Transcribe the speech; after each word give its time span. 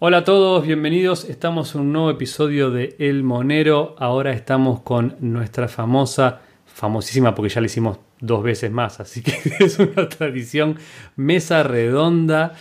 Hola 0.00 0.18
a 0.18 0.24
todos, 0.24 0.64
bienvenidos. 0.64 1.24
Estamos 1.24 1.74
en 1.74 1.80
un 1.80 1.92
nuevo 1.92 2.08
episodio 2.08 2.70
de 2.70 2.94
El 3.00 3.24
Monero. 3.24 3.96
Ahora 3.98 4.30
estamos 4.30 4.78
con 4.82 5.16
nuestra 5.18 5.66
famosa, 5.66 6.40
famosísima 6.66 7.34
porque 7.34 7.48
ya 7.48 7.60
la 7.60 7.66
hicimos 7.66 7.98
dos 8.20 8.44
veces 8.44 8.70
más, 8.70 9.00
así 9.00 9.22
que 9.22 9.32
es 9.58 9.76
una 9.80 10.08
tradición, 10.08 10.78
mesa 11.16 11.64
redonda 11.64 12.54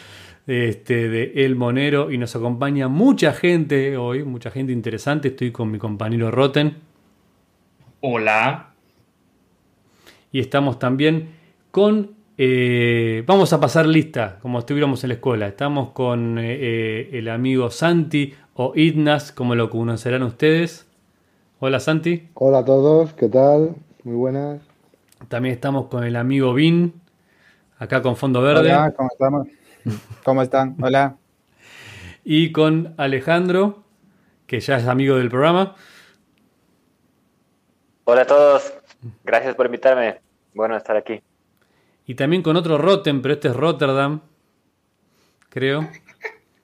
este, 0.48 1.10
de 1.10 1.46
El 1.46 1.56
Monero 1.56 2.12
y 2.12 2.18
nos 2.18 2.36
acompaña 2.36 2.88
mucha 2.88 3.34
gente 3.34 3.98
hoy, 3.98 4.24
mucha 4.24 4.50
gente 4.50 4.74
interesante. 4.74 5.28
Estoy 5.28 5.52
con 5.52 5.70
mi 5.70 5.78
compañero 5.78 6.32
Roten. 6.32 6.78
Hola. 8.02 8.74
Y 10.32 10.40
estamos 10.40 10.80
también 10.80 11.36
con 11.70 12.17
eh, 12.40 13.24
vamos 13.26 13.52
a 13.52 13.60
pasar 13.60 13.88
lista, 13.88 14.38
como 14.42 14.60
estuviéramos 14.60 15.04
en 15.04 15.10
la 15.10 15.16
escuela. 15.16 15.48
Estamos 15.48 15.90
con 15.90 16.38
eh, 16.38 16.58
eh, 16.60 17.10
el 17.14 17.30
amigo 17.30 17.72
Santi 17.72 18.36
o 18.54 18.74
Idnas, 18.76 19.32
como 19.32 19.56
lo 19.56 19.72
conocerán 19.72 20.22
ustedes. 20.22 20.86
Hola 21.60 21.80
Santi. 21.80 22.30
Hola 22.36 22.60
a 22.60 22.66
todos, 22.66 23.14
¿qué 23.14 23.28
tal? 23.28 23.76
Muy 24.04 24.16
buenas. 24.16 24.62
También 25.30 25.56
estamos 25.56 25.88
con 25.88 26.04
el 26.04 26.16
amigo 26.16 26.54
Vin, 26.54 27.02
acá 27.80 28.04
con 28.04 28.16
fondo 28.16 28.44
verde. 28.44 28.72
Hola, 28.72 28.94
¿cómo 28.96 29.10
estamos? 29.12 29.48
¿Cómo 30.24 30.42
están? 30.42 30.76
Hola. 30.82 31.18
Y 32.30 32.52
con 32.52 32.94
Alejandro, 32.98 33.84
que 34.48 34.60
ya 34.60 34.76
es 34.76 34.88
amigo 34.88 35.16
del 35.16 35.30
programa. 35.30 35.76
Hola 38.04 38.24
a 38.24 38.28
todos, 38.28 38.74
gracias 39.24 39.56
por 39.56 39.68
invitarme. 39.68 40.20
Bueno 40.54 40.76
estar 40.76 40.98
aquí. 40.98 41.22
Y 42.10 42.16
también 42.16 42.42
con 42.42 42.56
otro 42.56 42.78
Rotten, 42.78 43.22
pero 43.22 43.34
este 43.34 43.50
es 43.50 43.56
Rotterdam, 43.56 44.22
creo. 45.50 45.90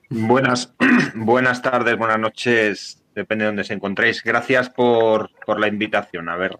Buenas, 0.08 0.74
buenas 1.14 1.60
tardes, 1.60 1.98
buenas 1.98 2.18
noches, 2.18 3.04
depende 3.14 3.44
de 3.44 3.48
dónde 3.48 3.64
se 3.64 3.74
encontréis. 3.74 4.22
Gracias 4.24 4.70
por, 4.70 5.30
la 5.58 5.68
invitación. 5.68 6.30
A 6.30 6.36
ver 6.36 6.56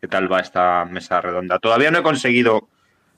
qué 0.00 0.08
tal 0.08 0.30
va 0.30 0.40
esta 0.40 0.84
mesa 0.84 1.20
redonda. 1.20 1.60
Todavía 1.60 1.92
no 1.92 2.00
he 2.00 2.02
conseguido 2.02 2.68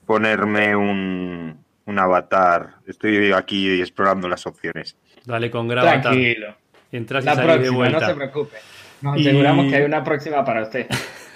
ponerme 0.05 0.75
un, 0.75 1.65
avatar. 1.87 2.75
Estoy 2.85 3.31
aquí 3.31 3.81
explorando 3.81 4.29
las 4.29 4.45
opciones. 4.45 4.97
Dale 5.25 5.49
con 5.49 5.67
gravatar. 5.67 6.01
Tranquilo. 6.01 6.55
Entras 6.91 7.25
la 7.25 7.35
próxima, 7.35 7.89
no 7.89 7.99
se 7.99 8.13
preocupe. 8.13 8.57
Nos 9.01 9.19
aseguramos 9.19 9.65
que 9.65 9.77
hay 9.77 9.83
una 9.83 10.03
próxima 10.03 10.45
para 10.45 10.61
usted. 10.61 10.85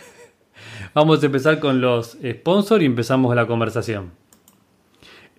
Vamos 0.94 1.24
a 1.24 1.26
empezar 1.26 1.62
con 1.62 1.80
los 1.80 2.18
sponsors 2.22 2.84
y 2.84 2.86
empezamos 2.86 3.34
la 3.34 3.48
conversación. 3.48 4.12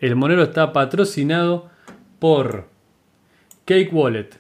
El 0.01 0.17
Monero 0.17 0.43
está 0.43 0.73
patrocinado 0.73 1.69
por 2.19 2.69
Cake 3.67 3.91
Wallet. 3.93 4.31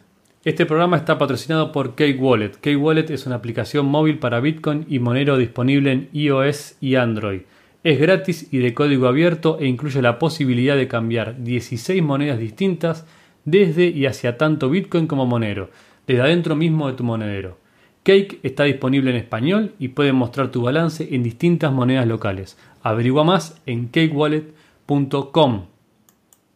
Este 0.42 0.64
programa 0.64 0.96
está 0.96 1.18
patrocinado 1.18 1.70
por 1.70 1.96
Cake 1.96 2.18
Wallet. 2.18 2.52
Cake 2.52 2.76
Wallet 2.76 3.10
es 3.10 3.26
una 3.26 3.36
aplicación 3.36 3.84
móvil 3.84 4.18
para 4.20 4.40
Bitcoin 4.40 4.86
y 4.88 5.00
Monero 5.00 5.36
disponible 5.36 5.92
en 5.92 6.08
iOS 6.14 6.76
y 6.80 6.94
Android. 6.94 7.42
Es 7.84 8.00
gratis 8.00 8.48
y 8.50 8.58
de 8.58 8.72
código 8.72 9.06
abierto 9.06 9.58
e 9.60 9.66
incluye 9.66 10.00
la 10.00 10.18
posibilidad 10.18 10.76
de 10.76 10.88
cambiar 10.88 11.42
16 11.44 12.02
monedas 12.02 12.38
distintas 12.38 13.04
desde 13.44 13.84
y 13.84 14.06
hacia 14.06 14.38
tanto 14.38 14.70
Bitcoin 14.70 15.06
como 15.06 15.26
Monero, 15.26 15.68
desde 16.06 16.22
adentro 16.22 16.56
mismo 16.56 16.88
de 16.88 16.94
tu 16.94 17.04
monedero. 17.04 17.61
Cake 18.04 18.40
está 18.42 18.64
disponible 18.64 19.10
en 19.10 19.16
español 19.16 19.74
y 19.78 19.88
puede 19.88 20.12
mostrar 20.12 20.50
tu 20.50 20.62
balance 20.62 21.14
en 21.14 21.22
distintas 21.22 21.70
monedas 21.70 22.06
locales. 22.06 22.58
Averigua 22.82 23.22
más 23.22 23.60
en 23.64 23.86
cakewallet.com. 23.86 25.66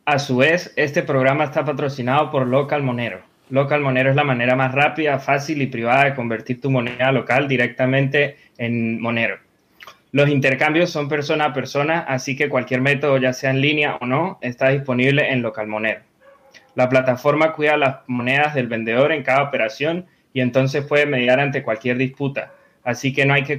A 0.06 0.18
su 0.18 0.38
vez, 0.38 0.72
este 0.74 1.04
programa 1.04 1.44
está 1.44 1.64
patrocinado 1.64 2.32
por 2.32 2.48
Local 2.48 2.82
Monero. 2.82 3.20
Local 3.50 3.80
Monero 3.80 4.10
es 4.10 4.16
la 4.16 4.24
manera 4.24 4.56
más 4.56 4.74
rápida, 4.74 5.20
fácil 5.20 5.62
y 5.62 5.68
privada 5.68 6.06
de 6.06 6.14
convertir 6.16 6.60
tu 6.60 6.68
moneda 6.68 7.12
local 7.12 7.46
directamente 7.46 8.36
en 8.58 9.00
Monero. 9.00 9.38
Los 10.10 10.28
intercambios 10.28 10.90
son 10.90 11.08
persona 11.08 11.46
a 11.46 11.52
persona, 11.52 12.00
así 12.00 12.34
que 12.34 12.48
cualquier 12.48 12.80
método, 12.80 13.18
ya 13.18 13.32
sea 13.32 13.50
en 13.50 13.60
línea 13.60 13.98
o 14.00 14.06
no, 14.06 14.38
está 14.40 14.70
disponible 14.70 15.30
en 15.30 15.42
Local 15.42 15.68
Monero. 15.68 16.00
La 16.74 16.88
plataforma 16.88 17.52
cuida 17.52 17.76
las 17.76 17.98
monedas 18.08 18.54
del 18.54 18.66
vendedor 18.66 19.12
en 19.12 19.22
cada 19.22 19.44
operación 19.44 20.06
y 20.36 20.42
entonces 20.42 20.84
puede 20.84 21.06
mediar 21.06 21.40
ante 21.40 21.62
cualquier 21.62 21.96
disputa. 21.96 22.52
Así 22.84 23.14
que 23.14 23.24
no 23.24 23.32
hay 23.32 23.44
que, 23.44 23.58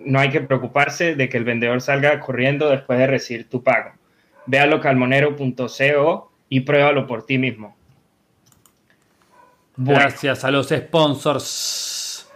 no 0.00 0.18
hay 0.18 0.28
que 0.30 0.40
preocuparse 0.40 1.14
de 1.14 1.28
que 1.28 1.36
el 1.36 1.44
vendedor 1.44 1.80
salga 1.80 2.18
corriendo 2.18 2.68
después 2.68 2.98
de 2.98 3.06
recibir 3.06 3.48
tu 3.48 3.62
pago. 3.62 3.92
Ve 4.46 4.58
a 4.58 4.66
localmonero.co 4.66 6.32
y 6.48 6.60
pruébalo 6.62 7.06
por 7.06 7.24
ti 7.26 7.38
mismo. 7.38 7.76
Gracias 9.76 10.44
a 10.44 10.50
los 10.50 10.70
sponsors. 10.70 12.28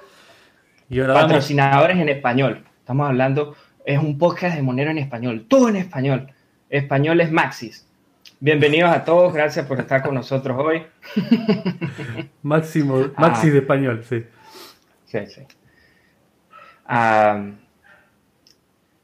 Y 0.89 1.01
Patrocinadores 1.01 1.99
en 1.99 2.11
español. 2.11 2.62
Estamos 2.78 3.09
hablando, 3.09 3.57
es 3.84 3.99
un 3.99 4.19
podcast 4.19 4.55
de 4.55 4.62
Monero 4.62 4.93
en 4.93 4.99
español, 4.99 5.47
todo 5.49 5.69
en 5.69 5.75
español. 5.75 6.33
Español 6.69 7.21
es 7.21 7.33
Maxis. 7.33 7.89
Bienvenidos 8.43 8.91
a 8.91 9.05
todos, 9.05 9.34
gracias 9.34 9.67
por 9.67 9.78
estar 9.78 10.03
con 10.03 10.15
nosotros 10.15 10.59
hoy. 10.59 10.83
Máximo, 12.43 13.11
Maxi 13.19 13.49
ah. 13.49 13.51
de 13.51 13.59
español, 13.59 14.03
sí. 14.09 14.25
Sí, 15.05 15.19
sí. 15.27 15.43
Ah, 16.87 17.51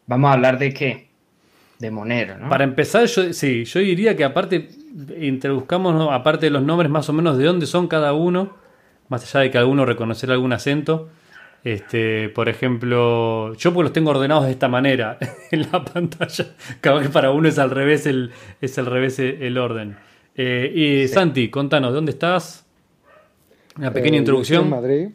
vamos 0.07 0.31
a 0.31 0.33
hablar 0.33 0.59
de 0.59 0.73
qué? 0.73 1.11
De 1.79 1.91
Monero, 1.91 2.39
¿no? 2.39 2.49
Para 2.49 2.65
empezar, 2.65 3.05
yo, 3.05 3.35
sí, 3.35 3.67
yo 3.67 3.81
diría 3.81 4.17
que 4.17 4.25
aparte, 4.25 4.71
introduzcamos, 5.21 6.09
aparte 6.11 6.47
de 6.47 6.51
los 6.51 6.63
nombres 6.63 6.91
más 6.91 7.07
o 7.11 7.13
menos 7.13 7.37
de 7.37 7.45
dónde 7.45 7.67
son 7.67 7.89
cada 7.89 8.15
uno, 8.15 8.57
más 9.11 9.23
allá 9.23 9.41
de 9.45 9.51
que 9.51 9.59
alguno 9.59 9.85
reconocer 9.85 10.31
algún 10.31 10.55
acento. 10.55 11.11
Este, 11.67 12.29
por 12.29 12.49
ejemplo, 12.49 13.53
yo 13.55 13.75
pues 13.75 13.83
los 13.83 13.93
tengo 13.93 14.11
ordenados 14.11 14.45
de 14.47 14.53
esta 14.53 14.69
manera 14.69 15.19
en 15.51 15.63
la 15.63 15.85
pantalla. 15.85 16.55
Cada 16.81 17.01
vez 17.01 17.09
para 17.09 17.33
uno 17.33 17.49
es 17.49 17.59
al 17.59 17.71
revés 17.71 18.07
el, 18.07 18.31
es 18.61 18.79
al 18.79 18.87
revés 18.87 19.19
el 19.19 19.59
orden. 19.59 19.97
Eh, 20.37 20.73
y 20.73 21.09
Santi, 21.09 21.51
contanos, 21.51 21.93
¿dónde 21.93 22.13
estás? 22.13 22.65
Una 23.77 23.93
pequeña 23.93 24.15
eh, 24.15 24.21
introducción. 24.21 24.63
Estoy 24.63 24.77
en 24.77 24.81
Madrid. 24.81 25.09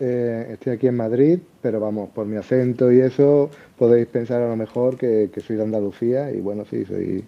Eh, 0.00 0.48
estoy 0.52 0.72
aquí 0.72 0.86
en 0.86 0.96
Madrid, 0.96 1.38
pero 1.60 1.78
vamos, 1.78 2.08
por 2.08 2.24
mi 2.24 2.38
acento 2.38 2.90
y 2.90 3.00
eso, 3.00 3.50
podéis 3.76 4.06
pensar 4.06 4.40
a 4.40 4.48
lo 4.48 4.56
mejor 4.56 4.96
que, 4.96 5.28
que 5.30 5.42
soy 5.42 5.56
de 5.56 5.62
Andalucía. 5.62 6.32
Y 6.32 6.40
bueno, 6.40 6.64
sí, 6.64 6.86
soy. 6.86 7.22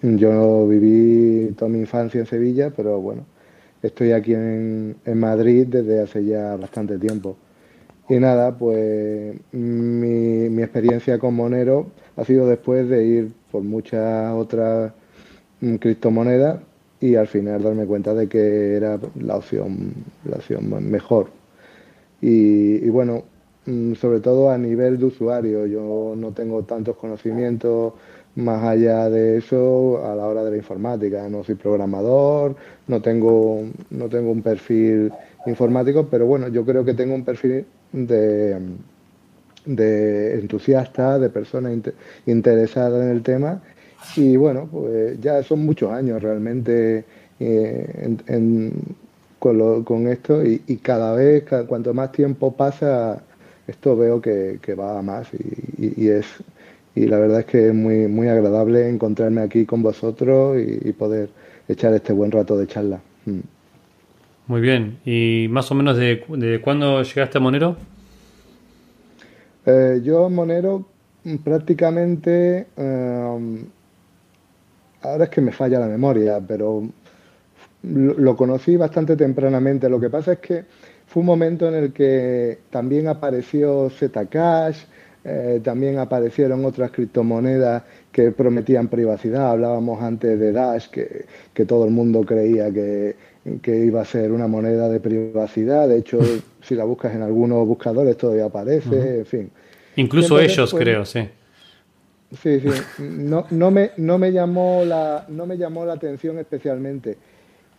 Yo 0.00 0.66
viví 0.66 1.52
toda 1.58 1.68
mi 1.68 1.80
infancia 1.80 2.20
en 2.20 2.26
Sevilla, 2.26 2.72
pero 2.74 3.02
bueno, 3.02 3.26
Estoy 3.84 4.12
aquí 4.12 4.32
en, 4.32 4.96
Madrid 5.14 5.66
desde 5.68 6.00
hace 6.00 6.24
ya 6.24 6.56
bastante 6.56 6.98
tiempo. 6.98 7.36
Y 8.08 8.14
nada, 8.14 8.56
pues 8.56 9.36
mi, 9.52 10.62
experiencia 10.62 11.18
con 11.18 11.34
Monero 11.34 11.88
ha 12.16 12.24
sido 12.24 12.48
después 12.48 12.88
de 12.88 13.04
ir 13.04 13.32
por 13.52 13.62
muchas 13.62 14.32
otras 14.32 14.90
mm, 15.60 15.74
criptomonedas 15.74 16.60
y 16.98 17.16
al 17.16 17.26
final 17.26 17.62
darme 17.62 17.84
cuenta 17.84 18.14
de 18.14 18.26
que 18.26 18.74
era 18.74 18.98
la 19.20 19.36
opción, 19.36 19.92
la 20.24 20.36
opción 20.36 20.90
mejor. 20.90 21.28
Y, 22.22 22.86
y, 22.86 22.88
bueno, 22.88 23.24
mm, 23.66 23.96
sobre 23.96 24.20
todo 24.20 24.48
a 24.50 24.56
nivel 24.56 24.98
de 24.98 25.04
usuario, 25.04 25.66
yo 25.66 26.14
no 26.16 26.32
tengo 26.32 26.62
tantos 26.62 26.96
conocimientos 26.96 27.92
más 28.36 28.64
allá 28.64 29.08
de 29.10 29.38
eso, 29.38 30.04
a 30.04 30.14
la 30.14 30.26
hora 30.26 30.42
de 30.44 30.50
la 30.50 30.56
informática, 30.56 31.28
no 31.28 31.44
soy 31.44 31.54
programador, 31.54 32.56
no 32.88 33.00
tengo, 33.00 33.62
no 33.90 34.08
tengo 34.08 34.32
un 34.32 34.42
perfil 34.42 35.12
informático, 35.46 36.08
pero 36.10 36.26
bueno, 36.26 36.48
yo 36.48 36.64
creo 36.64 36.84
que 36.84 36.94
tengo 36.94 37.14
un 37.14 37.24
perfil 37.24 37.64
de, 37.92 38.58
de 39.64 40.34
entusiasta, 40.40 41.18
de 41.18 41.30
persona 41.30 41.70
interesada 42.26 43.04
en 43.04 43.10
el 43.10 43.22
tema. 43.22 43.62
Y 44.16 44.36
bueno, 44.36 44.68
pues 44.70 45.20
ya 45.20 45.42
son 45.42 45.64
muchos 45.64 45.90
años 45.90 46.22
realmente 46.22 47.04
eh, 47.40 48.16
con, 49.38 50.08
esto 50.08 50.44
y, 50.44 50.58
cada 50.82 51.14
vez, 51.14 51.44
cuanto 51.68 51.94
más 51.94 52.12
tiempo 52.12 52.52
pasa, 52.52 53.22
esto 53.66 53.96
veo 53.96 54.20
que, 54.20 54.58
va 54.78 55.00
más 55.02 55.28
y 55.78 56.08
es 56.08 56.26
y 56.94 57.06
la 57.06 57.18
verdad 57.18 57.40
es 57.40 57.46
que 57.46 57.68
es 57.68 57.74
muy, 57.74 58.06
muy 58.06 58.28
agradable 58.28 58.88
encontrarme 58.88 59.42
aquí 59.42 59.64
con 59.66 59.82
vosotros 59.82 60.58
y, 60.60 60.92
poder 60.92 61.28
echar 61.68 61.92
este 61.94 62.12
buen 62.12 62.30
rato 62.30 62.56
de 62.56 62.66
charla. 62.66 63.00
Mm. 63.26 63.40
Muy 64.46 64.60
bien. 64.60 64.98
¿Y 65.04 65.46
más 65.50 65.70
o 65.70 65.74
menos 65.74 65.96
de, 65.96 66.24
de 66.28 66.60
cuándo 66.60 67.02
llegaste 67.02 67.38
a 67.38 67.40
Monero? 67.40 67.76
Eh, 69.66 70.00
yo 70.04 70.28
Monero 70.30 70.86
mm, 71.24 71.36
prácticamente... 71.36 72.66
Eh, 72.76 73.64
ahora 75.04 75.24
es 75.24 75.30
que 75.30 75.40
me 75.40 75.52
falla 75.52 75.80
la 75.80 75.86
memoria, 75.86 76.40
pero 76.46 76.82
lo, 77.82 78.36
conocí 78.36 78.76
bastante 78.76 79.16
tempranamente. 79.16 79.88
Lo 79.88 80.00
que 80.00 80.10
pasa 80.10 80.32
es 80.34 80.38
que 80.38 80.64
fue 81.06 81.20
un 81.20 81.26
momento 81.26 81.68
en 81.68 81.74
el 81.74 81.92
que 81.92 82.60
también 82.70 83.08
apareció 83.08 83.90
Zcash, 83.90 84.84
eh, 85.26 85.60
también 85.64 85.98
aparecieron 85.98 86.64
otras 86.66 86.90
criptomonedas 86.90 87.82
que 88.12 88.30
prometían 88.30 88.88
privacidad. 88.88 89.52
Hablábamos 89.52 90.02
antes 90.02 90.38
de 90.38 90.52
Dash, 90.52 90.88
que, 90.88 91.24
que 91.54 91.64
todo 91.64 91.86
el 91.86 91.92
mundo 91.92 92.22
creía 92.26 92.70
que, 92.70 93.16
que, 93.62 93.86
iba 93.86 94.02
a 94.02 94.04
ser 94.04 94.32
una 94.32 94.48
moneda 94.48 94.88
de 94.90 95.00
privacidad. 95.00 95.88
De 95.88 95.98
hecho, 95.98 96.18
si 96.62 96.74
la 96.74 96.84
buscas 96.84 97.14
en 97.14 97.22
algunos 97.22 97.66
buscadores 97.66 98.18
todavía 98.18 98.46
aparece, 98.46 99.20
en 99.20 99.26
fin. 99.26 99.50
Incluso 99.96 100.38
ellos, 100.38 100.74
creo, 100.74 101.06
sí. 101.06 101.26
Sí, 102.42 102.60
sí. 102.60 102.68
No, 102.98 103.46
no, 103.50 103.70
me, 103.70 103.92
no, 103.96 104.18
me 104.18 104.30
llamó 104.30 104.84
la, 104.84 105.24
no 105.28 105.46
me 105.46 105.56
llamó 105.56 105.86
la 105.86 105.94
atención 105.94 106.38
especialmente. 106.38 107.16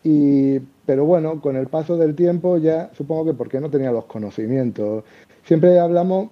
Y, 0.03 0.59
pero 0.86 1.06
bueno, 1.06 1.42
con 1.42 1.57
el 1.57 1.68
paso 1.68 1.97
del 1.97 2.15
tiempo 2.15 2.57
ya 2.57 2.89
supongo 2.95 3.25
que 3.25 3.33
porque 3.33 3.59
no 3.59 3.69
tenía 3.69 3.92
los 3.92 4.06
conocimientos. 4.06 5.03
Siempre 5.44 5.77
hablamos 5.77 6.30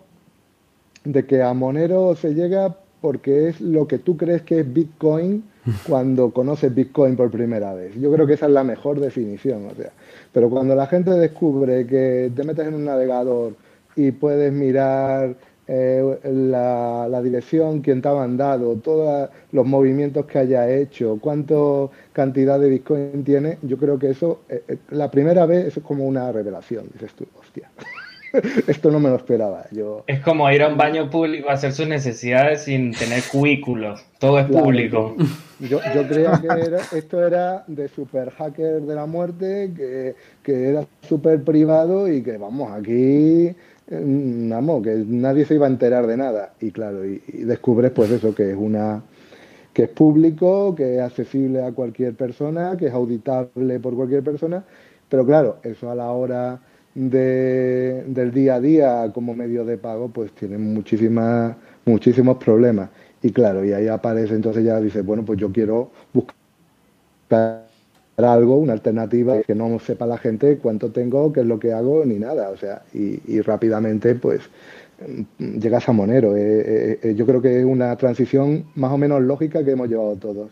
de 1.03 1.25
que 1.25 1.41
a 1.41 1.53
Monero 1.53 2.15
se 2.15 2.33
llega 2.33 2.75
porque 3.01 3.49
es 3.49 3.59
lo 3.59 3.85
que 3.87 3.99
tú 3.99 4.15
crees 4.15 4.43
que 4.43 4.61
es 4.61 4.73
Bitcoin 4.73 5.43
cuando 5.87 6.31
conoces 6.31 6.73
Bitcoin 6.73 7.15
por 7.15 7.29
primera 7.29 7.73
vez. 7.73 7.95
Yo 7.95 8.11
creo 8.11 8.25
que 8.25 8.33
esa 8.33 8.45
es 8.45 8.51
la 8.53 8.63
mejor 8.63 8.99
definición. 8.99 9.67
O 9.67 9.75
sea. 9.75 9.91
Pero 10.31 10.49
cuando 10.49 10.75
la 10.75 10.87
gente 10.87 11.11
descubre 11.11 11.85
que 11.85 12.31
te 12.33 12.43
metes 12.43 12.67
en 12.67 12.75
un 12.75 12.85
navegador 12.85 13.55
y 13.95 14.11
puedes 14.11 14.51
mirar 14.53 15.35
eh, 15.67 16.19
la, 16.23 17.21
dirección, 17.21 17.81
quién 17.81 18.01
te 18.01 18.09
ha 18.09 18.13
mandado, 18.13 18.75
todos 18.75 19.29
los 19.51 19.65
movimientos 19.65 20.25
que 20.25 20.39
haya 20.39 20.69
hecho, 20.69 21.17
cuánto 21.21 21.91
cantidad 22.11 22.59
de 22.59 22.69
Bitcoin 22.69 23.23
tiene, 23.23 23.59
yo 23.61 23.77
creo 23.77 23.97
que 23.97 24.09
eso, 24.09 24.41
eh, 24.49 24.63
eh, 24.67 24.77
la 24.89 25.09
primera 25.09 25.45
vez, 25.45 25.67
eso 25.67 25.79
es 25.79 25.85
como 25.85 26.05
una 26.05 26.31
revelación, 26.31 26.87
dices 26.93 27.13
tú, 27.13 27.25
hostia. 27.39 27.69
Esto 28.67 28.91
no 28.91 28.99
me 28.99 29.09
lo 29.09 29.15
esperaba. 29.15 29.65
Yo... 29.71 30.03
Es 30.07 30.19
como 30.21 30.49
ir 30.51 30.63
a 30.63 30.67
un 30.67 30.77
baño 30.77 31.09
público 31.09 31.49
a 31.49 31.53
hacer 31.53 31.71
sus 31.71 31.87
necesidades 31.87 32.63
sin 32.63 32.91
tener 32.91 33.21
cubículos. 33.31 34.03
Todo 34.19 34.39
es 34.39 34.47
público. 34.47 35.15
Yo, 35.59 35.79
yo, 35.93 36.07
creía 36.07 36.41
que 36.41 36.97
esto 36.97 37.25
era 37.25 37.63
de 37.67 37.87
super 37.87 38.31
hacker 38.31 38.81
de 38.81 38.95
la 38.95 39.05
muerte, 39.05 39.71
que, 39.75 40.15
que 40.41 40.69
era 40.69 40.85
súper 41.07 41.43
privado 41.43 42.11
y 42.11 42.21
que 42.21 42.37
vamos, 42.37 42.71
aquí 42.71 43.55
vamos, 43.89 44.83
que 44.83 45.03
nadie 45.07 45.45
se 45.45 45.55
iba 45.55 45.67
a 45.67 45.69
enterar 45.69 46.07
de 46.07 46.17
nada. 46.17 46.53
Y 46.59 46.71
claro, 46.71 47.05
y, 47.05 47.19
descubres 47.43 47.91
pues 47.91 48.11
eso, 48.11 48.33
que 48.33 48.51
es 48.51 48.57
una 48.57 49.03
que 49.73 49.83
es 49.83 49.89
público, 49.89 50.75
que 50.75 50.97
es 50.97 51.01
accesible 51.01 51.63
a 51.63 51.71
cualquier 51.71 52.13
persona, 52.13 52.77
que 52.77 52.87
es 52.87 52.93
auditable 52.93 53.79
por 53.79 53.95
cualquier 53.95 54.23
persona, 54.23 54.63
pero 55.09 55.25
claro, 55.25 55.57
eso 55.63 55.89
a 55.89 55.95
la 55.95 56.11
hora 56.11 56.59
de, 56.95 58.03
del 58.07 58.31
día 58.31 58.55
a 58.55 58.59
día 58.61 59.11
como 59.13 59.35
medio 59.35 59.65
de 59.65 59.77
pago, 59.77 60.09
pues 60.09 60.31
tiene 60.33 60.57
muchísimas, 60.57 61.55
muchísimos 61.85 62.37
problemas. 62.37 62.89
Y 63.21 63.31
claro, 63.31 63.63
y 63.63 63.71
ahí 63.71 63.87
aparece, 63.87 64.35
entonces 64.35 64.63
ya 64.65 64.79
dice, 64.79 65.01
bueno, 65.01 65.23
pues 65.23 65.39
yo 65.39 65.51
quiero 65.51 65.91
buscar 66.13 67.63
algo, 68.17 68.57
una 68.57 68.73
alternativa 68.73 69.41
que 69.41 69.55
no 69.55 69.79
sepa 69.79 70.05
la 70.05 70.17
gente 70.17 70.57
cuánto 70.57 70.91
tengo, 70.91 71.33
qué 71.33 71.41
es 71.41 71.45
lo 71.45 71.59
que 71.59 71.73
hago, 71.73 72.05
ni 72.05 72.19
nada. 72.19 72.49
O 72.49 72.57
sea, 72.57 72.83
y, 72.93 73.41
rápidamente, 73.41 74.15
pues 74.15 74.41
mm, 75.39 75.59
llegas 75.59 75.87
a 75.89 75.93
Monero. 75.93 76.35
Eh, 76.35 76.41
eh, 76.41 76.99
eh, 77.01 77.15
yo 77.15 77.25
creo 77.25 77.41
que 77.41 77.59
es 77.59 77.65
una 77.65 77.95
transición 77.95 78.65
más 78.75 78.91
o 78.91 78.97
menos 78.97 79.21
lógica 79.21 79.63
que 79.63 79.71
hemos 79.71 79.89
llevado 79.89 80.15
todos. 80.15 80.51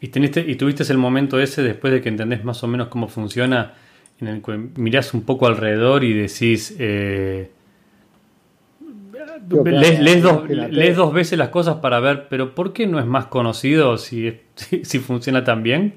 ¿Y, 0.00 0.08
teniste, 0.08 0.40
¿Y 0.40 0.56
tuviste 0.56 0.84
el 0.90 0.98
momento 0.98 1.40
ese 1.40 1.62
después 1.62 1.92
de 1.92 2.00
que 2.00 2.08
entendés 2.08 2.44
más 2.44 2.62
o 2.64 2.66
menos 2.66 2.88
cómo 2.88 3.08
funciona, 3.08 3.74
en 4.20 4.28
el 4.28 4.42
que 4.42 4.56
mirás 4.76 5.14
un 5.14 5.22
poco 5.22 5.46
alrededor 5.46 6.04
y 6.04 6.12
decís... 6.12 6.74
Eh, 6.78 7.50
lees, 9.48 10.22
dos, 10.96 11.12
veces 11.12 11.38
las 11.38 11.48
cosas 11.48 11.76
para 11.76 11.98
ver, 12.00 12.26
pero 12.28 12.54
¿por 12.54 12.72
qué 12.72 12.86
no 12.86 12.98
es 12.98 13.06
más 13.06 13.26
conocido 13.26 13.96
si, 13.98 14.40
si 14.54 14.98
funciona 14.98 15.44
tan 15.44 15.62
bien? 15.62 15.94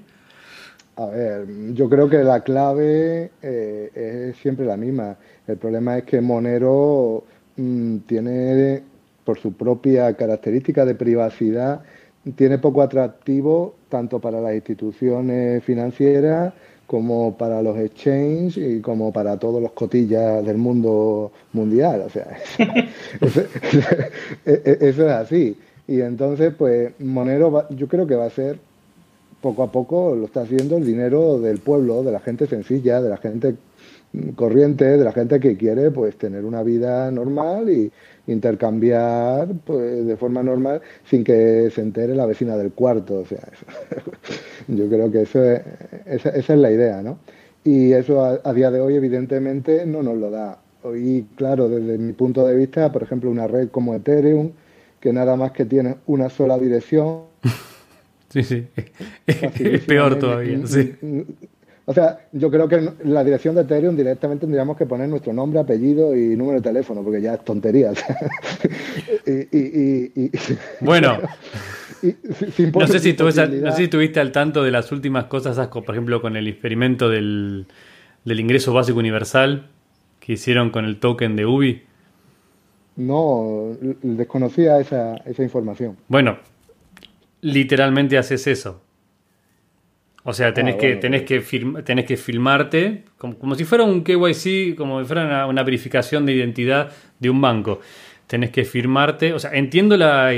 A 0.95 1.07
ver, 1.07 1.47
yo 1.73 1.89
creo 1.89 2.07
que 2.07 2.17
la 2.17 2.41
clave 2.41 3.31
eh, 3.41 4.29
es 4.31 4.37
siempre 4.37 4.65
la 4.65 4.77
misma. 4.77 5.17
El 5.47 5.57
problema 5.57 5.97
es 5.97 6.03
que 6.03 6.21
Monero 6.21 7.23
mm, 7.57 7.97
tiene, 7.99 8.83
por 9.23 9.39
su 9.39 9.53
propia 9.53 10.13
característica 10.13 10.85
de 10.85 10.93
privacidad, 10.93 11.81
tiene 12.35 12.59
poco 12.59 12.83
atractivo 12.83 13.75
tanto 13.89 14.19
para 14.19 14.39
las 14.39 14.53
instituciones 14.53 15.63
financieras 15.63 16.53
como 16.87 17.37
para 17.37 17.61
los 17.61 17.77
exchanges 17.77 18.57
y 18.57 18.81
como 18.81 19.11
para 19.11 19.37
todos 19.37 19.61
los 19.61 19.71
cotillas 19.71 20.45
del 20.45 20.57
mundo 20.57 21.31
mundial. 21.53 22.03
O 22.05 22.09
sea, 22.09 22.37
eso, 24.45 24.81
es 24.81 24.99
así. 24.99 25.57
Y 25.87 26.01
entonces, 26.01 26.53
pues 26.57 26.93
Monero 26.99 27.67
yo 27.69 27.87
creo 27.87 28.07
que 28.07 28.15
va 28.15 28.25
a 28.25 28.29
ser 28.29 28.57
poco 29.41 29.63
a 29.63 29.71
poco 29.71 30.15
lo 30.15 30.25
está 30.25 30.41
haciendo 30.41 30.77
el 30.77 30.85
dinero 30.85 31.39
del 31.39 31.59
pueblo, 31.59 32.01
de 32.03 32.13
la 32.13 32.21
gente 32.21 32.47
sencilla, 32.47 33.01
de 33.01 33.09
la 33.09 33.17
gente 33.17 33.55
corriente, 34.35 34.85
de 34.97 35.03
la 35.03 35.11
gente 35.11 35.39
que 35.39 35.57
quiere 35.57 35.91
pues 35.91 36.17
tener 36.17 36.45
una 36.45 36.63
vida 36.63 37.11
normal 37.11 37.69
y 37.69 37.91
intercambiar 38.27 39.49
pues 39.65 40.05
de 40.05 40.15
forma 40.17 40.43
normal 40.43 40.81
sin 41.05 41.23
que 41.23 41.69
se 41.69 41.81
entere 41.81 42.15
la 42.15 42.25
vecina 42.25 42.55
del 42.57 42.71
cuarto. 42.71 43.19
O 43.19 43.25
sea, 43.25 43.47
yo 44.67 44.87
creo 44.87 45.11
que 45.11 45.21
eso 45.21 45.41
esa, 46.05 46.29
es 46.29 46.49
la 46.49 46.71
idea, 46.71 47.01
¿no? 47.01 47.19
Y 47.63 47.93
eso 47.93 48.41
a, 48.43 48.53
día 48.53 48.71
de 48.71 48.81
hoy 48.81 48.95
evidentemente 48.95 49.85
no 49.85 50.03
nos 50.03 50.17
lo 50.17 50.29
da. 50.29 50.59
Hoy, 50.83 51.25
claro, 51.35 51.69
desde 51.69 51.97
mi 51.97 52.11
punto 52.11 52.45
de 52.45 52.55
vista, 52.55 52.91
por 52.91 53.03
ejemplo, 53.03 53.31
una 53.31 53.47
red 53.47 53.69
como 53.69 53.95
Ethereum, 53.95 54.51
que 54.99 55.13
nada 55.13 55.37
más 55.37 55.53
que 55.53 55.63
tiene 55.63 55.95
una 56.07 56.29
sola 56.29 56.57
dirección, 56.57 57.21
Sí, 58.33 58.41
sí. 58.41 58.67
Es 59.27 59.85
peor 59.85 60.17
todavía, 60.17 60.65
sí. 60.65 60.95
O 61.85 61.93
sea, 61.93 62.19
yo 62.31 62.49
creo 62.49 62.67
que 62.67 62.75
en 62.75 63.13
la 63.13 63.23
dirección 63.23 63.55
de 63.55 63.61
Ethereum 63.61 63.97
directamente 63.97 64.41
tendríamos 64.41 64.77
que 64.77 64.85
poner 64.85 65.09
nuestro 65.09 65.33
nombre, 65.33 65.59
apellido 65.59 66.15
y 66.15 66.35
número 66.37 66.59
de 66.59 66.69
teléfono, 66.69 67.03
porque 67.03 67.21
ya 67.21 67.33
es 67.33 67.43
tontería. 67.43 67.91
y, 69.25 70.31
bueno, 70.79 71.19
no, 72.73 72.87
sé 72.87 72.99
si 72.99 73.09
estuviste 73.09 74.19
al 74.21 74.31
tanto 74.31 74.63
de 74.63 74.71
las 74.71 74.91
últimas 74.93 75.25
cosas, 75.25 75.67
por 75.67 75.89
ejemplo, 75.89 76.21
con 76.21 76.37
el 76.37 76.47
experimento 76.47 77.09
del, 77.09 77.67
del 78.23 78.39
ingreso 78.39 78.73
básico 78.73 78.99
universal 78.99 79.67
que 80.21 80.33
hicieron 80.33 80.69
con 80.69 80.85
el 80.85 80.99
token 80.99 81.35
de 81.35 81.45
UBI. 81.45 81.83
No, 82.95 83.75
desconocía 84.01 84.79
esa, 84.79 85.15
esa 85.25 85.43
información. 85.43 85.97
Bueno, 86.07 86.37
literalmente 87.41 88.17
haces 88.17 88.47
eso. 88.47 88.82
O 90.25 90.33
sea, 90.33 90.53
tenés, 90.53 90.75
ah, 90.75 90.77
que, 90.77 90.95
tenés, 90.95 91.23
que, 91.23 91.39
tenés 91.83 92.05
que 92.05 92.15
filmarte 92.15 93.03
como, 93.17 93.55
si 93.55 93.65
fuera 93.65 93.83
un 93.83 94.03
KYC, 94.03 94.75
como 94.75 95.01
si 95.01 95.05
fuera 95.05 95.47
una, 95.47 95.63
verificación 95.63 96.25
de 96.25 96.33
identidad 96.33 96.91
de 97.19 97.29
un 97.29 97.41
banco. 97.41 97.81
Tenés 98.27 98.51
que 98.51 98.63
firmarte. 98.63 99.33
O 99.33 99.39
sea, 99.39 99.51
entiendo 99.53 99.97
la. 99.97 100.31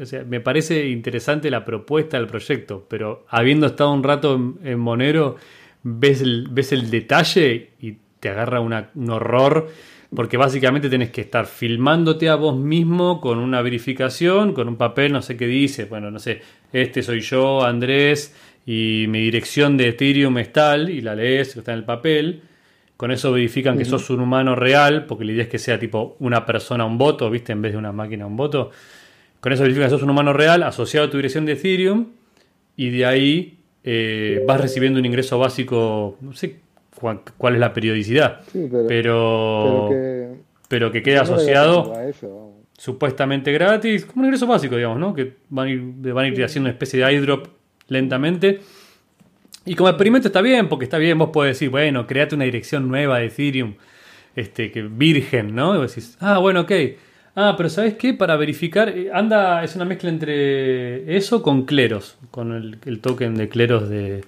O 0.00 0.06
sea, 0.06 0.24
me 0.24 0.40
parece 0.40 0.86
interesante 0.88 1.50
la 1.50 1.64
propuesta 1.64 2.16
del 2.16 2.28
proyecto, 2.28 2.86
pero 2.88 3.26
habiendo 3.28 3.66
estado 3.66 3.92
un 3.92 4.04
rato 4.04 4.54
en, 4.62 4.78
Monero, 4.78 5.36
ves 5.82 6.22
el, 6.22 6.46
ves 6.48 6.72
el 6.72 6.88
detalle 6.88 7.70
y 7.80 7.96
te 8.20 8.28
agarra 8.28 8.60
un 8.60 9.10
horror 9.10 9.68
porque 10.14 10.36
básicamente 10.36 10.90
tenés 10.90 11.10
que 11.10 11.22
estar 11.22 11.46
filmándote 11.46 12.28
a 12.28 12.34
vos 12.34 12.56
mismo 12.56 13.20
con 13.20 13.38
una 13.38 13.62
verificación, 13.62 14.52
con 14.52 14.68
un 14.68 14.76
papel, 14.76 15.12
no 15.12 15.22
sé 15.22 15.36
qué 15.36 15.46
dice, 15.46 15.86
bueno, 15.86 16.10
no 16.10 16.18
sé, 16.18 16.42
este 16.72 17.02
soy 17.02 17.20
yo, 17.20 17.64
Andrés, 17.64 18.34
y 18.64 19.06
mi 19.08 19.20
dirección 19.20 19.76
de 19.76 19.88
Ethereum 19.88 20.38
es 20.38 20.52
tal, 20.52 20.88
y 20.90 21.00
la 21.00 21.14
lees, 21.14 21.56
está 21.56 21.72
en 21.72 21.78
el 21.78 21.84
papel. 21.84 22.42
Con 22.96 23.10
eso 23.10 23.32
verifican 23.32 23.76
que 23.76 23.84
sos 23.84 24.08
un 24.10 24.20
humano 24.20 24.54
real, 24.54 25.06
porque 25.06 25.24
la 25.24 25.32
idea 25.32 25.42
es 25.44 25.48
que 25.48 25.58
sea 25.58 25.78
tipo 25.78 26.16
una 26.20 26.46
persona 26.46 26.84
un 26.84 26.98
voto, 26.98 27.28
¿viste? 27.30 27.52
En 27.52 27.60
vez 27.60 27.72
de 27.72 27.78
una 27.78 27.90
máquina 27.90 28.26
un 28.26 28.36
voto. 28.36 28.70
Con 29.40 29.52
eso 29.52 29.62
verifican 29.62 29.88
que 29.88 29.90
sos 29.90 30.02
un 30.02 30.10
humano 30.10 30.32
real 30.32 30.62
asociado 30.62 31.08
a 31.08 31.10
tu 31.10 31.16
dirección 31.16 31.44
de 31.44 31.52
Ethereum, 31.52 32.06
y 32.76 32.90
de 32.90 33.04
ahí 33.04 33.58
eh, 33.82 34.44
vas 34.46 34.60
recibiendo 34.60 35.00
un 35.00 35.06
ingreso 35.06 35.38
básico, 35.38 36.16
no 36.20 36.32
sé 36.32 36.60
cuál, 37.36 37.54
es 37.54 37.60
la 37.60 37.72
periodicidad. 37.72 38.42
pero, 38.86 39.90
pero, 40.68 40.92
que, 40.92 41.02
quede 41.02 41.18
asociado 41.18 41.92
supuestamente 42.78 43.52
gratis, 43.52 44.06
como 44.06 44.20
un 44.20 44.26
ingreso 44.26 44.46
básico, 44.46 44.76
digamos, 44.76 44.98
¿no? 44.98 45.14
Que 45.14 45.34
van 45.48 45.66
a 45.66 45.70
ir, 45.70 45.80
van 46.12 46.24
a 46.24 46.28
ir 46.28 46.44
haciendo 46.44 46.68
una 46.68 46.72
especie 46.72 47.04
de 47.04 47.12
iDrop 47.12 47.46
lentamente. 47.92 48.60
Y 49.64 49.74
como 49.76 49.88
experimento 49.88 50.28
está 50.28 50.40
bien, 50.40 50.68
porque 50.68 50.84
está 50.84 50.98
bien, 50.98 51.18
vos 51.18 51.30
podés 51.32 51.56
decir, 51.56 51.70
bueno, 51.70 52.06
créate 52.06 52.34
una 52.34 52.44
dirección 52.44 52.88
nueva 52.88 53.18
de 53.18 53.26
Ethereum, 53.26 53.74
este, 54.34 54.72
que 54.72 54.82
virgen, 54.82 55.54
¿no? 55.54 55.74
Y 55.74 55.78
vos 55.78 55.94
decís, 55.94 56.16
ah, 56.20 56.38
bueno, 56.38 56.62
ok. 56.62 56.72
Ah, 57.34 57.54
pero 57.56 57.68
¿sabes 57.70 57.94
qué? 57.94 58.12
Para 58.12 58.36
verificar, 58.36 58.88
eh, 58.90 59.10
anda, 59.12 59.62
es 59.64 59.76
una 59.76 59.84
mezcla 59.84 60.10
entre 60.10 61.16
eso 61.16 61.42
con 61.42 61.64
Cleros, 61.64 62.18
con 62.30 62.52
el, 62.52 63.00
token 63.00 63.36
de 63.36 63.48
Cleros 63.48 63.88
de, 63.88 64.24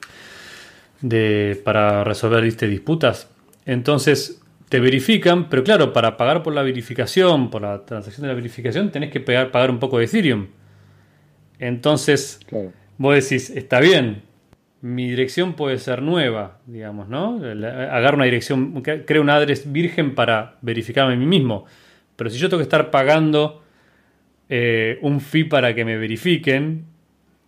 de, 1.00 1.61
para 1.64 2.04
resolver 2.04 2.42
disputas. 2.42 3.28
Entonces, 3.66 4.40
te 4.68 4.80
verifican, 4.80 5.50
pero 5.50 5.64
claro, 5.64 5.92
para 5.92 6.16
pagar 6.16 6.42
por 6.42 6.54
la 6.54 6.62
verificación, 6.62 7.50
por 7.50 7.62
la 7.62 7.85
transacción 7.85 8.23
de 8.23 8.28
la 8.28 8.35
verificación, 8.35 8.90
tenés 8.90 9.11
que 9.11 9.21
pagar 9.21 9.71
un 9.71 9.78
poco 9.78 9.99
de 9.99 10.04
Ethereum. 10.04 10.47
Entonces, 11.59 12.40
Claro. 12.47 12.73
Vos 12.98 13.14
decís, 13.14 13.50
está 13.50 13.80
bien, 13.80 14.22
mi 14.80 15.08
dirección 15.08 15.54
puede 15.54 15.78
ser 15.78 16.02
nueva, 16.02 16.58
digamos, 16.66 17.08
¿no? 17.08 17.36
Agarro 17.42 18.16
una 18.16 18.24
dirección, 18.26 18.82
cre- 18.82 19.04
creo 19.06 19.22
una 19.22 19.36
adres 19.36 19.70
virgen 19.72 20.14
para 20.14 20.56
verificarme 20.62 21.14
a 21.14 21.16
mí 21.16 21.26
mismo. 21.26 21.64
Pero 22.16 22.30
si 22.30 22.38
yo 22.38 22.48
tengo 22.48 22.58
que 22.58 22.64
estar 22.64 22.90
pagando 22.90 23.62
eh, 24.48 24.98
un 25.02 25.20
fee 25.20 25.44
para 25.44 25.74
que 25.74 25.84
me 25.84 25.96
verifiquen, 25.96 26.84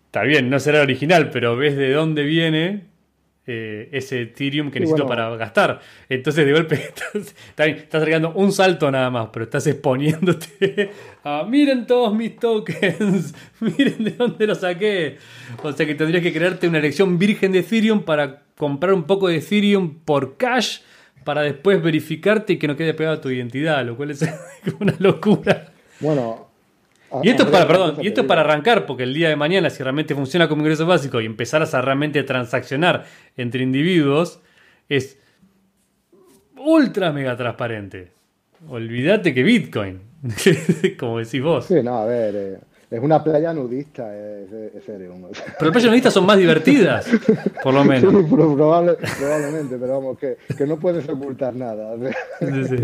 está 0.06 0.22
bien, 0.22 0.48
no 0.48 0.58
será 0.58 0.80
original, 0.82 1.30
pero 1.30 1.56
ves 1.56 1.76
de 1.76 1.92
dónde 1.92 2.22
viene 2.24 2.84
eh, 3.46 3.88
ese 3.92 4.22
Ethereum 4.22 4.70
que 4.70 4.80
necesito 4.80 5.04
bueno. 5.04 5.22
para 5.22 5.36
gastar. 5.36 5.80
Entonces, 6.08 6.44
de 6.44 6.52
golpe, 6.52 6.74
estás, 7.14 7.34
estás 7.56 8.02
agregando 8.02 8.32
un 8.32 8.52
salto 8.52 8.90
nada 8.90 9.08
más, 9.10 9.28
pero 9.32 9.44
estás 9.44 9.66
exponiéndote 9.66 10.90
a 11.22 11.44
miren 11.44 11.86
todos 11.86 12.14
mis 12.14 12.36
tokens, 12.36 13.34
miren 13.60 14.04
de 14.04 14.10
dónde 14.12 14.46
los 14.46 14.58
saqué. 14.58 15.18
O 15.62 15.72
sea 15.72 15.86
que 15.86 15.94
tendrías 15.94 16.22
que 16.22 16.32
crearte 16.32 16.68
una 16.68 16.78
elección 16.78 17.18
virgen 17.18 17.52
de 17.52 17.60
Ethereum 17.60 18.02
para 18.02 18.42
comprar 18.56 18.92
un 18.92 19.04
poco 19.04 19.28
de 19.28 19.36
Ethereum 19.36 19.98
por 20.04 20.36
cash 20.36 20.80
para 21.24 21.42
después 21.42 21.82
verificarte 21.82 22.54
y 22.54 22.56
que 22.56 22.68
no 22.68 22.76
quede 22.76 22.94
pegado 22.94 23.16
a 23.16 23.20
tu 23.20 23.30
identidad, 23.30 23.84
lo 23.84 23.96
cual 23.96 24.12
es 24.12 24.24
una 24.80 24.94
locura. 24.98 25.72
Bueno. 26.00 26.45
A- 27.20 27.20
Y 27.24 27.28
esto 27.30 27.42
es 27.44 27.48
para, 27.50 27.64
una 27.64 27.68
perdón, 27.72 27.90
cosa 27.90 28.02
y 28.02 28.06
esto 28.08 28.20
es 28.20 28.24
te 28.24 28.28
para 28.28 28.42
digo. 28.42 28.52
arrancar, 28.52 28.86
porque 28.86 29.02
el 29.04 29.14
día 29.14 29.28
de 29.28 29.36
mañana, 29.36 29.70
si 29.70 29.82
realmente 29.82 30.14
funciona 30.14 30.48
como 30.48 30.62
ingreso 30.62 30.86
básico 30.86 31.20
y 31.20 31.26
empezaras 31.26 31.74
a 31.74 31.80
realmente 31.82 32.22
transaccionar 32.22 33.04
entre 33.36 33.62
individuos, 33.62 34.40
es 34.88 35.18
ultra 36.58 37.12
mega 37.12 37.36
transparente. 37.36 38.10
Olvídate 38.68 39.32
que 39.34 39.42
Bitcoin, 39.42 40.00
como 40.98 41.18
decís 41.18 41.42
vos. 41.42 41.66
Sí, 41.66 41.82
no, 41.82 41.98
a 41.98 42.06
ver, 42.06 42.34
eh, 42.34 42.58
es 42.90 43.00
una 43.00 43.22
playa 43.22 43.52
nudista, 43.52 44.16
es, 44.16 44.50
es 44.52 44.74
Ethereum. 44.76 45.22
Pero 45.30 45.66
las 45.66 45.70
playas 45.72 45.90
nudistas 45.90 46.14
son 46.14 46.24
más 46.24 46.38
divertidas, 46.38 47.06
por 47.62 47.74
lo 47.74 47.84
menos. 47.84 48.12
pro- 48.30 48.54
probable- 48.56 48.96
probablemente, 49.18 49.76
pero 49.78 49.92
vamos, 50.00 50.18
que, 50.18 50.36
que 50.56 50.66
no 50.66 50.78
puedes 50.78 51.08
ocultar 51.08 51.54
nada. 51.54 51.94
Sí. 52.40 52.76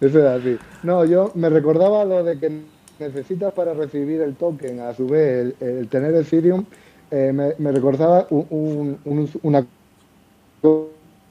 Eso 0.00 0.18
es 0.18 0.24
así. 0.24 0.58
No, 0.82 1.04
yo 1.04 1.30
me 1.34 1.48
recordaba 1.48 2.04
lo 2.04 2.24
de 2.24 2.38
que 2.38 2.50
necesitas 2.98 3.52
para 3.52 3.74
recibir 3.74 4.20
el 4.20 4.34
token, 4.34 4.80
a 4.80 4.94
su 4.94 5.06
vez, 5.06 5.54
el, 5.60 5.66
el 5.68 5.88
tener 5.88 6.14
Ethereum, 6.14 6.64
eh, 7.10 7.32
me, 7.34 7.54
me 7.58 7.72
recordaba 7.72 8.26
un- 8.30 8.46
un- 8.50 8.98
un- 9.04 9.30
una 9.42 9.64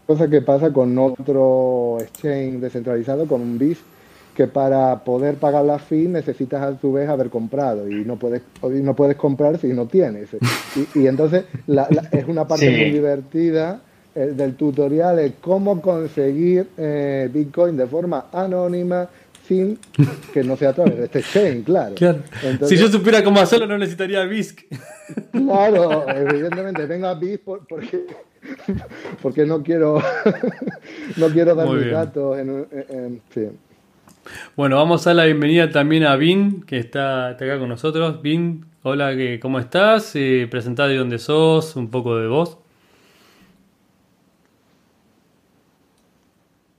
cosa 0.07 0.29
que 0.29 0.41
pasa 0.41 0.71
con 0.71 0.97
otro 0.97 1.97
exchange 2.01 2.59
descentralizado, 2.59 3.25
con 3.27 3.41
un 3.41 3.57
BIS, 3.57 3.79
que 4.35 4.47
para 4.47 5.03
poder 5.03 5.35
pagar 5.35 5.63
la 5.65 5.77
fee 5.79 6.07
necesitas 6.07 6.61
a 6.61 6.79
su 6.79 6.91
vez 6.91 7.07
haber 7.07 7.29
comprado 7.29 7.87
y 7.89 8.03
no 8.03 8.17
puedes 8.17 8.41
y 8.63 8.81
no 8.81 8.95
puedes 8.95 9.15
comprar 9.15 9.59
si 9.59 9.67
no 9.67 9.85
tienes. 9.85 10.29
Y, 10.75 11.01
y 11.01 11.07
entonces 11.07 11.45
la- 11.67 11.87
la- 11.91 12.07
es 12.11 12.27
una 12.27 12.47
parte 12.47 12.67
Sí. 12.67 12.75
muy 12.75 12.91
divertida 12.91 13.81
eh, 14.15 14.33
del 14.35 14.55
tutorial 14.55 15.17
es 15.19 15.33
cómo 15.41 15.81
conseguir 15.81 16.67
eh, 16.77 17.29
Bitcoin 17.33 17.75
de 17.77 17.87
forma 17.87 18.25
anónima 18.31 19.07
sin 19.47 19.77
que 20.33 20.43
no 20.43 20.55
sea 20.55 20.69
a 20.69 20.73
través 20.73 20.97
de 20.97 21.05
este 21.05 21.19
exchange, 21.19 21.63
claro. 21.65 21.95
Claro. 21.95 22.19
Entonces, 22.43 22.69
si 22.69 22.77
yo 22.83 22.89
supiera 22.91 23.23
cómo 23.23 23.39
hacerlo, 23.41 23.67
no 23.67 23.77
necesitaría 23.77 24.23
BISC. 24.25 24.61
Claro, 25.31 26.07
evidentemente, 26.09 26.85
vengo 26.85 27.07
a 27.07 27.13
BIS 27.15 27.39
por- 27.39 27.67
porque, 27.67 28.05
porque 29.21 29.45
no 29.45 29.61
quiero 29.61 30.01
no 31.17 31.27
quiero 31.29 31.53
dar 31.55 31.67
Muy 31.67 31.75
mis 31.75 31.85
bien. 31.85 31.95
datos 31.97 32.39
en, 32.39 32.49
en- 32.49 32.85
en- 32.97 33.21
sí. 33.33 33.47
Bueno, 34.55 34.77
vamos 34.77 35.05
a 35.05 35.09
dar 35.09 35.17
la 35.17 35.25
bienvenida 35.25 35.69
también 35.69 36.05
a 36.05 36.15
Vin, 36.15 36.61
que 36.63 36.77
está, 36.79 37.31
está 37.31 37.43
acá 37.45 37.59
con 37.59 37.67
nosotros. 37.67 38.21
Vin, 38.21 38.65
hola, 38.83 39.13
¿qué- 39.15 39.39
¿cómo 39.41 39.59
estás? 39.59 40.15
Eh, 40.15 40.47
presentá 40.49 40.87
de 40.87 40.95
dónde 40.95 41.19
sos, 41.19 41.75
un 41.75 41.89
poco 41.89 42.17
de 42.17 42.27
vos. 42.27 42.57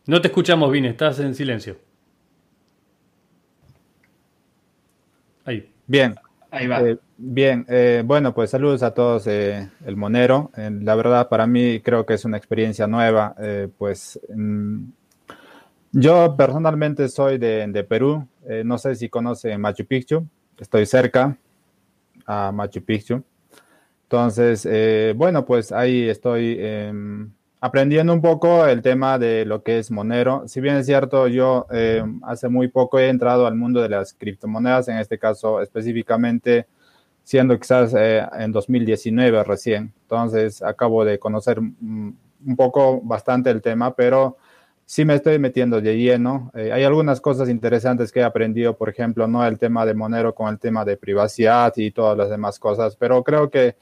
No 0.07 0.21
te 0.23 0.29
escuchamos, 0.29 0.71
Vin, 0.73 0.87
estás 0.87 1.21
en 1.21 1.35
silencio. 1.35 1.77
Ahí. 5.45 5.71
Bien, 5.87 6.15
Ahí 6.51 6.67
va. 6.67 6.81
eh, 6.81 6.97
bien. 7.19 7.67
eh, 7.69 8.03
bueno, 8.05 8.35
pues 8.35 8.51
saludos 8.51 8.83
a 8.83 8.95
todos 8.95 9.27
eh, 9.27 9.69
el 9.85 9.97
Monero. 9.97 10.51
Eh, 10.57 10.71
la 10.83 10.95
verdad, 10.95 11.29
para 11.29 11.47
mí 11.47 11.81
creo 11.81 12.07
que 12.07 12.15
es 12.15 12.25
una 12.25 12.37
experiencia 12.37 12.87
nueva. 12.87 13.35
eh, 13.39 13.69
pues 13.77 14.19
mm, 14.35 14.85
yo 15.93 16.37
personalmente 16.37 17.09
soy 17.09 17.39
de, 17.39 17.67
de 17.69 17.85
Perú. 17.85 18.27
eh, 18.49 18.63
no 18.65 18.79
sé 18.79 18.95
si 18.95 19.09
conocen 19.09 19.61
Machu 19.61 19.85
Picchu. 19.87 20.27
Estoy 20.59 20.87
cerca 20.87 21.37
a 22.27 22.53
Machu 22.53 22.83
Picchu. 22.83 23.23
Entonces, 24.05 24.67
eh, 24.71 25.15
bueno, 25.17 25.45
pues 25.45 25.73
ahí 25.73 26.09
estoy 26.09 26.57
em, 26.61 27.31
aprendiendo 27.65 28.13
un 28.13 28.21
poco 28.21 28.67
el 28.67 28.83
tema 28.83 29.19
de 29.19 29.47
lo 29.47 29.63
que 29.63 29.79
es 29.79 29.91
Monero. 29.91 30.47
Si 30.47 30.61
bien 30.61 30.77
es 30.77 30.85
cierto, 30.85 31.29
yo 31.29 31.67
eh, 31.73 32.05
hace 32.25 32.51
muy 32.51 32.69
poco 32.69 32.99
he 32.99 33.09
entrado 33.09 33.47
al 33.47 33.55
mundo 33.55 33.81
de 33.81 33.89
las 33.89 34.13
criptomonedas, 34.13 34.89
en 34.89 34.99
este 34.99 35.19
caso 35.19 35.63
específicamente 35.63 36.67
siendo 37.23 37.59
quizás 37.59 37.95
eh, 37.97 38.23
en 38.39 38.53
2019 38.53 39.45
recién. 39.45 39.95
Entonces, 40.03 40.63
acabo 40.63 41.07
de 41.07 41.19
conocer 41.19 41.59
mm, 41.59 42.13
un 42.49 42.57
poco 42.57 43.01
bastante 43.01 43.49
el 43.49 43.63
tema, 43.63 43.95
pero 43.95 44.37
sí 44.85 45.07
me 45.07 45.15
estoy 45.15 45.39
metiendo 45.39 45.81
de 45.81 45.97
lleno. 45.97 46.51
Eh, 46.55 46.71
hay 46.71 46.85
algunas 46.85 47.19
cosas 47.23 47.49
interesantes 47.49 48.13
que 48.13 48.21
he 48.21 48.25
aprendido, 48.25 48.77
por 48.77 48.91
ejemplo, 48.91 49.27
no 49.27 49.43
el 49.43 49.59
tema 49.59 49.87
de 49.87 49.95
Monero 49.95 50.35
con 50.35 50.53
el 50.53 50.59
tema 50.59 50.85
de 50.85 50.99
privacidad 50.99 51.73
y 51.77 51.93
todas 51.93 52.19
las 52.19 52.29
demás 52.29 52.59
cosas, 52.59 52.95
pero 52.95 53.25
creo 53.25 53.49
que 53.49 53.77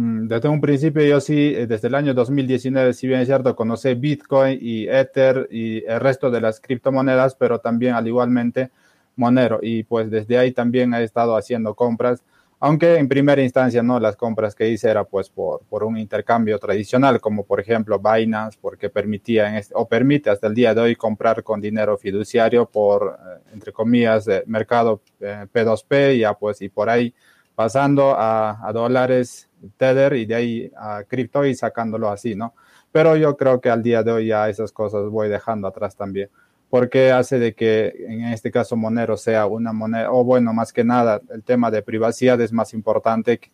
desde 0.00 0.48
un 0.48 0.60
principio 0.60 1.02
yo 1.04 1.20
sí, 1.20 1.54
eh, 1.54 1.66
desde 1.66 1.88
el 1.88 1.94
año 1.94 2.14
2019, 2.14 2.92
si 2.92 3.06
bien 3.06 3.20
es 3.20 3.28
cierto, 3.28 3.56
conocí 3.56 3.94
Bitcoin 3.94 4.58
y 4.60 4.88
Ether 4.88 5.48
y 5.50 5.84
el 5.84 6.00
resto 6.00 6.30
de 6.30 6.40
las 6.40 6.60
criptomonedas, 6.60 7.34
pero 7.34 7.58
también 7.60 7.94
al 7.94 8.06
igualmente 8.06 8.70
Monero. 9.16 9.58
Y 9.62 9.82
pues 9.84 10.10
desde 10.10 10.38
ahí 10.38 10.52
también 10.52 10.94
he 10.94 11.02
estado 11.02 11.36
haciendo 11.36 11.74
compras 11.74 12.22
aunque 12.60 12.96
en 12.96 13.08
primera 13.08 13.40
instancia 13.42 13.82
no, 13.82 14.00
las 14.00 14.16
compras 14.16 14.54
que 14.54 14.68
hice 14.68 14.90
era 14.90 15.04
pues 15.04 15.30
por, 15.30 15.60
por 15.68 15.84
un 15.84 15.96
intercambio 15.96 16.58
tradicional, 16.58 17.20
como 17.20 17.44
por 17.44 17.60
ejemplo 17.60 18.00
Binance, 18.00 18.58
porque 18.60 18.90
permitía 18.90 19.48
en 19.48 19.56
este, 19.56 19.74
o 19.76 19.86
permite 19.86 20.30
hasta 20.30 20.48
el 20.48 20.54
día 20.54 20.74
de 20.74 20.80
hoy 20.80 20.96
comprar 20.96 21.44
con 21.44 21.60
dinero 21.60 21.96
fiduciario 21.96 22.66
por, 22.66 23.16
eh, 23.16 23.50
entre 23.52 23.72
comillas, 23.72 24.26
eh, 24.26 24.42
mercado 24.46 25.02
eh, 25.20 25.46
P2P, 25.52 26.18
ya 26.18 26.34
pues 26.34 26.60
y 26.60 26.68
por 26.68 26.90
ahí 26.90 27.14
pasando 27.54 28.14
a, 28.16 28.66
a 28.66 28.72
dólares 28.72 29.47
Tether 29.76 30.14
y 30.14 30.26
de 30.26 30.34
ahí 30.34 30.72
a 30.76 31.04
cripto 31.04 31.44
y 31.44 31.54
sacándolo 31.54 32.10
así, 32.10 32.34
¿no? 32.34 32.54
Pero 32.92 33.16
yo 33.16 33.36
creo 33.36 33.60
que 33.60 33.70
al 33.70 33.82
día 33.82 34.02
de 34.02 34.12
hoy 34.12 34.26
ya 34.28 34.48
esas 34.48 34.72
cosas 34.72 35.08
voy 35.10 35.28
dejando 35.28 35.68
atrás 35.68 35.96
también 35.96 36.30
porque 36.70 37.12
hace 37.12 37.38
de 37.38 37.54
que 37.54 37.94
en 38.08 38.24
este 38.26 38.50
caso 38.50 38.76
Monero 38.76 39.16
sea 39.16 39.46
una 39.46 39.72
moneda, 39.72 40.12
o 40.12 40.24
bueno, 40.24 40.52
más 40.52 40.72
que 40.72 40.84
nada, 40.84 41.20
el 41.30 41.42
tema 41.42 41.70
de 41.70 41.82
privacidad 41.82 42.40
es 42.40 42.52
más 42.52 42.74
importante 42.74 43.38
que, 43.38 43.50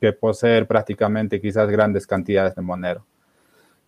que 0.00 0.12
poseer 0.12 0.66
prácticamente 0.66 1.40
quizás 1.40 1.68
grandes 1.70 2.06
cantidades 2.06 2.54
de 2.54 2.62
Monero. 2.62 3.04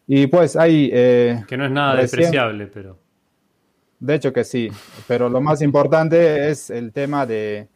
Y 0.06 0.26
pues 0.26 0.56
ahí... 0.56 0.90
Eh, 0.92 1.42
que 1.46 1.56
no 1.56 1.64
es 1.64 1.70
nada 1.70 1.94
recién, 1.94 2.20
despreciable, 2.20 2.66
pero... 2.66 2.98
De 3.98 4.14
hecho 4.14 4.32
que 4.32 4.44
sí, 4.44 4.70
pero 5.06 5.28
lo 5.28 5.42
más 5.42 5.60
importante 5.60 6.48
es 6.48 6.70
el 6.70 6.90
tema 6.90 7.26
de, 7.26 7.68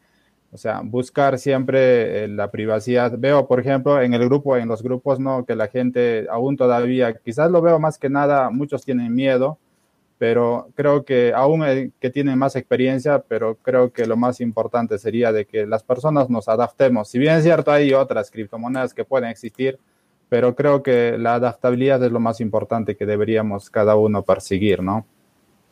o 0.55 0.57
sea, 0.57 0.79
buscar 0.81 1.37
siempre 1.37 2.23
eh, 2.23 2.27
la 2.29 2.49
privacidad. 2.49 3.11
Veo, 3.17 3.45
por 3.45 3.59
ejemplo, 3.59 4.01
en 4.01 4.13
el 4.13 4.23
grupo, 4.23 4.55
en 4.55 4.69
los 4.69 4.81
grupos, 4.81 5.19
¿no? 5.19 5.45
Que 5.45 5.53
la 5.53 5.67
gente 5.67 6.27
aún 6.31 6.55
todavía, 6.55 7.13
quizás 7.13 7.51
lo 7.51 7.61
veo 7.61 7.77
más 7.77 7.97
que 7.97 8.09
nada, 8.09 8.49
muchos 8.49 8.85
tienen 8.85 9.13
miedo, 9.13 9.57
pero 10.17 10.69
creo 10.73 11.03
que 11.03 11.33
aún 11.35 11.91
que 11.99 12.09
tienen 12.09 12.39
más 12.39 12.55
experiencia, 12.55 13.19
pero 13.19 13.55
creo 13.61 13.91
que 13.91 14.05
lo 14.05 14.15
más 14.15 14.39
importante 14.39 14.97
sería 14.97 15.33
de 15.33 15.43
que 15.43 15.65
las 15.65 15.83
personas 15.83 16.29
nos 16.29 16.47
adaptemos. 16.47 17.09
Si 17.09 17.19
bien 17.19 17.35
es 17.35 17.43
cierto, 17.43 17.69
hay 17.69 17.91
otras 17.91 18.31
criptomonedas 18.31 18.93
que 18.93 19.03
pueden 19.03 19.29
existir, 19.29 19.77
pero 20.29 20.55
creo 20.55 20.81
que 20.81 21.17
la 21.17 21.33
adaptabilidad 21.33 22.01
es 22.01 22.13
lo 22.13 22.21
más 22.21 22.39
importante 22.39 22.95
que 22.95 23.05
deberíamos 23.05 23.69
cada 23.69 23.97
uno 23.97 24.21
perseguir, 24.21 24.81
¿no? 24.81 25.05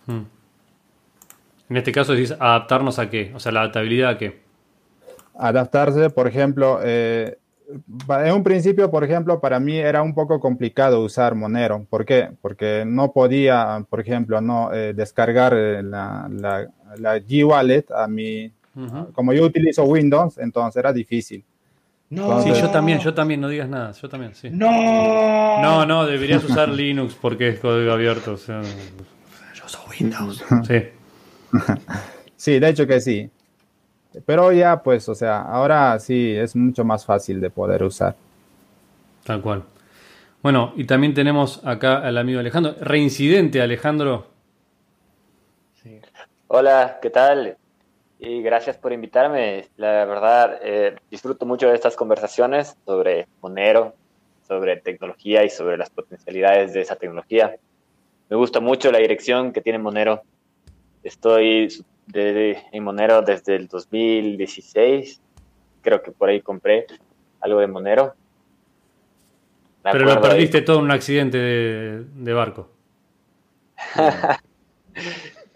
Hmm. 0.08 0.24
En 1.70 1.78
este 1.78 1.94
caso 1.94 2.12
adaptarnos 2.38 3.00
a 3.00 3.10
qué, 3.10 3.32
o 3.34 3.40
sea, 3.40 3.54
la 3.54 3.62
adaptabilidad 3.62 4.10
a 4.10 4.18
qué. 4.18 4.44
Adaptarse, 5.38 6.10
por 6.10 6.28
ejemplo, 6.28 6.80
eh, 6.84 7.38
en 8.10 8.34
un 8.34 8.44
principio, 8.44 8.92
por 8.92 9.04
ejemplo, 9.04 9.40
para 9.40 9.60
mí 9.60 9.78
era 9.78 10.02
un 10.02 10.14
poco 10.14 10.40
complicado 10.40 11.02
usar 11.02 11.36
Monero. 11.36 11.86
¿Por 11.90 12.06
qué? 12.06 12.30
Porque 12.42 12.84
no 12.86 13.12
podía, 13.12 13.86
por 13.90 14.00
ejemplo, 14.00 14.42
no 14.42 14.74
eh, 14.74 14.94
descargar 14.94 15.54
la, 15.54 16.30
la, 16.32 16.68
la 16.98 17.18
G-Wallet 17.18 17.86
a 17.96 18.08
mi... 18.08 18.52
Uh 18.76 18.82
-huh. 18.82 19.14
Como 19.14 19.34
yo 19.34 19.44
utilizo 19.46 19.84
Windows, 19.84 20.38
entonces 20.40 20.80
era 20.80 20.92
difícil. 20.92 21.44
No. 22.14 22.42
Sí, 22.44 22.50
yo 22.54 22.70
también, 22.70 23.00
yo 23.00 23.14
también, 23.14 23.42
no 23.42 23.50
digas 23.50 23.68
nada, 23.68 23.92
yo 23.92 24.08
también, 24.08 24.36
sí. 24.36 24.50
No. 24.52 25.62
No, 25.62 25.86
no, 25.86 26.06
deberías 26.06 26.44
usar 26.44 26.70
Linux 26.70 27.16
porque 27.20 27.50
es 27.50 27.60
código 27.60 27.92
abierto. 27.92 28.36
yo 28.36 29.68
soy 29.68 29.82
Windows. 30.00 30.44
Sí. 30.68 30.84
sí, 32.36 32.60
de 32.60 32.70
hecho 32.70 32.86
que 32.86 33.02
sí. 33.02 33.30
Pero 34.22 34.52
ya, 34.52 34.84
pues, 34.84 35.10
o 35.10 35.16
sea, 35.16 35.42
ahora 35.42 35.98
sí 36.00 36.36
es 36.36 36.56
mucho 36.56 36.84
más 36.84 37.06
fácil 37.06 37.42
de 37.42 37.50
poder 37.50 37.84
usar. 37.84 38.16
Tal 39.24 39.42
cual. 39.42 39.64
Bueno, 40.42 40.74
y 40.76 40.86
también 40.86 41.14
tenemos 41.14 41.66
acá 41.66 42.00
al 42.00 42.18
amigo 42.18 42.40
Alejandro. 42.40 42.76
Reincidente, 42.82 43.62
Alejandro. 43.62 44.28
Sí. 45.82 46.02
Hola, 46.48 47.00
¿qué 47.02 47.10
tal? 47.10 47.58
Y 48.20 48.42
gracias 48.42 48.78
por 48.78 48.94
invitarme. 48.94 49.68
La 49.78 50.06
verdad, 50.06 50.60
eh, 50.62 50.96
disfruto 51.10 51.46
mucho 51.46 51.70
de 51.70 51.76
estas 51.76 51.96
conversaciones 51.96 52.76
sobre 52.86 53.28
Monero, 53.42 53.96
sobre 54.48 54.78
tecnología 54.78 55.44
y 55.44 55.50
sobre 55.50 55.78
las 55.78 55.90
potencialidades 55.90 56.74
de 56.74 56.82
esa 56.82 56.96
tecnología. 56.96 57.56
Me 58.30 58.36
gusta 58.36 58.60
mucho 58.60 58.92
la 58.92 59.00
dirección 59.00 59.54
que 59.54 59.62
tiene 59.62 59.80
Monero. 59.80 60.24
Estoy 61.04 61.70
en 62.12 62.84
Monero 62.84 63.22
desde 63.22 63.56
el 63.56 63.68
2016. 63.68 65.22
Creo 65.82 66.02
que 66.02 66.12
por 66.12 66.30
ahí 66.30 66.42
compré 66.42 66.88
algo 67.42 67.60
de 67.60 67.68
Monero 67.68 68.16
pero 69.92 70.06
lo 70.06 70.22
perdiste 70.22 70.62
todo 70.62 70.80
en 70.80 70.86
un 70.86 70.92
accidente 70.92 71.38
de, 71.38 72.34
barco. 72.34 72.70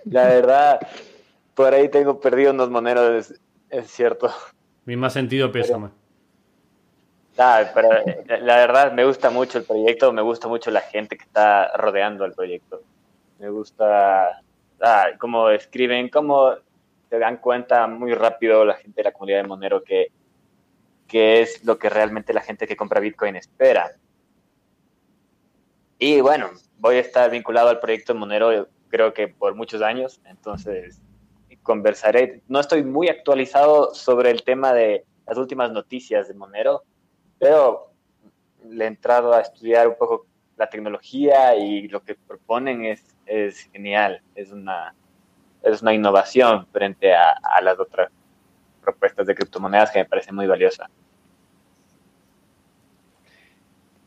la 0.03 0.27
verdad, 0.27 0.79
por 1.55 1.73
ahí 1.73 1.87
tengo 1.89 2.19
perdido 2.19 2.51
unos 2.51 2.69
moneros, 2.69 3.33
es, 3.69 3.89
cierto. 3.89 4.29
Mi 4.85 4.97
más 4.97 5.13
sentido 5.13 5.49
pésame. 5.51 5.89
pero 7.73 7.93
eh, 8.05 8.39
la 8.41 8.57
verdad 8.57 8.91
me 8.91 9.05
gusta 9.05 9.29
mucho 9.29 9.59
el 9.59 9.63
proyecto, 9.63 10.11
me 10.11 10.21
gusta 10.21 10.49
mucho 10.49 10.71
la 10.71 10.81
gente 10.81 11.17
que 11.17 11.23
está 11.23 11.71
rodeando 11.77 12.25
el 12.25 12.33
proyecto. 12.33 12.81
Me 13.39 13.49
gusta 13.49 14.41
ah, 14.81 15.09
cómo 15.19 15.49
escriben, 15.49 16.09
cómo 16.09 16.53
se 17.09 17.19
dan 17.19 17.37
cuenta 17.37 17.87
muy 17.87 18.13
rápido 18.13 18.65
la 18.65 18.75
gente 18.75 19.01
de 19.01 19.03
la 19.05 19.11
comunidad 19.11 19.41
de 19.41 19.47
Monero 19.47 19.83
que, 19.83 20.07
que 21.07 21.41
es 21.41 21.63
lo 21.63 21.77
que 21.77 21.89
realmente 21.89 22.33
la 22.33 22.41
gente 22.41 22.67
que 22.67 22.75
compra 22.75 22.99
Bitcoin 22.99 23.35
espera. 23.35 23.91
Y 25.99 26.21
bueno, 26.21 26.51
voy 26.79 26.97
a 26.97 27.01
estar 27.01 27.29
vinculado 27.31 27.69
al 27.69 27.79
proyecto 27.79 28.13
Monero 28.13 28.67
creo 28.89 29.13
que 29.13 29.27
por 29.27 29.55
muchos 29.55 29.81
años, 29.81 30.21
entonces 30.25 31.01
conversaré. 31.67 32.41
No 32.47 32.61
estoy 32.61 32.83
muy 32.83 33.09
actualizado 33.09 33.93
sobre 33.93 34.31
el 34.31 34.43
tema 34.43 34.73
de 34.73 35.03
las 35.25 35.37
últimas 35.37 35.69
noticias 35.69 36.29
de 36.29 36.33
Monero, 36.33 36.83
pero 37.37 37.91
le 38.69 38.85
he 38.85 38.87
entrado 38.87 39.33
a 39.33 39.41
estudiar 39.41 39.89
un 39.89 39.95
poco 39.97 40.25
la 40.55 40.69
tecnología 40.69 41.55
y 41.57 41.89
lo 41.89 42.01
que 42.01 42.15
proponen 42.15 42.85
es, 42.85 43.16
es 43.27 43.69
genial, 43.71 44.21
es 44.35 44.51
una, 44.51 44.93
es 45.63 45.81
una 45.81 45.93
innovación 45.93 46.65
frente 46.71 47.13
a, 47.13 47.31
a 47.31 47.61
las 47.61 47.79
otras 47.79 48.09
propuestas 48.81 49.27
de 49.27 49.35
criptomonedas 49.35 49.91
que 49.91 49.99
me 49.99 50.05
parece 50.05 50.31
muy 50.31 50.47
valiosa. 50.47 50.89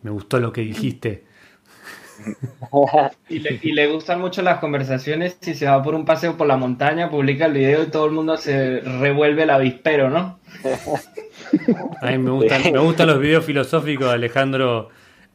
Me 0.02 0.10
gustó 0.10 0.40
lo 0.40 0.52
que 0.52 0.62
dijiste 0.62 1.24
y, 3.28 3.72
le, 3.72 3.86
gustan 3.86 4.20
mucho 4.20 4.42
las 4.42 4.58
conversaciones. 4.58 5.36
Si 5.40 5.54
se 5.54 5.66
va 5.66 5.82
por 5.82 5.94
un 5.94 6.04
paseo 6.04 6.36
por 6.36 6.46
la 6.46 6.56
montaña, 6.56 7.10
publica 7.10 7.46
el 7.46 7.52
video 7.52 7.82
y 7.82 7.86
todo 7.86 8.06
el 8.06 8.12
mundo 8.12 8.36
se 8.36 8.80
revuelve 8.80 9.44
el 9.44 9.50
avispero, 9.50 10.10
¿no? 10.10 10.38
A 12.00 12.06
mí 12.06 12.18
me 12.18 12.30
gustan, 12.30 12.72
me 12.72 12.78
gustan 12.78 13.06
los 13.08 13.18
videos 13.18 13.44
filosóficos 13.44 14.08
de 14.08 14.14
Alejandro 14.14 14.90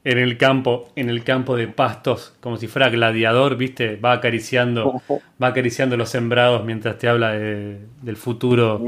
en 0.05 0.17
el 0.17 0.37
campo, 0.37 0.87
en 0.95 1.09
el 1.09 1.25
campo 1.25 1.57
de 1.57 1.67
pastos, 1.67 2.33
como 2.39 2.55
si 2.55 2.67
fuera 2.67 2.89
gladiador, 2.89 3.57
¿viste? 3.57 3.97
Va 3.97 4.13
acariciando, 4.13 5.01
va 5.43 5.47
acariciando 5.47 5.97
los 5.97 6.09
sembrados 6.09 6.63
mientras 6.63 6.97
te 6.97 7.09
habla 7.09 7.33
del 7.33 8.15
futuro. 8.15 8.81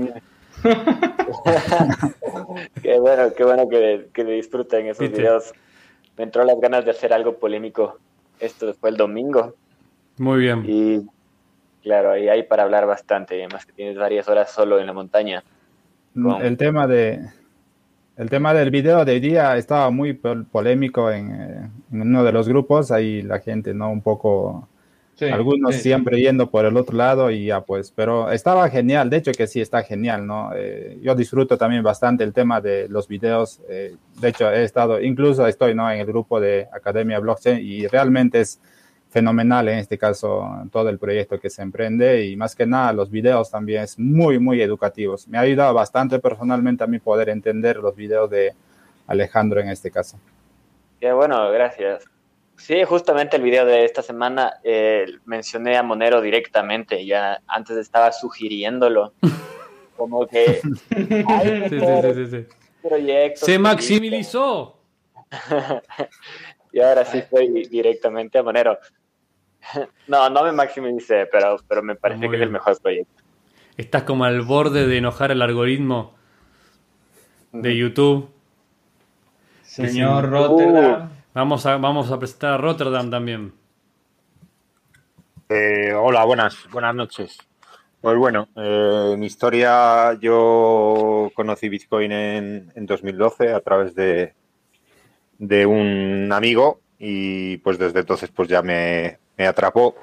qué 2.81 2.99
bueno, 2.99 3.33
qué 3.35 3.43
bueno 3.43 3.67
que, 3.67 4.07
que 4.13 4.23
disfruten 4.23 4.87
esos 4.87 5.11
videos 5.11 5.53
me 6.17 6.23
entró 6.23 6.43
las 6.43 6.59
ganas 6.59 6.83
de 6.83 6.91
hacer 6.91 7.13
algo 7.13 7.37
polémico. 7.37 7.99
Esto 8.39 8.73
fue 8.73 8.89
el 8.89 8.97
domingo. 8.97 9.55
Muy 10.17 10.39
bien. 10.39 10.63
Y 10.67 11.05
claro, 11.83 12.11
ahí 12.11 12.27
hay 12.27 12.43
para 12.43 12.63
hablar 12.63 12.87
bastante, 12.87 13.35
además 13.35 13.65
que 13.65 13.73
tienes 13.73 13.97
varias 13.97 14.27
horas 14.27 14.51
solo 14.51 14.79
en 14.79 14.87
la 14.87 14.93
montaña. 14.93 15.43
Mm, 16.15 16.41
el 16.41 16.57
tema 16.57 16.87
de 16.87 17.29
el 18.17 18.29
tema 18.29 18.53
del 18.53 18.71
video 18.71 19.05
de 19.05 19.13
hoy 19.13 19.19
día 19.19 19.57
estaba 19.57 19.91
muy 19.91 20.13
polémico 20.13 21.11
en, 21.11 21.31
eh, 21.31 21.69
en, 21.91 22.01
uno 22.01 22.23
de 22.23 22.31
los 22.31 22.47
grupos, 22.49 22.91
ahí 22.91 23.21
la 23.21 23.39
gente 23.39 23.73
no 23.73 23.91
un 23.91 24.01
poco 24.01 24.67
algunos 25.21 25.75
siempre 25.75 26.19
yendo 26.19 26.49
por 26.49 26.65
el 26.65 26.77
otro 26.77 26.95
lado 26.95 27.31
y 27.31 27.45
ya 27.45 27.61
pues, 27.61 27.91
pero 27.91 28.31
estaba 28.31 28.69
genial, 28.69 29.09
de 29.09 29.17
hecho 29.17 29.31
que 29.31 29.47
sí 29.47 29.61
está 29.61 29.83
genial, 29.83 30.27
¿no? 30.27 30.51
Eh, 30.55 30.99
yo 31.01 31.15
disfruto 31.15 31.57
también 31.57 31.83
bastante 31.83 32.23
el 32.23 32.33
tema 32.33 32.59
de 32.61 32.87
los 32.89 33.07
videos, 33.07 33.61
eh, 33.69 33.95
de 34.19 34.27
hecho 34.27 34.51
he 34.51 34.63
estado, 34.63 35.01
incluso 35.01 35.45
estoy, 35.47 35.73
¿no? 35.73 35.89
En 35.91 35.99
el 35.99 36.05
grupo 36.05 36.39
de 36.39 36.67
Academia 36.71 37.19
Blockchain 37.19 37.59
y 37.59 37.87
realmente 37.87 38.41
es 38.41 38.59
fenomenal 39.09 39.67
en 39.69 39.79
este 39.79 39.97
caso 39.97 40.45
todo 40.71 40.89
el 40.89 40.99
proyecto 40.99 41.39
que 41.39 41.49
se 41.49 41.61
emprende 41.61 42.25
y 42.25 42.35
más 42.35 42.55
que 42.55 42.65
nada 42.65 42.93
los 42.93 43.09
videos 43.09 43.49
también 43.49 43.83
es 43.83 43.97
muy, 43.97 44.39
muy 44.39 44.61
educativos. 44.61 45.27
Me 45.27 45.37
ha 45.37 45.41
ayudado 45.41 45.73
bastante 45.73 46.19
personalmente 46.19 46.83
a 46.83 46.87
mí 46.87 46.99
poder 46.99 47.29
entender 47.29 47.77
los 47.77 47.95
videos 47.95 48.29
de 48.29 48.53
Alejandro 49.07 49.61
en 49.61 49.69
este 49.69 49.89
caso. 49.91 50.19
Qué 50.99 51.11
bueno, 51.11 51.49
gracias. 51.51 52.05
Sí, 52.57 52.83
justamente 52.83 53.37
el 53.37 53.43
video 53.43 53.65
de 53.65 53.85
esta 53.85 54.01
semana 54.01 54.55
eh, 54.63 55.05
mencioné 55.25 55.77
a 55.77 55.83
Monero 55.83 56.21
directamente, 56.21 57.05
ya 57.05 57.39
antes 57.47 57.77
estaba 57.77 58.11
sugiriéndolo. 58.11 59.13
Como 59.95 60.27
que 60.27 60.61
se 63.35 63.57
maximizó. 63.57 64.79
y 66.71 66.79
ahora 66.79 67.03
sí 67.03 67.17
estoy 67.19 67.67
directamente 67.67 68.37
a 68.37 68.43
Monero. 68.43 68.77
no, 70.07 70.29
no 70.29 70.43
me 70.43 70.51
maximicé, 70.51 71.27
pero, 71.31 71.57
pero 71.67 71.83
me 71.83 71.95
parece 71.95 72.29
que 72.29 72.35
es 72.35 72.41
el 72.41 72.49
mejor 72.49 72.79
proyecto. 72.81 73.23
Estás 73.77 74.03
como 74.03 74.25
al 74.25 74.41
borde 74.41 74.87
de 74.87 74.97
enojar 74.97 75.31
el 75.31 75.41
algoritmo 75.41 76.15
de 77.51 77.77
YouTube. 77.77 78.29
Señor 79.61 80.29
Rotterdam. 80.29 81.09
Vamos 81.33 81.65
a, 81.67 81.77
vamos 81.77 82.11
a 82.11 82.17
presentar 82.17 82.53
a 82.53 82.57
Rotterdam 82.57 83.11
también. 83.11 83.53
Eh, 85.49 85.93
hola, 85.93 86.25
buenas, 86.25 86.67
buenas 86.71 86.95
noches. 86.95 87.37
Pues 88.01 88.17
bueno, 88.17 88.49
eh, 88.55 89.15
mi 89.17 89.27
historia, 89.27 90.13
yo 90.19 91.31
conocí 91.35 91.69
Bitcoin 91.69 92.11
en, 92.11 92.71
2012 92.75 93.53
a 93.53 93.59
través 93.59 93.95
de, 93.95 94.33
de, 95.37 95.65
un 95.65 96.31
amigo 96.31 96.81
y 96.97 97.57
pues 97.57 97.77
desde 97.77 97.99
entonces 97.99 98.29
pues 98.31 98.47
ya 98.47 98.61
me, 98.61 99.19
me 99.37 99.47
atrapó. 99.47 99.95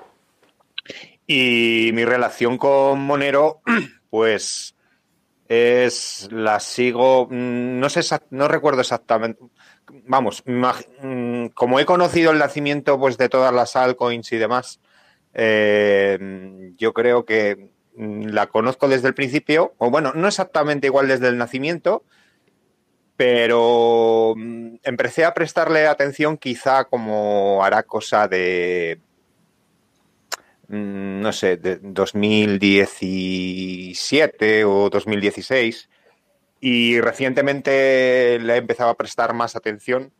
Y 1.27 1.91
mi 1.95 2.05
relación 2.05 2.59
con 2.59 3.01
Monero, 3.01 3.61
pues 4.11 4.75
es 5.49 6.29
la 6.33 6.61
sigo, 6.61 7.27
mm, 7.27 7.79
no 7.79 7.89
sé, 7.91 8.01
no 8.31 8.49
recuerdo 8.49 8.81
exactamente, 8.81 9.41
vamos, 10.07 10.43
mm, 10.47 11.47
como 11.49 11.81
he 11.81 11.85
conocido 11.85 12.31
el 12.31 12.39
nacimiento 12.39 12.99
pues, 12.99 13.19
de 13.19 13.29
todas 13.29 13.53
las 13.53 13.77
altcoins 13.77 14.33
y 14.33 14.39
demás, 14.39 14.81
eh, 15.35 16.73
yo 16.77 16.93
creo 16.95 17.25
que 17.25 17.71
mm, 17.97 18.27
la 18.29 18.47
conozco 18.47 18.89
desde 18.89 19.09
el 19.09 19.15
principio, 19.15 19.75
o 19.79 19.91
bueno, 19.91 20.13
no 20.15 20.29
exactamente 20.29 20.87
igual 20.87 21.09
desde 21.09 21.29
el 21.29 21.39
nacimiento, 21.39 22.05
pero 23.17 24.35
empecé 24.83 25.25
a 25.25 25.35
prestarle 25.35 25.87
atención 25.87 26.37
quizá 26.37 26.85
como 26.85 27.65
hará 27.65 27.85
cosa 27.85 28.27
de, 28.29 28.99
no 30.69 31.33
sé, 31.33 31.57
de 31.57 31.77
2017 31.77 34.65
o 34.65 34.91
2016 34.91 35.89
y 36.61 37.01
recientemente 37.01 38.39
le 38.41 38.55
he 38.55 38.57
empezado 38.57 38.91
a 38.91 38.97
prestar 38.97 39.33
más 39.35 39.55
atención. 39.55 40.11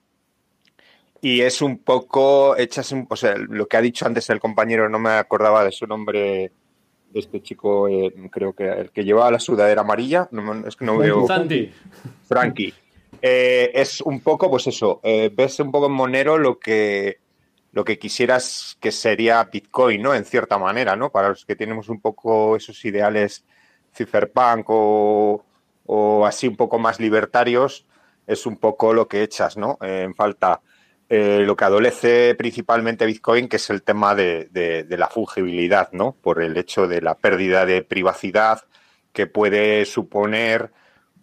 Y 1.23 1.41
es 1.41 1.63
un 1.63 1.79
poco, 1.79 2.57
echas 2.59 2.93
un, 2.93 3.07
o 3.09 3.17
sea, 3.17 3.35
lo 3.37 3.67
que 3.67 3.79
ha 3.79 3.81
dicho 3.81 4.05
antes 4.05 4.29
el 4.29 4.41
compañero, 4.41 4.91
no 4.91 4.99
me 4.99 5.13
acordaba 5.13 5.65
de 5.65 5.73
su 5.73 5.87
nombre, 5.87 6.53
de 7.11 7.21
este 7.21 7.41
chico, 7.41 7.89
eh, 7.89 8.13
creo 8.31 8.53
que 8.53 8.69
el 8.69 8.91
que 8.91 9.05
llevaba 9.05 9.31
la 9.31 9.41
sudadera 9.41 9.81
amarilla, 9.81 10.29
es 10.67 10.77
que 10.77 10.85
no 10.85 10.99
veo... 10.99 11.27
Santi. 11.27 11.73
Frankie. 12.29 12.75
Eh, 13.23 13.71
es 13.73 14.03
un 14.03 14.21
poco, 14.21 14.51
pues 14.51 14.67
eso, 14.67 15.01
eh, 15.03 15.31
ves 15.35 15.59
un 15.61 15.73
poco 15.73 15.87
en 15.87 15.93
Monero 15.93 16.37
lo 16.37 16.59
que, 16.59 17.21
lo 17.75 17.85
que 17.85 17.99
quisieras 17.99 18.79
que 18.81 18.91
sería 18.91 19.45
Bitcoin, 19.45 20.01
¿no? 20.01 20.15
En 20.15 20.25
cierta 20.25 20.57
manera, 20.57 20.97
¿no? 20.97 21.11
Para 21.11 21.29
los 21.29 21.45
que 21.45 21.57
tenemos 21.57 21.91
un 21.91 22.01
poco 22.01 22.57
esos 22.57 22.83
ideales 22.85 23.45
cypherpunk 23.95 24.67
o 24.69 26.25
así 26.27 26.49
un 26.49 26.57
poco 26.57 26.79
más 26.79 26.99
libertarios, 26.99 27.87
es 28.27 28.47
un 28.47 28.57
poco 28.57 28.93
lo 28.93 29.09
que 29.09 29.23
echas, 29.23 29.57
¿no? 29.57 29.79
en 29.81 30.15
falta 30.15 30.61
eh, 31.09 31.43
lo 31.45 31.55
que 31.57 31.65
adolece 31.65 32.35
principalmente 32.35 33.07
Bitcoin, 33.07 33.49
que 33.49 33.57
es 33.57 33.71
el 33.71 33.83
tema 33.83 34.15
de, 34.15 34.49
de, 34.51 34.97
la 34.97 35.09
fungibilidad, 35.09 35.93
¿no? 35.93 36.17
Por 36.21 36.43
el 36.43 36.57
hecho 36.57 36.89
de 36.89 37.03
la 37.03 37.15
pérdida 37.15 37.67
de 37.67 37.83
privacidad 37.83 38.63
que 39.13 39.27
puede 39.27 39.85
suponer, 39.85 40.73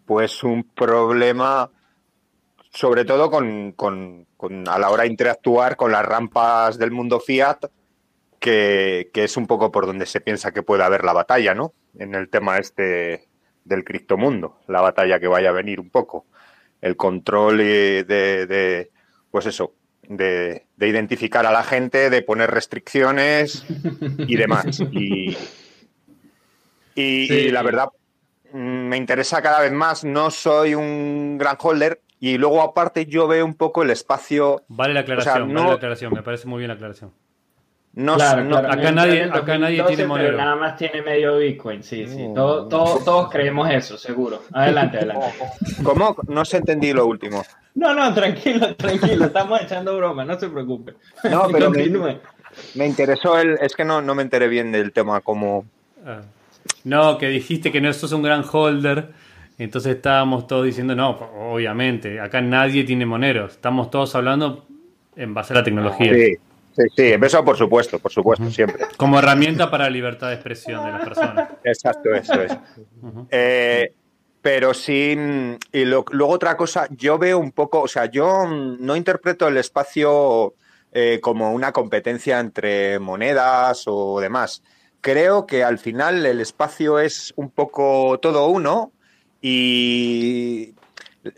pues, 0.06 0.44
un 0.44 0.64
problema, 0.64 1.72
sobre 2.72 3.06
todo 3.06 3.30
con, 3.30 3.74
con, 3.74 4.28
a 4.68 4.80
la 4.80 4.90
hora 4.90 5.04
de 5.04 5.10
interactuar 5.10 5.76
con 5.76 5.92
las 5.92 6.06
rampas 6.06 6.78
del 6.78 6.92
mundo 6.92 7.20
fiat, 7.20 7.66
que, 8.40 9.12
que, 9.14 9.24
es 9.24 9.38
un 9.38 9.46
poco 9.46 9.72
por 9.72 9.86
donde 9.86 10.06
se 10.06 10.22
piensa 10.22 10.52
que 10.52 10.64
puede 10.64 10.84
haber 10.84 11.04
la 11.04 11.14
batalla, 11.14 11.54
¿no? 11.54 11.74
En 11.98 12.16
el 12.16 12.30
tema 12.30 12.58
este 12.58 13.28
del 13.66 13.84
criptomundo, 13.84 14.60
la 14.68 14.82
batalla 14.82 15.20
que 15.20 15.28
vaya 15.28 15.50
a 15.50 15.54
venir 15.54 15.80
un 15.80 15.92
poco. 15.92 16.26
El 16.82 16.96
control 16.96 17.58
de 17.60 18.90
pues 19.30 19.46
eso, 19.46 19.76
de, 20.18 20.68
identificar 20.78 21.46
a 21.46 21.52
la 21.52 21.64
gente, 21.64 22.10
de 22.10 22.22
poner 22.22 22.52
restricciones 22.52 23.66
y 24.18 24.36
demás. 24.36 24.82
Y, 26.94 27.50
la 27.50 27.64
verdad, 27.64 27.88
mm, 28.52 28.58
me 28.58 28.98
interesa 28.98 29.42
cada 29.42 29.62
vez 29.62 29.72
más. 29.72 30.04
No 30.04 30.30
soy 30.30 30.76
un 30.76 31.38
gran 31.38 31.56
holder 31.60 32.02
y 32.22 32.38
luego 32.38 32.62
aparte 32.62 33.08
yo 33.08 33.28
veo 33.28 33.44
un 33.44 33.56
poco 33.56 33.82
el 33.82 33.90
espacio. 33.90 34.64
Vale 34.68 34.94
la 34.94 35.00
aclaración, 35.02 35.54
vale 35.54 35.68
la 35.70 35.74
aclaración, 35.74 36.14
me 36.14 36.22
parece 36.22 36.48
muy 36.48 36.60
bien 36.60 36.70
la 36.70 36.76
aclaración. 36.76 37.12
No, 37.94 38.14
acá 38.14 38.92
nadie, 38.92 39.24
acá 39.24 39.58
nadie 39.58 39.84
tiene 39.84 40.06
monero. 40.06 40.38
nada 40.38 40.56
más 40.56 40.78
tiene 40.78 41.02
medio 41.02 41.38
Bitcoin, 41.40 41.84
sí, 41.84 42.08
sí. 42.08 42.30
todos 42.34 43.30
creemos 43.30 43.70
eso, 43.70 43.98
seguro. 43.98 44.44
Adelante, 44.54 44.98
adelante. 45.00 45.34
¿Cómo? 45.84 46.16
No 46.28 46.46
se 46.46 46.58
entendí 46.58 46.94
lo 46.94 47.08
último. 47.08 47.44
No, 47.74 47.94
no, 47.94 48.14
tranquilo, 48.14 48.76
tranquilo, 48.76 49.26
estamos 49.26 49.60
echando 49.62 49.98
broma, 49.98 50.24
no 50.24 50.40
se 50.40 50.48
preocupe. 50.48 50.94
No, 51.24 51.48
pero 51.52 51.72
me, 51.72 52.86
interesó 52.86 53.38
el, 53.40 53.58
es 53.60 53.76
que 53.76 53.84
no, 53.84 54.02
no 54.02 54.14
me 54.14 54.22
enteré 54.22 54.48
bien 54.48 54.72
del 54.72 54.94
tema 54.94 55.22
como... 55.22 55.66
Ah. 56.06 56.22
No, 56.84 57.18
que 57.18 57.28
dijiste 57.28 57.72
que 57.72 57.82
no 57.82 57.92
sos 57.92 58.12
un 58.12 58.22
gran 58.22 58.46
holder, 58.50 59.10
entonces 59.64 59.96
estábamos 59.96 60.48
todos 60.48 60.66
diciendo, 60.66 60.96
no, 60.96 61.12
obviamente, 61.12 62.20
acá 62.20 62.42
nadie 62.42 62.84
tiene 62.84 63.06
moneros, 63.06 63.54
estamos 63.54 63.90
todos 63.92 64.16
hablando 64.16 64.66
en 65.16 65.34
base 65.34 65.54
a 65.54 65.58
la 65.58 65.64
tecnología. 65.64 66.14
Sí, 66.14 66.36
sí, 66.76 66.84
sí 66.96 67.04
eso 67.04 67.46
por 67.46 67.58
supuesto, 67.58 68.00
por 68.00 68.12
supuesto, 68.12 68.50
siempre. 68.50 68.86
Como 68.98 69.20
herramienta 69.20 69.70
para 69.70 69.84
la 69.84 69.90
libertad 69.92 70.30
de 70.30 70.36
expresión 70.36 70.84
de 70.86 70.92
las 70.92 71.04
personas. 71.04 71.50
Exacto, 71.64 72.14
eso 72.14 72.42
es. 72.42 72.58
eh, 73.30 73.94
pero 74.42 74.74
sí, 74.74 75.16
y 75.72 75.86
luego 75.86 76.28
otra 76.28 76.58
cosa, 76.58 76.88
yo 76.90 77.20
veo 77.20 77.38
un 77.38 77.52
poco, 77.52 77.82
o 77.82 77.88
sea, 77.88 78.06
yo 78.06 78.48
no 78.48 78.96
interpreto 78.96 79.48
el 79.48 79.58
espacio 79.58 80.56
eh, 80.92 81.20
como 81.22 81.54
una 81.54 81.72
competencia 81.72 82.40
entre 82.40 82.98
monedas 82.98 83.84
o 83.86 84.20
demás. 84.20 84.64
Creo 85.02 85.46
que 85.46 85.64
al 85.64 85.78
final 85.78 86.26
el 86.26 86.42
espacio 86.42 87.00
es 87.00 87.32
un 87.36 87.52
poco 87.52 88.20
todo 88.20 88.48
uno 88.48 88.92
y 89.42 90.74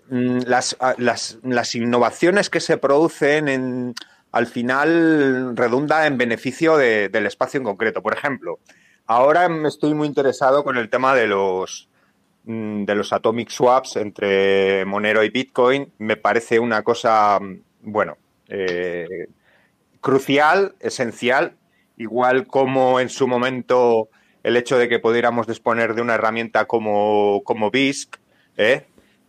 mm, 0.09 0.39
las, 0.45 0.77
las, 0.97 1.75
innovaciones 1.75 2.49
que 2.49 2.59
se 2.59 2.77
producen 2.77 3.47
en, 3.47 3.93
al 4.31 4.47
final 4.47 5.55
redunda 5.55 6.05
en 6.07 6.17
beneficio 6.17 6.77
del 6.77 7.25
espacio 7.25 7.59
en 7.59 7.63
concreto. 7.63 8.01
Por 8.01 8.13
ejemplo, 8.13 8.59
ahora 9.05 9.47
estoy 9.67 9.93
muy 9.93 10.07
interesado 10.07 10.63
con 10.63 10.77
el 10.77 10.89
tema 10.89 11.15
de 11.15 11.27
los 11.27 11.89
Mm, 12.45 12.83
de 12.83 12.95
los 12.95 13.13
atomic 13.13 13.49
swaps 13.49 13.95
entre 13.95 14.83
Monero 14.83 15.23
y 15.23 15.29
Bitcoin 15.29 15.93
me 15.97 16.17
parece 16.17 16.59
una 16.59 16.83
cosa, 16.83 17.39
bueno, 17.81 18.17
eh, 18.49 19.27
crucial, 20.01 20.75
esencial, 20.81 21.55
igual 21.95 22.45
como 22.47 22.99
en 22.99 23.07
su 23.07 23.29
momento 23.29 24.09
el 24.43 24.57
hecho 24.57 24.77
de 24.77 24.89
que 24.89 24.99
pudiéramos 24.99 25.47
disponer 25.47 25.95
de 25.95 26.01
una 26.01 26.15
herramienta 26.15 26.65
como, 26.65 27.41
como 27.43 27.71
BISC, 27.71 28.17
¿eh? 28.57 28.85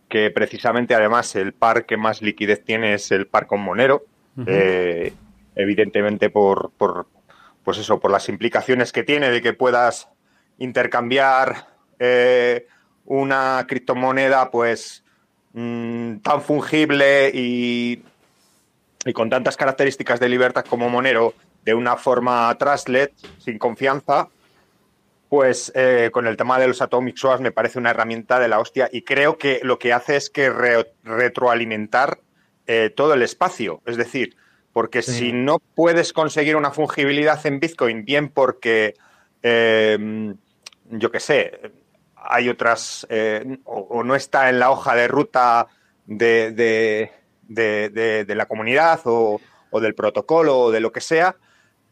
que 0.09 0.29
precisamente 0.29 0.93
además 0.93 1.35
el 1.35 1.53
par 1.53 1.85
que 1.85 1.97
más 1.97 2.21
liquidez 2.21 2.63
tiene 2.63 2.93
es 2.93 3.11
el 3.11 3.25
par 3.25 3.47
con 3.47 3.61
Monero, 3.61 4.05
eh, 4.45 5.13
evidentemente 5.55 6.29
por, 6.29 6.71
por, 6.77 7.07
pues 7.63 7.77
eso, 7.77 7.99
por 7.99 8.11
las 8.11 8.27
implicaciones 8.27 8.91
que 8.91 9.03
tiene 9.03 9.29
de 9.29 9.41
que 9.41 9.53
puedas 9.53 10.09
intercambiar 10.57 11.67
una 13.05 13.65
criptomoneda 13.67 14.51
pues 14.51 15.03
mm, 15.53 16.17
tan 16.17 16.41
fungible 16.41 17.31
y, 17.33 18.03
y, 19.05 19.13
con 19.13 19.29
tantas 19.29 19.55
características 19.55 20.19
de 20.19 20.29
libertad 20.29 20.65
como 20.65 20.89
Monero 20.89 21.33
de 21.63 21.73
una 21.73 21.95
forma 21.95 22.55
trusted, 22.59 23.11
sin 23.39 23.57
confianza, 23.57 24.27
pues 25.35 25.69
eh, 25.75 26.11
con 26.13 26.27
el 26.27 26.37
tema 26.37 26.57
de 26.59 26.65
los 26.69 26.81
Atomic 26.81 27.17
Swaps 27.17 27.41
me 27.41 27.51
parece 27.51 27.77
una 27.77 27.89
herramienta 27.89 28.39
de 28.39 28.47
la 28.47 28.57
hostia 28.57 28.87
y 28.89 29.01
creo 29.01 29.37
que 29.37 29.59
lo 29.63 29.77
que 29.77 29.91
hace 29.91 30.15
es 30.15 30.29
que 30.29 30.49
retroalimentar 31.03 32.19
eh, 32.67 32.89
todo 32.95 33.13
el 33.13 33.21
espacio. 33.21 33.81
Es 33.85 33.97
decir, 33.97 34.37
porque 34.71 35.01
si 35.01 35.33
no 35.33 35.59
puedes 35.59 36.13
conseguir 36.13 36.55
una 36.55 36.71
fungibilidad 36.71 37.45
en 37.45 37.59
Bitcoin, 37.59 38.05
bien 38.05 38.29
porque, 38.29 38.93
eh, 39.43 40.33
yo 40.89 41.11
qué 41.11 41.19
sé, 41.19 41.73
hay 42.15 42.47
otras, 42.47 43.05
eh, 43.09 43.57
o, 43.65 44.05
no 44.05 44.15
está 44.15 44.47
en 44.47 44.57
la 44.57 44.71
hoja 44.71 44.95
de 44.95 45.09
ruta 45.09 45.67
de, 46.05 47.11
de, 47.43 48.25
la 48.35 48.45
comunidad 48.45 49.01
o, 49.03 49.41
del 49.81 49.95
protocolo 49.95 50.57
o 50.59 50.71
de 50.71 50.79
lo 50.79 50.93
que 50.93 51.01
sea, 51.01 51.35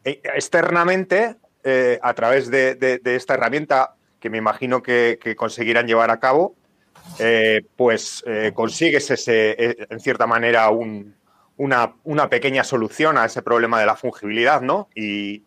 e, 0.02 0.22
externamente, 0.34 1.36
eh, 1.64 1.98
a 2.02 2.14
través 2.14 2.50
de, 2.50 3.00
esta 3.04 3.34
herramienta 3.34 3.94
que 4.20 4.30
me 4.30 4.38
imagino 4.38 4.82
que, 4.82 5.18
conseguirán 5.36 5.86
llevar 5.86 6.10
a 6.10 6.20
cabo, 6.20 6.54
eh, 7.18 7.62
pues 7.76 8.24
consigues 8.54 9.10
ese, 9.10 9.86
en 9.90 10.00
cierta 10.00 10.26
manera 10.26 10.70
una, 11.56 11.94
una, 12.04 12.28
pequeña 12.28 12.64
solución 12.64 13.18
a 13.18 13.26
ese 13.26 13.42
problema 13.42 13.80
de 13.80 13.86
la 13.86 13.96
fungibilidad, 13.96 14.60
¿no? 14.62 14.88
Y, 14.94 15.42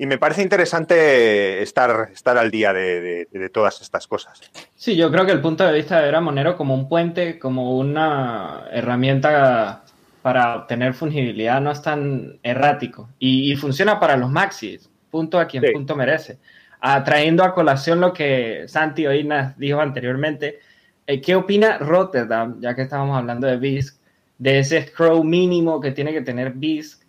me 0.00 0.16
parece 0.16 0.42
interesante 0.42 1.60
estar, 1.60 2.08
al 2.24 2.50
día 2.52 2.72
de, 2.72 3.50
todas 3.52 3.80
estas 3.80 4.06
cosas. 4.06 4.40
Sí, 4.76 4.94
yo 4.94 5.10
creo 5.10 5.26
que 5.26 5.32
el 5.32 5.40
punto 5.40 5.64
de 5.64 5.72
vista 5.72 6.00
de 6.00 6.20
Monero 6.20 6.56
como 6.56 6.74
un 6.74 6.88
puente, 6.88 7.40
como 7.40 7.76
una 7.76 8.68
herramienta 8.70 9.82
para 10.22 10.56
obtener 10.56 10.94
fungibilidad 10.94 11.60
no 11.60 11.70
es 11.70 11.80
tan 11.82 12.38
errático 12.42 13.08
y, 13.18 13.54
funciona 13.56 13.98
para 13.98 14.16
los 14.16 14.30
maxis, 14.30 14.90
punto 15.10 15.38
a 15.38 15.46
quien 15.46 15.64
punto 15.72 15.96
merece. 15.96 16.38
Atrayendo 16.80 17.42
a 17.42 17.54
colación 17.54 18.00
lo 18.00 18.12
que 18.12 18.64
Santi 18.68 19.06
Oinas 19.06 19.58
dijo 19.58 19.80
anteriormente, 19.80 20.60
eh, 21.06 21.20
¿qué 21.20 21.34
opina 21.34 21.78
Rotterdam, 21.78 22.60
ya 22.60 22.74
que 22.74 22.82
estábamos 22.82 23.16
hablando 23.16 23.46
de 23.46 23.56
BISC, 23.56 23.98
de 24.38 24.60
ese 24.60 24.86
scroll 24.86 25.24
mínimo 25.24 25.80
que 25.80 25.90
tiene 25.90 26.12
que 26.12 26.20
tener 26.20 26.52
BISC 26.52 27.02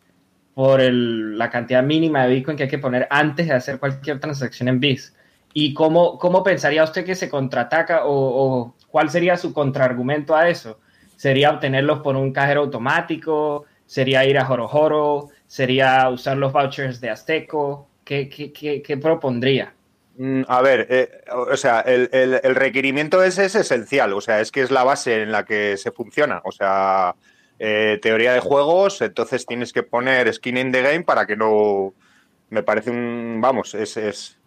por 0.59 0.81
la 0.81 1.49
cantidad 1.49 1.83
mínima 1.83 2.25
de 2.25 2.35
Bitcoin 2.35 2.57
que 2.57 2.63
hay 2.63 2.69
que 2.69 2.79
poner 2.79 3.07
antes 3.09 3.47
de 3.47 3.53
hacer 3.53 3.79
cualquier 3.79 4.19
transacción 4.19 4.67
en 4.67 4.79
BIS. 4.79 5.15
¿Y 5.53 5.73
cómo, 5.73 6.19
cómo 6.19 6.43
pensaría 6.43 6.83
usted 6.83 7.05
que 7.05 7.15
se 7.15 7.29
contraataca 7.29 8.01
o, 8.03 8.75
cuál 8.89 9.09
sería 9.09 9.37
su 9.37 9.53
contraargumento 9.53 10.35
a 10.35 10.49
eso? 10.49 10.79
¿Sería 11.15 11.51
obtenerlos 11.51 11.99
por 11.99 12.15
un 12.15 12.31
cajero 12.33 12.61
automático? 12.61 13.65
¿Sería 13.85 14.25
ir 14.25 14.37
a 14.37 14.45
Jorojoro? 14.45 15.29
¿Sería 15.47 16.09
usar 16.09 16.37
los 16.37 16.53
vouchers 16.53 17.01
de 17.01 17.09
Azteco? 17.09 17.88
¿Qué, 18.09 18.27
qué, 18.27 18.81
qué, 18.81 18.97
propondría? 18.97 19.71
Mm, 20.17 20.41
a 20.47 20.61
ver, 20.63 20.87
eh, 20.89 21.21
o 21.31 21.55
sea, 21.55 21.81
el, 21.81 22.09
el, 22.11 22.55
requerimiento 22.55 23.21
ese 23.21 23.45
es 23.45 23.53
esencial, 23.53 24.13
o 24.13 24.21
sea, 24.21 24.41
es 24.41 24.51
que 24.51 24.61
es 24.61 24.71
la 24.71 24.83
base 24.83 25.21
en 25.21 25.31
la 25.31 25.45
que 25.45 25.77
se 25.77 25.91
funciona, 25.91 26.41
o 26.43 26.51
sea, 26.51 27.13
eh, 27.59 27.99
teoría 28.01 28.33
de 28.33 28.39
juegos, 28.39 29.01
entonces 29.03 29.45
tienes 29.45 29.73
que 29.73 29.83
poner 29.83 30.33
skin 30.33 30.57
in 30.57 30.71
the 30.71 30.81
game 30.81 31.03
para 31.03 31.27
que 31.27 31.35
no. 31.35 31.93
Me 32.49 32.63
parece 32.63 32.89
un. 32.89 33.39
Vamos, 33.41 33.75
es. 33.75 33.95
es 33.97 34.39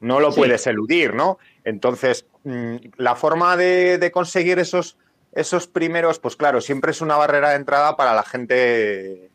no 0.00 0.20
lo 0.20 0.30
puedes 0.34 0.66
eludir, 0.66 1.14
¿no? 1.14 1.38
Entonces, 1.64 2.26
mm, 2.44 2.76
la 2.96 3.14
forma 3.14 3.56
de, 3.56 4.10
conseguir 4.12 4.58
esos, 4.58 4.98
esos 5.32 5.68
primeros, 5.68 6.18
pues 6.18 6.36
claro, 6.36 6.60
siempre 6.60 6.90
es 6.90 7.00
una 7.00 7.16
barrera 7.16 7.50
de 7.50 7.56
entrada 7.56 7.96
para 7.96 8.14
la 8.14 8.24
gente, 8.24 9.29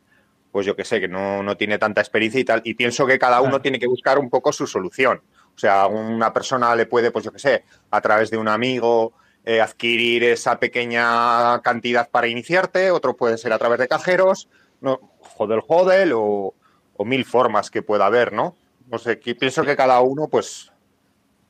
pues 0.55 0.65
yo 0.65 0.73
que 0.73 0.85
sé, 0.85 1.01
que 1.01 1.09
no, 1.09 1.43
no 1.43 1.57
tiene 1.57 1.77
tanta 1.77 1.99
experiencia 1.99 2.39
y 2.39 2.45
tal. 2.45 2.61
Y 2.63 2.75
pienso 2.75 3.05
que 3.05 3.19
cada 3.19 3.41
uno 3.41 3.59
tiene 3.59 3.77
que 3.77 3.87
buscar 3.87 4.17
un 4.17 4.29
poco 4.29 4.53
su 4.53 4.65
solución. 4.65 5.21
O 5.53 5.59
sea, 5.59 5.85
una 5.87 6.31
persona 6.31 6.73
le 6.77 6.85
puede, 6.85 7.11
pues 7.11 7.25
yo 7.25 7.33
que 7.33 7.39
sé, 7.39 7.65
a 7.91 7.99
través 7.99 8.31
de 8.31 8.37
un 8.37 8.47
amigo, 8.47 9.11
eh, 9.43 9.59
adquirir 9.59 10.23
esa 10.23 10.57
pequeña 10.57 11.59
cantidad 11.61 12.09
para 12.09 12.27
iniciarte, 12.27 12.89
otro 12.91 13.17
puede 13.17 13.37
ser 13.37 13.51
a 13.51 13.57
través 13.57 13.79
de 13.79 13.89
cajeros, 13.89 14.47
no, 14.79 15.01
hodel 15.35 15.59
hodel 15.67 16.13
o, 16.15 16.53
mil 16.99 17.25
formas 17.25 17.69
que 17.69 17.81
pueda 17.81 18.05
haber, 18.05 18.31
¿no? 18.31 18.55
No 18.89 18.97
sé, 18.97 19.17
pienso 19.17 19.63
que 19.63 19.75
cada 19.75 19.99
uno 19.99 20.29
pues 20.29 20.71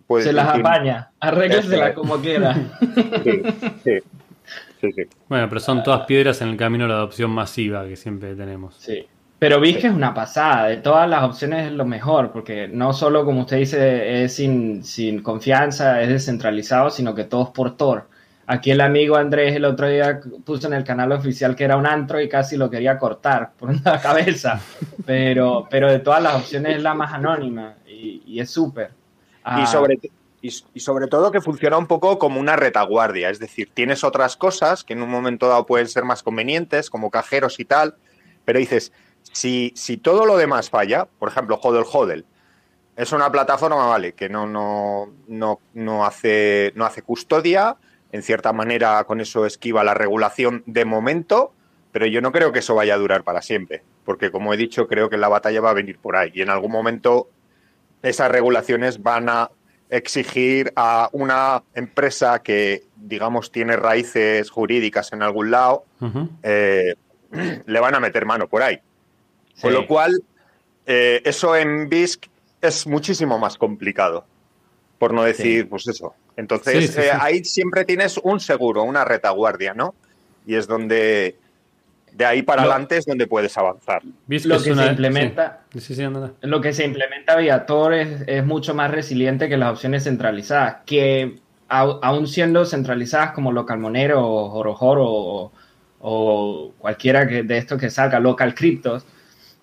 puede... 0.07 0.23
Se 0.23 0.33
las 0.33 0.47
apaña, 0.47 1.11
arréglesela 1.19 1.93
como 1.93 2.17
quiera. 2.17 2.55
Sí, 3.23 3.43
sí. 3.83 3.99
Sí, 4.81 4.91
sí. 4.91 5.03
Bueno, 5.29 5.47
pero 5.49 5.59
son 5.61 5.83
todas 5.83 6.05
piedras 6.05 6.41
en 6.41 6.49
el 6.49 6.57
camino 6.57 6.85
a 6.85 6.87
la 6.87 6.95
adopción 6.95 7.31
masiva 7.31 7.85
que 7.87 7.95
siempre 7.95 8.35
tenemos. 8.35 8.75
Sí. 8.77 9.05
Pero 9.37 9.59
BISC 9.59 9.85
es 9.85 9.93
una 9.93 10.13
pasada, 10.13 10.67
de 10.67 10.77
todas 10.77 11.09
las 11.09 11.23
opciones 11.23 11.67
es 11.67 11.73
lo 11.73 11.85
mejor, 11.85 12.31
porque 12.31 12.67
no 12.69 12.93
solo, 12.93 13.25
como 13.25 13.41
usted 13.41 13.57
dice, 13.57 14.23
es 14.23 14.33
sin, 14.35 14.83
sin 14.83 15.21
confianza, 15.21 16.01
es 16.01 16.09
descentralizado, 16.09 16.89
sino 16.89 17.13
que 17.13 17.25
todo 17.25 17.43
es 17.43 17.49
por 17.49 17.75
Tor. 17.75 18.07
Aquí 18.47 18.71
el 18.71 18.79
amigo 18.79 19.15
Andrés 19.17 19.55
el 19.55 19.65
otro 19.65 19.87
día 19.89 20.19
puso 20.45 20.67
en 20.67 20.73
el 20.73 20.83
canal 20.83 21.11
oficial 21.11 21.55
que 21.55 21.63
era 21.63 21.77
un 21.77 21.85
antro 21.87 22.21
y 22.21 22.29
casi 22.29 22.57
lo 22.57 22.69
quería 22.69 22.97
cortar 22.97 23.51
por 23.57 23.69
una 23.69 23.99
cabeza. 24.01 24.61
Pero, 25.05 25.67
pero 25.69 25.91
de 25.91 25.99
todas 25.99 26.21
las 26.23 26.35
opciones 26.35 26.77
es 26.77 26.83
la 26.83 26.93
más 26.93 27.11
anónima 27.13 27.75
y, 27.87 28.21
y 28.25 28.39
es 28.39 28.49
súper. 28.49 28.87
Y 28.89 28.91
Ah, 29.43 29.65
sobre, 29.67 29.99
y, 30.73 30.79
sobre 30.79 31.07
todo 31.07 31.31
que 31.31 31.41
funciona 31.41 31.77
un 31.77 31.87
poco 31.87 32.19
como 32.19 32.39
una 32.39 32.55
retaguardia, 32.55 33.29
es 33.29 33.39
decir, 33.39 33.71
tienes 33.73 34.03
otras 34.03 34.37
cosas 34.37 34.83
que 34.83 34.93
en 34.93 35.01
un 35.01 35.09
momento 35.09 35.47
dado 35.47 35.65
pueden 35.65 35.87
ser 35.87 36.03
más 36.03 36.21
convenientes, 36.21 36.89
como 36.89 37.09
cajeros 37.09 37.59
y 37.59 37.65
tal, 37.65 37.95
pero 38.43 38.59
dices, 38.59 38.91
si, 39.23 39.71
si 39.75 39.97
todo 39.97 40.25
lo 40.25 40.37
demás 40.37 40.69
falla, 40.69 41.07
por 41.19 41.29
ejemplo, 41.29 41.59
Hodel 41.61 41.85
Hodel, 41.91 42.25
es 42.95 43.11
una 43.11 43.31
plataforma, 43.31 43.87
vale, 43.87 44.13
que 44.13 44.29
no, 44.29 44.45
no, 44.45 45.11
no, 45.27 45.59
no, 45.73 46.05
hace, 46.05 46.71
no 46.75 46.85
hace 46.85 47.01
custodia, 47.01 47.77
en 48.11 48.21
cierta 48.21 48.53
manera 48.53 49.03
con 49.05 49.19
eso 49.19 49.45
esquiva 49.45 49.83
la 49.83 49.93
regulación 49.93 50.63
de 50.65 50.85
momento, 50.85 51.53
pero 51.91 52.05
yo 52.05 52.21
no 52.21 52.31
creo 52.31 52.51
que 52.51 52.59
eso 52.59 52.75
vaya 52.75 52.93
a 52.93 52.97
durar 52.97 53.23
para 53.23 53.41
siempre, 53.41 53.83
porque 54.05 54.31
como 54.31 54.53
he 54.53 54.57
dicho, 54.57 54.87
creo 54.87 55.09
que 55.09 55.17
la 55.17 55.27
batalla 55.27 55.59
va 55.59 55.71
a 55.71 55.73
venir 55.73 55.97
por 55.97 56.15
ahí 56.15 56.31
y 56.33 56.41
en 56.41 56.49
algún 56.49 56.71
momento 56.71 57.29
esas 58.03 58.29
regulaciones 58.29 59.01
van 59.01 59.27
a 59.29 59.49
exigir 59.89 60.71
a 60.75 61.09
una 61.11 61.63
empresa 61.73 62.41
que, 62.41 62.83
digamos, 62.95 63.51
tiene 63.51 63.75
raíces 63.75 64.49
jurídicas 64.49 65.13
en 65.13 65.21
algún 65.23 65.51
lado, 65.51 65.85
eh, 66.43 66.95
le 67.65 67.79
van 67.79 67.95
a 67.95 67.99
meter 67.99 68.25
mano 68.25 68.47
por 68.47 68.61
ahí. 68.63 68.79
Con 69.61 69.73
lo 69.73 69.87
cual, 69.87 70.21
eh, 70.85 71.21
eso 71.23 71.55
en 71.55 71.87
BISC 71.87 72.25
es 72.61 72.87
muchísimo 72.87 73.37
más 73.39 73.57
complicado, 73.57 74.25
por 74.97 75.13
no 75.13 75.23
decir, 75.23 75.61
Sí. 75.63 75.67
pues 75.69 75.87
eso. 75.87 76.13
Entonces, 76.35 76.91
Sí, 76.93 76.99
eh, 77.01 77.11
ahí 77.17 77.45
siempre 77.45 77.85
tienes 77.85 78.17
un 78.17 78.39
seguro, 78.39 78.83
una 78.83 79.05
retaguardia, 79.05 79.73
¿no? 79.73 79.95
Y 80.45 80.55
es 80.55 80.67
donde, 80.67 81.37
de 82.15 82.25
ahí 82.25 82.41
para 82.43 82.63
Lo- 82.63 82.71
adelante 82.71 82.97
es 82.97 83.05
donde 83.05 83.27
puedes 83.27 83.57
avanzar. 83.57 84.01
Lo 84.03 84.61
que 84.61 84.71
una- 84.71 84.83
se 84.85 84.89
implementa, 84.89 85.61
Sí, 85.73 85.95
sí, 85.95 86.03
lo 86.41 86.61
que 86.61 86.73
se 86.73 86.85
implementa 86.85 87.35
vía 87.35 87.65
Tor 87.65 87.93
es, 87.93 88.23
es 88.27 88.45
mucho 88.45 88.73
más 88.73 88.89
resiliente 88.91 89.49
que 89.49 89.57
las 89.57 89.71
opciones 89.73 90.03
centralizadas, 90.05 90.77
que 90.85 91.35
aún 91.67 92.27
siendo 92.27 92.65
centralizadas 92.65 93.31
como 93.31 93.51
Localmonero 93.51 94.25
o 94.25 94.49
Jorojoro 94.49 95.03
o, 95.07 95.51
o 95.99 96.73
cualquiera 96.77 97.27
que, 97.27 97.43
de 97.43 97.57
estos 97.57 97.79
que 97.79 97.89
salga, 97.89 98.19
Local 98.19 98.53
Cryptos, 98.55 99.05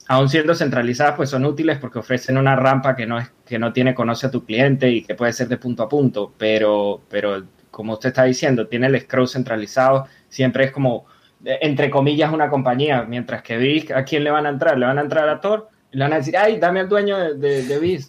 aún 0.08 0.28
siendo 0.28 0.54
centralizadas, 0.54 1.14
pues 1.16 1.30
son 1.30 1.44
útiles 1.46 1.78
porque 1.78 2.00
ofrecen 2.00 2.36
una 2.36 2.56
rampa 2.56 2.94
que 2.96 3.06
no, 3.06 3.18
es, 3.18 3.30
que 3.46 3.58
no 3.58 3.72
tiene 3.72 3.94
conoce 3.94 4.26
a 4.26 4.30
tu 4.30 4.44
cliente 4.44 4.90
y 4.90 5.02
que 5.04 5.14
puede 5.14 5.32
ser 5.32 5.48
de 5.48 5.56
punto 5.56 5.84
a 5.84 5.88
punto, 5.88 6.32
pero, 6.36 7.00
pero 7.08 7.44
como 7.70 7.94
usted 7.94 8.08
está 8.10 8.24
diciendo, 8.24 8.66
tiene 8.66 8.88
el 8.88 9.00
scroll 9.00 9.28
centralizado, 9.28 10.06
siempre 10.28 10.64
es 10.64 10.72
como, 10.72 11.06
entre 11.44 11.90
comillas, 11.90 12.32
una 12.32 12.48
compañía, 12.48 13.04
mientras 13.08 13.42
que 13.42 13.56
BISC, 13.56 13.90
¿a 13.92 14.04
quién 14.04 14.24
le 14.24 14.30
van 14.30 14.46
a 14.46 14.50
entrar? 14.50 14.78
¿Le 14.78 14.86
van 14.86 14.98
a 14.98 15.02
entrar 15.02 15.28
a 15.28 15.40
Tor? 15.40 15.68
Y 15.92 15.96
le 15.96 16.04
van 16.04 16.12
a 16.12 16.16
decir, 16.16 16.36
ay, 16.36 16.58
dame 16.58 16.80
al 16.80 16.88
dueño 16.88 17.18
de, 17.18 17.34
de, 17.34 17.62
de. 17.80 18.04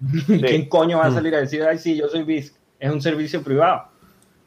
¿Quién 0.26 0.68
coño 0.68 0.98
va 0.98 1.06
a 1.06 1.10
salir 1.12 1.34
a 1.34 1.38
decir, 1.40 1.62
ay, 1.62 1.78
sí, 1.78 1.96
yo 1.96 2.08
soy 2.08 2.24
BISC? 2.24 2.54
Es 2.80 2.90
un 2.90 3.00
servicio 3.00 3.42
privado. 3.42 3.84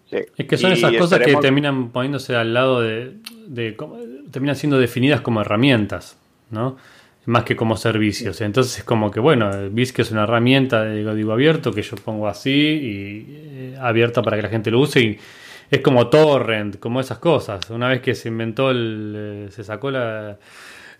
Sí. 0.09 0.17
Es 0.37 0.45
que 0.45 0.57
son 0.57 0.71
Y 0.71 0.73
esas 0.73 0.93
cosas 0.93 1.19
que 1.19 1.35
terminan 1.37 1.89
poniéndose 1.89 2.35
al 2.35 2.53
lado 2.53 2.81
de, 2.81 3.13
de 3.47 3.75
como- 3.75 3.97
terminan 4.31 4.55
siendo 4.55 4.77
definidas 4.77 5.21
como 5.21 5.41
herramientas, 5.41 6.17
¿no? 6.51 6.77
Más 7.25 7.43
que 7.43 7.55
como 7.55 7.75
servicios. 7.75 8.39
Entonces 8.41 8.77
es 8.79 8.83
como 8.83 9.09
que, 9.09 9.19
bueno, 9.19 9.49
BISC 9.71 9.99
es 9.99 10.11
una 10.11 10.23
herramienta 10.23 10.83
de 10.83 11.03
código 11.03 11.31
abierto 11.31 11.71
que 11.73 11.81
yo 11.81 11.95
pongo 11.95 12.27
así 12.27 12.51
y 12.51 13.25
eh, 13.29 13.77
abierta 13.81 14.21
para 14.21 14.37
que 14.37 14.43
la 14.43 14.49
gente 14.49 14.69
lo 14.69 14.79
use 14.81 14.99
y 15.01 15.19
es 15.69 15.81
como 15.81 16.07
torrent, 16.07 16.79
como 16.79 16.99
esas 16.99 17.19
cosas. 17.19 17.69
Una 17.69 17.87
vez 17.89 18.01
que 18.01 18.15
se 18.15 18.29
inventó 18.29 18.71
el, 18.71 19.13
eh, 19.15 19.47
se 19.51 19.63
sacó 19.63 19.91
la, 19.91 20.37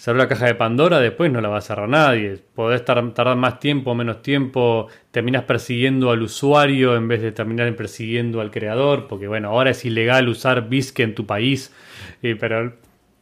abrió 0.08 0.16
la 0.24 0.28
caja 0.28 0.46
de 0.46 0.56
Pandora, 0.56 1.00
después 1.00 1.32
no 1.32 1.42
la 1.42 1.50
va 1.50 1.58
a 1.58 1.62
cerrar 1.62 1.90
nadie. 1.90 2.40
Podés 2.54 2.84
tar- 2.86 3.14
tardar 3.14 3.38
más 3.38 3.60
tiempo 3.60 3.92
o 3.92 3.96
menos 3.96 4.22
tiempo, 4.22 4.88
terminas 5.12 5.44
persiguiendo 5.44 6.12
al 6.12 6.22
usuario 6.22 6.96
en 6.96 7.08
vez 7.08 7.22
de 7.22 7.32
terminar 7.32 7.74
persiguiendo 7.76 8.42
al 8.42 8.52
creador, 8.52 9.08
porque 9.08 9.28
bueno, 9.28 9.50
ahora 9.50 9.72
es 9.72 9.84
ilegal 9.86 10.28
usar 10.30 10.68
BISC 10.70 11.00
en 11.02 11.16
tu 11.16 11.26
país, 11.26 11.74
eh, 12.22 12.36
pero 12.40 12.74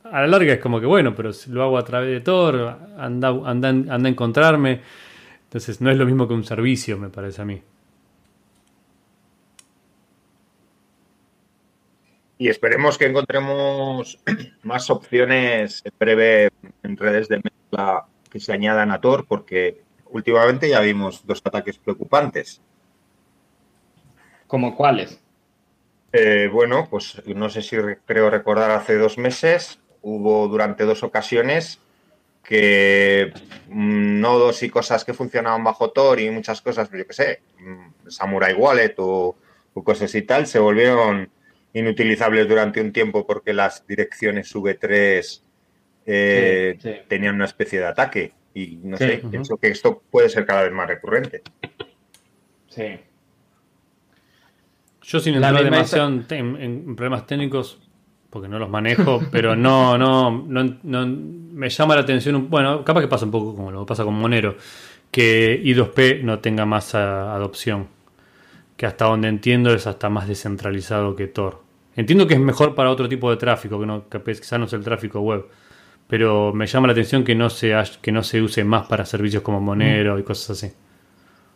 a 0.03 0.21
la 0.21 0.27
larga 0.27 0.53
es 0.53 0.59
como 0.59 0.79
que 0.79 0.85
bueno, 0.85 1.15
pero 1.15 1.31
si 1.33 1.51
lo 1.51 1.63
hago 1.63 1.77
a 1.77 1.83
través 1.85 2.09
de 2.09 2.21
Tor, 2.21 2.77
anda, 2.97 3.29
anda, 3.45 3.69
anda 3.69 3.95
a 3.95 4.09
encontrarme. 4.09 4.81
Entonces 5.45 5.81
no 5.81 5.91
es 5.91 5.97
lo 5.97 6.05
mismo 6.05 6.27
que 6.27 6.33
un 6.33 6.43
servicio, 6.43 6.97
me 6.97 7.09
parece 7.09 7.41
a 7.41 7.45
mí. 7.45 7.61
Y 12.43 12.49
esperemos 12.49 12.97
que 12.97 13.05
encontremos 13.05 14.19
más 14.63 14.89
opciones 14.89 15.81
en 15.85 15.93
breve 15.97 16.49
en 16.83 16.97
redes 16.97 17.29
de 17.29 17.37
mezcla 17.41 18.03
que 18.29 18.41
se 18.41 18.51
añadan 18.51 18.91
a 18.91 18.99
Tor, 18.99 19.25
porque 19.25 19.81
últimamente 20.07 20.67
ya 20.67 20.81
vimos 20.81 21.25
dos 21.25 21.41
ataques 21.45 21.77
preocupantes. 21.77 22.59
¿Como 24.45 24.75
cuáles? 24.75 25.21
Eh, 26.11 26.49
bueno, 26.51 26.89
pues 26.89 27.25
no 27.27 27.49
sé 27.49 27.61
si 27.61 27.77
re- 27.79 27.99
creo 28.05 28.29
recordar 28.29 28.71
hace 28.71 28.97
dos 28.97 29.17
meses 29.17 29.79
hubo 30.01 30.49
durante 30.49 30.83
dos 30.83 31.01
ocasiones 31.01 31.79
que 32.43 33.31
mm, 33.69 34.19
nodos 34.19 34.63
y 34.63 34.69
cosas 34.69 35.05
que 35.05 35.13
funcionaban 35.13 35.63
bajo 35.63 35.91
Tor 35.91 36.19
y 36.19 36.29
muchas 36.29 36.61
cosas, 36.61 36.89
yo 36.91 37.07
qué 37.07 37.13
sé, 37.13 37.41
mm, 37.59 38.09
Samurai 38.09 38.53
Wallet 38.53 38.95
o, 38.97 39.33
o 39.73 39.81
cosas 39.85 40.13
y 40.13 40.23
tal, 40.23 40.45
se 40.45 40.59
volvieron 40.59 41.29
inutilizables 41.73 42.47
durante 42.47 42.79
un 42.81 42.91
tiempo 42.93 43.25
porque 43.25 43.53
las 43.53 43.85
direcciones 43.87 44.53
V3 44.55 45.41
eh, 46.05 46.77
Sí, 46.79 46.89
sí. 46.89 46.95
tenían 47.07 47.35
una 47.35 47.45
especie 47.45 47.79
de 47.79 47.85
ataque. 47.85 48.33
Y 48.53 48.77
no 48.83 48.97
Sí. 48.97 49.05
sé, 49.05 49.17
Ujú. 49.19 49.31
pienso 49.31 49.57
que 49.57 49.69
esto 49.69 50.03
puede 50.11 50.29
ser 50.29 50.45
cada 50.45 50.63
vez 50.63 50.71
más 50.71 50.87
recurrente. 50.87 51.41
Sí. 52.69 52.99
Yo 55.01 55.19
sin 55.19 55.35
entrar 55.35 55.63
demasiado 55.63 56.07
en, 56.07 56.23
te- 56.27 56.37
en- 56.37 56.55
en 56.57 56.95
problemas 56.95 57.25
técnicos, 57.27 57.79
porque 58.29 58.47
no 58.47 58.57
los 58.59 58.69
manejo, 58.69 59.19
pero 59.31 59.55
no, 59.55 59.97
no, 59.97 60.31
no, 60.47 60.77
no- 60.83 61.05
me 61.07 61.69
llama 61.69 61.95
la 61.95 62.01
atención, 62.01 62.35
un- 62.35 62.49
bueno, 62.49 62.83
capaz 62.85 63.01
que 63.01 63.07
pasa 63.07 63.25
un 63.25 63.31
poco 63.31 63.55
como 63.55 63.71
lo 63.71 63.85
pasa 63.85 64.03
con 64.03 64.13
Monero, 64.13 64.55
que 65.11 65.61
I2P 65.63 66.21
no 66.23 66.39
tenga 66.39 66.65
más 66.65 66.95
a- 66.95 67.33
adopción, 67.35 67.87
que 68.77 68.85
hasta 68.85 69.05
donde 69.05 69.27
entiendo 69.27 69.73
es 69.73 69.87
hasta 69.87 70.09
más 70.09 70.27
descentralizado 70.27 71.15
que 71.15 71.27
Tor. 71.27 71.62
Entiendo 71.95 72.27
que 72.27 72.33
es 72.35 72.39
mejor 72.39 72.75
para 72.75 72.89
otro 72.91 73.07
tipo 73.09 73.29
de 73.29 73.37
tráfico, 73.37 73.79
que 73.79 73.85
no, 73.85 74.07
capaz 74.09 74.39
quizás 74.39 74.59
no 74.59 74.65
es 74.65 74.73
el 74.73 74.83
tráfico 74.83 75.21
web, 75.21 75.45
pero 76.07 76.53
me 76.53 76.67
llama 76.67 76.87
la 76.87 76.93
atención 76.93 77.23
que 77.23 77.35
no 77.35 77.49
se, 77.49 77.73
que 78.01 78.11
no 78.11 78.23
se 78.23 78.41
use 78.41 78.63
más 78.63 78.87
para 78.87 79.05
servicios 79.05 79.43
como 79.43 79.61
Monero 79.61 80.19
y 80.19 80.23
cosas 80.23 80.51
así. 80.63 80.73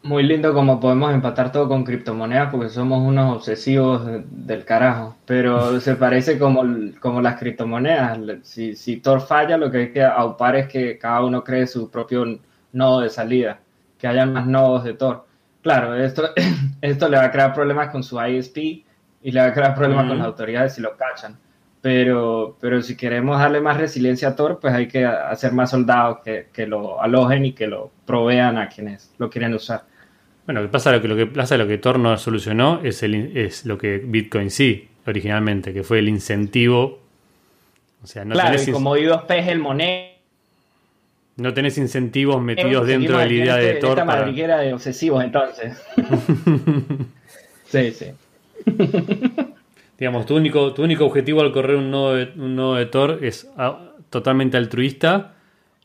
Muy 0.03 0.23
lindo 0.23 0.53
como 0.53 0.79
podemos 0.79 1.13
empatar 1.13 1.51
todo 1.51 1.67
con 1.67 1.83
criptomonedas 1.83 2.49
porque 2.51 2.69
somos 2.69 3.01
unos 3.05 3.35
obsesivos 3.37 4.05
de- 4.05 4.23
del 4.29 4.63
carajo. 4.63 5.17
Pero 5.25 5.79
se 5.81 5.95
parece 5.95 6.39
como, 6.39 6.63
como 6.99 7.21
las 7.21 7.37
criptomonedas. 7.39 8.19
Si, 8.43 8.75
si 8.75 8.97
Tor 9.01 9.21
falla, 9.21 9.57
lo 9.57 9.69
que 9.71 9.77
hay 9.79 9.91
que 9.91 10.03
aupar 10.03 10.55
es 10.55 10.67
que 10.67 10.97
cada 10.97 11.23
uno 11.23 11.43
cree 11.43 11.67
su 11.67 11.89
propio 11.91 12.39
nodo 12.71 13.01
de 13.01 13.09
salida. 13.09 13.59
Que 13.97 14.07
haya 14.07 14.25
más 14.25 14.47
nodos 14.47 14.83
de 14.85 14.93
Tor. 14.93 15.25
Claro, 15.61 15.95
esto, 15.95 16.29
esto 16.81 17.09
le 17.09 17.17
va 17.17 17.25
a 17.25 17.31
crear 17.31 17.53
problemas 17.53 17.89
con 17.89 18.03
su 18.03 18.17
ISP 18.21 18.85
y 19.21 19.31
le 19.31 19.39
va 19.39 19.47
a 19.47 19.53
crear 19.53 19.75
problemas 19.75 20.05
con 20.05 20.13
Ujú. 20.13 20.19
las 20.19 20.27
autoridades 20.27 20.75
si 20.75 20.81
lo 20.81 20.95
cachan. 20.95 21.37
Pero, 21.81 22.57
pero 22.59 22.81
si 22.81 22.97
queremos 22.97 23.39
darle 23.39 23.61
más 23.61 23.77
resiliencia 23.77 24.29
a 24.29 24.35
Tor, 24.35 24.59
pues 24.59 24.73
hay 24.73 24.87
que 24.87 25.05
hacer 25.05 25.53
más 25.53 25.69
soldados 25.69 26.19
que, 26.23 26.47
que 26.51 26.65
lo 26.65 27.01
alojen 27.01 27.45
y 27.45 27.53
que 27.53 27.67
lo 27.67 27.91
provean 28.05 28.57
a 28.57 28.67
quienes 28.67 29.13
lo 29.17 29.29
quieren 29.29 29.53
usar. 29.53 29.83
Bueno, 30.45 30.61
lo 30.61 30.67
que 30.67 30.71
pasa 30.71 30.91
lo 30.91 31.01
que, 31.01 31.07
lo 31.07 31.15
que 31.15 31.27
pasa 31.27 31.57
lo 31.57 31.67
que 31.67 31.77
Tor 31.77 31.99
no 31.99 32.17
solucionó 32.17 32.81
es, 32.83 33.03
el, 33.03 33.37
es 33.37 33.65
lo 33.65 33.77
que 33.77 33.99
Bitcoin 33.99 34.49
sí, 34.49 34.87
originalmente, 35.05 35.73
que 35.73 35.83
fue 35.83 35.99
el 35.99 36.09
incentivo. 36.09 36.99
O 38.03 38.07
sea, 38.07 38.25
no, 38.25 38.33
claro, 38.33 38.51
tenés, 38.51 38.67
y 38.67 38.71
como 38.71 38.95
I2P 38.95 39.39
es 39.39 39.47
el 39.47 39.59
monero, 39.59 40.17
no 41.37 41.53
tenés 41.53 41.77
incentivos 41.77 42.41
metidos 42.41 42.87
dentro 42.87 43.19
de 43.19 43.25
la 43.25 43.33
idea 43.33 43.55
de 43.57 43.73
Tor 43.75 43.91
esta 43.91 44.05
para... 44.05 44.21
madriguera 44.21 44.57
de 44.57 44.73
obsesivos, 44.73 45.23
entonces. 45.23 45.77
sí, 47.65 47.91
sí. 47.91 48.07
Digamos, 49.97 50.25
tu 50.25 50.35
único, 50.35 50.73
tu 50.73 50.83
único 50.83 51.05
objetivo 51.05 51.41
al 51.41 51.51
correr 51.51 51.75
un 51.75 51.89
nodo 51.89 52.15
de, 52.15 52.31
un 52.35 52.55
nodo 52.55 52.75
de 52.75 52.85
Tor 52.85 53.19
es 53.23 53.49
ah, 53.57 53.93
totalmente 54.09 54.57
altruista 54.57 55.33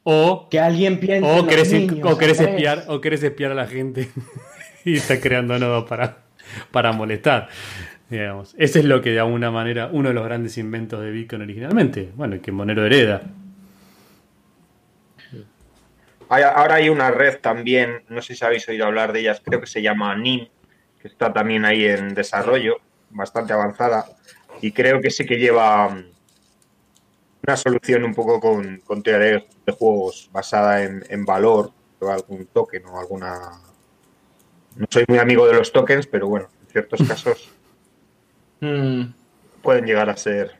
o, 0.04 0.48
Que 0.50 0.58
alguien 0.58 0.98
piense 0.98 1.18
en 1.18 1.24
o, 1.24 1.36
los 1.38 1.46
querés, 1.46 1.72
niños, 1.72 2.12
o, 2.12 2.18
querés 2.18 2.40
espiar, 2.40 2.84
o 2.88 3.00
querés 3.00 3.22
espiar 3.22 3.52
a 3.52 3.54
la 3.54 3.66
gente 3.66 4.08
y 4.84 4.96
estás 4.96 5.20
creando 5.20 5.58
nodos 5.58 5.88
para, 5.88 6.18
para 6.70 6.92
molestar. 6.92 7.48
Digamos. 8.10 8.54
Ese 8.58 8.80
es 8.80 8.84
lo 8.84 9.00
que 9.00 9.10
de 9.10 9.20
alguna 9.20 9.50
manera, 9.50 9.88
uno 9.90 10.08
de 10.08 10.14
los 10.14 10.24
grandes 10.24 10.58
inventos 10.58 11.00
de 11.00 11.10
Bitcoin 11.10 11.42
originalmente. 11.42 12.10
Bueno, 12.14 12.40
que 12.42 12.52
Monero 12.52 12.84
hereda. 12.84 13.22
ahora 16.28 16.74
hay 16.74 16.88
una 16.88 17.10
red 17.10 17.38
también, 17.38 18.02
no 18.08 18.20
sé 18.20 18.34
si 18.34 18.44
habéis 18.44 18.68
oído 18.68 18.86
hablar 18.86 19.12
de 19.12 19.20
ellas, 19.20 19.40
creo 19.42 19.60
que 19.60 19.66
se 19.66 19.82
llama 19.82 20.14
NIM, 20.16 20.48
que 21.02 21.08
está 21.08 21.32
también 21.32 21.64
ahí 21.64 21.84
en 21.84 22.14
desarrollo, 22.14 22.76
bastante 23.10 23.52
avanzada, 23.52 24.06
y 24.60 24.70
creo 24.70 25.00
que 25.00 25.10
sí 25.10 25.26
que 25.26 25.36
lleva 25.36 25.88
mm, 25.88 26.04
una 27.44 27.56
solución 27.56 28.04
un 28.04 28.14
poco 28.14 28.38
con, 28.38 28.78
con 28.84 29.02
teoría 29.02 29.44
de 29.66 29.72
juegos 29.72 30.30
basada 30.32 30.80
en, 30.84 31.24
valor, 31.24 31.72
o 31.98 32.08
algún 32.08 32.46
token 32.46 32.86
o 32.86 33.00
alguna... 33.00 33.50
No 34.76 34.86
soy 34.88 35.04
muy 35.08 35.18
amigo 35.18 35.46
de 35.46 35.54
los 35.54 35.72
tokens, 35.72 36.06
pero 36.06 36.28
bueno, 36.28 36.48
en 36.62 36.68
ciertos 36.68 37.00
casos 37.08 37.50
mm. 38.60 39.02
pueden 39.60 39.84
llegar 39.84 40.08
a 40.08 40.16
ser... 40.16 40.52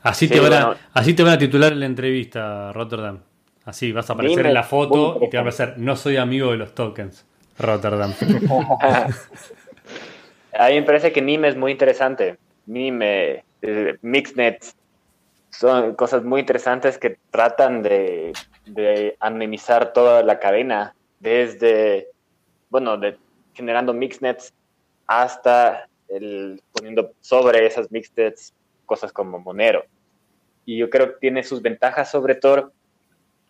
Así, 0.00 0.28
te 0.28 0.40
van 0.40 0.52
a, 0.54 0.76
así 0.94 1.12
te 1.12 1.22
van 1.22 1.34
a 1.34 1.38
titular 1.38 1.72
en 1.72 1.80
la 1.80 1.86
entrevista, 1.86 2.72
Rotterdam. 2.72 3.20
Así 3.64 3.92
vas 3.92 4.08
a 4.08 4.14
aparecer 4.14 4.46
en 4.46 4.54
la 4.54 4.62
foto 4.62 5.18
y 5.20 5.28
te 5.28 5.36
va 5.36 5.40
a 5.40 5.42
aparecer, 5.42 5.74
no 5.76 5.94
soy 5.96 6.16
amigo 6.16 6.52
de 6.52 6.56
los 6.56 6.74
tokens, 6.74 7.26
Rotterdam. 7.58 8.14
a 10.52 10.68
mí 10.68 10.74
me 10.74 10.82
parece 10.82 11.12
que 11.12 11.22
NIM 11.22 11.44
es 11.44 11.56
muy 11.56 11.72
interesante. 11.72 12.38
NIM, 12.66 13.00
eh, 13.02 13.42
Mixnet, 14.02 14.64
son 15.50 15.94
cosas 15.94 16.24
muy 16.24 16.40
interesantes 16.40 16.98
que 16.98 17.18
tratan 17.30 17.82
de, 17.82 18.32
de 18.66 19.16
anonimizar 19.20 19.92
toda 19.92 20.22
la 20.22 20.38
cadena, 20.38 20.94
desde, 21.20 22.08
bueno, 22.70 22.96
de, 22.96 23.16
generando 23.54 23.92
mixnets 23.92 24.52
hasta 25.06 25.88
el, 26.08 26.62
poniendo 26.72 27.12
sobre 27.20 27.66
esas 27.66 27.90
mixnets 27.90 28.54
cosas 28.86 29.12
como 29.12 29.38
Monero. 29.38 29.84
Y 30.64 30.76
yo 30.76 30.90
creo 30.90 31.14
que 31.14 31.20
tiene 31.20 31.42
sus 31.42 31.62
ventajas 31.62 32.10
sobre 32.10 32.38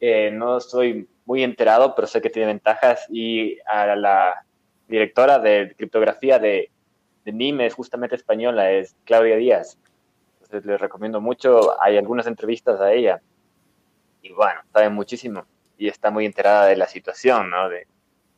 eh, 0.00 0.30
no 0.32 0.58
estoy 0.58 1.08
muy 1.26 1.42
enterado, 1.42 1.94
pero 1.94 2.06
sé 2.06 2.20
que 2.20 2.30
tiene 2.30 2.46
ventajas. 2.46 3.04
Y 3.10 3.58
a 3.66 3.96
la 3.96 4.44
directora 4.86 5.38
de 5.40 5.74
criptografía 5.76 6.38
de, 6.38 6.70
de 7.32 7.66
es 7.66 7.74
justamente 7.74 8.16
española, 8.16 8.70
es 8.70 8.96
Claudia 9.04 9.36
Díaz. 9.36 9.78
Entonces 10.34 10.64
les 10.64 10.80
recomiendo 10.80 11.20
mucho. 11.20 11.80
Hay 11.82 11.96
algunas 11.96 12.26
entrevistas 12.26 12.80
a 12.80 12.92
ella. 12.92 13.20
Y 14.22 14.32
bueno, 14.32 14.60
sabe 14.72 14.88
muchísimo. 14.88 15.44
Y 15.76 15.88
está 15.88 16.10
muy 16.10 16.26
enterada 16.26 16.66
de 16.66 16.76
la 16.76 16.86
situación, 16.86 17.50
¿no? 17.50 17.68
De, 17.68 17.86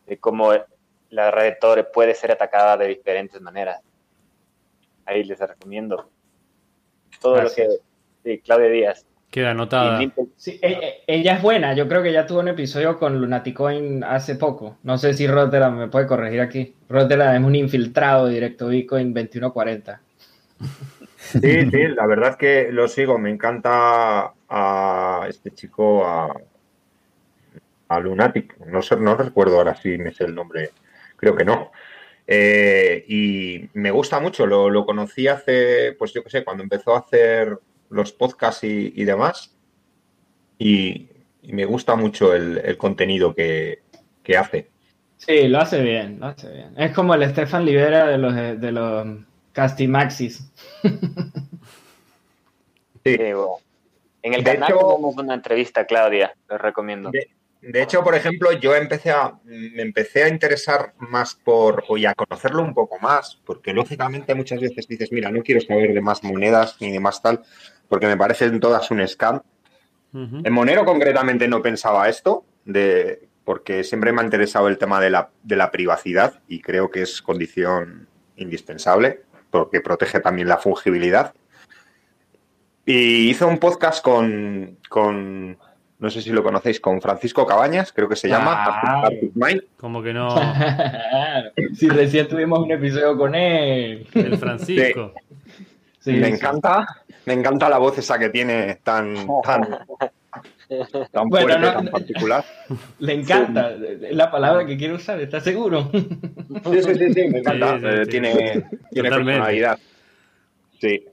de 0.07 0.19
cómo 0.19 0.53
la 1.11 1.31
red 1.31 1.55
Tor 1.61 1.91
puede 1.93 2.15
ser 2.15 2.33
atacada 2.33 2.77
de 2.77 2.89
diferentes 2.89 3.41
maneras. 3.41 3.81
Ahí 5.07 5.25
les 5.25 5.39
recomiendo. 5.39 6.11
Todo 7.21 7.43
lo 7.43 7.51
que. 7.51 7.69
Sí, 8.23 8.39
Claudia 8.41 8.69
Díaz. 8.69 9.07
Queda 9.31 9.53
anotada. 9.53 10.01
Sí, 10.37 10.59
e, 10.61 10.73
e, 10.73 11.05
ella 11.07 11.35
es 11.35 11.43
buena. 11.43 11.73
Yo 11.75 11.87
creo 11.89 12.03
que 12.03 12.13
ya 12.13 12.27
tuvo 12.27 12.41
un 12.41 12.49
episodio 12.49 12.99
con 12.99 13.21
Lunaticoin 13.21 14.03
hace 14.03 14.35
poco. 14.35 14.79
No 14.83 14.99
sé 14.99 15.15
si 15.15 15.29
Rotterdam 15.29 15.79
me 15.79 15.89
puede 15.89 16.09
corregir 16.09 16.41
aquí. 16.41 16.75
Rotterdam 16.89 17.37
es 17.37 17.47
un 17.47 17.55
infiltrado 17.55 18.27
directo 18.27 18.69
Bitcoin 18.69 19.15
2140. 19.15 20.01
Sí, 21.17 21.71
sí, 21.71 21.89
la 21.95 22.07
verdad 22.07 22.31
es 22.31 22.37
que 22.37 22.73
lo 22.73 22.89
sigo. 22.89 23.19
Me 23.19 23.31
encanta 23.31 24.33
a 24.49 25.27
este 25.29 25.53
chico, 25.53 26.05
a, 26.05 26.35
a 27.89 28.01
Lunatic. 28.01 28.59
No, 28.67 28.83
sé, 28.83 28.97
no 28.97 29.15
recuerdo 29.17 29.59
ahora 29.59 29.77
si 29.77 29.97
me 29.97 30.13
sé 30.13 30.25
el 30.25 30.35
nombre. 30.35 30.71
Creo 31.17 31.37
que 31.37 31.45
no. 31.45 31.71
Eh, 32.27 33.05
y 33.07 33.69
me 33.75 33.93
gusta 33.93 34.19
mucho. 34.19 34.45
Lo, 34.45 34.71
lo 34.71 34.85
conocí 34.85 35.29
hace, 35.29 35.95
pues 35.97 36.13
yo 36.13 36.25
qué 36.25 36.31
sé, 36.31 36.43
cuando 36.43 36.65
empezó 36.65 36.97
a 36.97 37.01
hacer 37.01 37.57
los 37.91 38.13
podcasts 38.13 38.65
y, 38.65 39.05
demás. 39.05 39.55
Y, 40.59 41.09
me 41.43 41.65
gusta 41.65 41.97
mucho 41.97 42.35
el, 42.35 42.77
contenido 42.79 43.35
que, 43.35 43.83
hace. 44.39 44.71
Sí, 45.17 45.49
lo 45.49 45.59
hace 45.59 45.83
bien, 45.83 46.21
lo 46.21 46.27
hace 46.27 46.51
bien. 46.53 46.75
Es 46.79 46.93
como 46.95 47.15
el 47.15 47.29
Stefan 47.29 47.65
Libera 47.65 48.07
de 48.07 48.19
los, 48.19 48.35
de 48.35 48.73
los 48.73 49.07
Castimaxis. 49.53 50.51
sí. 53.05 53.19
En 54.23 54.35
el 54.35 54.45
canal 54.45 54.69
tenemos 54.69 55.17
una 55.17 55.35
entrevista, 55.35 55.87
Claudia, 55.87 56.35
les 56.49 56.61
recomiendo. 56.61 57.11
De, 57.11 57.31
hecho, 57.63 58.03
por 58.03 58.15
ejemplo, 58.15 58.53
yo 58.53 58.75
empecé 58.75 59.11
a, 59.11 59.35
me 59.45 59.83
empecé 59.83 60.25
a 60.25 60.29
interesar 60.29 60.95
más 60.99 61.35
por, 61.35 61.85
y 61.97 62.07
a 62.07 62.15
conocerlo 62.15 62.63
un 62.63 62.75
poco 62.75 62.99
más, 62.99 63.41
porque 63.45 63.73
lógicamente 63.73 64.35
muchas 64.35 64.61
veces 64.61 64.87
dices, 64.89 65.13
mira, 65.13 65.31
no 65.31 65.43
quiero 65.43 65.61
saber 65.61 65.93
de 65.93 66.01
más 66.01 66.25
monedas 66.25 66.77
ni 66.81 66.91
de 66.91 67.01
más 67.01 67.23
tal, 67.23 67.43
porque 67.89 68.07
me 68.07 68.17
parecen 68.17 68.61
todas 68.61 68.91
un 68.91 69.07
scam. 69.07 69.43
En 70.13 70.53
Monero 70.53 70.85
concretamente 70.85 71.47
no 71.47 71.63
pensaba 71.63 72.09
esto, 72.09 72.45
de, 72.65 73.29
porque 73.45 73.85
siempre 73.85 74.13
me 74.13 74.21
ha 74.21 74.25
interesado 74.25 74.67
el 74.69 74.79
tema 74.79 75.01
de 75.01 75.11
la, 75.11 75.31
de 75.43 75.57
la 75.57 75.71
privacidad 75.71 76.41
y 76.49 76.61
creo 76.61 76.91
que 76.91 77.03
es 77.03 77.23
condición 77.23 78.09
indispensable, 78.37 79.23
porque 79.51 79.81
protege 79.81 80.21
también 80.21 80.49
la 80.49 80.57
fungibilidad. 80.57 81.35
Y 82.87 83.31
hizo 83.31 83.47
un 83.47 83.59
podcast 83.59 84.03
con, 84.03 84.79
con 84.89 85.59
no 86.01 86.09
sé 86.09 86.23
si 86.23 86.31
lo 86.31 86.43
conocéis, 86.43 86.81
con 86.81 87.01
Francisco 87.01 87.47
Cabañas, 87.47 87.93
creo 87.93 88.09
que 88.09 88.17
se 88.17 88.29
llama. 88.29 89.05
Como 89.77 90.03
que 90.03 90.15
no. 90.15 90.31
si 91.75 91.89
recién 91.91 92.27
tuvimos 92.27 92.61
un 92.61 92.73
episodio 92.73 93.17
con 93.19 93.35
él. 93.35 94.07
El 94.15 94.39
Francisco. 94.39 95.13
me 96.07 96.29
encanta, 96.29 96.87
me 97.27 97.35
encanta 97.35 97.69
la 97.69 97.77
voz 97.77 97.99
esa 97.99 98.19
que 98.19 98.31
tiene 98.31 98.77
tan, 98.83 99.15
tan, 99.43 99.79
tan 101.13 101.29
fuerte, 101.29 101.61
tan 101.61 101.89
particular. 101.89 102.45
Le 102.99 103.13
encanta, 103.13 103.75
es 103.75 104.17
la 104.17 104.31
palabra 104.31 104.65
que 104.65 104.79
quiero 104.79 104.95
usar, 104.95 105.21
¿estás 105.21 105.45
seguro? 105.45 105.91
Sí, 105.93 106.83
sí, 106.83 107.13
sí, 107.13 107.29
me 107.29 107.39
encanta. 107.41 107.77
Eh, 107.77 108.07
tiene, 108.07 108.65
tiene 108.91 109.11
personalidad. 109.11 109.79
Sí. 110.81 111.05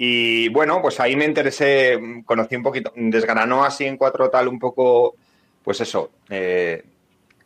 Y 0.00 0.48
bueno, 0.50 0.80
pues 0.80 1.00
ahí 1.00 1.16
me 1.16 1.24
interesé, 1.24 1.98
conocí 2.24 2.54
un 2.54 2.62
poquito, 2.62 2.92
desgranó 2.94 3.64
así 3.64 3.84
en 3.84 3.96
cuatro 3.96 4.30
tal 4.30 4.46
un 4.46 4.60
poco, 4.60 5.16
pues 5.64 5.80
eso, 5.80 6.12
eh, 6.30 6.84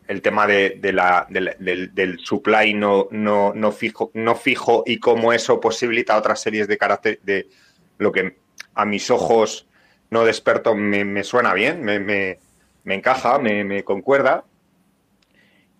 el 0.06 0.20
tema 0.20 0.46
de, 0.46 0.78
la, 0.92 1.26
del, 1.30 2.18
supply 2.22 2.74
no, 2.74 3.08
no, 3.10 3.54
no, 3.54 3.72
fijo, 3.72 4.10
no 4.12 4.34
fijo 4.34 4.82
y 4.84 4.98
cómo 4.98 5.32
eso 5.32 5.60
posibilita 5.60 6.18
otras 6.18 6.42
series 6.42 6.68
de 6.68 6.76
carácter 6.76 7.20
de 7.22 7.48
lo 7.96 8.12
que 8.12 8.36
a 8.74 8.84
mis 8.84 9.10
ojos 9.10 9.66
no 10.10 10.26
de 10.26 10.34
me, 10.74 11.24
suena 11.24 11.54
bien, 11.54 11.82
me, 11.82 12.00
me, 12.00 12.38
encaja, 12.84 13.38
me, 13.38 13.82
concuerda. 13.82 14.44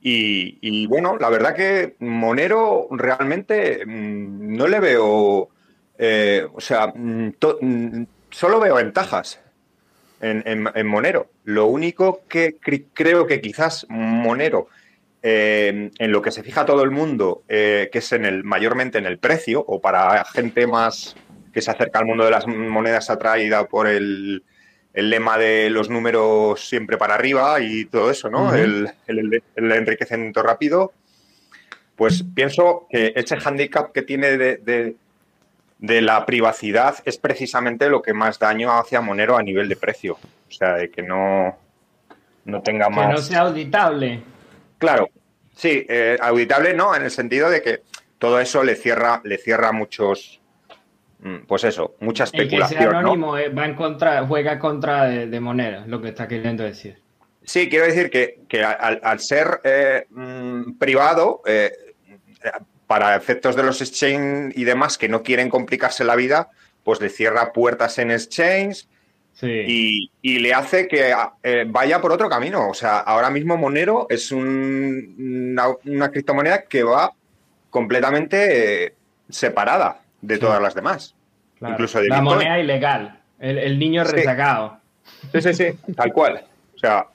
Y, 0.00 0.86
bueno, 0.86 1.18
la 1.18 1.28
verdad 1.28 1.54
que 1.54 1.96
Monero 1.98 2.88
realmente 2.92 3.84
mm, 3.84 4.56
no 4.56 4.66
le 4.68 4.80
veo, 4.80 5.50
eh, 5.98 6.46
o 6.52 6.60
sea, 6.60 6.88
mm, 6.88 7.32
mm, 7.60 8.06
solo 8.30 8.60
veo 8.60 8.76
ventajas 8.76 9.40
en, 10.20 10.86
Monero. 10.86 11.30
Lo 11.44 11.66
único 11.66 12.22
que 12.28 12.56
creo 12.94 13.26
que 13.26 13.40
quizás 13.40 13.86
Monero, 13.88 14.68
eh, 15.22 15.90
en 15.98 16.12
lo 16.12 16.22
que 16.22 16.30
se 16.30 16.42
fija 16.42 16.64
todo 16.64 16.82
el 16.82 16.90
mundo, 16.90 17.42
eh, 17.48 17.88
que 17.92 17.98
es 17.98 18.12
en 18.12 18.24
el 18.24 18.44
mayormente 18.44 18.98
en 18.98 19.06
el 19.06 19.18
precio, 19.18 19.64
o 19.66 19.80
para 19.80 20.24
gente 20.24 20.66
más 20.66 21.16
que 21.52 21.60
se 21.60 21.70
acerca 21.70 21.98
al 21.98 22.06
mundo 22.06 22.24
de 22.24 22.30
las 22.30 22.46
monedas 22.46 23.10
atraída 23.10 23.66
por 23.66 23.86
el, 23.86 24.44
lema 24.94 25.38
de 25.38 25.70
los 25.70 25.88
números 25.90 26.68
siempre 26.68 26.98
para 26.98 27.14
arriba 27.14 27.60
y 27.60 27.86
todo 27.86 28.10
eso, 28.10 28.30
¿no? 28.30 28.54
el, 28.54 28.90
enriquecimiento 29.56 30.42
rápido. 30.42 30.92
Pues 31.96 32.24
pienso 32.34 32.86
que 32.90 33.12
ese 33.14 33.36
handicap 33.36 33.92
que 33.92 34.02
tiene 34.02 34.36
de, 34.36 34.56
de 34.56 34.96
la 35.82 36.24
privacidad 36.24 36.96
es 37.04 37.18
precisamente 37.18 37.88
lo 37.88 38.02
que 38.02 38.14
más 38.14 38.38
daño 38.38 38.72
hace 38.72 38.96
a 38.96 39.00
Monero 39.00 39.36
a 39.36 39.42
nivel 39.42 39.68
de 39.68 39.76
precio. 39.76 40.16
O 40.48 40.52
sea, 40.52 40.74
de 40.74 40.90
que 40.90 41.02
no, 41.02 41.58
no 42.44 42.62
tenga 42.62 42.88
más. 42.88 43.08
Que 43.08 43.12
no 43.12 43.18
sea 43.18 43.40
auditable. 43.40 44.22
Claro, 44.78 45.10
sí, 45.54 45.84
eh, 45.88 46.16
auditable 46.20 46.74
no, 46.74 46.94
en 46.94 47.02
el 47.02 47.10
sentido 47.10 47.50
de 47.50 47.62
que 47.62 47.82
todo 48.18 48.38
eso 48.38 48.62
le 48.62 48.76
cierra, 48.76 49.20
le 49.24 49.38
cierra 49.38 49.72
muchos. 49.72 50.40
Mm, 51.18 51.46
pues 51.46 51.64
eso, 51.64 51.96
mucha 52.00 52.24
especulación. 52.24 52.80
El 52.80 52.86
que 52.86 52.90
sea 52.90 53.00
anónimo 53.00 53.36
eh, 53.36 53.48
va 53.48 53.64
en 53.64 53.74
contra, 53.74 54.24
juega 54.26 54.58
contra 54.58 55.04
de, 55.04 55.40
Monero, 55.40 55.84
lo 55.86 56.00
que 56.00 56.08
está 56.08 56.28
queriendo 56.28 56.62
decir. 56.62 57.00
Sí, 57.44 57.68
quiero 57.68 57.86
decir 57.86 58.10
que, 58.10 58.62
al, 58.62 59.18
ser 59.18 59.60
eh, 59.64 60.06
mm, 60.10 60.78
privado, 60.78 61.42
para 62.92 63.16
efectos 63.16 63.56
de 63.56 63.62
los 63.62 63.80
exchange 63.80 64.52
y 64.54 64.64
demás 64.64 64.98
que 64.98 65.08
no 65.08 65.22
quieren 65.22 65.48
complicarse 65.48 66.04
la 66.04 66.14
vida, 66.14 66.50
pues 66.84 67.00
le 67.00 67.08
cierra 67.08 67.54
puertas 67.54 67.96
en 67.96 68.10
exchange 68.10 68.86
y, 69.40 70.10
le 70.22 70.52
hace 70.52 70.88
que 70.88 71.14
eh, 71.42 71.64
vaya 71.66 72.02
por 72.02 72.12
otro 72.12 72.28
camino. 72.28 72.68
O 72.68 72.74
sea, 72.74 72.98
ahora 72.98 73.30
mismo 73.30 73.56
Monero 73.56 74.06
es 74.10 74.30
una, 74.30 76.10
criptomoneda 76.12 76.64
que 76.64 76.82
va 76.82 77.14
completamente 77.70 78.84
eh, 78.84 78.94
separada 79.30 80.02
de 80.20 80.36
todas 80.36 80.60
las 80.60 80.74
demás. 80.74 81.14
Incluso 81.62 81.98
de 81.98 82.08
la 82.08 82.20
Bitcoin. 82.20 82.36
moneda 82.36 82.58
ilegal, 82.58 83.20
el, 83.38 83.56
el 83.56 83.78
niño 83.78 84.04
Sí. 84.04 84.12
rezagado. 84.12 84.76
Sí, 85.32 85.40
sí, 85.40 85.54
sí, 85.54 85.94
tal 85.96 86.12
cual. 86.12 86.44
O 86.74 86.78
sea, 86.78 87.06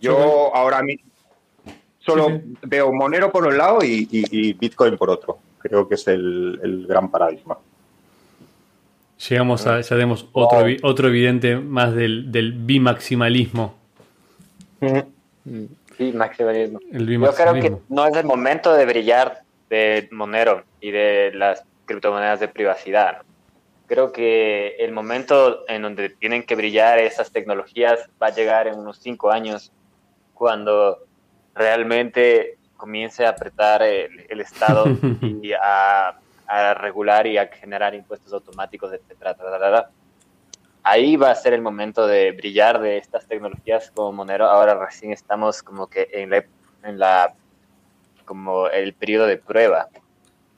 yo 0.00 0.56
ahora 0.56 0.80
mismo 0.82 1.09
solo 2.00 2.26
Sí, 2.28 2.34
sí. 2.44 2.54
veo 2.62 2.92
Monero 2.92 3.30
por 3.30 3.46
un 3.46 3.56
lado 3.56 3.78
y, 3.84 4.08
y- 4.10 4.24
y 4.30 4.52
Bitcoin 4.54 4.96
por 4.96 5.10
otro. 5.10 5.38
Creo 5.58 5.86
que 5.88 5.94
es 5.94 6.08
el, 6.08 6.58
el 6.62 6.86
gran 6.86 7.10
paradigma. 7.10 7.56
Llegamos 9.28 9.66
a, 9.66 9.80
ya 9.82 9.88
tenemos 9.90 10.26
otro, 10.32 10.66
otro 10.82 11.08
evidente 11.08 11.56
más 11.56 11.94
del, 11.94 12.32
del 12.32 12.52
bimaximalismo. 12.52 13.74
Sí, 15.98 16.12
maximalismo. 16.12 16.78
El 16.90 17.00
Yo 17.00 17.06
creo 17.06 17.52
que 17.54 17.60
bimaximalismo. 17.60 17.80
no 17.90 18.06
es 18.06 18.16
el 18.16 18.24
momento 18.24 18.72
de 18.72 18.86
brillar 18.86 19.42
de 19.68 20.08
Monero 20.10 20.64
y 20.80 20.90
de 20.90 21.32
las 21.34 21.62
criptomonedas 21.84 22.40
de 22.40 22.48
privacidad. 22.48 23.18
Creo 23.86 24.12
que 24.12 24.76
el 24.78 24.92
momento 24.92 25.64
en 25.68 25.82
donde 25.82 26.08
tienen 26.10 26.44
que 26.44 26.54
brillar 26.54 26.98
esas 26.98 27.30
tecnologías 27.30 28.08
va 28.22 28.28
a 28.28 28.34
llegar 28.34 28.68
en 28.68 28.78
unos 28.78 28.98
cinco 28.98 29.30
años, 29.30 29.70
cuando 30.32 30.98
realmente 31.54 32.58
comience 32.76 33.24
a 33.24 33.30
apretar 33.30 33.82
el, 33.82 34.26
el 34.28 34.40
Estado 34.40 34.84
y 35.42 35.52
a, 35.52 36.18
a 36.46 36.74
regular 36.74 37.26
y 37.26 37.38
a 37.38 37.46
generar 37.46 37.94
impuestos 37.94 38.32
automáticos, 38.32 38.92
etcétera. 38.92 39.34
ta. 39.34 39.90
Ahí 40.82 41.16
va 41.16 41.30
a 41.30 41.34
ser 41.34 41.52
el 41.52 41.60
momento 41.60 42.06
de 42.06 42.32
brillar 42.32 42.80
de 42.80 42.96
estas 42.96 43.26
tecnologías 43.26 43.92
como 43.94 44.12
Monero. 44.12 44.46
Ahora 44.46 44.74
recién 44.74 45.12
estamos 45.12 45.62
como 45.62 45.88
que 45.88 46.08
en 46.12 46.30
la, 46.30 46.44
en 46.82 46.98
la 46.98 47.34
como 48.24 48.68
el 48.68 48.94
periodo 48.94 49.26
de 49.26 49.36
prueba. 49.36 49.88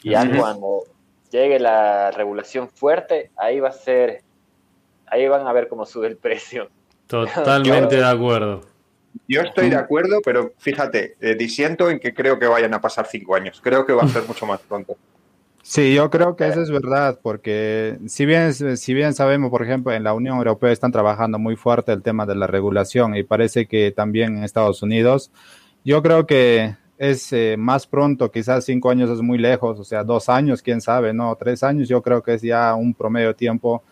Y 0.03 0.11
ya 0.11 0.29
cuando 0.39 0.85
llegue 1.31 1.59
la 1.59 2.11
regulación 2.11 2.69
fuerte, 2.69 3.31
ahí 3.37 3.61
va 3.61 3.71
a 3.71 3.73
ser, 3.73 4.23
ahí 5.07 5.27
van 5.27 5.47
a 5.47 5.53
ver 5.53 5.69
cómo 5.69 5.85
sube 5.87 6.07
el 6.07 6.17
precio. 6.17 6.69
Totalmente 7.07 7.97
de 8.01 8.05
acuerdo. 8.05 8.72
Yo 9.29 9.43
estoy 9.43 9.71
de 9.71 9.77
acuerdo, 9.77 10.21
pero 10.25 10.53
fíjate, 10.59 11.17
eh, 11.21 11.35
disiento 11.35 11.91
en 11.91 11.99
que 11.99 12.15
creo 12.15 12.39
que 12.39 12.47
vayan 12.47 12.75
a 12.75 12.81
pasar 12.81 13.07
cinco 13.07 13.35
años. 13.35 13.61
Creo 13.63 13.87
que 13.87 13.93
va 13.93 14.03
a 14.03 14.09
ser 14.09 14.25
mucho 14.27 14.47
más 14.47 14.61
pronto. 14.61 14.97
Sí, 15.63 15.95
yo 15.95 16.11
creo 16.11 16.35
que 16.35 16.49
eso 16.49 16.61
es 16.61 16.71
verdad, 16.71 17.21
porque 17.23 17.97
si 18.09 18.27
bien, 18.27 18.53
si 18.53 18.95
bien 18.95 19.15
sabemos, 19.15 19.49
por 19.51 19.63
ejemplo, 19.63 19.93
en 19.93 20.03
la 20.03 20.13
Unión 20.13 20.37
Europea 20.37 20.73
están 20.73 20.91
trabajando 20.91 21.39
muy 21.39 21.55
fuerte 21.55 21.93
el 21.93 22.03
tema 22.03 22.27
de 22.27 22.35
la 22.35 22.49
regulación 22.49 23.15
y 23.15 23.23
parece 23.23 23.67
que 23.67 23.93
también 23.93 24.37
en 24.37 24.45
Estados 24.45 24.83
Unidos, 24.83 25.31
yo 25.85 26.03
creo 26.03 26.27
que 26.27 26.75
es 26.99 27.33
eh, 27.33 27.55
más 27.57 27.87
pronto, 27.87 28.33
quizás 28.33 28.65
cinco 28.65 28.91
años 28.91 29.09
es 29.09 29.23
muy 29.23 29.39
lejos, 29.39 29.79
o 29.79 29.85
sea, 29.85 30.03
dos 30.03 30.29
años, 30.29 30.63
quién 30.63 30.81
sabe, 30.81 31.13
no, 31.13 31.37
tres 31.37 31.63
años, 31.63 31.89
yo 31.89 32.03
creo 32.03 32.23
que 32.25 32.35
es 32.35 32.43
ya 32.43 32.75
un 32.75 32.93
promedio 32.93 33.29
de 33.29 33.35
tiempo 33.35 33.85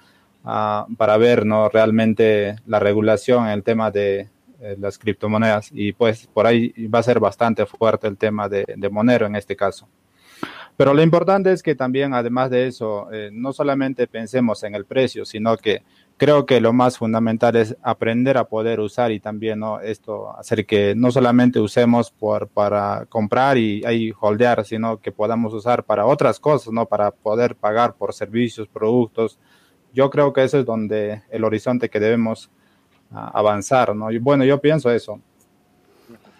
ah, 0.44 0.86
para 0.96 1.16
ver, 1.18 1.46
¿no? 1.46 1.68
Realmente 1.68 2.56
la 2.66 2.80
regulación 2.80 3.46
en 3.46 3.52
el 3.52 3.62
tema 3.62 3.92
de 3.92 4.28
eh, 4.60 4.76
las 4.78 4.98
criptomonedas 4.98 5.70
y 5.72 5.92
pues 5.92 6.26
por 6.26 6.46
ahí 6.46 6.72
va 6.88 7.00
a 7.00 7.02
ser 7.02 7.20
bastante 7.20 7.66
fuerte 7.66 8.06
el 8.06 8.16
tema 8.16 8.48
de, 8.48 8.64
de 8.76 8.90
Monero 8.90 9.26
en 9.26 9.36
este 9.36 9.56
caso. 9.56 9.88
Pero 10.80 10.94
lo 10.94 11.02
importante 11.02 11.52
es 11.52 11.62
que 11.62 11.74
también, 11.74 12.14
además 12.14 12.48
de 12.48 12.66
eso, 12.66 13.12
eh, 13.12 13.28
no 13.30 13.52
solamente 13.52 14.06
pensemos 14.06 14.62
en 14.62 14.74
el 14.74 14.86
precio, 14.86 15.26
sino 15.26 15.58
que 15.58 15.82
creo 16.16 16.46
que 16.46 16.58
lo 16.58 16.72
más 16.72 16.96
fundamental 16.96 17.54
es 17.56 17.76
aprender 17.82 18.38
a 18.38 18.44
poder 18.44 18.80
usar 18.80 19.12
y 19.12 19.20
también 19.20 19.58
¿no? 19.58 19.80
esto, 19.80 20.34
hacer 20.38 20.64
que 20.64 20.94
no 20.94 21.10
solamente 21.10 21.60
usemos 21.60 22.14
para 22.54 23.04
comprar 23.10 23.58
y 23.58 23.84
ahí 23.84 24.10
holdear, 24.18 24.64
sino 24.64 24.98
que 25.02 25.12
podamos 25.12 25.52
usar 25.52 25.84
para 25.84 26.06
otras 26.06 26.40
cosas, 26.40 26.72
¿no? 26.72 26.86
Para 26.86 27.10
poder 27.10 27.56
pagar 27.56 27.94
por 27.96 28.14
servicios, 28.14 28.66
productos. 28.66 29.38
Yo 29.92 30.08
creo 30.08 30.32
que 30.32 30.44
eso 30.44 30.60
es 30.60 30.64
donde 30.64 31.20
el 31.30 31.44
horizonte 31.44 31.90
que 31.90 32.00
debemos 32.00 32.50
avanzar, 33.12 33.94
¿no? 33.94 34.10
Y 34.10 34.18
bueno, 34.18 34.44
yo 34.44 34.60
pienso 34.60 34.90
eso. 34.90 35.20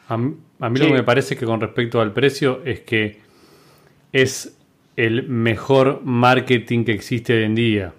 A 0.09 0.17
mí, 0.17 0.35
a 0.59 0.69
mí 0.69 0.79
Sí. 0.79 0.85
lo 0.85 0.87
que 0.89 0.93
me 0.93 1.03
parece 1.05 1.37
que 1.37 1.47
con 1.47 1.61
respecto 1.61 2.01
al 2.01 2.13
precio 2.13 2.63
es 2.65 2.81
que 2.81 3.19
es 4.13 4.59
el 4.97 5.29
mejor 5.29 6.03
marketing 6.05 6.85
que 6.85 6.93
existe 6.93 7.35
hoy 7.37 7.45
en 7.45 7.55
día. 7.55 7.95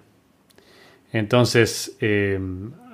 Entonces, 1.12 1.96
eh, 2.00 2.38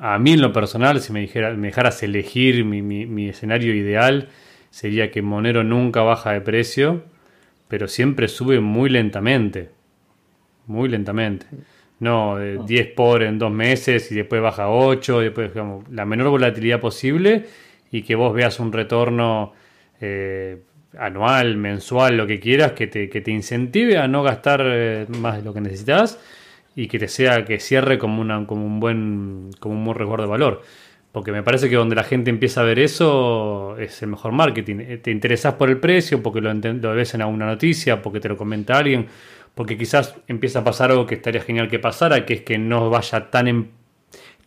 a 0.00 0.18
mí 0.18 0.32
en 0.32 0.40
lo 0.40 0.52
personal, 0.52 1.00
si 1.00 1.12
me, 1.12 1.20
dijera, 1.20 1.52
me 1.54 1.68
dejaras 1.68 2.02
elegir 2.02 2.64
mi, 2.64 2.82
mi- 2.82 3.06
mi 3.06 3.28
escenario 3.28 3.74
ideal, 3.74 4.28
sería 4.70 5.10
que 5.10 5.22
Monero 5.22 5.62
nunca 5.64 6.02
baja 6.02 6.32
de 6.32 6.40
precio, 6.40 7.04
pero 7.68 7.88
siempre 7.88 8.28
sube 8.28 8.60
muy 8.60 8.90
lentamente. 8.90 9.70
Muy 10.66 10.88
lentamente. 10.88 11.46
No, 12.00 12.36
de 12.36 12.58
10 12.64 12.92
por 12.94 13.22
en 13.24 13.38
dos 13.38 13.50
meses 13.50 14.10
y 14.12 14.14
después 14.14 14.40
baja 14.40 14.64
a 14.64 14.70
8, 14.70 15.20
después 15.20 15.52
digamos, 15.52 15.88
la 15.90 16.04
menor 16.04 16.28
volatilidad 16.30 16.80
posible 16.80 17.46
y 17.90 18.02
que 18.02 18.14
vos 18.14 18.32
veas 18.32 18.60
un 18.60 18.72
retorno 18.72 19.52
eh, 20.00 20.62
anual, 20.96 21.56
mensual, 21.56 22.16
lo 22.16 22.26
que 22.26 22.38
quieras, 22.38 22.72
que 22.72 22.86
te, 22.86 23.08
que 23.08 23.20
te 23.20 23.30
incentive 23.32 23.98
a 23.98 24.06
no 24.08 24.22
gastar 24.22 24.62
eh, 24.64 25.06
más 25.08 25.36
de 25.38 25.42
lo 25.42 25.52
que 25.52 25.60
necesitas 25.60 26.20
y 26.76 26.86
que 26.86 26.98
te 26.98 27.08
sea 27.08 27.44
que 27.44 27.58
cierre 27.58 27.98
como, 27.98 28.20
una, 28.20 28.46
como 28.46 28.64
un 28.64 28.78
buen 28.80 29.50
como 29.58 29.74
un 29.74 29.84
buen 29.84 29.98
resguardo 29.98 30.24
de 30.24 30.30
valor. 30.30 30.62
Porque 31.10 31.32
me 31.32 31.42
parece 31.42 31.68
que 31.70 31.76
donde 31.76 31.96
la 31.96 32.04
gente 32.04 32.30
empieza 32.30 32.60
a 32.60 32.64
ver 32.64 32.78
eso 32.78 33.76
es 33.78 34.02
el 34.02 34.10
mejor 34.10 34.32
marketing. 34.32 34.76
Eh, 34.80 34.98
Te 34.98 35.10
interesás 35.10 35.54
por 35.54 35.70
el 35.70 35.78
precio, 35.78 36.22
porque 36.22 36.40
lo, 36.40 36.52
lo 36.52 36.94
ves 36.94 37.14
en 37.14 37.22
alguna 37.22 37.46
noticia, 37.46 38.02
porque 38.02 38.20
te 38.20 38.28
lo 38.28 38.36
comenta 38.36 38.78
alguien, 38.78 39.06
porque 39.54 39.76
quizás 39.78 40.14
empieza 40.28 40.60
a 40.60 40.64
pasar 40.64 40.90
algo 40.90 41.06
que 41.06 41.16
estaría 41.16 41.40
genial 41.42 41.68
que 41.68 41.78
pasara, 41.78 42.24
que 42.26 42.34
es 42.34 42.42
que 42.42 42.58
no 42.58 42.90
vaya 42.90 43.30
tan, 43.30 43.48
en- 43.48 43.70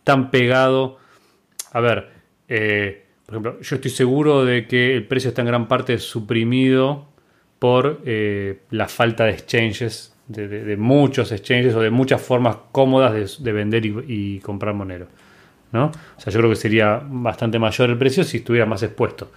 tan 0.04 0.30
pegado. 0.30 0.98
A 1.72 1.80
ver, 1.80 2.10
eh, 2.48 3.06
por 3.26 3.34
ejemplo, 3.34 3.60
yo 3.60 3.76
estoy 3.76 3.90
seguro 3.90 4.44
de 4.44 4.66
que 4.66 4.94
el 4.96 5.06
precio 5.06 5.28
está 5.30 5.42
en 5.42 5.48
gran 5.48 5.68
parte 5.68 5.98
suprimido 5.98 7.08
por 7.58 8.00
eh, 8.04 8.60
la 8.70 8.88
falta 8.88 9.24
de 9.24 9.32
exchanges, 9.32 10.14
de, 10.26 10.76
muchos 10.76 11.30
exchanges 11.32 11.74
o 11.74 11.80
de 11.80 11.90
muchas 11.90 12.20
formas 12.22 12.56
cómodas 12.72 13.12
de, 13.14 13.44
de 13.44 13.52
vender 13.52 13.86
y, 13.86 13.94
y 14.08 14.40
comprar 14.40 14.74
Monero. 14.74 15.06
¿no? 15.72 15.86
O 15.86 16.20
sea, 16.20 16.32
yo 16.32 16.38
creo 16.40 16.50
que 16.50 16.56
sería 16.56 17.02
bastante 17.04 17.58
mayor 17.58 17.90
el 17.90 17.98
precio 17.98 18.24
si 18.24 18.38
estuviera 18.38 18.66
más 18.66 18.82
expuesto. 18.82 19.30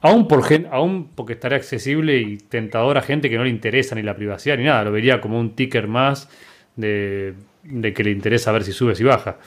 Aún, 0.00 0.28
por 0.28 0.44
gen- 0.44 0.68
aún 0.70 1.08
porque 1.14 1.32
estaría 1.32 1.56
accesible 1.58 2.18
y 2.18 2.36
tentador 2.36 2.98
a 2.98 3.02
gente 3.02 3.28
que 3.28 3.36
no 3.36 3.44
le 3.44 3.50
interesa 3.50 3.94
ni 3.94 4.02
la 4.02 4.14
privacidad 4.14 4.56
ni 4.56 4.64
nada. 4.64 4.84
Lo 4.84 4.92
vería 4.92 5.20
como 5.20 5.38
un 5.40 5.56
ticker 5.56 5.88
más 5.88 6.28
de, 6.76 7.34
de 7.64 7.92
que 7.92 8.04
le 8.04 8.10
interesa 8.12 8.52
ver 8.52 8.62
si 8.64 8.72
sube, 8.72 8.94
si 8.94 9.02
baja. 9.04 9.38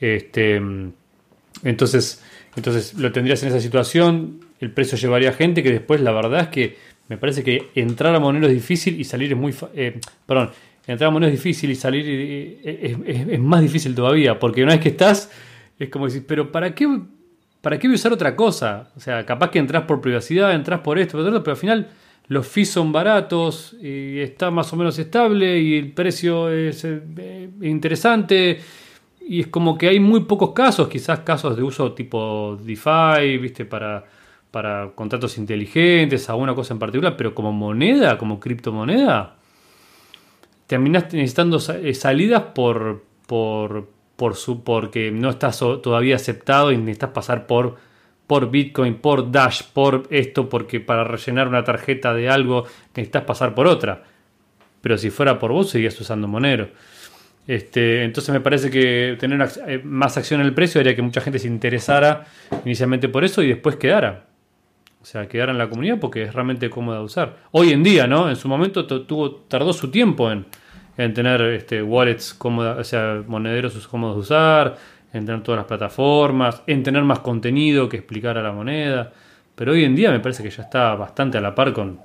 Este, 0.00 0.60
entonces, 1.64 2.22
entonces 2.56 2.94
lo 2.94 3.12
tendrías 3.12 3.42
en 3.42 3.50
esa 3.50 3.60
situación. 3.60 4.40
El 4.60 4.70
precio 4.70 4.96
llevaría 4.98 5.30
a 5.30 5.32
gente 5.32 5.62
que 5.62 5.70
después, 5.70 6.00
la 6.00 6.12
verdad 6.12 6.40
es 6.42 6.48
que 6.48 6.76
me 7.08 7.18
parece 7.18 7.42
que 7.44 7.68
entrar 7.74 8.14
a 8.14 8.20
Monero 8.20 8.46
es 8.46 8.54
difícil 8.54 8.98
y 9.00 9.04
salir 9.04 9.32
es 9.32 9.38
muy. 9.38 9.54
eh, 9.74 9.98
perdón, 10.26 10.50
entrar 10.86 11.08
a 11.08 11.10
Monero 11.10 11.32
es 11.32 11.38
difícil 11.38 11.70
y 11.70 11.74
salir 11.74 12.04
eh, 12.08 12.78
es, 12.82 12.96
es- 13.20 13.28
es 13.28 13.38
más 13.40 13.60
difícil 13.60 13.94
todavía. 13.94 14.38
Porque 14.38 14.62
una 14.62 14.72
vez 14.72 14.80
que 14.80 14.88
estás, 14.90 15.30
es 15.78 15.88
como 15.88 16.06
decir, 16.06 16.24
pero 16.26 16.50
¿para 16.50 16.74
qué, 16.74 16.88
¿para 17.62 17.78
qué 17.78 17.88
voy 17.88 17.94
a 17.94 17.96
usar 17.96 18.12
otra 18.12 18.36
cosa? 18.36 18.90
O 18.96 19.00
sea, 19.00 19.24
capaz 19.24 19.50
que 19.50 19.58
entras 19.58 19.84
por 19.84 20.02
privacidad, 20.02 20.52
entras 20.52 20.80
por 20.80 20.98
esto, 20.98 21.16
por 21.16 21.26
otro, 21.26 21.42
pero 21.42 21.52
al 21.52 21.58
final 21.58 21.88
los 22.28 22.46
fees 22.46 22.70
son 22.70 22.92
baratos 22.92 23.74
y 23.80 24.18
está 24.20 24.50
más 24.50 24.72
o 24.72 24.76
menos 24.76 24.98
estable 24.98 25.58
y 25.58 25.78
el 25.78 25.92
precio 25.92 26.50
es 26.50 26.84
eh, 26.84 27.00
eh, 27.16 27.50
interesante. 27.62 28.60
Y 29.26 29.40
es 29.40 29.46
como 29.46 29.78
que 29.78 29.88
hay 29.88 30.00
muy 30.00 30.24
pocos 30.24 30.52
casos, 30.52 30.88
quizás 30.88 31.20
casos 31.20 31.56
de 31.56 31.62
uso 31.62 31.92
tipo 31.92 32.58
DeFi, 32.62 33.38
¿viste? 33.38 33.64
Para, 33.64 34.04
para 34.50 34.90
contratos 34.94 35.38
inteligentes, 35.38 36.28
alguna 36.28 36.54
cosa 36.54 36.74
en 36.74 36.80
particular, 36.80 37.16
pero 37.16 37.34
como 37.34 37.52
moneda, 37.52 38.18
como 38.18 38.40
criptomoneda, 38.40 39.36
terminaste 40.66 41.16
necesitando 41.16 41.58
eh, 41.82 41.94
salidas 41.94 42.42
por, 42.54 43.04
por, 43.26 43.88
por 44.16 44.36
su, 44.36 44.62
porque 44.62 45.10
no 45.10 45.30
estás 45.30 45.58
todavía 45.58 46.16
aceptado 46.16 46.70
y 46.72 46.76
necesitas 46.76 47.10
pasar 47.10 47.46
por, 47.46 47.76
por 48.26 48.50
Bitcoin, 48.50 48.94
por 48.96 49.30
Dash, 49.32 49.62
por 49.72 50.04
esto, 50.10 50.48
porque 50.48 50.80
para 50.80 51.04
rellenar 51.04 51.48
una 51.48 51.64
tarjeta 51.64 52.14
de 52.14 52.28
algo 52.28 52.64
necesitas 52.94 53.24
pasar 53.24 53.54
por 53.54 53.66
otra. 53.66 54.04
Pero 54.80 54.98
si 54.98 55.10
fuera 55.10 55.38
por 55.38 55.52
vos, 55.52 55.70
seguías 55.70 56.00
usando 56.00 56.28
Monero. 56.28 56.68
Este, 57.46 58.04
entonces 58.04 58.32
me 58.32 58.40
parece 58.40 58.70
que 58.70 59.16
tener 59.18 59.48
eh, 59.66 59.80
más 59.82 60.16
acción 60.16 60.40
en 60.40 60.46
el 60.46 60.54
precio 60.54 60.80
haría 60.80 60.94
que 60.94 61.02
mucha 61.02 61.20
gente 61.20 61.40
se 61.40 61.48
interesara 61.48 62.24
inicialmente 62.64 63.08
por 63.08 63.24
eso 63.24 63.42
y 63.42 63.48
después 63.48 63.76
quedara. 63.76 64.26
O 65.00 65.04
sea, 65.04 65.26
quedara 65.26 65.50
en 65.50 65.58
la 65.58 65.68
comunidad 65.68 65.98
porque 65.98 66.22
es 66.22 66.32
realmente 66.34 66.70
cómoda 66.70 66.98
de 66.98 67.04
usar. 67.04 67.36
Hoy 67.50 67.70
en 67.72 67.82
día, 67.82 68.06
¿no? 68.06 68.28
En 68.30 68.36
su 68.36 68.46
momento 68.46 68.86
tu- 68.86 69.04
tuvo, 69.04 69.32
tardó 69.48 69.72
su 69.72 69.90
tiempo 69.90 70.30
en, 70.30 70.46
en 70.96 71.14
tener 71.14 71.40
este, 71.42 71.82
wallets 71.82 72.34
cómodas, 72.34 72.78
o 72.78 72.84
sea, 72.84 73.22
monederos 73.26 73.86
cómodos 73.88 74.16
de 74.16 74.20
usar, 74.20 74.76
en 75.12 75.26
tener 75.26 75.42
todas 75.42 75.58
las 75.58 75.66
plataformas, 75.66 76.62
en 76.66 76.82
tener 76.82 77.02
más 77.02 77.20
contenido 77.20 77.88
que 77.88 77.98
explicar 77.98 78.38
a 78.38 78.42
la 78.42 78.52
moneda. 78.52 79.12
Pero 79.54 79.72
hoy 79.72 79.84
en 79.84 79.94
día 79.94 80.10
me 80.10 80.20
parece 80.20 80.42
que 80.42 80.50
ya 80.50 80.62
está 80.62 80.94
bastante 80.94 81.38
a 81.38 81.40
la 81.40 81.54
par 81.54 81.72
con 81.72 82.00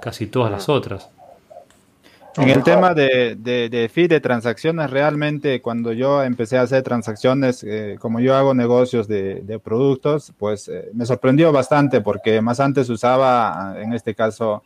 casi 0.00 0.26
todas 0.26 0.50
las 0.50 0.68
otras. 0.68 1.10
En 2.36 2.50
el 2.50 2.64
tema 2.64 2.94
de, 2.94 3.36
de, 3.36 3.68
de 3.68 3.88
fee 3.88 4.08
de 4.08 4.20
transacciones, 4.20 4.90
realmente 4.90 5.62
cuando 5.62 5.92
yo 5.92 6.22
empecé 6.24 6.58
a 6.58 6.62
hacer 6.62 6.82
transacciones, 6.82 7.62
eh, 7.62 7.96
como 8.00 8.18
yo 8.18 8.34
hago 8.34 8.54
negocios 8.54 9.06
de, 9.06 9.42
de 9.42 9.58
productos, 9.60 10.32
pues 10.36 10.68
eh, 10.68 10.90
me 10.94 11.06
sorprendió 11.06 11.52
bastante 11.52 12.00
porque 12.00 12.40
más 12.40 12.58
antes 12.58 12.88
usaba, 12.90 13.76
en 13.78 13.92
este 13.92 14.16
caso, 14.16 14.64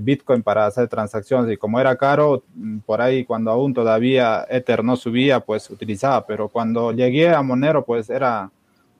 Bitcoin 0.00 0.42
para 0.42 0.66
hacer 0.66 0.88
transacciones 0.88 1.52
y 1.52 1.56
como 1.56 1.80
era 1.80 1.96
caro, 1.96 2.44
mm, 2.54 2.78
por 2.80 3.00
ahí 3.00 3.24
cuando 3.24 3.50
aún 3.50 3.72
todavía 3.72 4.46
Ether 4.48 4.84
no 4.84 4.96
subía, 4.96 5.40
pues 5.40 5.70
utilizaba, 5.70 6.26
pero 6.26 6.48
cuando 6.48 6.92
llegué 6.92 7.30
a 7.30 7.42
Monero, 7.42 7.84
pues 7.84 8.10
era 8.10 8.50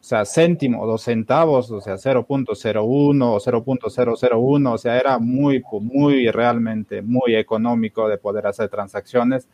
o 0.00 0.02
sea, 0.02 0.24
céntimo, 0.24 0.86
dos 0.86 1.02
centavos, 1.02 1.70
o 1.70 1.80
sea, 1.82 1.98
0.01 1.98 3.34
o 3.34 3.38
0.001, 3.38 4.72
o 4.72 4.78
sea, 4.78 4.98
era 4.98 5.18
muy, 5.18 5.62
muy 5.82 6.30
realmente 6.30 7.02
muy 7.02 7.36
económico 7.36 8.08
de 8.08 8.16
poder 8.16 8.46
hacer 8.46 8.70
transacciones. 8.70 9.46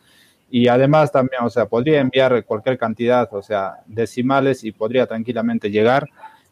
Y 0.49 0.69
además 0.69 1.11
también, 1.11 1.43
o 1.43 1.49
sea, 1.49 1.65
podría 1.65 1.99
enviar 1.99 2.45
cualquier 2.45 2.77
cantidad, 2.77 3.27
o 3.33 3.41
sea, 3.41 3.81
decimales 3.87 4.63
y 4.63 4.71
podría 4.71 5.05
tranquilamente 5.05 5.69
llegar. 5.69 6.07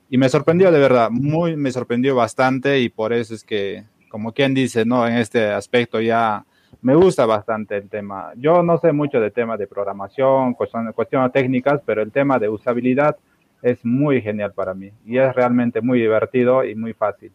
Y 0.10 0.18
me 0.18 0.28
sorprendió 0.28 0.72
de 0.72 0.80
verdad, 0.80 1.10
muy, 1.10 1.56
me 1.56 1.72
sorprendió 1.72 2.16
bastante 2.16 2.82
y 2.82 2.90
por 2.90 3.14
eso 3.14 3.34
es 3.34 3.46
que, 3.46 3.86
como 4.16 4.32
quien 4.32 4.54
dice, 4.54 4.86
¿no? 4.86 5.06
En 5.06 5.18
este 5.18 5.46
aspecto 5.48 6.00
ya 6.00 6.46
me 6.82 6.96
gusta 6.96 7.26
bastante 7.26 7.76
el 7.76 7.90
tema. 7.90 8.32
Yo 8.38 8.64
no 8.64 8.78
sé 8.78 8.94
mucho 8.94 9.20
de 9.20 9.30
temas 9.30 9.60
de 9.60 9.68
programación, 9.68 10.54
cuestiones, 10.54 10.96
cuestiones 10.96 11.34
técnicas, 11.34 11.82
pero 11.86 12.02
el 12.02 12.14
tema 12.14 12.40
de 12.40 12.48
usabilidad, 12.48 13.18
es 13.62 13.84
muy 13.84 14.22
genial 14.22 14.54
para 14.54 14.74
mí 14.74 14.90
y 15.06 15.18
es 15.18 15.36
realmente 15.36 15.82
muy 15.82 16.00
divertido 16.00 16.64
y 16.64 16.76
muy 16.76 16.94
fácil. 16.94 17.30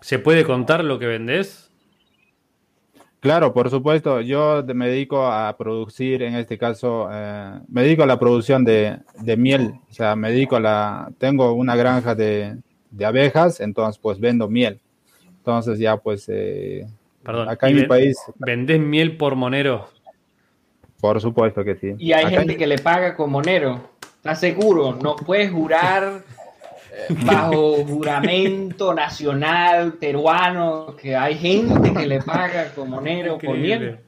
¿Se 0.00 0.18
puede 0.18 0.42
contar 0.42 0.82
lo 0.82 0.98
que 0.98 1.06
vendes? 1.06 1.70
Claro, 3.20 3.54
por 3.54 3.70
supuesto. 3.70 4.20
Yo 4.20 4.64
me 4.74 4.88
dedico 4.88 5.26
a 5.26 5.56
producir, 5.56 6.24
en 6.24 6.34
este 6.34 6.58
caso, 6.58 7.08
eh, 7.12 7.52
me 7.68 7.84
dedico 7.84 8.02
a 8.02 8.06
la 8.06 8.18
producción 8.18 8.64
de, 8.64 8.98
de, 9.20 9.36
miel. 9.36 9.74
O 9.88 9.92
sea, 9.92 10.16
me 10.16 10.32
dedico 10.32 10.56
a 10.56 10.60
la, 10.60 11.12
tengo 11.18 11.52
una 11.52 11.76
granja 11.76 12.16
de, 12.16 12.56
de 12.94 13.04
abejas, 13.04 13.60
entonces 13.60 13.98
pues 13.98 14.20
vendo 14.20 14.48
miel. 14.48 14.80
Entonces 15.44 15.78
ya 15.78 15.98
pues, 15.98 16.24
eh, 16.30 16.86
Perdón, 17.22 17.50
acá 17.50 17.68
en 17.68 17.76
mi 17.76 17.82
país. 17.82 18.16
¿Vendés 18.36 18.80
miel 18.80 19.18
por 19.18 19.36
monero? 19.36 19.90
Por 21.02 21.20
supuesto 21.20 21.62
que 21.62 21.76
sí. 21.76 21.94
Y 21.98 22.14
hay 22.14 22.24
acá 22.24 22.38
gente 22.38 22.54
en... 22.54 22.58
que 22.58 22.66
le 22.66 22.78
paga 22.78 23.14
con 23.14 23.30
monero. 23.30 23.90
¿Estás 24.16 24.40
seguro? 24.40 24.94
No 24.94 25.16
puedes 25.16 25.50
jurar 25.50 26.22
eh, 26.90 27.14
bajo 27.26 27.84
juramento 27.84 28.94
nacional 28.94 29.92
peruano 30.00 30.96
que 30.96 31.14
hay 31.14 31.36
gente 31.36 31.92
que 31.92 32.06
le 32.06 32.22
paga 32.22 32.72
como 32.74 33.02
Nero 33.02 33.36
por 33.36 33.58
miel. 33.58 33.98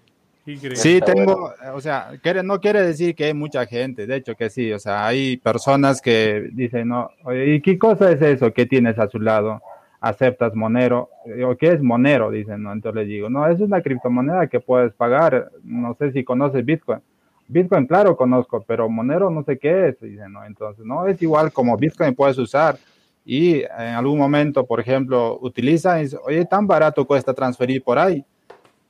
Sí, 0.73 1.01
tengo, 1.05 1.53
o 1.75 1.81
sea, 1.83 2.13
no 2.45 2.61
quiere 2.61 2.81
decir 2.81 3.15
que 3.15 3.25
hay 3.27 3.35
mucha 3.35 3.67
gente, 3.67 4.07
de 4.07 4.17
hecho 4.17 4.37
que 4.37 4.49
sí, 4.49 4.73
o 4.73 4.79
sea, 4.79 5.05
hay 5.05 5.37
personas 5.39 6.01
que 6.01 6.49
dicen, 6.53 6.89
no, 6.89 7.11
oye, 7.25 7.57
¿y 7.57 7.61
qué 7.61 7.77
cosa 7.77 8.13
es 8.13 8.23
eso 8.23 8.53
que 8.55 8.65
tienes 8.65 8.97
a 8.99 9.09
su 9.09 9.19
lado? 9.19 9.61
¿Aceptas 10.01 10.55
Monero? 10.55 11.11
¿O 11.47 11.57
qué 11.57 11.69
es 11.69 11.83
Monero? 11.83 12.31
Dicen, 12.31 12.63
¿no? 12.63 12.73
Entonces 12.73 13.03
les 13.03 13.09
digo, 13.09 13.29
no, 13.31 13.47
es 13.47 13.61
una 13.61 13.81
criptomoneda 13.81 14.47
que 14.47 14.61
puedes 14.61 14.93
pagar, 14.93 15.51
no 15.63 15.95
sé 15.95 16.13
si 16.13 16.25
conoces 16.25 16.65
Bitcoin. 16.65 17.01
Bitcoin, 17.49 17.87
claro, 17.87 18.17
conozco, 18.17 18.65
pero 18.67 18.89
Monero 18.89 19.31
no 19.31 19.43
sé 19.45 19.59
qué 19.59 19.89
es. 19.89 20.01
Dice, 20.01 20.29
no, 20.29 20.45
entonces, 20.45 20.85
no 20.85 21.07
es 21.07 21.21
igual 21.23 21.53
como 21.53 21.77
Bitcoin 21.77 22.15
puedes 22.15 22.39
usar 22.39 22.77
y 23.29 23.63
en 23.65 23.95
algún 23.97 24.19
momento, 24.19 24.65
por 24.65 24.79
ejemplo, 24.79 25.37
utilizan 25.43 25.99
y 25.99 26.03
dice, 26.03 26.17
oye, 26.25 26.45
tan 26.45 26.65
barato 26.69 27.05
cuesta 27.05 27.35
transferir 27.35 27.83
por 27.83 27.99
ahí. 27.99 28.25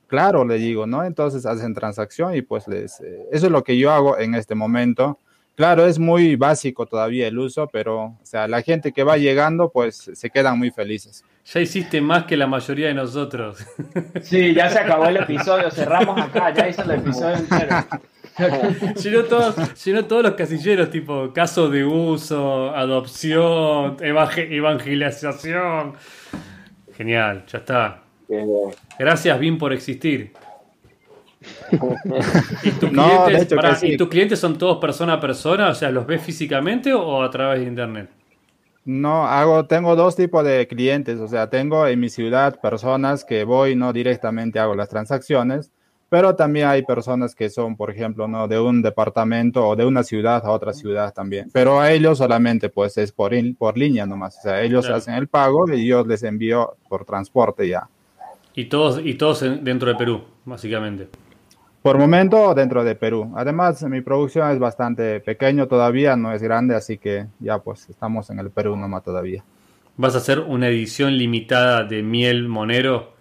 Claro, 0.05 0.45
le 0.45 0.59
digo, 0.59 0.85
¿no? 0.85 1.03
Entonces 1.03 1.43
hacen 1.47 1.73
transacción 1.73 2.35
y 2.35 2.43
pues 2.43 2.67
les, 2.67 3.01
eh, 3.01 3.25
eso 3.31 3.47
es 3.47 3.51
lo 3.51 3.63
que 3.63 3.79
yo 3.79 3.91
hago 3.91 4.15
en 4.19 4.35
este 4.35 4.53
momento. 4.53 5.17
Claro, 5.57 5.87
es 5.87 5.97
muy 5.97 6.35
básico 6.35 6.85
todavía 6.85 7.27
el 7.27 7.39
uso, 7.39 7.67
pero, 7.67 8.03
o 8.03 8.19
sea, 8.21 8.47
la 8.47 8.61
gente 8.61 8.91
que 8.91 9.01
va 9.01 9.17
llegando, 9.17 9.71
pues 9.71 10.11
se 10.13 10.29
quedan 10.29 10.59
muy 10.59 10.69
felices. 10.69 11.25
Ya 11.51 11.59
hiciste 11.59 11.99
más 11.99 12.25
que 12.25 12.37
la 12.37 12.45
mayoría 12.45 12.89
de 12.89 12.93
nosotros. 12.93 13.65
Sí, 14.21 14.53
ya 14.53 14.69
se 14.69 14.77
acabó 14.77 15.07
el 15.07 15.17
episodio, 15.17 15.71
cerramos 15.71 16.21
acá, 16.21 16.53
ya 16.53 16.69
hizo 16.69 16.83
el 16.83 16.91
episodio 16.91 17.37
entero. 17.37 17.75
llenó, 19.01 19.23
todos, 19.23 19.83
llenó 19.83 20.05
todos 20.05 20.21
los 20.21 20.33
casilleros, 20.33 20.91
tipo 20.91 21.33
caso 21.33 21.71
de 21.71 21.83
uso, 21.83 22.75
adopción, 22.75 23.97
evangelización. 23.99 25.95
Genial, 26.95 27.45
ya 27.47 27.57
está. 27.57 28.03
Gracias, 28.99 29.39
Bim, 29.39 29.57
por 29.57 29.73
existir. 29.73 30.33
¿Y, 32.63 32.71
tus 32.71 32.91
no, 32.91 33.25
clientes, 33.25 33.53
pará, 33.53 33.75
sí. 33.75 33.93
¿Y 33.93 33.97
tus 33.97 34.07
clientes 34.07 34.39
son 34.39 34.57
todos 34.57 34.77
persona 34.77 35.13
a 35.13 35.19
persona? 35.19 35.69
O 35.69 35.75
sea, 35.75 35.91
¿los 35.91 36.05
ves 36.05 36.21
físicamente 36.21 36.93
o 36.93 37.21
a 37.21 37.29
través 37.29 37.61
de 37.61 37.67
internet? 37.67 38.09
No, 38.85 39.27
hago, 39.27 39.65
tengo 39.65 39.95
dos 39.95 40.15
tipos 40.15 40.43
de 40.45 40.67
clientes. 40.67 41.19
O 41.19 41.27
sea, 41.27 41.49
tengo 41.49 41.87
en 41.87 41.99
mi 41.99 42.09
ciudad 42.09 42.59
personas 42.61 43.25
que 43.25 43.43
voy, 43.43 43.75
no 43.75 43.91
directamente 43.93 44.59
hago 44.59 44.75
las 44.75 44.89
transacciones 44.89 45.71
pero 46.09 46.35
también 46.35 46.67
hay 46.67 46.83
personas 46.83 47.35
que 47.35 47.49
son, 47.49 47.75
por 47.75 47.91
ejemplo, 47.91 48.27
¿no? 48.27 48.47
de 48.47 48.59
un 48.59 48.81
departamento 48.81 49.67
o 49.67 49.75
de 49.75 49.85
una 49.85 50.03
ciudad 50.03 50.45
a 50.45 50.51
otra 50.51 50.73
ciudad 50.73 51.13
también. 51.13 51.49
Pero 51.51 51.79
a 51.79 51.91
ellos 51.91 52.19
solamente 52.19 52.69
pues 52.69 52.97
es 52.97 53.11
por, 53.11 53.33
in, 53.33 53.55
por 53.55 53.77
línea 53.77 54.05
nomás. 54.05 54.37
O 54.37 54.41
sea, 54.43 54.61
ellos 54.61 54.85
claro. 54.85 54.97
hacen 54.97 55.15
el 55.15 55.27
pago 55.27 55.69
y 55.71 55.85
yo 55.85 56.05
les 56.05 56.23
envío 56.23 56.75
por 56.87 57.03
transporte 57.03 57.67
ya. 57.67 57.89
Y 58.53 58.65
todos, 58.65 59.01
y 59.03 59.15
todos 59.15 59.41
dentro 59.61 59.89
de 59.89 59.95
Perú, 59.95 60.23
básicamente. 60.45 61.09
Por 61.87 61.97
momento 61.97 62.53
dentro 62.53 62.83
de 62.83 62.95
Perú. 62.95 63.31
Además, 63.37 63.81
mi 63.83 64.01
producción 64.01 64.51
es 64.51 64.59
bastante 64.59 65.21
pequeño 65.21 65.69
todavía, 65.69 66.17
no 66.17 66.33
es 66.33 66.43
grande, 66.43 66.75
así 66.75 66.97
que 66.97 67.27
ya 67.39 67.59
pues 67.59 67.89
estamos 67.89 68.29
en 68.29 68.39
el 68.39 68.49
Perú 68.49 68.75
nomás 68.75 69.03
todavía. 69.03 69.41
¿Vas 69.95 70.13
a 70.13 70.17
hacer 70.17 70.41
una 70.41 70.67
edición 70.67 71.17
limitada 71.17 71.85
de 71.85 72.03
miel 72.03 72.49
monero? 72.49 73.13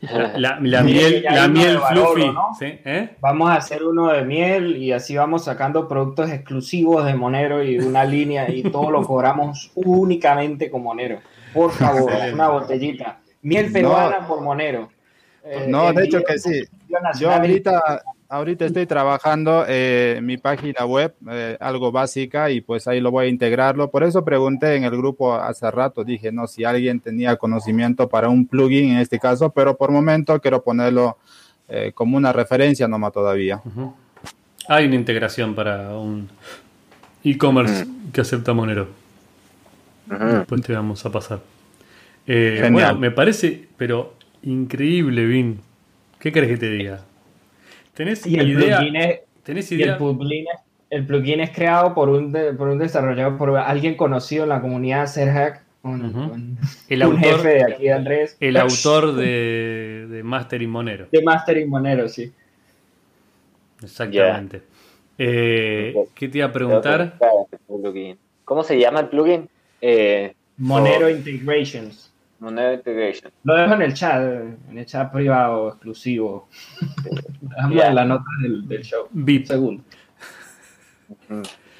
La, 0.02 0.58
la 0.60 0.82
miel, 0.82 1.22
la 1.22 1.46
miel 1.46 1.78
fluffy. 1.78 2.32
¿no? 2.32 2.48
¿sí? 2.58 2.80
¿Eh? 2.84 3.14
Vamos 3.20 3.48
a 3.48 3.58
hacer 3.58 3.84
uno 3.84 4.08
de 4.08 4.24
miel 4.24 4.76
y 4.76 4.90
así 4.90 5.16
vamos 5.16 5.44
sacando 5.44 5.86
productos 5.86 6.30
exclusivos 6.30 7.06
de 7.06 7.14
Monero 7.14 7.62
y 7.62 7.78
una 7.78 8.04
línea 8.04 8.50
y 8.50 8.64
todo 8.64 8.90
lo 8.90 9.06
cobramos 9.06 9.70
únicamente 9.76 10.68
con 10.68 10.82
Monero. 10.82 11.20
Por 11.54 11.70
favor, 11.70 12.10
una 12.34 12.48
botellita. 12.48 13.20
Miel 13.42 13.70
peruana 13.70 14.18
no, 14.18 14.26
por 14.26 14.40
Monero. 14.40 14.88
Eh, 15.44 15.66
no, 15.68 15.92
de 15.92 16.04
hecho 16.04 16.22
que 16.22 16.38
sí. 16.38 16.64
Yo 17.18 17.30
ahorita, 17.30 18.02
ahorita 18.28 18.64
estoy 18.66 18.86
trabajando 18.86 19.64
eh, 19.66 20.20
mi 20.22 20.36
página 20.36 20.84
web, 20.84 21.14
eh, 21.30 21.56
algo 21.60 21.92
básica, 21.92 22.50
y 22.50 22.60
pues 22.60 22.86
ahí 22.88 23.00
lo 23.00 23.10
voy 23.10 23.26
a 23.26 23.28
integrarlo. 23.28 23.90
Por 23.90 24.04
eso 24.04 24.24
pregunté 24.24 24.76
en 24.76 24.84
el 24.84 24.90
grupo 24.90 25.34
hace 25.34 25.70
rato, 25.70 26.04
dije, 26.04 26.32
no, 26.32 26.46
si 26.46 26.64
alguien 26.64 27.00
tenía 27.00 27.36
conocimiento 27.36 28.08
para 28.08 28.28
un 28.28 28.46
plugin 28.46 28.92
en 28.92 28.98
este 28.98 29.18
caso, 29.18 29.50
pero 29.50 29.76
por 29.76 29.90
momento 29.90 30.40
quiero 30.40 30.62
ponerlo 30.62 31.18
eh, 31.68 31.92
como 31.94 32.16
una 32.16 32.32
referencia 32.32 32.86
nomás 32.88 33.12
todavía. 33.12 33.60
Uh 33.64 33.70
-huh. 33.70 33.94
Hay 34.68 34.86
una 34.86 34.94
integración 34.96 35.54
para 35.54 35.96
un 35.96 36.28
e-commerce 37.22 37.84
-huh. 37.84 38.12
que 38.12 38.20
acepta 38.20 38.52
Monero. 38.52 38.88
Uh 40.08 40.12
-huh. 40.12 40.38
Después 40.38 40.62
te 40.62 40.72
vamos 40.72 41.04
a 41.04 41.10
pasar. 41.10 41.40
Eh, 42.26 42.68
bueno, 42.70 42.96
me 42.96 43.10
parece, 43.10 43.68
pero 43.76 44.14
increíble, 44.42 45.26
Vin. 45.26 45.60
¿Qué 46.24 46.32
crees 46.32 46.48
que 46.48 46.56
te 46.56 46.70
diga? 46.70 47.04
¿Tenés 47.92 48.26
y 48.26 48.36
el 48.36 48.52
idea? 48.52 48.78
Plugin 48.78 48.96
es, 48.96 49.20
¿Tenés 49.42 49.70
y 49.70 49.74
idea? 49.74 49.92
el, 49.92 49.98
plugin 49.98 50.46
es, 50.48 50.60
el 50.88 51.06
plugin 51.06 51.40
es 51.40 51.50
creado 51.50 51.92
por 51.92 52.08
un, 52.08 52.32
de, 52.32 52.54
por 52.54 52.68
un 52.68 52.78
desarrollador, 52.78 53.36
por 53.36 53.54
alguien 53.58 53.94
conocido 53.94 54.44
en 54.44 54.48
la 54.48 54.62
comunidad 54.62 55.06
Serhack. 55.06 55.62
Un, 55.82 56.02
uh 56.02 56.08
-huh. 56.08 56.32
un, 56.32 56.58
el 56.88 57.02
autor, 57.02 57.20
jefe 57.20 57.48
de 57.48 57.64
aquí 57.64 57.82
de 57.82 57.92
Andrés. 57.92 58.38
El 58.40 58.56
autor 58.56 59.14
de, 59.16 60.06
de 60.08 60.22
Mastering 60.22 60.70
Monero. 60.70 61.08
De 61.12 61.22
Mastering 61.22 61.68
Monero, 61.68 62.08
sí. 62.08 62.32
Exactamente. 63.82 64.62
Yeah. 65.18 65.28
Eh, 65.28 65.94
¿Qué 66.14 66.28
te 66.28 66.38
iba 66.38 66.46
a 66.46 66.52
preguntar? 66.52 67.18
¿Cómo 68.46 68.64
se 68.64 68.78
llama 68.78 69.00
el 69.00 69.08
plugin? 69.08 69.46
Eh, 69.82 70.32
Monero. 70.56 71.10
Integrations. 71.10 72.03
Monero 72.44 72.74
Integration. 72.74 73.32
Lo 73.42 73.56
dejo 73.56 73.74
en 73.74 73.82
el 73.82 73.94
chat, 73.94 74.22
en 74.70 74.78
el 74.78 74.86
chat 74.86 75.10
privado 75.10 75.70
exclusivo. 75.70 76.48
Dejamos 77.40 77.74
yeah. 77.74 77.92
la 77.92 78.04
nota 78.04 78.24
del, 78.42 78.68
del 78.68 78.82
show. 78.82 79.08
Bip. 79.10 79.46
Segundo. 79.46 79.82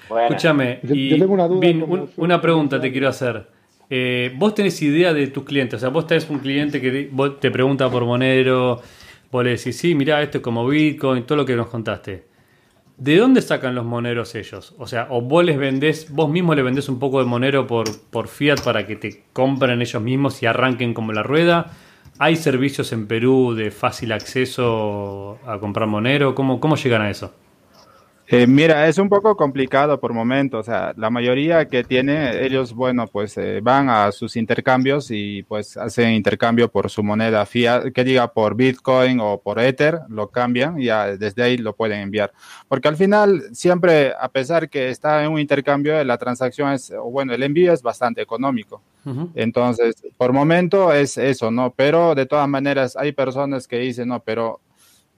Bueno. 0.08 0.26
Escúchame, 0.26 0.80
yo, 0.82 0.94
y 0.94 1.10
yo 1.10 1.18
tengo 1.18 1.32
una, 1.32 1.48
duda 1.48 1.66
un, 1.66 2.10
una 2.16 2.40
pregunta 2.40 2.80
te 2.80 2.90
quiero 2.90 3.08
hacer. 3.08 3.46
Eh, 3.88 4.32
vos 4.36 4.54
tenés 4.54 4.80
idea 4.82 5.12
de 5.12 5.26
tus 5.28 5.44
clientes, 5.44 5.76
o 5.76 5.80
sea, 5.80 5.88
vos 5.90 6.06
tenés 6.06 6.28
un 6.28 6.38
cliente 6.38 6.80
que 6.80 6.90
te, 6.90 7.30
te 7.40 7.50
pregunta 7.50 7.90
por 7.90 8.04
Monero, 8.04 8.82
vos 9.30 9.44
le 9.44 9.50
decís, 9.50 9.76
sí, 9.76 9.94
mira, 9.94 10.22
esto 10.22 10.38
es 10.38 10.44
como 10.44 10.66
Bitcoin, 10.66 11.24
todo 11.24 11.36
lo 11.36 11.44
que 11.44 11.56
nos 11.56 11.68
contaste. 11.68 12.33
¿De 12.96 13.16
dónde 13.16 13.42
sacan 13.42 13.74
los 13.74 13.84
moneros 13.84 14.34
ellos? 14.34 14.74
O 14.78 14.86
sea, 14.86 15.08
o 15.10 15.20
vos 15.20 15.44
les 15.44 15.58
vendés, 15.58 16.10
vos 16.10 16.30
mismo 16.30 16.54
les 16.54 16.64
vendés 16.64 16.88
un 16.88 16.98
poco 16.98 17.18
de 17.18 17.26
monero 17.26 17.66
por, 17.66 17.86
por 18.10 18.28
fiat 18.28 18.62
para 18.62 18.86
que 18.86 18.96
te 18.96 19.24
compren 19.32 19.82
ellos 19.82 20.02
mismos 20.02 20.42
y 20.42 20.46
arranquen 20.46 20.94
como 20.94 21.12
la 21.12 21.22
rueda, 21.22 21.72
¿Hay 22.18 22.36
servicios 22.36 22.92
en 22.92 23.08
Perú 23.08 23.54
de 23.54 23.72
fácil 23.72 24.12
acceso 24.12 25.38
a 25.46 25.58
comprar 25.58 25.88
Monero? 25.88 26.34
¿Cómo, 26.36 26.60
cómo 26.60 26.76
llegan 26.76 27.02
a 27.02 27.10
eso? 27.10 27.34
Eh, 28.26 28.46
mira, 28.46 28.88
es 28.88 28.96
un 28.96 29.10
poco 29.10 29.36
complicado 29.36 30.00
por 30.00 30.14
momento, 30.14 30.58
o 30.58 30.62
sea, 30.62 30.94
la 30.96 31.10
mayoría 31.10 31.68
que 31.68 31.84
tiene, 31.84 32.42
ellos, 32.44 32.72
bueno, 32.72 33.06
pues 33.06 33.36
eh, 33.36 33.60
van 33.62 33.90
a 33.90 34.10
sus 34.12 34.36
intercambios 34.36 35.10
y 35.10 35.42
pues 35.42 35.76
hacen 35.76 36.12
intercambio 36.12 36.70
por 36.70 36.88
su 36.88 37.02
moneda 37.02 37.44
fiat, 37.44 37.92
que 37.92 38.02
diga 38.02 38.32
por 38.32 38.54
Bitcoin 38.54 39.20
o 39.20 39.38
por 39.42 39.60
Ether, 39.60 40.00
lo 40.08 40.28
cambian 40.28 40.80
y 40.80 40.86
ya 40.86 41.16
desde 41.18 41.42
ahí 41.42 41.58
lo 41.58 41.74
pueden 41.74 42.00
enviar. 42.00 42.32
Porque 42.66 42.88
al 42.88 42.96
final, 42.96 43.42
siempre, 43.52 44.14
a 44.18 44.30
pesar 44.30 44.70
que 44.70 44.88
está 44.88 45.22
en 45.22 45.30
un 45.30 45.38
intercambio, 45.38 46.02
la 46.02 46.16
transacción 46.16 46.72
es, 46.72 46.90
o 46.92 47.10
bueno, 47.10 47.34
el 47.34 47.42
envío 47.42 47.74
es 47.74 47.82
bastante 47.82 48.22
económico. 48.22 48.80
Entonces, 49.34 49.96
por 50.16 50.32
momento 50.32 50.90
es 50.90 51.18
eso, 51.18 51.50
¿no? 51.50 51.74
Pero 51.76 52.14
de 52.14 52.24
todas 52.24 52.48
maneras, 52.48 52.96
hay 52.96 53.12
personas 53.12 53.68
que 53.68 53.78
dicen, 53.80 54.08
no, 54.08 54.20
pero 54.20 54.60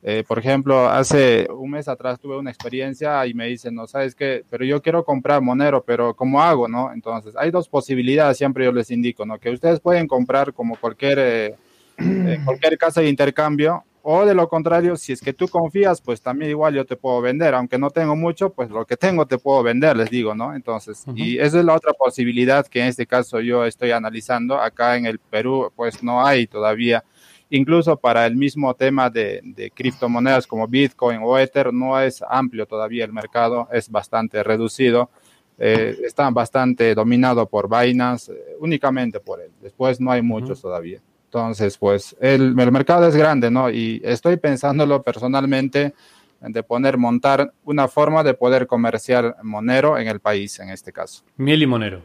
eh, 0.03 0.25
por 0.27 0.39
ejemplo, 0.39 0.89
hace 0.89 1.49
un 1.51 1.71
mes 1.71 1.89
atrás 1.89 2.21
tuve 2.21 2.37
una 2.37 2.51
experiencia 2.51 3.27
y 3.27 3.35
me 3.35 3.47
dicen, 3.47 3.75
no, 3.75 3.87
¿sabes 3.87 4.15
qué? 4.15 4.45
Pero 4.49 4.65
yo 4.65 4.81
quiero 4.81 5.05
comprar 5.05 5.41
Monero, 5.43 5.83
pero 5.83 6.15
¿cómo 6.15 6.41
hago, 6.41 6.69
no? 6.69 6.93
Entonces, 6.93 7.35
hay 7.37 7.51
dos 7.51 7.69
posibilidades, 7.69 8.37
siempre 8.37 8.65
yo 8.65 8.73
les 8.73 8.91
indico, 8.91 9.27
¿no? 9.27 9.39
Que 9.39 9.51
ustedes 9.51 9.81
pueden 9.81 10.07
comprar 10.07 10.53
como 10.53 10.77
cualquier, 10.77 11.19
eh, 11.19 11.55
eh, 11.99 12.39
cualquier 12.45 12.79
casa 12.79 13.01
de 13.01 13.09
intercambio, 13.09 13.85
o 14.09 14.25
de 14.25 14.37
lo 14.37 14.49
contrario, 14.49 14.97
si 14.97 15.13
es 15.13 15.21
que 15.21 15.33
tú 15.33 15.49
confías, 15.49 16.01
pues 16.01 16.21
también 16.21 16.53
igual 16.53 16.73
yo 16.73 16.87
te 16.87 16.95
puedo 16.95 17.21
vender, 17.21 17.55
aunque 17.55 17.77
no 17.77 17.91
tengo 17.91 18.15
mucho, 18.15 18.51
pues 18.51 18.71
lo 18.71 18.87
que 18.87 18.97
tengo 18.97 19.27
te 19.27 19.37
puedo 19.37 19.65
vender, 19.65 19.97
les 19.97 20.09
digo, 20.09 20.33
¿no? 20.33 20.55
Entonces, 20.55 21.05
y 21.17 21.39
esa 21.39 21.59
es 21.59 21.65
la 21.65 21.75
otra 21.75 21.93
posibilidad 21.93 22.65
que 22.69 22.81
en 22.81 22.87
este 22.87 23.05
caso 23.05 23.41
yo 23.41 23.65
estoy 23.65 23.91
analizando. 23.91 24.61
Acá 24.61 24.97
en 24.97 25.07
el 25.07 25.19
Perú, 25.19 25.73
pues 25.75 26.05
no 26.05 26.25
hay 26.25 26.47
todavía 26.47 27.03
Incluso 27.51 27.97
para 27.97 28.27
el 28.27 28.35
mismo 28.35 28.75
tema 28.75 29.09
de, 29.09 29.73
criptomonedas 29.75 30.47
como 30.47 30.67
Bitcoin 30.67 31.21
o 31.23 31.39
Ether, 31.39 31.73
no 31.73 31.99
es 32.01 32.23
amplio 32.29 32.67
todavía 32.67 33.05
el 33.05 33.13
mercado, 33.13 33.69
es 33.73 33.91
bastante 33.91 34.43
reducido. 34.43 35.11
Eh, 35.59 35.97
está 36.05 36.29
bastante 36.31 36.95
dominado 36.95 37.47
por 37.49 37.69
vainas, 37.69 38.29
eh, 38.29 38.35
únicamente 38.59 39.21
por 39.21 39.41
él. 39.41 39.51
Después 39.63 40.01
no 40.01 40.11
hay 40.11 40.23
muchos 40.23 40.61
todavía. 40.61 41.01
Entonces, 41.27 41.79
pues 41.79 42.17
el, 42.21 42.55
mercado 42.55 43.07
es 43.07 43.17
grande, 43.17 43.51
¿no? 43.51 43.71
Y 43.71 44.01
estoy 44.05 44.37
pensándolo 44.37 45.03
personalmente 45.03 45.95
de 46.41 46.63
poner, 46.63 46.99
montar 46.99 47.53
una 47.65 47.89
forma 47.89 48.23
de 48.23 48.35
poder 48.35 48.67
comerciar 48.67 49.37
Monero 49.43 49.99
en 49.99 50.09
el 50.09 50.21
país, 50.21 50.59
en 50.61 50.71
este 50.71 50.93
caso. 50.93 51.23
Miel 51.37 51.63
y 51.63 51.67
Monero. 51.67 52.03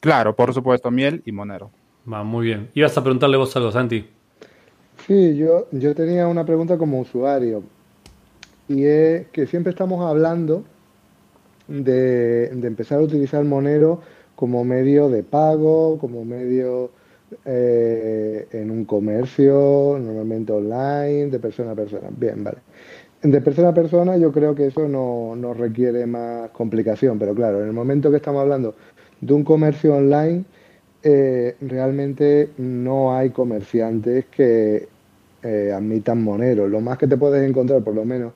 Claro, 0.00 0.34
por 0.34 0.52
supuesto, 0.54 0.90
miel 0.90 1.22
y 1.26 1.32
Monero. 1.32 1.70
Va, 2.10 2.24
muy 2.24 2.46
bien. 2.46 2.70
Ibas 2.74 2.96
a 2.96 3.02
preguntarle 3.02 3.36
vos 3.36 3.54
algo, 3.56 3.70
Santi. 3.70 4.08
Sí, 5.10 5.36
yo, 5.36 5.66
yo 5.72 5.92
tenía 5.92 6.28
una 6.28 6.46
pregunta 6.46 6.78
como 6.78 7.00
usuario 7.00 7.64
y 8.68 8.84
es 8.84 9.26
que 9.32 9.48
siempre 9.48 9.70
estamos 9.70 10.08
hablando 10.08 10.62
de, 11.66 12.44
empezar 12.44 13.00
a 13.00 13.02
utilizar 13.02 13.44
Monero 13.44 14.02
como 14.36 14.64
medio 14.64 15.08
de 15.08 15.24
pago, 15.24 15.98
como 15.98 16.24
medio 16.24 16.92
eh, 17.44 18.46
en 18.52 18.70
un 18.70 18.84
comercio, 18.84 19.98
normalmente 20.00 20.52
online, 20.52 21.26
de 21.26 21.40
persona 21.40 21.72
a 21.72 21.74
persona. 21.74 22.08
Bien, 22.16 22.44
vale. 22.44 22.58
De 23.20 23.40
persona 23.40 23.70
a 23.70 23.74
persona 23.74 24.16
yo 24.16 24.30
creo 24.30 24.54
que 24.54 24.68
eso 24.68 24.86
no, 24.86 25.34
no 25.34 25.54
requiere 25.54 26.06
más 26.06 26.50
complicación, 26.50 27.18
pero 27.18 27.34
claro, 27.34 27.62
en 27.62 27.66
el 27.66 27.72
momento 27.72 28.12
que 28.12 28.18
estamos 28.18 28.42
hablando 28.42 28.76
de 29.20 29.32
un 29.32 29.42
comercio 29.42 29.96
online, 29.96 30.44
eh, 31.02 31.56
realmente 31.62 32.50
no 32.58 33.12
hay 33.12 33.30
comerciantes 33.30 34.26
que 34.26 34.86
eh, 35.42 35.72
admitan 35.74 36.22
Monero. 36.22 36.68
Lo 36.68 36.80
más 36.80 36.98
que 36.98 37.06
te 37.06 37.16
puedes 37.16 37.48
encontrar, 37.48 37.82
por 37.82 37.94
lo 37.94 38.04
menos 38.04 38.32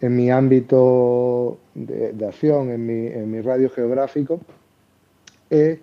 en 0.00 0.16
mi 0.16 0.30
ámbito 0.30 1.58
de, 1.74 2.26
acción, 2.26 2.70
en 2.70 2.86
mi, 2.86 3.06
en 3.06 3.30
mi, 3.30 3.40
radio 3.40 3.70
geográfico, 3.70 4.40
es 5.48 5.78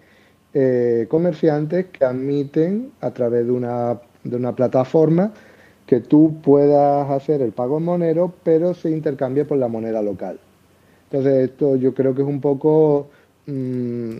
eh, 0.54 1.06
comerciantes 1.10 1.86
que 1.88 2.04
admiten 2.04 2.92
a 3.02 3.12
través 3.12 3.46
de 3.46 3.52
una, 3.52 4.00
de 4.24 4.36
una 4.36 4.54
plataforma 4.56 5.32
que 5.86 6.02
tú 6.02 6.40
puedas 6.44 7.10
hacer 7.10 7.42
el 7.42 7.52
pago 7.52 7.78
en 7.78 7.86
Monero, 7.86 8.34
pero 8.44 8.74
se 8.74 8.92
intercambie 8.92 9.46
por 9.46 9.58
la 9.58 9.68
moneda 9.68 10.02
local. 10.02 10.40
Entonces, 11.06 11.50
esto 11.50 11.76
yo 11.78 11.96
creo 11.96 12.14
que 12.14 12.22
es 12.22 12.28
un 12.28 12.42
poco. 12.42 13.10
Mm, 13.48 14.18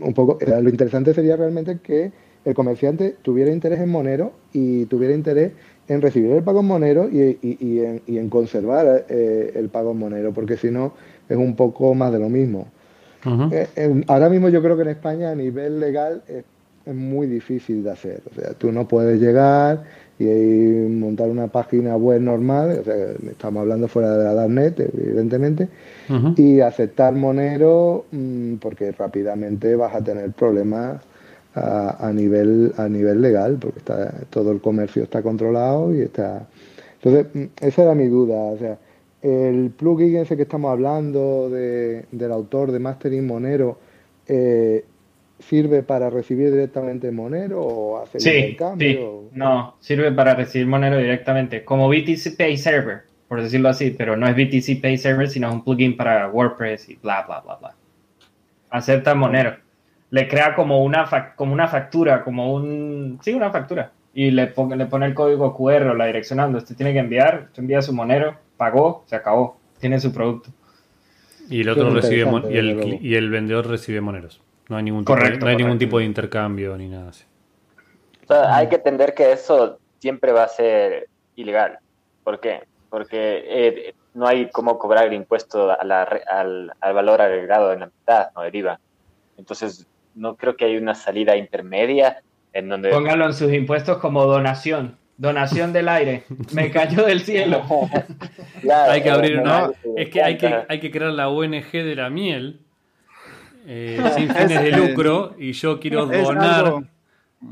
un 0.00 0.14
poco. 0.14 0.38
Eh, 0.40 0.60
lo 0.60 0.68
interesante 0.68 1.14
sería 1.14 1.36
realmente 1.36 1.78
que 1.78 2.12
el 2.44 2.54
comerciante 2.54 3.16
tuviera 3.22 3.52
interés 3.52 3.80
en 3.80 3.88
Monero 3.88 4.32
y 4.52 4.86
tuviera 4.86 5.14
interés 5.14 5.52
en 5.88 6.00
recibir 6.00 6.30
el 6.32 6.42
pago 6.42 6.60
en 6.60 6.66
Monero 6.66 7.08
y, 7.10 7.38
en, 8.06 8.28
conservar 8.28 9.06
eh, 9.08 9.52
el 9.54 9.68
pago 9.68 9.92
en 9.92 9.98
Monero, 9.98 10.32
porque 10.32 10.56
si 10.56 10.70
no 10.70 10.94
es 11.28 11.36
un 11.36 11.54
poco 11.54 11.94
más 11.94 12.12
de 12.12 12.18
lo 12.18 12.28
mismo. 12.28 12.68
Eh, 13.52 14.02
ahora 14.08 14.28
mismo 14.28 14.48
yo 14.48 14.60
creo 14.62 14.76
que 14.76 14.82
en 14.82 14.88
España 14.88 15.30
a 15.30 15.34
nivel 15.34 15.78
legal 15.78 16.22
es, 16.26 16.44
muy 16.84 17.28
difícil 17.28 17.84
de 17.84 17.92
hacer. 17.92 18.22
O 18.28 18.34
sea, 18.34 18.54
tú 18.54 18.72
no 18.72 18.88
puedes 18.88 19.20
llegar 19.20 19.84
y, 20.18 20.24
montar 20.24 21.28
una 21.28 21.46
página 21.46 21.96
web 21.96 22.20
normal, 22.20 22.80
o 22.80 22.84
sea, 22.84 22.96
estamos 23.30 23.60
hablando 23.60 23.86
fuera 23.86 24.16
de 24.16 24.24
la 24.24 24.34
Darknet, 24.34 24.80
evidentemente, 24.80 25.68
y 26.36 26.58
aceptar 26.58 27.14
Monero 27.14 28.06
mm, 28.10 28.54
porque 28.54 28.90
rápidamente 28.90 29.76
vas 29.76 29.94
a 29.94 30.02
tener 30.02 30.32
problemas 30.32 31.00
a, 31.54 32.10
nivel 32.14 32.72
a 32.76 32.88
nivel 32.88 33.20
legal, 33.20 33.58
porque 33.60 33.80
está 33.80 34.12
todo 34.30 34.52
el 34.52 34.60
comercio 34.60 35.02
está 35.02 35.22
controlado 35.22 35.94
y 35.94 36.00
está. 36.00 36.46
Entonces, 37.02 37.26
mm, 37.34 37.64
esa 37.64 37.82
era 37.82 37.94
mi 37.94 38.06
duda. 38.06 38.34
O 38.36 38.58
sea, 38.58 38.78
el 39.20 39.70
plugin 39.70 40.16
ese 40.16 40.36
que 40.36 40.42
estamos 40.42 40.70
hablando 40.72 41.50
de, 41.50 42.06
del 42.10 42.32
autor 42.32 42.72
de 42.72 42.78
Mastering 42.78 43.26
Monero, 43.26 43.78
eh, 44.26 44.84
¿sirve 45.38 45.82
para 45.82 46.08
recibir 46.08 46.50
directamente 46.50 47.10
Monero 47.10 47.60
o 47.60 48.02
hacer 48.02 48.20
sí, 48.20 48.56
Sí, 48.78 48.98
no, 49.32 49.76
sirve 49.80 50.12
para 50.12 50.34
recibir 50.34 50.66
Monero 50.66 50.96
directamente, 50.98 51.64
como 51.64 51.88
BTC 51.88 52.36
Pay 52.36 52.56
Server, 52.56 53.02
por 53.28 53.42
decirlo 53.42 53.68
así, 53.68 53.90
pero 53.90 54.16
no 54.16 54.26
es 54.26 54.34
BTC 54.34 54.80
Pay 54.80 54.96
Server, 54.96 55.28
sino 55.28 55.48
es 55.48 55.54
un 55.54 55.64
plugin 55.64 55.96
para 55.96 56.28
WordPress 56.30 56.88
y 56.88 56.96
bla, 56.96 57.24
bla, 57.26 57.40
bla, 57.40 57.56
bla. 57.56 57.74
Acepta 58.70 59.14
Monero 59.14 59.61
le 60.12 60.28
crea 60.28 60.54
como 60.54 60.84
una, 60.84 61.32
como 61.34 61.54
una 61.54 61.68
factura, 61.68 62.22
como 62.22 62.52
un... 62.52 63.18
Sí, 63.22 63.32
una 63.32 63.50
factura. 63.50 63.92
Y 64.12 64.30
le, 64.30 64.48
pone, 64.48 64.76
le 64.76 64.84
pone 64.84 65.06
el 65.06 65.14
código 65.14 65.56
QR 65.56 65.86
o 65.88 65.94
la 65.94 66.04
dirección 66.04 66.36
donde 66.36 66.58
usted 66.58 66.76
tiene 66.76 66.92
que 66.92 66.98
enviar, 66.98 67.44
usted 67.46 67.62
envía 67.62 67.80
su 67.80 67.94
monero, 67.94 68.36
pagó, 68.58 69.04
se 69.06 69.16
acabó, 69.16 69.56
tiene 69.80 69.98
su 69.98 70.12
producto. 70.12 70.50
Y 71.48 71.62
el 71.62 71.70
otro 71.70 71.88
recibe 71.94 72.30
y 72.50 72.58
el, 72.58 72.98
y 73.00 73.14
el, 73.14 73.30
vendedor 73.30 73.66
recibe 73.66 74.02
moneros. 74.02 74.42
No 74.68 74.76
hay 74.76 74.82
ningún 74.82 75.06
tipo, 75.06 75.16
no 75.16 75.46
hay 75.46 75.56
ningún 75.56 75.78
tipo 75.78 75.98
de 75.98 76.04
intercambio 76.04 76.76
ni 76.76 76.88
nada 76.88 77.08
así. 77.08 77.24
hay 78.28 78.68
que 78.68 78.76
entender 78.76 79.14
que 79.14 79.32
eso 79.32 79.78
siempre 79.98 80.32
va 80.32 80.44
a 80.44 80.48
ser 80.48 81.08
ilegal. 81.36 81.78
¿Por 82.22 82.38
qué? 82.38 82.64
Porque 82.90 83.44
eh, 83.46 83.94
no 84.12 84.26
hay 84.26 84.50
cómo 84.50 84.78
cobrar 84.78 85.06
el 85.06 85.14
impuesto 85.14 85.70
al, 85.70 85.90
al, 85.90 86.72
valor 86.92 87.22
agregado 87.22 87.72
en 87.72 87.80
la 87.80 87.86
mitad, 87.86 88.26
no 88.36 88.42
deriva. 88.42 88.78
Entonces, 89.38 89.86
no 90.14 90.36
creo 90.36 90.56
que 90.56 90.66
hay 90.66 90.76
una 90.76 90.94
salida 90.94 91.36
intermedia 91.36 92.22
en 92.52 92.68
donde... 92.68 92.90
Póngalo 92.90 93.26
en 93.26 93.34
sus 93.34 93.52
impuestos 93.52 93.98
como 93.98 94.24
donación. 94.24 94.96
Donación 95.16 95.72
del 95.72 95.88
aire. 95.88 96.24
Me 96.52 96.70
cayó 96.70 97.04
del 97.04 97.20
cielo. 97.20 97.62
hay 98.88 99.02
que 99.02 99.10
abrir 99.10 99.38
una... 99.38 99.70
Es 99.96 100.08
que 100.10 100.22
hay, 100.22 100.36
que 100.36 100.64
hay 100.68 100.80
que 100.80 100.90
crear 100.90 101.12
la 101.12 101.28
ONG 101.28 101.70
de 101.72 101.94
la 101.94 102.10
miel 102.10 102.60
eh, 103.66 104.02
sin 104.16 104.28
fines 104.28 104.62
de 104.62 104.72
lucro 104.72 105.34
y 105.38 105.52
yo 105.52 105.78
quiero 105.78 106.06
donar 106.06 106.74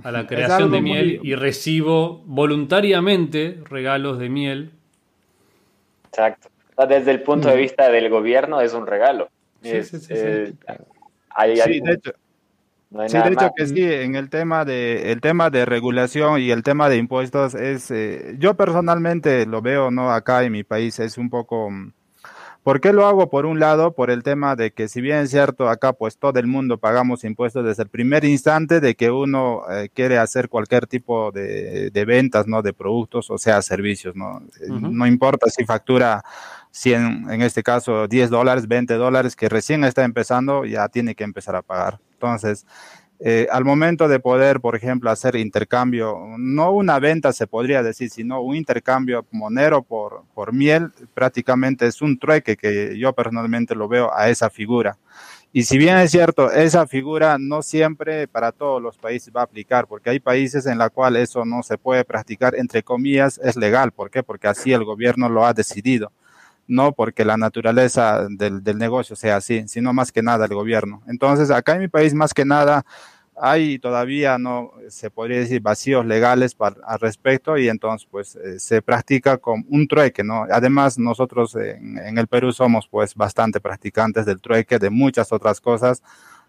a 0.03 0.11
la 0.11 0.27
creación 0.27 0.71
de 0.71 0.81
miel 0.81 1.21
y 1.23 1.35
recibo 1.35 2.23
voluntariamente 2.25 3.59
regalos 3.69 4.19
de 4.19 4.29
miel. 4.29 4.71
Exacto. 6.07 6.49
Desde 6.89 7.11
el 7.11 7.23
punto 7.23 7.49
de 7.49 7.57
mm. 7.57 7.59
vista 7.59 7.91
del 7.91 8.09
gobierno 8.09 8.61
es 8.61 8.73
un 8.73 8.87
regalo. 8.87 9.29
Sí, 9.63 9.83
sí, 9.83 9.99
sí, 9.99 10.15
hay, 11.29 11.81
de 11.81 11.93
hecho, 11.93 12.13
sí, 13.07 13.19
de 13.19 13.33
hecho 13.33 13.51
que 13.57 13.67
sí, 13.67 13.83
en 13.83 14.17
el 14.17 14.29
tema 14.29 14.65
de 14.65 15.13
el 15.13 15.21
tema 15.21 15.51
de 15.51 15.65
regulación 15.65 16.41
y 16.41 16.51
el 16.51 16.63
tema 16.63 16.89
de 16.89 16.97
impuestos 16.97 17.55
es 17.55 17.91
eh, 17.91 18.37
yo 18.39 18.55
personalmente 18.55 19.47
lo 19.47 19.63
veo 19.63 19.91
no 19.91 20.11
acá 20.11 20.43
en 20.45 20.53
mi 20.53 20.65
país 20.65 20.99
es 20.99 21.17
un 21.17 21.31
poco 21.31 21.71
mm, 21.71 21.93
¿Por 22.63 22.83
qué 22.83 22.93
lo 22.93 23.07
hago? 23.07 23.31
Por 23.31 23.47
un 23.47 23.59
lado, 23.59 23.95
por 23.95 24.11
el 24.11 24.23
tema 24.23 24.55
de 24.55 24.73
que 24.73 24.87
si 24.87 25.01
bien 25.01 25.21
es 25.21 25.31
cierto, 25.31 25.71
acá 25.71 25.95
pues 25.95 26.19
todo 26.19 26.39
el 26.39 26.47
mundo 26.47 26.77
pagamos 26.77 27.25
impuestos 27.25 27.65
desde 27.65 27.85
el 27.85 27.89
primer 27.89 28.23
instante 28.25 28.81
de 28.81 28.95
que 28.97 29.11
uno 29.11 29.63
eh, 29.71 29.89
quiere 29.95 30.19
hacer 30.19 30.51
cualquier 30.51 30.87
tipo 30.87 31.33
de, 31.33 31.91
de, 31.91 32.05
ventas, 32.05 32.47
¿no? 32.47 32.61
De 32.61 32.75
productos, 32.75 33.31
o 33.31 33.39
sea, 33.39 33.63
servicios, 33.63 34.15
¿no? 34.15 34.43
Eh, 34.61 34.69
no 34.69 35.07
importa 35.07 35.49
si 35.49 35.65
factura 35.65 36.23
100, 36.71 37.31
en 37.31 37.41
este 37.41 37.63
caso 37.63 38.07
10 38.07 38.29
dólares, 38.29 38.69
20 38.69 38.93
dólares, 38.95 39.37
que 39.37 39.49
recién 39.49 39.83
está 39.85 40.05
empezando, 40.05 40.67
ya 40.67 40.89
tiene 40.91 41.15
que 41.15 41.25
empezar 41.25 41.57
a 41.57 41.63
pagar. 41.63 41.99
Entonces, 42.21 42.67
eh, 43.19 43.47
al 43.51 43.65
momento 43.65 44.09
de 44.09 44.21
poder, 44.21 44.61
por 44.61 44.77
ejemplo, 44.77 45.11
hacer 45.11 45.37
intercambio, 45.37 46.19
no 46.37 46.71
una 46.71 46.99
venta 46.99 47.33
se 47.33 47.47
podría 47.47 47.83
decir, 47.83 48.11
sino 48.11 48.43
un 48.43 48.57
intercambio 48.57 49.25
monero 49.31 49.83
por, 49.83 50.25
por 50.35 50.53
miel, 50.53 50.93
prácticamente 51.15 51.87
es 51.87 52.03
un 52.03 52.19
trueque 52.19 52.59
que 52.59 52.99
yo 52.99 53.15
personalmente 53.15 53.75
lo 53.75 53.89
veo 53.89 54.11
a 54.15 54.29
esa 54.29 54.51
figura. 54.51 54.99
Y 55.53 55.65
si 55.65 55.79
bien 55.79 55.97
es 55.97 56.11
cierto, 56.11 56.51
esa 56.53 56.87
figura 56.87 57.37
no 57.39 57.63
siempre 57.63 58.29
para 58.29 58.53
todos 58.53 58.81
los 58.81 58.99
países 58.99 59.33
va 59.35 59.41
a 59.41 59.45
aplicar, 59.45 59.87
porque 59.87 60.11
hay 60.11 60.21
países 60.21 60.67
en 60.67 60.79
los 60.79 60.91
cuales 60.91 61.31
eso 61.31 61.45
no 61.47 61.63
se 61.63 61.79
puede 61.79 62.05
practicar, 62.05 62.55
entre 62.55 62.83
comillas, 62.83 63.41
es 63.43 63.57
legal. 63.57 63.93
¿Por 63.93 64.11
qué? 64.11 64.23
Porque 64.23 64.47
así 64.47 64.73
el 64.73 64.85
gobierno 64.85 65.29
lo 65.29 65.45
ha 65.45 65.55
decidido, 65.55 66.13
no 66.71 66.93
porque 66.93 67.25
la 67.25 67.37
naturaleza 67.37 68.27
del, 68.31 68.63
del 68.63 68.79
negocio 68.79 69.17
sea 69.17 69.37
así, 69.37 69.67
sino 69.69 69.93
más 69.93 70.13
que 70.13 70.23
nada 70.23 70.47
el 70.47 70.55
gobierno. 70.55 71.03
Entonces, 71.07 71.51
acá 71.51 71.75
en 71.75 71.81
mi 71.81 71.89
país, 71.89 72.15
más 72.15 72.33
que 72.33 72.45
nada, 72.45 72.85
hay 73.41 73.79
todavía 73.79 74.39
no 74.39 74.73
se 74.89 75.11
podría 75.11 75.39
decir 75.39 75.63
vacíos 75.63 76.05
legales 76.05 76.55
para, 76.55 76.77
al 76.85 77.01
respecto 77.01 77.57
y 77.57 77.69
entonces 77.69 78.07
pues 78.11 78.37
eh, 78.37 78.59
se 78.59 78.83
practica 78.83 79.39
con 79.39 79.65
un 79.71 79.89
trueque, 79.89 80.23
¿no? 80.23 80.47
Además 80.51 80.99
nosotros 80.99 81.57
en, 81.57 81.99
en, 81.99 82.19
el 82.19 82.27
Perú 82.27 82.53
somos 82.53 82.87
pues 82.89 83.15
bastante 83.15 83.61
practicantes 83.61 84.27
del 84.27 84.41
trueque, 84.41 84.79
de 84.79 84.91
muchas 84.91 85.33
otras 85.33 85.61
cosas, 85.61 86.03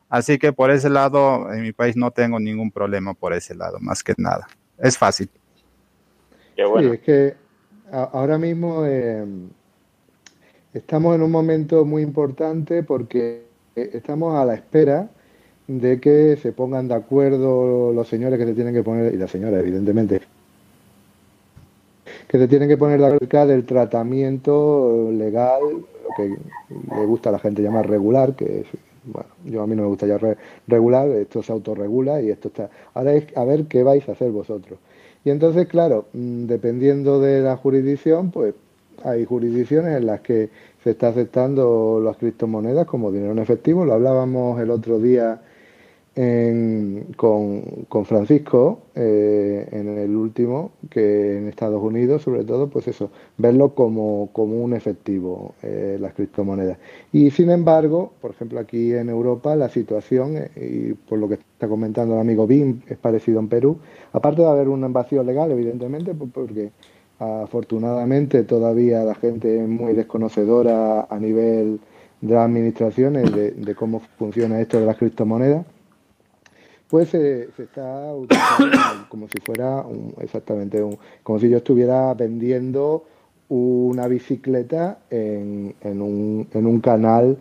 así 0.09 0.37
que 0.37 0.51
por 0.51 0.69
ese 0.69 0.89
lado 0.89 1.51
en 1.53 1.61
mi 1.61 1.71
país 1.71 1.95
no 1.95 2.11
tengo 2.11 2.39
ningún 2.39 2.71
problema 2.71 3.13
por 3.13 3.33
ese 3.33 3.55
lado, 3.55 3.79
más 3.79 4.03
que 4.03 4.13
nada, 4.17 4.47
es 4.77 4.97
fácil. 4.97 5.29
Qué 6.55 6.65
bueno. 6.65 6.89
Sí, 6.89 6.95
es 6.95 7.01
que 7.01 7.35
ahora 7.91 8.37
mismo 8.37 8.85
eh, 8.85 9.25
estamos 10.73 11.15
en 11.15 11.21
un 11.21 11.31
momento 11.31 11.85
muy 11.85 12.01
importante 12.01 12.83
porque 12.83 13.43
eh, 13.75 13.89
estamos 13.93 14.35
a 14.35 14.45
la 14.45 14.55
espera 14.55 15.09
de 15.67 15.99
que 15.99 16.37
se 16.37 16.51
pongan 16.51 16.87
de 16.87 16.95
acuerdo 16.95 17.93
los 17.93 18.07
señores 18.07 18.39
que 18.39 18.45
se 18.45 18.53
tienen 18.53 18.73
que 18.73 18.83
poner, 18.83 19.13
y 19.13 19.17
la 19.17 19.27
señora 19.27 19.59
evidentemente, 19.59 20.21
que 22.27 22.37
se 22.37 22.47
tienen 22.47 22.67
que 22.67 22.77
poner 22.77 22.99
de 22.99 23.07
acuerdo 23.07 23.45
del 23.47 23.65
tratamiento 23.65 25.09
legal, 25.11 25.61
lo 25.61 26.09
que 26.15 26.35
le 26.95 27.05
gusta 27.05 27.29
a 27.29 27.33
la 27.33 27.39
gente 27.39 27.61
llamar 27.61 27.89
regular, 27.89 28.35
que 28.35 28.61
es, 28.61 28.67
bueno, 29.05 29.29
yo 29.45 29.61
a 29.61 29.67
mí 29.67 29.75
no 29.75 29.83
me 29.83 29.89
gusta 29.89 30.07
ya 30.07 30.19
regular, 30.67 31.07
esto 31.09 31.41
se 31.41 31.51
autorregula 31.51 32.21
y 32.21 32.29
esto 32.29 32.49
está... 32.49 32.69
Ahora 32.93 33.13
es 33.13 33.25
a 33.35 33.43
ver 33.45 33.65
qué 33.65 33.83
vais 33.83 34.07
a 34.09 34.13
hacer 34.13 34.31
vosotros. 34.31 34.79
Y 35.23 35.29
entonces, 35.29 35.67
claro, 35.67 36.05
mm, 36.13 36.45
dependiendo 36.45 37.19
de 37.19 37.41
la 37.41 37.55
jurisdicción, 37.55 38.31
pues 38.31 38.53
hay 39.03 39.25
jurisdicciones 39.25 39.97
en 39.97 40.05
las 40.05 40.21
que 40.21 40.49
se 40.83 40.91
está 40.91 41.09
aceptando 41.09 42.01
las 42.03 42.17
criptomonedas 42.17 42.85
como 42.85 43.11
dinero 43.11 43.31
en 43.31 43.39
efectivo. 43.39 43.85
Lo 43.85 43.93
hablábamos 43.93 44.59
el 44.59 44.71
otro 44.71 44.99
día 44.99 45.41
en, 46.15 47.13
con, 47.15 47.61
con, 47.87 48.05
Francisco 48.05 48.81
eh, 48.95 49.67
en 49.71 49.97
el 49.97 50.15
último, 50.15 50.71
que 50.89 51.37
en 51.37 51.47
Estados 51.47 51.81
Unidos, 51.81 52.23
sobre 52.23 52.43
todo, 52.43 52.69
pues 52.69 52.87
eso, 52.89 53.11
verlo 53.37 53.73
como, 53.73 54.29
como 54.33 54.61
un 54.61 54.73
efectivo, 54.73 55.55
eh, 55.61 55.97
las 55.99 56.13
criptomonedas. 56.13 56.77
Y 57.13 57.31
sin 57.31 57.49
embargo, 57.49 58.11
por 58.19 58.31
ejemplo, 58.31 58.59
aquí 58.59 58.93
en 58.93 59.09
Europa 59.09 59.55
la 59.55 59.69
situación, 59.69 60.35
eh, 60.35 60.49
y 60.55 60.93
por 60.93 61.17
lo 61.17 61.29
que 61.29 61.35
está 61.35 61.69
comentando 61.69 62.15
el 62.15 62.21
amigo 62.21 62.45
Bim, 62.45 62.81
es 62.87 62.97
parecido 62.97 63.39
en 63.39 63.47
Perú, 63.47 63.77
aparte 64.11 64.41
de 64.41 64.49
haber 64.49 64.67
un 64.67 64.91
vacío 64.91 65.23
legal, 65.23 65.51
evidentemente, 65.51 66.13
pues 66.13 66.29
porque 66.33 66.71
afortunadamente 67.21 68.43
todavía 68.43 69.03
la 69.03 69.13
gente 69.15 69.61
es 69.61 69.67
muy 69.67 69.93
desconocedora 69.93 71.07
a 71.09 71.19
nivel 71.19 71.79
de 72.19 72.33
las 72.33 72.45
administraciones 72.45 73.31
de, 73.31 73.75
cómo 73.75 74.01
funciona 74.17 74.59
esto 74.59 74.79
de 74.79 74.85
las 74.87 74.97
criptomonedas 74.97 75.65
pues 76.87 77.09
se, 77.09 77.49
está 77.57 78.13
utilizando 78.13 78.77
como, 79.07 79.27
si 79.27 79.39
fuera 79.39 79.85
exactamente 80.19 80.81
un, 80.83 80.97
como 81.23 81.39
si 81.39 81.47
yo 81.47 81.57
estuviera 81.57 82.13
vendiendo 82.15 83.05
una 83.49 84.07
bicicleta 84.07 84.99
un, 85.09 86.47
en 86.51 86.65
un 86.65 86.81
canal 86.81 87.37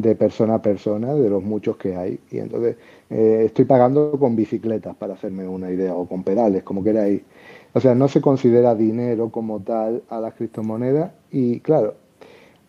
de 0.00 0.14
persona 0.14 0.54
a 0.54 0.62
persona 0.62 1.14
de 1.14 1.28
los 1.28 1.42
muchos 1.42 1.76
que 1.76 1.94
hay. 1.94 2.18
Y 2.30 2.38
entonces 2.38 2.76
eh, 3.10 3.42
estoy 3.46 3.66
pagando 3.66 4.12
con 4.18 4.34
bicicletas 4.34 4.96
para 4.96 5.14
hacerme 5.14 5.46
una 5.46 5.70
idea 5.70 5.94
o 5.94 6.06
con 6.08 6.22
pedales 6.22 6.62
como 6.62 6.82
queráis 6.82 7.20
o 7.72 7.80
sea 7.80 7.94
no 7.94 8.08
se 8.08 8.20
considera 8.20 8.74
dinero 8.74 9.30
como 9.30 9.60
tal 9.60 10.02
a 10.08 10.20
las 10.20 10.34
criptomonedas 10.34 11.12
y 11.30 11.60
claro 11.60 11.94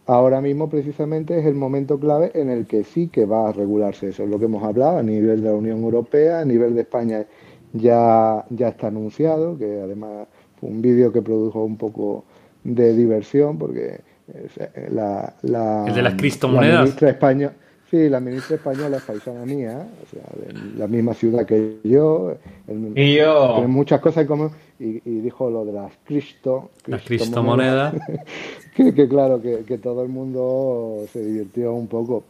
Ahora 0.05 0.41
mismo 0.41 0.69
precisamente 0.69 1.39
es 1.39 1.45
el 1.45 1.55
momento 1.55 1.97
clave 1.97 2.31
en 2.33 2.49
el 2.49 2.65
que 2.65 2.83
sí 2.83 3.07
que 3.07 3.25
va 3.25 3.47
a 3.47 3.53
regularse 3.53 4.09
eso, 4.09 4.23
es 4.23 4.29
lo 4.29 4.37
que 4.37 4.45
hemos 4.45 4.63
hablado 4.63 4.97
a 4.97 5.03
nivel 5.03 5.41
de 5.41 5.47
la 5.47 5.55
Unión 5.55 5.81
Europea, 5.81 6.39
a 6.39 6.45
nivel 6.45 6.75
de 6.75 6.81
España 6.81 7.25
ya, 7.71 8.43
ya 8.49 8.67
está 8.67 8.87
anunciado, 8.87 9.57
que 9.57 9.79
además 9.81 10.27
fue 10.59 10.69
un 10.69 10.81
vídeo 10.81 11.13
que 11.13 11.21
produjo 11.21 11.63
un 11.63 11.77
poco 11.77 12.25
de 12.65 12.93
diversión 12.93 13.57
porque 13.57 14.01
eh, 14.33 14.89
la, 14.91 15.33
la, 15.41 15.85
¿El 15.87 15.95
de 15.95 16.01
las 16.01 16.15
criptomonedas? 16.15 16.73
La 16.73 16.81
ministra 16.81 17.09
española, 17.09 17.53
sí, 17.89 18.09
la 18.09 18.19
ministra 18.19 18.55
española 18.57 18.97
es 18.97 19.03
paisana 19.03 19.45
mía, 19.45 19.87
o 20.03 20.09
sea, 20.09 20.23
de 20.35 20.77
la 20.77 20.87
misma 20.87 21.13
ciudad 21.13 21.45
que 21.45 21.77
yo, 21.85 22.35
el, 22.67 22.91
y 22.93 23.15
yo. 23.15 23.53
tiene 23.53 23.67
muchas 23.69 24.01
cosas 24.01 24.25
como 24.25 24.51
y, 24.83 25.01
y, 25.05 25.21
dijo 25.21 25.49
lo 25.49 25.63
de 25.63 25.71
las 25.71 25.91
cristo, 26.03 26.71
las 26.87 27.01
criptomonedas 27.03 27.95
que, 28.75 28.93
que, 28.93 29.07
claro, 29.07 29.41
que, 29.41 29.63
que, 29.63 29.77
todo 29.77 30.03
el 30.03 30.09
mundo 30.09 31.05
se 31.11 31.23
divirtió 31.23 31.73
un 31.73 31.87
poco. 31.87 32.25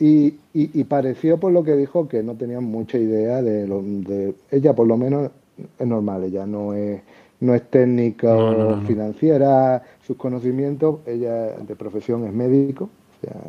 Y, 0.00 0.28
y, 0.54 0.80
y, 0.80 0.84
pareció 0.84 1.38
por 1.38 1.52
lo 1.52 1.62
que 1.62 1.76
dijo 1.76 2.08
que 2.08 2.22
no 2.22 2.34
tenía 2.34 2.60
mucha 2.60 2.98
idea 2.98 3.42
de, 3.42 3.66
lo, 3.66 3.82
de 3.82 4.34
ella, 4.50 4.74
por 4.74 4.86
lo 4.86 4.96
menos 4.96 5.30
es 5.78 5.86
normal, 5.86 6.24
ella 6.24 6.46
no 6.46 6.72
es, 6.72 7.00
no 7.40 7.54
es 7.54 7.68
técnica 7.68 8.28
no, 8.28 8.52
no, 8.52 8.76
no, 8.76 8.86
financiera, 8.86 9.82
sus 10.06 10.16
conocimientos, 10.16 11.00
ella 11.06 11.56
de 11.56 11.76
profesión 11.76 12.24
es 12.26 12.32
médico, 12.32 12.84
o 12.84 13.26
sea, 13.26 13.40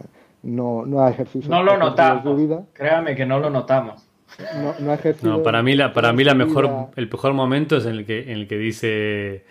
no, 0.43 0.85
no 0.85 1.01
ha 1.01 1.11
ejercido. 1.11 1.49
No 1.49 1.63
lo 1.63 1.77
notamos, 1.77 2.37
vida. 2.37 2.63
créame 2.73 3.15
que 3.15 3.25
no 3.25 3.39
lo 3.39 3.49
notamos. 3.49 4.08
No, 4.55 4.75
no, 4.79 4.91
ha 4.91 4.95
ejercido 4.95 5.37
no 5.37 5.43
para 5.43 5.61
mí 5.63 5.75
la 5.75 5.91
para 5.93 6.13
mí 6.13 6.23
la 6.23 6.33
mejor 6.33 6.89
el 6.95 7.09
mejor 7.09 7.33
momento 7.33 7.77
es 7.77 7.85
en 7.85 7.95
el 7.95 8.05
que 8.05 8.21
en 8.23 8.37
el 8.37 8.47
que 8.47 8.57
dice 8.57 9.43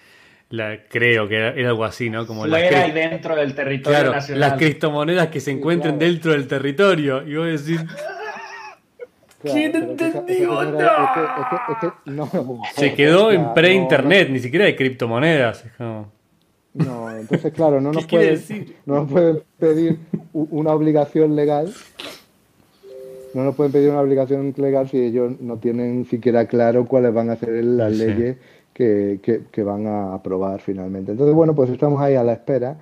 la, 0.51 0.79
creo 0.89 1.29
que 1.29 1.37
era, 1.37 1.51
era, 1.51 1.69
algo 1.69 1.85
así, 1.85 2.09
¿no? 2.09 2.27
Como 2.27 2.47
Fuera 2.47 2.71
las, 2.71 2.89
y 2.89 2.93
dentro 2.93 3.37
del 3.37 3.55
territorio 3.55 3.99
claro, 3.99 4.13
nacional. 4.13 4.41
Las 4.41 4.59
criptomonedas 4.59 5.29
que 5.29 5.41
se 5.41 5.51
encuentren 5.51 5.99
claro. 5.99 6.11
dentro 6.11 6.33
del 6.33 6.47
territorio. 6.49 7.23
Y 7.27 7.37
vos 7.37 7.67
decís. 7.67 7.85
Claro, 9.41 9.55
¿Quién 9.55 9.77
entendió? 9.77 10.63
Es 10.63 10.69
que, 10.71 11.23
es 11.23 11.79
que, 11.79 11.87
es 11.87 11.93
que, 12.05 12.11
no, 12.11 12.31
se 12.75 12.95
quedó 12.95 13.31
en 13.31 13.53
pre-internet, 13.55 14.31
ni 14.31 14.41
siquiera 14.41 14.65
de 14.65 14.75
criptomonedas. 14.75 15.65
Como... 15.77 16.11
No, 16.75 17.11
entonces, 17.11 17.53
claro, 17.53 17.81
no 17.81 17.93
nos, 17.93 18.07
pueden, 18.07 18.41
no 18.87 18.95
nos 18.97 19.11
pueden 19.11 19.43
pedir 19.59 19.99
una 20.33 20.73
obligación 20.73 21.37
legal. 21.37 21.73
No 23.39 23.45
nos 23.45 23.55
pueden 23.55 23.71
pedir 23.71 23.89
una 23.91 24.01
obligación 24.01 24.53
legal 24.57 24.89
si 24.89 25.01
ellos 25.01 25.41
no 25.41 25.59
tienen 25.59 26.07
siquiera 26.07 26.47
claro 26.47 26.87
cuáles 26.87 27.15
van 27.15 27.31
a 27.31 27.37
ser 27.37 27.63
las 27.63 27.93
sí. 27.93 28.05
leyes 28.05 28.37
que, 28.75 29.21
que, 29.23 29.43
que, 29.53 29.63
van 29.63 29.87
a 29.87 30.13
aprobar 30.13 30.61
finalmente. 30.61 31.13
Entonces, 31.13 31.37
bueno, 31.37 31.55
pues 31.55 31.71
estamos 31.71 32.01
ahí 32.01 32.17
a 32.17 32.25
la 32.25 32.33
espera. 32.33 32.79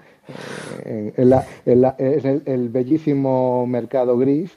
Eh, 0.86 1.12
en, 1.14 1.28
la, 1.28 1.44
en, 1.66 1.82
la, 1.82 1.94
en 1.98 2.26
el, 2.26 2.42
el, 2.46 2.68
bellísimo 2.70 3.66
mercado 3.66 4.16
gris. 4.16 4.56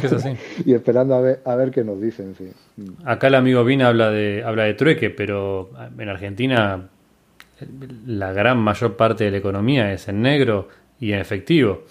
¿Qué 0.00 0.06
es 0.06 0.12
así? 0.12 0.36
y 0.64 0.72
esperando 0.72 1.16
a 1.16 1.20
ver, 1.20 1.40
a 1.44 1.56
ver 1.56 1.72
qué 1.72 1.82
nos 1.82 2.00
dicen. 2.00 2.36
Sí. 2.38 2.52
Acá 3.04 3.26
el 3.26 3.34
amigo 3.34 3.64
Vina 3.64 3.88
habla 3.88 4.12
de, 4.12 4.44
habla 4.44 4.66
de 4.66 4.74
trueque, 4.74 5.10
pero 5.10 5.70
en 5.98 6.08
Argentina 6.08 6.90
la 8.06 8.32
gran 8.32 8.58
mayor 8.58 8.96
parte 8.96 9.24
de 9.24 9.32
la 9.32 9.38
economía 9.38 9.92
es 9.92 10.06
en 10.06 10.22
negro 10.22 10.68
y 11.00 11.10
en 11.10 11.18
efectivo. 11.18 11.82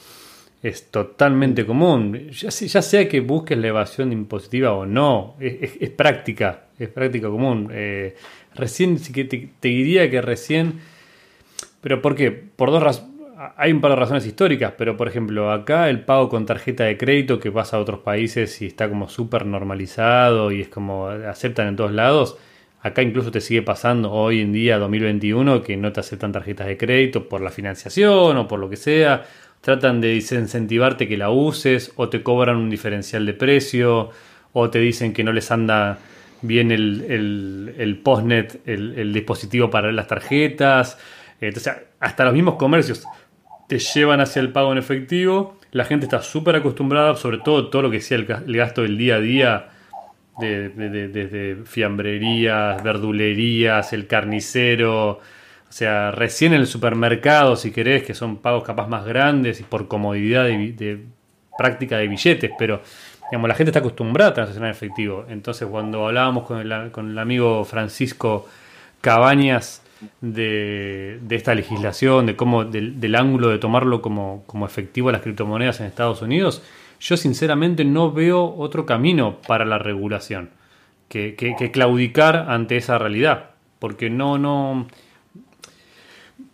Es 0.62 0.91
totalmente 0.91 1.66
común. 1.66 2.30
Ya, 2.32 2.49
ya 2.49 2.82
sea 2.82 3.07
que 3.07 3.22
busques 3.22 3.57
la 3.57 3.68
evasión 3.68 4.12
impositiva 4.12 4.74
o 4.74 4.86
no, 4.86 5.36
es, 5.39 5.57
es, 5.62 5.78
es 5.80 5.89
práctica 5.89 6.70
es 6.80 6.89
práctica 6.89 7.28
común. 7.30 7.70
Eh, 7.72 8.16
recién, 8.55 8.97
sí 8.99 9.14
que 9.14 9.26
te, 9.26 9.49
te, 9.60 9.68
diría 9.68 10.10
que 10.10 10.22
recién, 10.22 10.80
pero 11.82 12.01
¿por 12.01 12.16
qué? 12.16 12.32
Por 12.32 12.72
dos 12.72 12.82
razones. 12.82 13.10
Hay 13.55 13.72
un 13.72 13.80
par 13.80 13.91
de 13.91 13.95
razones 13.95 14.26
históricas, 14.26 14.74
pero 14.78 14.97
por 14.97 15.07
ejemplo, 15.07 15.49
acá 15.49 15.89
el 15.89 16.01
pago 16.01 16.28
con 16.28 16.45
tarjeta 16.45 16.84
de 16.84 16.97
crédito 16.97 17.39
que 17.39 17.53
pasa 17.53 17.78
a 17.78 17.80
otros 17.80 18.01
países 18.01 18.62
y 18.62 18.66
está 18.66 18.89
como 18.89 19.07
súper 19.07 19.45
normalizado 19.45 20.51
y 20.51 20.60
es 20.60 20.68
como 20.68 21.07
aceptan 21.07 21.70
en 21.70 21.78
todos 21.78 21.93
lados. 21.93 22.38
Acá 22.82 23.01
incluso 23.01 23.32
te 23.32 23.39
sigue 23.39 23.62
pasando 23.62 24.12
hoy 24.12 24.41
en 24.41 24.51
día, 24.51 24.78
2021, 24.78 25.62
que 25.62 25.78
no 25.78 25.93
te 25.93 26.01
aceptan 26.01 26.34
tarjetas 26.34 26.68
de 26.68 26.78
crédito 26.78 27.30
por 27.30 27.39
la 27.39 27.49
financiación 27.49 28.36
o 28.36 28.47
por 28.47 28.60
lo 28.60 28.70
que 28.70 28.76
sea. 28.76 29.26
Tratan 29.62 30.01
de 30.01 30.16
desincentivarte 30.16 31.07
que 31.07 31.18
la 31.18 31.30
uses 31.30 31.91
o 31.95 32.10
te 32.10 32.24
cobran 32.24 32.57
un 32.57 32.70
diferencial 32.70 33.26
de 33.26 33.34
precio 33.34 34.10
o 34.53 34.70
te 34.70 34.80
dicen 34.80 35.14
que 35.14 35.24
no 35.24 35.34
les 35.34 35.51
anda 35.51 35.99
bien 36.41 36.72
el, 36.72 37.74
el, 37.78 37.97
postnet, 37.97 38.62
el, 38.66 38.97
el, 38.97 39.14
dispositivo 39.14 39.70
para 39.70 39.91
las 39.91 40.07
tarjetas. 40.07 40.97
Entonces, 41.41 41.74
hasta 41.99 42.26
los 42.26 42.34
mismos 42.34 42.55
comercios 42.55 43.03
te 43.68 43.80
llevan 43.80 44.22
hacia 44.22 44.39
el 44.41 44.51
pago 44.51 44.72
en 44.72 44.78
efectivo 44.78 45.60
la 45.72 45.86
gente 45.86 46.05
está 46.05 46.22
súper 46.22 46.55
acostumbrada, 46.55 47.16
sobre 47.16 47.38
todo 47.38 47.70
todo 47.70 47.84
lo 47.84 47.91
que 47.91 48.01
sea 48.01 48.18
el, 48.18 48.26
gasto 48.26 48.82
del 48.82 48.97
día 48.97 49.16
a 49.16 49.20
día, 49.20 49.70
desde 50.39 51.07
de, 51.10 51.57
fiambrerías, 51.66 52.82
verdulerías, 52.84 53.93
el 53.93 54.07
carnicero, 54.07 55.20
o 55.70 55.72
sea, 55.72 56.12
recién 56.12 56.54
en 56.54 56.62
el 56.62 56.68
supermercado, 56.68 57.56
si 57.56 57.72
querés, 57.72 58.04
que 58.04 58.14
son 58.14 58.38
pagos 58.38 58.64
capaz 58.64 58.88
más 58.88 59.06
grandes 59.06 59.60
y 59.60 59.64
por 59.64 59.88
comodidad 59.88 60.46
de, 60.46 61.06
práctica 61.58 61.98
de 61.98 62.08
billetes, 62.08 62.52
pero 62.58 62.82
digamos, 63.30 63.48
la 63.48 63.56
gente 63.56 63.70
está 63.70 63.80
acostumbrada 63.80 64.32
a 64.32 64.34
transaccionar 64.34 64.70
en 64.70 64.76
efectivo. 64.76 65.26
Entonces, 65.30 65.68
cuando 65.70 66.08
hablábamos 66.08 66.46
con 66.46 66.60
el, 66.60 66.92
con 66.92 67.12
el 67.12 67.20
amigo 67.20 67.64
Francisco 67.66 68.48
Cabañas, 69.02 69.84
de, 70.22 71.20
esta 71.30 71.54
legislación, 71.54 72.26
de 72.26 72.36
cómo, 72.36 72.66
del, 72.66 73.16
ángulo 73.16 73.50
de 73.50 73.58
tomarlo 73.58 74.02
como, 74.02 74.44
como 74.46 74.66
efectivo 74.66 75.12
las 75.12 75.22
criptomonedas 75.22 75.80
en 75.80 75.88
Estados 75.88 76.22
Unidos, 76.22 76.64
yo 77.00 77.18
sinceramente 77.18 77.86
no 77.86 78.12
veo 78.12 78.56
otro 78.58 78.86
camino 78.86 79.38
para 79.48 79.66
la 79.66 79.78
regulación 79.78 80.50
que, 81.08 81.70
claudicar 81.72 82.46
ante 82.50 82.78
esa 82.78 82.98
realidad. 82.98 83.52
Porque 83.80 84.10
no, 84.10 84.38
no. 84.38 84.88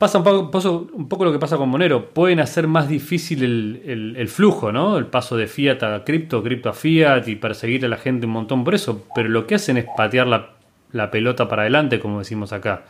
Pasa 0.05 0.19
un 0.19 1.09
poco, 1.09 1.25
lo 1.25 1.31
que 1.31 1.39
pasa 1.39 1.57
con 1.57 1.69
Monero. 1.69 2.09
Pueden 2.09 2.39
hacer 2.39 2.67
más 2.67 2.87
difícil 2.87 3.43
el, 3.43 4.27
flujo, 4.27 4.71
¿no? 4.71 4.97
El 4.97 5.07
paso 5.07 5.35
de 5.35 5.47
fiat 5.47 5.81
a 5.81 6.03
cripto, 6.03 6.43
cripto 6.43 6.69
a 6.69 6.73
fiat 6.73 7.27
y 7.27 7.35
perseguir 7.35 7.85
a 7.85 7.87
la 7.87 7.97
gente 7.97 8.27
un 8.27 8.33
montón 8.33 8.63
por 8.63 8.75
eso. 8.75 9.05
Pero 9.15 9.29
lo 9.29 9.47
que 9.47 9.55
hacen 9.55 9.77
es 9.77 9.85
patear 9.97 10.27
la, 10.27 10.51
la 10.91 11.09
pelota 11.09 11.47
para 11.47 11.63
adelante, 11.63 11.99
como 11.99 12.19
decimos 12.19 12.53
acá. 12.53 12.83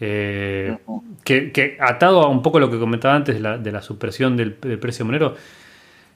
Eh, 0.00 0.78
que, 1.24 1.76
atado 1.80 2.22
a 2.22 2.28
un 2.28 2.42
poco 2.42 2.60
lo 2.60 2.70
que 2.70 2.78
comentaba 2.78 3.14
antes 3.14 3.36
de 3.42 3.72
la, 3.72 3.82
supresión 3.82 4.36
del, 4.36 4.52
precio 4.54 5.04
monero, 5.04 5.34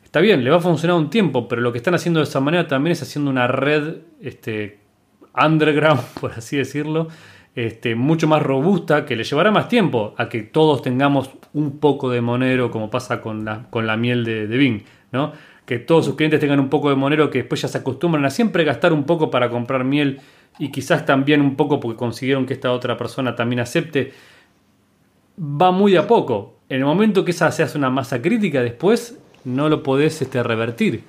está 0.05 0.21
bien, 0.21 0.45
le 0.45 0.51
va 0.51 0.57
a 0.57 0.61
funcionar 0.61 0.97
un 0.97 1.11
tiempo, 1.11 1.49
pero 1.49 1.61
lo 1.61 1.73
que 1.73 1.79
están 1.79 1.95
haciendo 1.95 2.21
de 2.21 2.25
esa 2.25 2.41
manera 2.41 2.69
también 2.69 2.93
es 2.93 3.03
haciendo 3.03 3.31
una 3.31 3.49
red 3.49 3.97
este, 4.21 4.79
underground, 5.41 6.03
por 6.21 6.33
así 6.33 6.57
decirlo, 6.57 7.09
este, 7.57 7.95
mucho 7.95 8.29
más 8.29 8.43
robusta, 8.43 9.07
que 9.07 9.17
le 9.17 9.25
llevará 9.25 9.51
más 9.51 9.69
tiempo 9.69 10.15
a 10.19 10.29
que 10.29 10.43
todos 10.43 10.83
tengamos 10.83 11.31
un 11.55 11.79
poco 11.79 12.11
de 12.11 12.21
monero, 12.21 12.71
como 12.71 12.91
pasa 12.91 13.23
con 13.23 13.47
la, 13.47 13.65
con 13.71 13.87
la 13.87 13.97
miel 13.97 14.25
de, 14.25 14.47
de 14.47 14.57
Bing, 14.59 14.83
¿no? 15.11 15.33
Que 15.65 15.79
todos 15.79 16.05
sus 16.05 16.15
clientes 16.15 16.39
tengan 16.39 16.61
un 16.61 16.69
poco 16.69 16.91
de 16.91 16.97
monero, 16.97 17.31
que 17.31 17.39
después 17.39 17.63
ya 17.63 17.69
se 17.69 17.79
acostumbran 17.79 18.25
a 18.27 18.31
siempre 18.31 18.63
gastar 18.63 18.93
un 18.93 19.05
poco 19.05 19.31
para 19.31 19.49
comprar 19.49 19.85
miel 19.85 20.21
y 20.59 20.71
quizás 20.71 21.07
también 21.07 21.41
un 21.41 21.57
poco 21.57 21.81
porque 21.81 21.97
consiguieron 21.97 22.45
que 22.45 22.53
esta 22.53 22.71
otra 22.73 22.99
persona 22.99 23.35
también 23.35 23.61
acepte, 23.61 24.13
va 25.39 25.71
muy 25.71 25.97
a 25.97 26.07
poco. 26.07 26.57
En 26.69 26.81
el 26.81 26.85
momento 26.85 27.25
que 27.25 27.31
esa 27.31 27.51
se 27.53 27.63
hace 27.63 27.79
una 27.79 27.89
masa 27.89 28.21
crítica, 28.21 28.63
después 28.63 29.19
no 29.45 29.71
lo 29.71 29.83
podés 29.83 30.21
este, 30.21 30.43
revertir. 30.43 31.05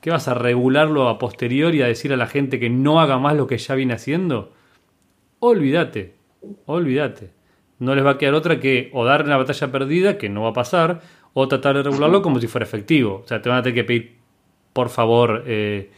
¿Qué 0.00 0.10
vas 0.10 0.28
a 0.28 0.34
regularlo 0.34 1.10
a 1.10 1.18
posteriori 1.18 1.82
a 1.82 1.86
decir 1.86 2.10
a 2.14 2.16
la 2.16 2.26
gente 2.26 2.58
que 2.58 2.70
no 2.70 3.00
haga 3.00 3.18
más 3.18 3.36
lo 3.36 3.46
que 3.46 3.58
ya 3.58 3.74
viene 3.74 3.92
haciendo? 3.92 4.52
Olvídate, 5.40 6.14
olvídate. 6.66 7.30
No 7.78 7.94
les 7.94 8.04
va 8.04 8.10
a 8.12 8.18
quedar 8.18 8.34
otra 8.34 8.60
que 8.60 8.90
o 8.92 9.04
dar 9.04 9.24
una 9.24 9.38
batalla 9.38 9.72
perdida, 9.72 10.18
que 10.18 10.28
no 10.28 10.42
va 10.42 10.50
a 10.50 10.52
pasar, 10.52 11.00
o 11.32 11.48
tratar 11.48 11.76
de 11.76 11.82
regularlo 11.82 12.22
como 12.22 12.38
si 12.38 12.46
fuera 12.46 12.64
efectivo. 12.64 13.22
O 13.24 13.26
sea, 13.26 13.40
te 13.40 13.48
van 13.48 13.58
a 13.58 13.62
tener 13.62 13.74
que 13.74 13.84
pedir, 13.84 14.16
por 14.72 14.90
favor, 14.90 15.44
eh, 15.46 15.90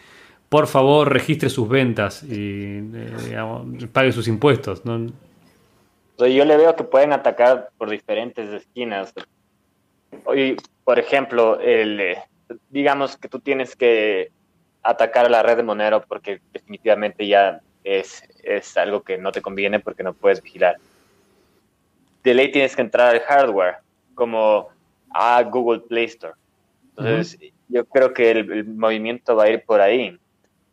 por 0.49 0.67
favor 0.67 1.13
registre 1.13 1.49
sus 1.49 1.69
ventas 1.69 2.23
y 2.23 2.79
eh, 2.95 3.89
pague 3.93 4.13
sus 4.13 4.29
impuestos. 4.29 4.83
Yo 4.85 6.45
le 6.45 6.57
veo 6.57 6.77
que 6.77 6.85
pueden 6.85 7.13
atacar 7.13 7.71
por 7.79 7.91
diferentes 7.91 8.49
esquinas. 8.51 9.13
Hoy, 10.25 10.57
por 10.85 10.99
ejemplo, 10.99 11.59
el, 11.59 11.99
eh, 12.01 12.19
digamos 12.71 13.17
que 13.17 13.29
tú 13.29 13.41
tienes 13.41 13.75
que 13.75 14.31
atacar 14.83 15.27
a 15.27 15.31
la 15.31 15.43
red 15.43 15.57
de 15.57 15.63
Monero 15.63 16.03
porque 16.07 16.41
definitivamente 16.53 17.27
ya 17.27 17.61
es, 17.83 18.23
es 18.43 18.77
algo 18.77 19.03
que 19.03 19.19
no 19.19 19.33
te 19.33 19.43
conviene 19.43 19.81
porque 19.81 20.03
no 20.03 20.15
puedes 20.15 20.43
vigilar. 20.43 20.77
De 22.23 22.35
ley 22.35 22.53
tienes 22.53 22.77
que 22.77 22.83
entrar 22.83 23.15
al 23.15 23.21
hardware, 23.21 23.77
como 24.15 24.69
a 25.11 25.43
Google 25.43 25.81
Play 25.81 26.05
Store. 26.05 26.35
Entonces, 26.97 27.39
yo 27.69 27.85
creo 27.87 28.13
que 28.13 28.31
el, 28.31 28.65
movimiento 28.67 29.35
va 29.35 29.45
a 29.45 29.51
ir 29.51 29.65
por 29.65 29.81
ahí. 29.81 30.19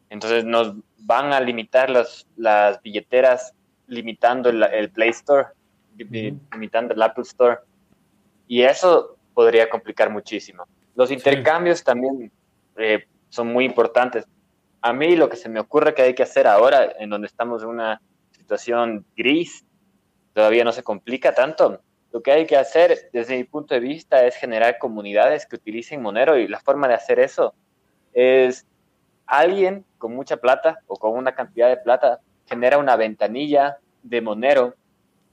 Entonces 0.09 0.43
nos 0.43 0.75
van 0.97 1.33
a 1.33 1.39
limitar 1.39 1.89
las, 1.89 2.27
las 2.35 2.81
billeteras 2.81 3.53
limitando 3.87 4.49
el, 4.49 4.89
Play 4.91 5.09
Store, 5.09 5.47
limitando 5.95 6.93
el 6.93 7.01
Apple 7.01 7.23
Store. 7.23 7.57
Y 8.47 8.61
eso 8.63 9.17
podría 9.33 9.69
complicar 9.69 10.09
muchísimo. 10.09 10.67
Los 10.95 11.11
intercambios 11.11 11.83
también 11.83 12.31
eh, 12.77 13.05
son 13.29 13.47
muy 13.47 13.65
importantes. 13.65 14.25
A 14.81 14.93
mí 14.93 15.15
lo 15.15 15.29
que 15.29 15.35
se 15.35 15.49
me 15.49 15.59
ocurre 15.59 15.93
que 15.93 16.03
hay 16.03 16.13
que 16.13 16.23
hacer 16.23 16.47
ahora, 16.47 16.93
en 16.99 17.09
donde 17.09 17.27
estamos 17.27 17.63
en 17.63 17.69
una 17.69 18.01
situación 18.31 19.05
gris, 19.15 19.65
todavía 20.33 20.63
no 20.63 20.71
se 20.71 20.83
complica 20.83 21.33
tanto. 21.33 21.81
Lo 22.11 22.21
que 22.21 22.31
hay 22.31 22.45
que 22.45 22.57
hacer, 22.57 23.09
desde 23.13 23.37
mi 23.37 23.43
punto 23.43 23.73
de 23.73 23.79
vista, 23.79 24.25
es 24.25 24.35
generar 24.35 24.77
comunidades 24.79 25.45
que 25.45 25.57
utilicen 25.57 26.01
Monero 26.01 26.37
y 26.37 26.47
la 26.47 26.59
forma 26.59 26.87
de 26.87 26.95
hacer 26.95 27.19
eso 27.19 27.53
es 28.13 28.65
alguien 29.25 29.85
con 29.97 30.15
mucha 30.15 30.37
plata 30.37 30.79
o 30.87 30.95
con 30.95 31.15
una 31.15 31.35
cantidad 31.35 31.69
de 31.69 31.77
plata 31.77 32.19
genera 32.47 32.79
una 32.79 32.95
ventanilla 32.95 33.77
de 34.01 34.21
Monero 34.21 34.75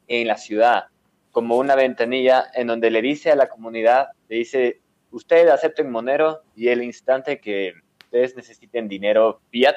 en 0.06 0.28
la 0.28 0.36
ciudad, 0.36 0.84
como 1.30 1.56
una 1.56 1.74
ventanilla 1.74 2.46
en 2.54 2.66
donde 2.66 2.90
le 2.90 3.00
dice 3.00 3.30
a 3.30 3.36
la 3.36 3.48
comunidad, 3.48 4.08
le 4.28 4.36
dice, 4.36 4.80
ustedes 5.10 5.50
acepten 5.50 5.90
Monero 5.90 6.42
y 6.54 6.68
el 6.68 6.82
instante 6.82 7.40
que 7.40 7.72
ustedes 8.16 8.36
necesiten 8.36 8.88
dinero 8.88 9.40
fiat, 9.50 9.76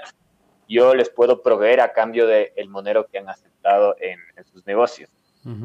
yo 0.68 0.94
les 0.94 1.10
puedo 1.10 1.42
proveer 1.42 1.82
a 1.82 1.94
cambio 1.94 2.28
del 2.28 2.52
el 2.56 2.70
Monero 2.70 3.08
que 3.08 3.18
han 3.18 3.28
aceptado 3.28 3.96
en, 4.00 4.20
sus 4.46 4.66
negocios. 4.66 5.10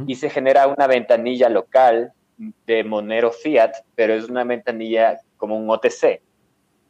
Y 0.07 0.15
se 0.15 0.31
genera 0.31 0.67
una 0.67 0.87
ventanilla 0.87 1.49
local 1.49 2.13
de 2.39 2.85
Monero 2.85 3.33
fiat, 3.33 3.73
pero 3.95 4.15
es 4.15 4.29
una 4.29 4.45
ventanilla 4.45 5.21
como 5.37 5.59
un 5.59 5.69
OTC 5.69 6.23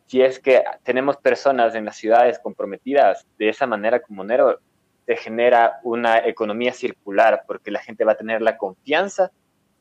si 0.07 0.23
es 0.23 0.39
que 0.39 0.63
tenemos 0.83 1.17
personas 1.17 1.75
en 1.75 1.85
las 1.85 1.97
ciudades 1.97 2.39
comprometidas 2.39 3.27
de 3.39 3.49
esa 3.49 3.67
manera 3.67 4.01
como 4.01 4.19
Monero, 4.19 4.61
se 5.07 5.17
genera 5.17 5.81
una 5.83 6.27
economía 6.27 6.73
circular 6.73 7.45
porque 7.47 7.71
la 7.71 7.81
gente 7.81 8.05
va 8.05 8.13
a 8.13 8.17
tener 8.17 8.41
la 8.43 8.57
confianza 8.57 9.31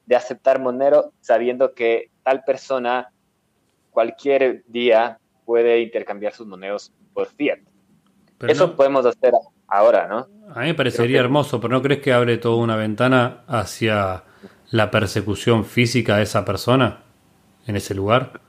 de 0.05 0.15
aceptar 0.15 0.59
Monero 0.59 1.13
sabiendo 1.21 1.73
que 1.73 2.09
tal 2.23 2.43
persona 2.43 3.11
cualquier 3.91 4.63
día 4.67 5.19
puede 5.45 5.81
intercambiar 5.81 6.33
sus 6.33 6.47
monedas 6.47 6.93
por 7.13 7.27
fiat. 7.27 7.59
Eso 8.47 8.75
podemos 8.75 9.05
hacer 9.05 9.33
ahora, 9.67 10.07
¿no? 10.07 10.27
A 10.53 10.61
mí 10.61 10.67
me 10.67 10.73
parecería 10.73 11.19
hermoso, 11.19 11.61
pero 11.61 11.73
¿no 11.73 11.81
crees 11.81 12.01
que 12.01 12.11
abre 12.11 12.37
toda 12.37 12.57
una 12.57 12.75
ventana 12.75 13.43
hacia 13.47 14.23
la 14.71 14.91
persecución 14.91 15.63
física 15.65 16.17
de 16.17 16.23
esa 16.23 16.43
persona 16.43 17.03
en 17.65 17.75
ese 17.75 17.95
lugar? 17.95 18.41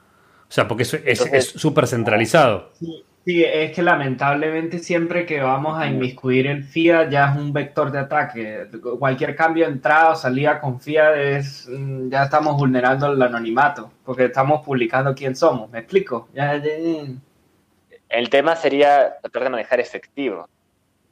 O 0.49 0.53
sea, 0.55 0.66
porque 0.66 0.82
es 0.82 1.53
súper 1.57 1.86
centralizado. 1.86 2.70
Sí, 2.74 3.05
es 3.26 3.72
que 3.72 3.82
lamentablemente 3.82 4.78
siempre 4.78 5.24
que 5.24 5.40
vamos 5.40 5.78
a 5.78 5.86
inmiscuir 5.86 6.46
el 6.46 6.62
FIA 6.62 7.08
ya 7.08 7.30
es 7.30 7.38
un 7.38 7.54
vector 7.54 7.90
de 7.90 7.98
ataque. 8.00 8.66
Cualquier 8.98 9.34
cambio 9.34 9.64
de 9.64 9.72
entrada 9.72 10.10
o 10.10 10.14
salida 10.14 10.60
con 10.60 10.78
FIA 10.78 11.14
es, 11.14 11.66
mm, 11.68 12.10
ya 12.10 12.24
estamos 12.24 12.56
vulnerando 12.56 13.10
el 13.12 13.22
anonimato, 13.22 13.90
porque 14.04 14.26
estamos 14.26 14.62
publicando 14.64 15.14
quién 15.14 15.34
somos. 15.34 15.70
¿Me 15.70 15.78
explico? 15.78 16.28
El 16.34 18.28
tema 18.28 18.56
sería 18.56 19.16
tratar 19.22 19.44
de 19.44 19.50
manejar 19.50 19.80
efectivo. 19.80 20.46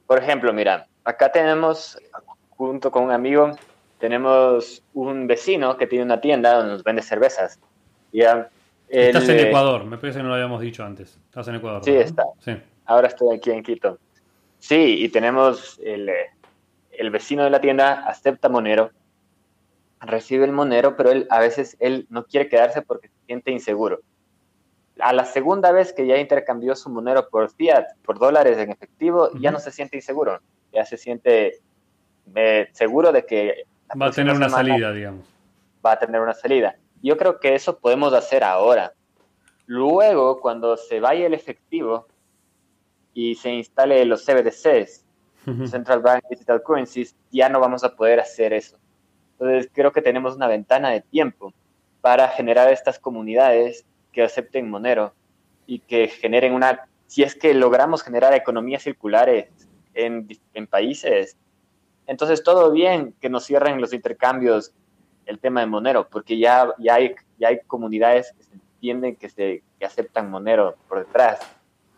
Por 0.05 0.19
ejemplo, 0.19 0.53
mira, 0.53 0.85
acá 1.03 1.31
tenemos, 1.31 1.97
junto 2.51 2.91
con 2.91 3.03
un 3.05 3.11
amigo, 3.11 3.57
tenemos 3.97 4.83
un 4.93 5.25
vecino 5.25 5.77
que 5.77 5.87
tiene 5.87 6.05
una 6.05 6.21
tienda 6.21 6.53
donde 6.53 6.73
nos 6.73 6.83
vende 6.83 7.01
cervezas. 7.01 7.59
Ya 8.11 8.49
Estás 8.93 9.27
en 9.27 9.39
Ecuador, 9.47 9.85
me 9.85 9.97
parece 9.97 10.19
que 10.19 10.23
no 10.23 10.29
lo 10.29 10.35
habíamos 10.35 10.61
dicho 10.61 10.83
antes. 10.83 11.19
Estás 11.25 11.47
en 11.47 11.55
Ecuador. 11.55 11.83
Sí, 11.83 11.95
está. 11.95 12.23
Ahora 12.85 13.07
estoy 13.07 13.35
aquí 13.35 13.49
en 13.49 13.63
Quito. 13.63 13.97
Sí, 14.59 15.03
y 15.03 15.09
tenemos 15.09 15.79
el, 15.83 16.11
el, 16.91 17.09
vecino 17.09 17.43
de 17.43 17.49
la 17.49 17.59
tienda, 17.59 18.07
acepta 18.07 18.49
Monero, 18.49 18.91
recibe 19.99 20.45
el 20.45 20.51
Monero, 20.51 20.95
pero 20.95 21.09
él 21.09 21.25
a 21.31 21.39
veces 21.39 21.75
él 21.79 22.05
no 22.09 22.25
quiere 22.25 22.47
quedarse 22.47 22.83
porque 22.83 23.07
se 23.07 23.25
siente 23.25 23.51
inseguro. 23.51 24.01
A 24.99 25.11
la 25.11 25.25
segunda 25.25 25.71
vez 25.71 25.91
que 25.91 26.05
ya 26.05 26.17
intercambió 26.17 26.75
su 26.75 26.91
Monero 26.91 27.27
por 27.29 27.49
fiat, 27.49 27.85
por 28.05 28.19
dólares 28.19 28.59
en 28.59 28.71
efectivo, 28.71 29.31
ya 29.39 29.49
no 29.49 29.59
se 29.59 29.71
siente 29.71 29.97
inseguro. 29.97 30.39
Ya 30.71 30.85
se 30.85 30.97
siente 30.97 31.61
eh, 32.35 32.69
seguro 32.73 33.11
de 33.11 33.25
que... 33.25 33.65
Va 33.99 34.07
a 34.07 34.11
tener 34.11 34.35
una 34.35 34.49
salida, 34.49 34.91
digamos. 34.91 35.25
Va 35.83 35.93
a 35.93 35.99
tener 35.99 36.21
una 36.21 36.33
salida. 36.33 36.77
Yo 37.03 37.17
creo 37.17 37.39
que 37.39 37.53
eso 37.53 37.77
podemos 37.77 38.13
hacer 38.13 38.45
ahora. 38.45 38.93
Luego, 39.65 40.39
cuando 40.39 40.77
se 40.77 41.01
vaya 41.01 41.27
el 41.27 41.33
efectivo 41.33 42.07
y 43.13 43.35
se 43.35 43.51
instale 43.51 44.03
los 44.05 44.25
CBDCs, 44.25 45.03
Central 45.65 45.99
Bank 45.99 46.23
Digital 46.29 46.63
Currencies, 46.63 47.15
ya 47.29 47.49
no 47.49 47.59
vamos 47.59 47.83
a 47.83 47.93
poder 47.93 48.21
hacer 48.21 48.53
eso. 48.53 48.77
Entonces, 49.33 49.69
creo 49.73 49.91
que 49.91 50.01
tenemos 50.01 50.37
una 50.37 50.47
ventana 50.47 50.91
de 50.91 51.01
tiempo 51.01 51.53
para 51.99 52.29
generar 52.29 52.71
estas 52.71 52.97
comunidades 52.99 53.85
que 54.13 54.23
acepten 54.23 54.69
Monero 54.69 55.13
y 55.67 55.79
que 55.79 56.07
generen 56.07 56.53
una, 56.53 56.87
si 57.07 57.23
es 57.23 57.35
que 57.35 57.53
logramos 57.53 58.01
generar 58.01 58.33
economías 58.33 58.83
circulares 58.83 59.49
en, 59.93 60.27
en 60.53 60.67
países, 60.67 61.35
entonces 62.07 62.43
todo 62.43 62.71
bien 62.71 63.13
que 63.19 63.29
nos 63.29 63.45
cierren 63.45 63.81
los 63.81 63.93
intercambios 63.93 64.73
el 65.25 65.39
tema 65.39 65.61
de 65.61 65.67
Monero, 65.67 66.07
porque 66.09 66.37
ya, 66.37 66.73
ya, 66.77 66.95
hay, 66.95 67.15
ya 67.37 67.49
hay 67.49 67.59
comunidades 67.67 68.33
que 68.37 68.43
se 68.43 68.53
entienden 68.53 69.15
que, 69.15 69.29
se, 69.29 69.63
que 69.79 69.85
aceptan 69.85 70.29
Monero 70.29 70.75
por 70.87 70.99
detrás. 70.99 71.39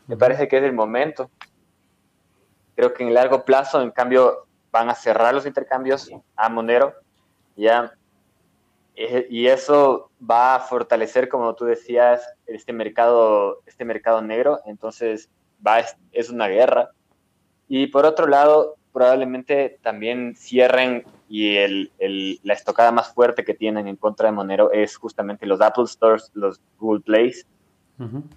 Me 0.08 0.18
parece 0.18 0.48
que 0.48 0.58
es 0.58 0.64
el 0.64 0.74
momento. 0.74 1.30
Creo 2.76 2.94
que 2.94 3.04
en 3.04 3.10
el 3.10 3.16
largo 3.16 3.44
plazo, 3.44 3.82
en 3.82 3.92
cambio, 3.92 4.46
van 4.72 4.90
a 4.90 4.96
cerrar 4.96 5.34
los 5.34 5.46
intercambios 5.46 6.12
a 6.36 6.50
Monero, 6.50 6.94
ya. 7.56 7.94
Eh, 8.96 9.28
y 9.30 9.48
eso 9.48 10.12
va 10.20 10.56
a 10.56 10.60
fortalecer, 10.60 11.28
como 11.28 11.56
tú 11.56 11.66
decías, 11.66 12.28
este 12.46 12.74
mercado, 12.74 13.62
este 13.66 13.86
mercado 13.86 14.22
negro. 14.22 14.60
Entonces, 14.66 15.30
va, 15.66 15.80
es 16.12 16.30
una 16.30 16.48
guerra. 16.48 16.92
Y 17.68 17.88
por 17.88 18.06
otro 18.06 18.28
lado, 18.28 18.76
probablemente 18.94 19.80
también 19.82 20.36
cierren 20.36 21.04
y 21.28 21.58
el, 21.58 21.92
el, 22.00 22.40
la 22.44 22.54
estocada 22.54 22.92
más 22.92 23.14
fuerte 23.14 23.44
que 23.44 23.54
tienen 23.54 23.88
en 23.88 23.96
contra 23.96 24.28
de 24.28 24.34
Monero 24.34 24.72
es 24.72 24.96
justamente 24.96 25.46
los 25.46 25.62
Apple 25.62 25.88
Stores, 25.88 26.32
los 26.34 26.62
Google 26.80 27.02
Plays, 27.02 27.46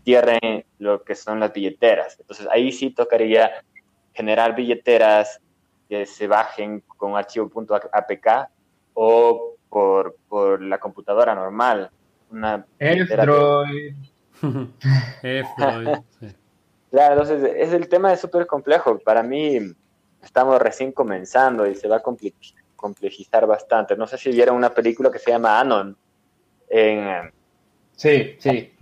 cierren 0.05 0.65
lo 0.79 1.03
que 1.03 1.15
son 1.15 1.41
las 1.41 1.53
billeteras. 1.53 2.17
Entonces 2.21 2.47
ahí 2.51 2.73
sí 2.73 2.91
tocaría 2.91 3.51
generar 4.15 4.55
billeteras 4.55 5.41
que 5.89 6.07
se 6.07 6.27
bajen 6.27 6.83
con 6.87 7.17
archivo 7.17 7.51
.apk 7.93 8.51
o 8.95 9.55
por, 9.69 10.17
por 10.29 10.63
la 10.63 10.79
computadora 10.79 11.35
normal. 11.35 11.91
Una 12.31 12.65
F-Droid. 12.79 13.95
Claro, 16.91 17.21
entonces 17.21 17.53
es 17.55 17.75
el 17.75 17.87
tema 17.87 18.15
es 18.15 18.21
súper 18.21 18.47
complejo. 18.47 18.99
Para 18.99 19.23
mí 19.23 19.59
estamos 20.23 20.59
recién 20.59 20.91
comenzando 20.91 21.67
y 21.67 21.75
se 21.75 21.87
va 21.87 21.97
a 21.97 22.03
complejizar 22.79 23.45
bastante. 23.45 23.97
No 23.97 24.07
sé 24.07 24.17
si 24.17 24.31
vieron 24.31 24.57
una 24.57 24.73
película 24.73 25.11
que 25.11 25.19
se 25.19 25.33
llama 25.33 25.59
Anon. 25.59 25.97
En, 26.71 27.33
sí, 27.97 28.37
sí. 28.39 28.73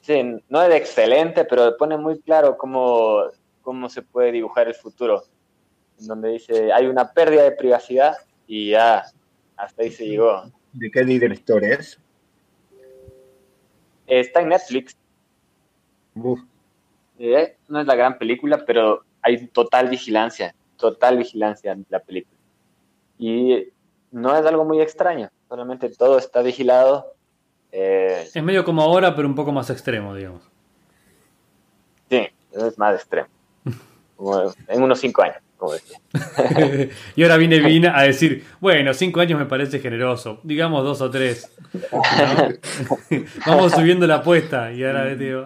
Sí, 0.00 0.22
no 0.48 0.62
es 0.62 0.74
excelente, 0.74 1.44
pero 1.44 1.76
pone 1.76 1.96
muy 1.96 2.20
claro 2.20 2.56
cómo, 2.56 3.24
cómo 3.62 3.88
se 3.88 4.02
puede 4.02 4.30
dibujar 4.30 4.68
el 4.68 4.74
futuro. 4.74 5.24
En 5.98 6.06
donde 6.06 6.30
dice, 6.30 6.72
hay 6.72 6.86
una 6.86 7.12
pérdida 7.12 7.42
de 7.42 7.52
privacidad 7.52 8.16
y 8.46 8.70
ya, 8.70 9.04
hasta 9.56 9.82
ahí 9.82 9.90
se 9.90 10.06
llegó. 10.06 10.44
¿De 10.72 10.90
qué 10.90 11.04
director 11.04 11.64
es? 11.64 11.98
Está 14.06 14.40
en 14.40 14.50
Netflix. 14.50 14.96
Eh, 17.18 17.56
no 17.68 17.80
es 17.80 17.86
la 17.86 17.96
gran 17.96 18.18
película, 18.18 18.64
pero 18.64 19.04
hay 19.20 19.48
total 19.48 19.88
vigilancia, 19.88 20.54
total 20.76 21.18
vigilancia 21.18 21.72
en 21.72 21.84
la 21.88 21.98
película. 21.98 22.39
Y 23.20 23.68
no 24.12 24.34
es 24.34 24.46
algo 24.46 24.64
muy 24.64 24.80
extraño, 24.80 25.28
solamente 25.46 25.90
todo 25.90 26.16
está 26.16 26.40
vigilado. 26.40 27.12
Eh, 27.70 28.26
es 28.34 28.42
medio 28.42 28.64
como 28.64 28.80
ahora, 28.80 29.14
pero 29.14 29.28
un 29.28 29.34
poco 29.34 29.52
más 29.52 29.68
extremo, 29.68 30.14
digamos. 30.14 30.40
Sí, 32.08 32.26
es 32.52 32.78
más 32.78 32.94
extremo. 32.94 33.28
en 34.68 34.82
unos 34.82 34.98
cinco 35.00 35.20
años, 35.20 35.36
como 35.58 35.74
decía. 35.74 36.00
y 37.14 37.22
ahora 37.22 37.36
viene 37.36 37.60
Vina 37.60 37.94
a 37.94 38.04
decir, 38.04 38.46
bueno, 38.58 38.94
cinco 38.94 39.20
años 39.20 39.38
me 39.38 39.44
parece 39.44 39.80
generoso, 39.80 40.40
digamos 40.42 40.82
dos 40.82 41.02
o 41.02 41.10
tres. 41.10 41.54
Vamos 43.46 43.72
subiendo 43.72 44.06
la 44.06 44.16
apuesta 44.16 44.72
y 44.72 44.82
ahora 44.82 45.14
digo... 45.14 45.44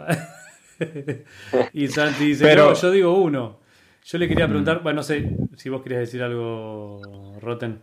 y 1.72 1.88
Santi 1.88 2.24
dice, 2.26 2.44
pero, 2.44 2.72
yo 2.72 2.90
digo 2.92 3.14
uno. 3.14 3.63
Yo 4.04 4.18
le 4.18 4.28
quería 4.28 4.46
preguntar, 4.46 4.82
bueno, 4.82 4.98
no 4.98 5.02
sé 5.02 5.34
si 5.56 5.70
vos 5.70 5.82
querías 5.82 6.02
decir 6.02 6.22
algo, 6.22 7.00
Roten. 7.40 7.78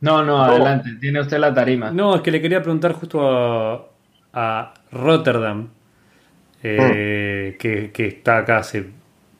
No, 0.00 0.22
no, 0.22 0.44
adelante, 0.44 0.90
tiene 1.00 1.20
usted 1.20 1.38
la 1.38 1.52
tarima. 1.54 1.90
No, 1.90 2.16
es 2.16 2.20
que 2.20 2.30
le 2.30 2.42
quería 2.42 2.60
preguntar 2.60 2.92
justo 2.92 3.90
a, 4.34 4.74
Rotterdam, 4.92 5.68
eh, 6.62 7.56
que, 7.58 7.90
está 8.06 8.38
acá 8.38 8.58
hace 8.58 8.90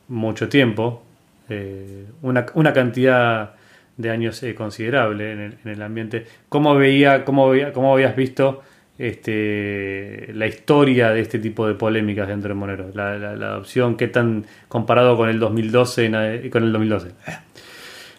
mucho 0.07 0.49
tiempo, 0.49 1.03
eh, 1.49 2.07
una, 2.23 2.73
cantidad 2.73 3.53
de 3.95 4.09
años 4.09 4.41
eh, 4.41 4.55
considerable 4.55 5.31
en 5.31 5.39
el, 5.39 5.57
en 5.63 5.71
el, 5.71 5.81
ambiente. 5.83 6.25
¿Cómo 6.49 6.73
veía, 6.73 7.23
cómo 7.23 7.47
veía, 7.47 7.73
cómo 7.73 7.93
habías 7.93 8.15
visto 8.15 8.63
este, 8.99 10.29
la 10.33 10.45
historia 10.45 11.11
de 11.11 11.21
este 11.21 11.39
tipo 11.39 11.65
de 11.65 11.73
polémicas 11.73 12.27
dentro 12.27 12.49
de 12.49 12.55
Monero, 12.55 12.91
la, 12.93 13.13
adopción, 13.31 13.95
qué 13.95 14.09
tan 14.09 14.45
comparado 14.67 15.15
con 15.15 15.29
el 15.29 15.39
2012, 15.39 16.49
con 16.51 16.63
el 16.63 16.73
2012, 16.73 17.11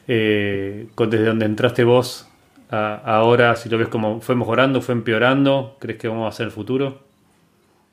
eh, 0.09 0.87
desde 0.97 1.24
donde 1.24 1.45
entraste 1.45 1.85
vos 1.85 2.26
ahora, 2.70 3.57
si 3.57 3.68
lo 3.68 3.78
ves 3.78 3.89
como 3.89 4.20
fue 4.20 4.35
mejorando, 4.37 4.81
fue 4.81 4.95
empeorando, 4.95 5.76
¿crees 5.81 5.99
que 5.99 6.09
vamos 6.09 6.24
a 6.24 6.28
hacer 6.28 6.47
el 6.47 6.53
futuro? 6.53 7.03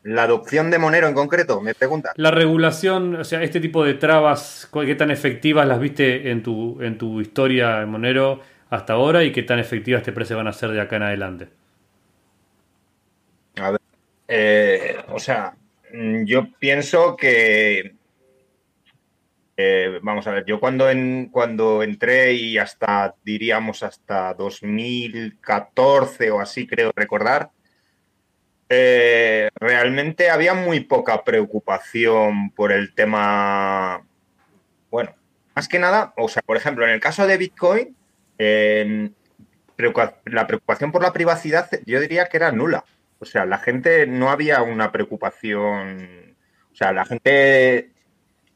La 0.04 0.24
adopción 0.24 0.72
de 0.72 0.80
Monero 0.80 1.08
en 1.08 1.14
concreto, 1.14 1.60
me 1.60 1.74
pregunta. 1.74 2.14
La 2.16 2.32
regulación, 2.32 3.16
o 3.16 3.24
sea, 3.26 3.44
este 3.44 3.60
tipo 3.60 3.84
de 3.84 3.96
trabas, 3.96 4.70
¿qué 4.72 4.96
tan 4.96 5.12
efectivas 5.12 5.68
las 5.68 5.80
viste 5.80 6.32
en 6.32 6.44
tu, 6.44 6.82
en 6.82 6.98
tu 6.98 7.20
historia 7.20 7.82
en 7.82 7.90
Monero 7.90 8.40
hasta 8.70 8.94
ahora 8.94 9.26
y 9.26 9.34
qué 9.34 9.44
tan 9.44 9.60
efectivas 9.60 10.04
te 10.04 10.14
parece 10.14 10.36
van 10.36 10.48
a 10.48 10.54
ser 10.54 10.70
de 10.70 10.80
acá 10.80 10.96
en 10.96 11.04
adelante? 11.04 11.50
Eh, 14.28 14.98
o 15.10 15.20
sea, 15.20 15.56
mm, 15.94 16.26
yo 16.26 16.52
pienso 16.60 17.16
que, 17.16 17.96
vamos 20.02 20.28
a 20.28 20.32
ver, 20.32 20.46
yo 20.46 20.60
cuando, 20.60 20.90
en, 20.90 21.30
cuando 21.32 21.82
entré 21.82 22.34
y 22.34 22.58
hasta, 22.58 23.16
diríamos, 23.24 23.84
hasta 23.84 24.34
2014 24.34 26.32
o 26.32 26.40
así, 26.40 26.68
creo 26.68 26.92
recordar, 26.96 27.52
eh, 28.70 29.50
realmente 29.56 30.30
había 30.30 30.54
muy 30.54 30.82
poca 30.82 31.24
preocupación 31.24 32.52
por 32.52 32.72
el 32.72 32.94
tema, 32.94 34.06
bueno, 34.92 35.16
más 35.56 35.68
que 35.68 35.80
nada, 35.80 36.14
o 36.18 36.28
sea, 36.28 36.44
por 36.46 36.58
ejemplo, 36.58 36.86
en 36.86 36.92
el 36.92 37.00
caso 37.00 37.26
de 37.26 37.38
Bitcoin, 37.38 37.96
la 40.26 40.48
preocupación 40.48 40.92
por 40.92 41.02
la 41.02 41.14
privacidad 41.14 41.70
yo 41.86 42.00
diría 42.00 42.28
que 42.28 42.38
era 42.38 42.52
nula. 42.52 42.84
O 43.20 43.26
sea, 43.26 43.46
la 43.46 43.58
gente 43.58 44.08
no 44.08 44.30
había 44.30 44.62
una 44.62 44.92
preocupación. 44.92 46.36
O 46.72 46.76
sea, 46.76 46.92
la 46.92 47.06
gente. 47.06 47.92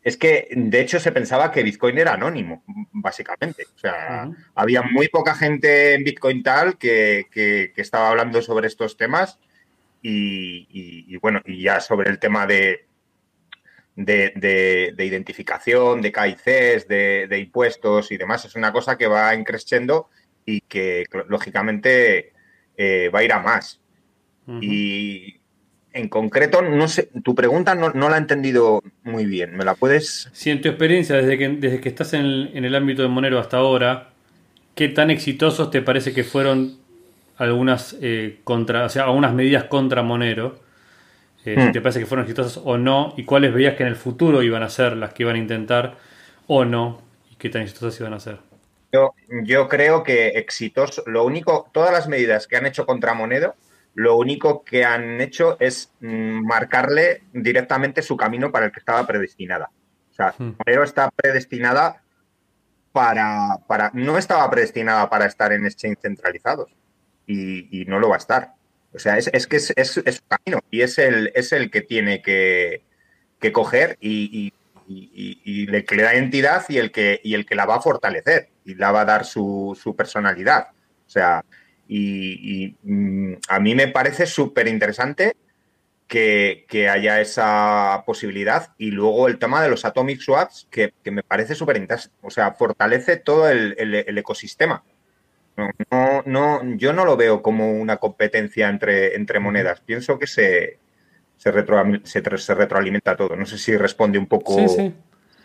Es 0.03 0.17
que, 0.17 0.47
de 0.55 0.81
hecho, 0.81 0.99
se 0.99 1.11
pensaba 1.11 1.51
que 1.51 1.61
Bitcoin 1.61 1.97
era 1.97 2.13
anónimo, 2.13 2.63
básicamente. 2.91 3.65
O 3.75 3.77
sea, 3.77 4.31
había 4.55 4.81
muy 4.81 5.09
poca 5.09 5.35
gente 5.35 5.93
en 5.93 6.03
Bitcoin 6.03 6.41
tal 6.41 6.77
que, 6.79 7.27
estaba 7.75 8.09
hablando 8.09 8.41
sobre 8.41 8.67
estos 8.67 8.97
temas. 8.97 9.39
Y, 10.01 11.15
bueno, 11.17 11.41
y 11.45 11.61
ya 11.61 11.79
sobre 11.79 12.09
el 12.09 12.17
tema 12.17 12.47
de, 12.47 12.87
de, 13.95 14.95
identificación, 14.97 16.01
de 16.01 16.11
KICs, 16.11 16.87
de, 16.87 17.39
impuestos 17.39 18.11
y 18.11 18.17
demás, 18.17 18.45
es 18.45 18.55
una 18.55 18.71
cosa 18.71 18.97
que 18.97 19.05
va 19.05 19.35
increciendo 19.35 20.09
y 20.45 20.61
que, 20.61 21.05
lógicamente, 21.27 22.33
eh, 22.75 23.09
va 23.13 23.19
a 23.19 23.23
ir 23.23 23.33
a 23.33 23.39
más. 23.39 23.80
Y 24.47 25.41
en 25.93 26.09
concreto, 26.09 26.61
no 26.61 26.87
sé, 26.87 27.09
tu 27.23 27.35
pregunta 27.35 27.75
no, 27.75 28.09
la 28.09 28.15
he 28.15 28.19
entendido 28.19 28.81
muy 29.03 29.25
bien. 29.25 29.55
¿Me 29.55 29.65
la 29.65 29.75
puedes...? 29.75 30.29
Sí, 30.33 30.49
en 30.49 30.61
tu 30.61 30.69
experiencia, 30.69 31.15
desde 31.15 31.37
que, 31.37 31.49
desde 31.49 31.81
que 31.81 31.89
estás 31.89 32.13
en 32.13 32.25
el, 32.25 32.75
ámbito 32.75 33.01
de 33.01 33.09
Monero 33.09 33.39
hasta 33.39 33.57
ahora, 33.57 34.09
¿qué 34.75 34.87
tan 34.87 35.11
exitosos 35.11 35.69
te 35.69 35.81
parece 35.81 36.13
que 36.13 36.23
fueron 36.23 36.77
algunas 37.37 37.97
eh, 38.01 38.39
contra, 38.43 38.85
o 38.85 38.89
sea, 38.89 39.03
algunas 39.03 39.33
medidas 39.33 39.65
contra 39.65 40.01
Monero? 40.01 40.59
Eh, 41.43 41.55
hmm. 41.57 41.71
¿Te 41.71 41.81
parece 41.81 41.99
que 41.99 42.05
fueron 42.05 42.25
exitosas 42.25 42.61
o 42.63 42.77
no? 42.77 43.13
¿Y 43.17 43.25
cuáles 43.25 43.53
veías 43.53 43.75
que 43.75 43.83
en 43.83 43.89
el 43.89 43.95
futuro 43.95 44.43
iban 44.43 44.63
a 44.63 44.69
ser 44.69 44.95
las 44.95 45.13
que 45.13 45.23
iban 45.23 45.35
a 45.35 45.39
intentar 45.39 45.97
o 46.47 46.63
no? 46.63 47.01
¿Y 47.31 47.35
qué 47.35 47.49
tan 47.49 47.63
exitosas 47.63 47.99
iban 47.99 48.13
a 48.13 48.19
ser? 48.19 48.37
Yo, 48.93 49.13
yo 49.43 49.67
creo 49.67 50.03
que 50.03 50.29
exitosos, 50.29 51.03
lo 51.07 51.25
único, 51.25 51.69
todas 51.71 51.91
las 51.91 52.07
medidas 52.07 52.47
que 52.47 52.57
han 52.57 52.65
hecho 52.65 52.85
contra 52.85 53.13
Monero 53.13 53.55
lo 53.93 54.15
único 54.17 54.63
que 54.63 54.85
han 54.85 55.19
hecho 55.19 55.57
es 55.59 55.91
mm, 55.99 56.45
marcarle 56.45 57.23
directamente 57.33 58.01
su 58.01 58.15
camino 58.15 58.51
para 58.51 58.67
el 58.67 58.71
que 58.71 58.79
estaba 58.79 59.05
predestinada. 59.05 59.69
O 60.09 60.13
sea, 60.13 60.33
hmm. 60.37 60.55
Monero 60.57 60.83
está 60.83 61.09
predestinada 61.11 62.03
para, 62.91 63.59
para, 63.67 63.91
no 63.93 64.17
estaba 64.17 64.49
predestinada 64.49 65.09
para 65.09 65.25
estar 65.25 65.51
en 65.53 65.65
exchange 65.65 65.99
centralizados 66.01 66.69
y, 67.27 67.85
no 67.87 67.99
lo 67.99 68.09
va 68.09 68.15
a 68.15 68.19
estar. 68.19 68.53
O 68.93 68.99
sea, 68.99 69.17
es, 69.17 69.47
que 69.47 69.55
es, 69.55 69.73
es, 69.75 69.91
su 69.91 70.01
camino 70.27 70.59
y 70.69 70.81
es 70.81 70.97
el, 70.97 71.31
es 71.33 71.53
el 71.53 71.71
que 71.71 71.81
tiene 71.81 72.21
que, 72.21 72.83
coger 73.53 73.97
y, 74.01 74.53
le, 74.87 75.85
que 75.85 75.95
le 75.95 76.03
da 76.03 76.13
entidad 76.15 76.65
y 76.67 76.77
el 76.77 76.91
que, 76.91 77.21
y 77.23 77.33
el 77.33 77.45
que 77.45 77.55
la 77.55 77.65
va 77.65 77.75
a 77.75 77.81
fortalecer 77.81 78.49
y 78.65 78.75
la 78.75 78.91
va 78.91 79.01
a 79.01 79.05
dar 79.05 79.25
su, 79.25 79.77
su 79.81 79.95
personalidad. 79.95 80.67
O 81.07 81.09
sea, 81.09 81.45
y, 81.93 82.77
mm, 82.83 83.33
a 83.49 83.59
mí 83.59 83.75
me 83.75 83.89
parece 83.89 84.25
súper 84.25 84.69
interesante 84.69 85.35
que, 86.07 86.65
haya 86.89 87.19
esa 87.19 88.03
posibilidad. 88.05 88.73
Y 88.77 88.91
luego 88.91 89.27
el 89.27 89.37
tema 89.37 89.61
de 89.61 89.69
los 89.69 89.83
atomic 89.83 90.21
swaps, 90.21 90.67
que, 90.71 90.93
me 91.11 91.21
parece 91.21 91.53
súper 91.53 91.77
interesante. 91.77 92.15
O 92.21 92.29
sea, 92.29 92.53
fortalece 92.53 93.17
todo 93.17 93.49
el, 93.49 93.75
ecosistema. 94.17 94.83
No, 95.91 96.23
no, 96.25 96.61
yo 96.77 96.93
no 96.93 97.03
lo 97.03 97.17
veo 97.17 97.41
como 97.41 97.73
una 97.73 97.97
competencia 97.97 98.69
entre, 98.69 99.15
entre 99.15 99.41
monedas. 99.41 99.81
Pienso 99.81 100.17
que 100.17 100.27
se, 100.27 100.79
se, 101.35 101.51
se, 102.37 102.55
retroalimenta 102.55 103.17
todo. 103.17 103.35
No 103.35 103.45
sé 103.45 103.57
si 103.57 103.75
responde 103.75 104.17
un 104.17 104.27
poco 104.27 104.57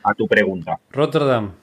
a 0.04 0.14
tu 0.14 0.28
pregunta. 0.28 0.78
Rotterdam. 0.90 1.54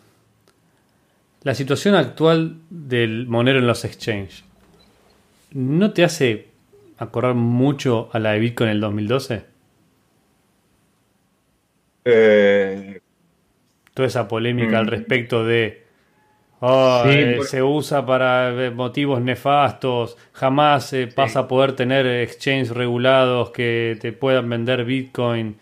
La 1.42 1.56
situación 1.56 1.96
actual 1.96 2.60
del 2.70 3.28
monero 3.28 3.60
en 3.60 3.68
los 3.68 3.86
exchanges, 3.86 4.46
¿no 5.54 5.94
te 5.94 6.04
hace 6.04 6.48
acordar 6.98 7.36
mucho 7.36 8.10
a 8.12 8.20
la 8.20 8.32
de 8.32 8.40
Bitcoin 8.40 8.70
en 8.70 8.76
el 8.76 8.82
2012? 8.82 9.46
Eh, 12.06 13.00
Toda 13.94 14.08
esa 14.08 14.28
polémica 14.28 14.80
al 14.80 14.88
mm. 14.88 14.90
respecto 14.90 15.46
de 15.46 15.84
oh, 16.60 17.04
eh, 17.08 17.40
se 17.44 17.62
usa 17.62 18.06
para 18.06 18.66
eh, 18.66 18.72
motivos 18.72 19.22
nefastos, 19.22 20.18
jamás 20.34 20.88
se 20.88 21.08
pasa 21.08 21.42
a 21.42 21.48
poder 21.48 21.74
tener 21.74 22.06
exchanges 22.06 22.72
regulados 22.72 23.52
que 23.52 23.98
te 24.02 24.12
puedan 24.12 24.50
vender 24.50 24.84
Bitcoin. 24.84 25.58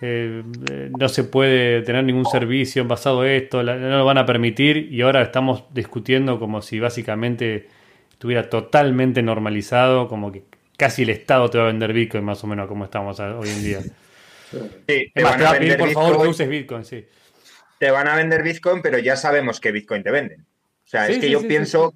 no 0.00 1.08
se 1.08 1.24
puede 1.24 1.82
tener 1.82 2.04
ningún 2.04 2.26
servicio 2.26 2.84
basado 2.86 3.24
en 3.24 3.42
esto, 3.42 3.62
no 3.62 3.98
lo 3.98 4.04
van 4.04 4.18
a 4.18 4.26
permitir 4.26 4.92
y 4.92 5.02
ahora 5.02 5.22
estamos 5.22 5.64
discutiendo 5.72 6.38
como 6.38 6.62
si 6.62 6.80
básicamente 6.80 7.68
estuviera 8.16 8.48
totalmente 8.48 9.22
normalizado, 9.22 10.08
como 10.08 10.32
que 10.32 10.44
casi 10.78 11.02
el 11.02 11.10
Estado 11.10 11.50
te 11.50 11.58
va 11.58 11.64
a 11.64 11.66
vender 11.66 11.92
Bitcoin 11.92 12.24
más 12.24 12.42
o 12.42 12.46
menos 12.46 12.66
como 12.66 12.86
estamos 12.86 13.20
hoy 13.20 13.50
en 13.50 13.62
día. 13.62 13.80
Sí, 14.50 15.12
te, 15.12 15.22
van 15.22 15.44
a 15.44 15.52
pedir 15.52 15.76
por 15.76 15.90
favor 15.90 16.22
que 16.22 16.28
uses 16.28 16.48
Bitcoin, 16.48 16.84
sí. 16.86 17.06
Te 17.78 17.90
van 17.90 18.08
a 18.08 18.16
vender 18.16 18.42
Bitcoin, 18.42 18.80
pero 18.80 18.98
ya 18.98 19.16
sabemos 19.16 19.60
que 19.60 19.70
Bitcoin 19.70 20.02
te 20.02 20.10
venden. 20.10 20.40
O 20.40 20.88
sea, 20.88 21.08
es 21.08 21.18
que 21.18 21.28
yo 21.28 21.46
pienso 21.46 21.92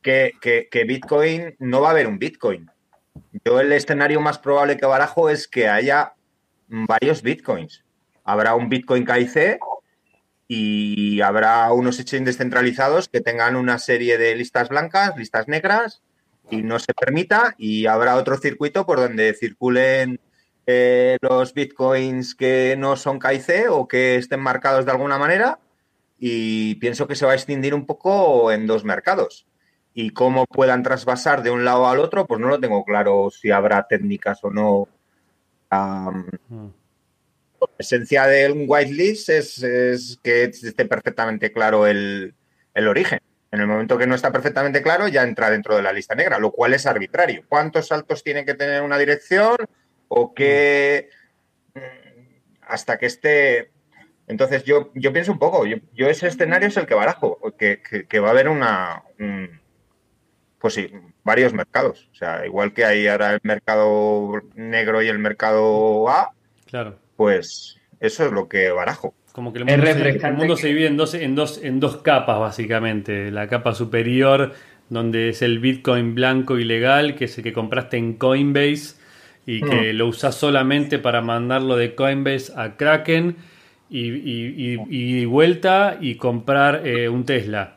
que, 0.00 0.32
que, 0.40 0.84
Bitcoin 0.84 1.56
no 1.58 1.80
va 1.80 1.88
a 1.88 1.90
haber 1.90 2.06
un 2.06 2.20
Bitcoin. 2.20 2.70
Yo 3.44 3.58
el 3.58 3.72
escenario 3.72 4.20
más 4.20 4.38
probable 4.38 4.76
que 4.76 4.86
barajo 4.86 5.28
es 5.28 5.48
que 5.48 5.66
haya 5.68 6.12
varios 6.68 7.20
Bitcoins. 7.22 7.84
Habrá 8.22 8.54
un 8.54 8.68
Bitcoin 8.68 9.04
KIC 9.04 9.58
y 10.46 11.20
habrá 11.20 11.72
unos 11.72 11.98
exchanges 11.98 12.36
descentralizados 12.36 13.08
que 13.08 13.20
tengan 13.20 13.56
una 13.56 13.78
serie 13.78 14.18
de 14.18 14.34
listas 14.36 14.68
blancas, 14.68 15.16
listas 15.16 15.48
negras 15.48 16.02
y 16.50 16.62
no 16.62 16.78
se 16.78 16.92
permita 16.92 17.54
y 17.56 17.86
habrá 17.86 18.16
otro 18.16 18.36
circuito 18.36 18.84
por 18.84 18.98
donde 18.98 19.32
circulen 19.34 20.20
eh, 20.66 21.16
los 21.20 21.54
bitcoins 21.54 22.34
que 22.34 22.74
no 22.78 22.96
son 22.96 23.18
KIC 23.18 23.70
o 23.70 23.88
que 23.88 24.16
estén 24.16 24.40
marcados 24.40 24.84
de 24.84 24.92
alguna 24.92 25.18
manera 25.18 25.58
y 26.18 26.76
pienso 26.76 27.06
que 27.06 27.16
se 27.16 27.26
va 27.26 27.32
a 27.32 27.36
extinguir 27.36 27.74
un 27.74 27.86
poco 27.86 28.52
en 28.52 28.66
dos 28.66 28.84
mercados. 28.84 29.46
Y 29.96 30.10
cómo 30.10 30.46
puedan 30.46 30.82
trasvasar 30.82 31.42
de 31.42 31.50
un 31.50 31.64
lado 31.64 31.86
al 31.86 32.00
otro, 32.00 32.26
pues 32.26 32.40
no 32.40 32.48
lo 32.48 32.58
tengo 32.58 32.84
claro 32.84 33.30
si 33.30 33.50
habrá 33.50 33.86
técnicas 33.86 34.42
o 34.42 34.50
no. 34.50 34.88
Mm. 35.70 36.66
La 37.70 37.82
esencia 37.82 38.26
del 38.26 38.64
whitelist 38.66 39.28
es, 39.28 39.62
es 39.62 40.18
que 40.22 40.44
esté 40.44 40.84
perfectamente 40.84 41.52
claro 41.52 41.86
el 41.86 42.34
origen. 42.74 43.20
En 43.54 43.60
el 43.60 43.68
momento 43.68 43.96
que 43.96 44.08
no 44.08 44.16
está 44.16 44.32
perfectamente 44.32 44.82
claro, 44.82 45.06
ya 45.06 45.22
entra 45.22 45.48
dentro 45.48 45.76
de 45.76 45.82
la 45.82 45.92
lista 45.92 46.16
negra, 46.16 46.40
lo 46.40 46.50
cual 46.50 46.74
es 46.74 46.86
arbitrario. 46.86 47.44
¿Cuántos 47.48 47.86
saltos 47.86 48.24
tiene 48.24 48.44
que 48.44 48.54
tener 48.54 48.82
una 48.82 48.98
dirección? 48.98 49.54
O 50.08 50.34
qué. 50.34 51.08
Mm, 51.72 51.80
hasta 52.62 52.98
que 52.98 53.06
esté. 53.06 53.70
Entonces, 54.26 54.64
yo, 54.64 54.90
yo 54.96 55.12
pienso 55.12 55.30
un 55.30 55.38
poco, 55.38 55.66
yo, 55.66 56.08
ese 56.08 56.26
escenario 56.26 56.66
es 56.66 56.76
el 56.76 56.86
que 56.86 56.94
barajo, 56.94 57.38
que, 57.56 58.18
va 58.18 58.26
a 58.26 58.30
haber 58.32 58.48
una. 58.48 59.04
pues 60.58 60.74
sí, 60.74 60.90
varios 61.22 61.52
mercados. 61.52 62.08
O 62.10 62.14
sea, 62.16 62.44
igual 62.44 62.74
que 62.74 62.84
hay 62.84 63.06
ahora 63.06 63.34
el 63.34 63.40
mercado 63.44 64.42
negro 64.56 65.00
y 65.00 65.06
el 65.06 65.20
mercado 65.20 66.08
A, 66.08 66.32
claro. 66.66 66.98
Pues 67.16 67.80
eso 68.00 68.26
es 68.26 68.32
lo 68.32 68.48
que 68.48 68.70
barajo. 68.70 69.14
Como 69.32 69.52
que 69.52 69.58
el 69.58 69.64
mundo, 69.64 70.56
se, 70.56 70.68
divide 70.68 70.86
en 70.86 70.96
dos, 70.96 71.14
en, 71.14 71.34
dos, 71.34 71.60
en 71.62 71.80
dos 71.80 71.96
capas, 71.98 72.38
básicamente. 72.38 73.32
La 73.32 73.48
capa 73.48 73.74
superior, 73.74 74.52
donde 74.88 75.30
es 75.30 75.42
el 75.42 75.58
Bitcoin 75.58 76.14
blanco 76.14 76.58
y 76.58 76.64
legal, 76.64 77.16
que 77.16 77.24
es 77.24 77.36
el 77.38 77.44
que 77.44 77.52
compraste 77.52 77.96
en 77.96 78.14
Coinbase 78.14 78.94
y 79.44 79.60
que 79.60 79.92
mm. 79.92 79.96
lo 79.96 80.06
usas 80.06 80.36
solamente 80.36 81.00
para 81.00 81.20
mandarlo 81.20 81.76
de 81.76 81.96
Coinbase 81.96 82.52
a 82.56 82.76
Kraken 82.76 83.36
y, 83.90 84.76
y, 84.88 85.24
vuelta 85.24 85.98
y 86.00 86.14
comprar 86.14 86.86
eh, 86.86 87.08
un 87.08 87.24
Tesla. 87.24 87.76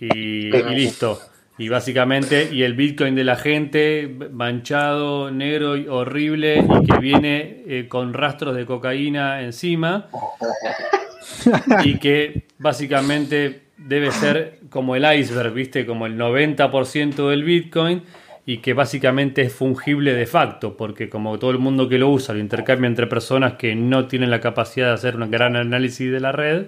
Y, 0.00 0.50
listo. 0.50 1.20
Y 1.58 1.70
básicamente, 1.70 2.50
y 2.52 2.64
el 2.64 2.74
Bitcoin 2.74 3.14
de 3.14 3.24
la 3.24 3.36
gente, 3.36 4.14
manchado, 4.30 5.30
negro 5.30 5.76
y 5.76 5.88
horrible, 5.88 6.58
y 6.58 6.86
que 6.86 6.98
viene 6.98 7.62
eh, 7.66 7.86
con 7.88 8.12
rastros 8.12 8.54
de 8.54 8.66
cocaína 8.66 9.40
encima, 9.40 10.08
y 11.84 11.98
que 11.98 12.42
básicamente 12.58 13.62
debe 13.78 14.10
ser 14.10 14.60
como 14.68 14.96
el 14.96 15.04
iceberg, 15.18 15.54
¿viste? 15.54 15.86
Como 15.86 16.04
el 16.04 16.18
90% 16.18 17.30
del 17.30 17.42
Bitcoin, 17.42 18.02
y 18.44 18.58
que 18.58 18.74
básicamente 18.74 19.40
es 19.40 19.54
fungible 19.54 20.12
de 20.12 20.26
facto, 20.26 20.76
porque 20.76 21.08
como 21.08 21.38
todo 21.38 21.52
el 21.52 21.58
mundo 21.58 21.88
que 21.88 21.98
lo 21.98 22.10
usa 22.10 22.34
lo 22.34 22.40
intercambia 22.40 22.86
entre 22.86 23.06
personas 23.06 23.54
que 23.54 23.74
no 23.74 24.06
tienen 24.06 24.30
la 24.30 24.40
capacidad 24.40 24.88
de 24.88 24.92
hacer 24.92 25.16
un 25.16 25.30
gran 25.30 25.56
análisis 25.56 26.12
de 26.12 26.20
la 26.20 26.32
red, 26.32 26.66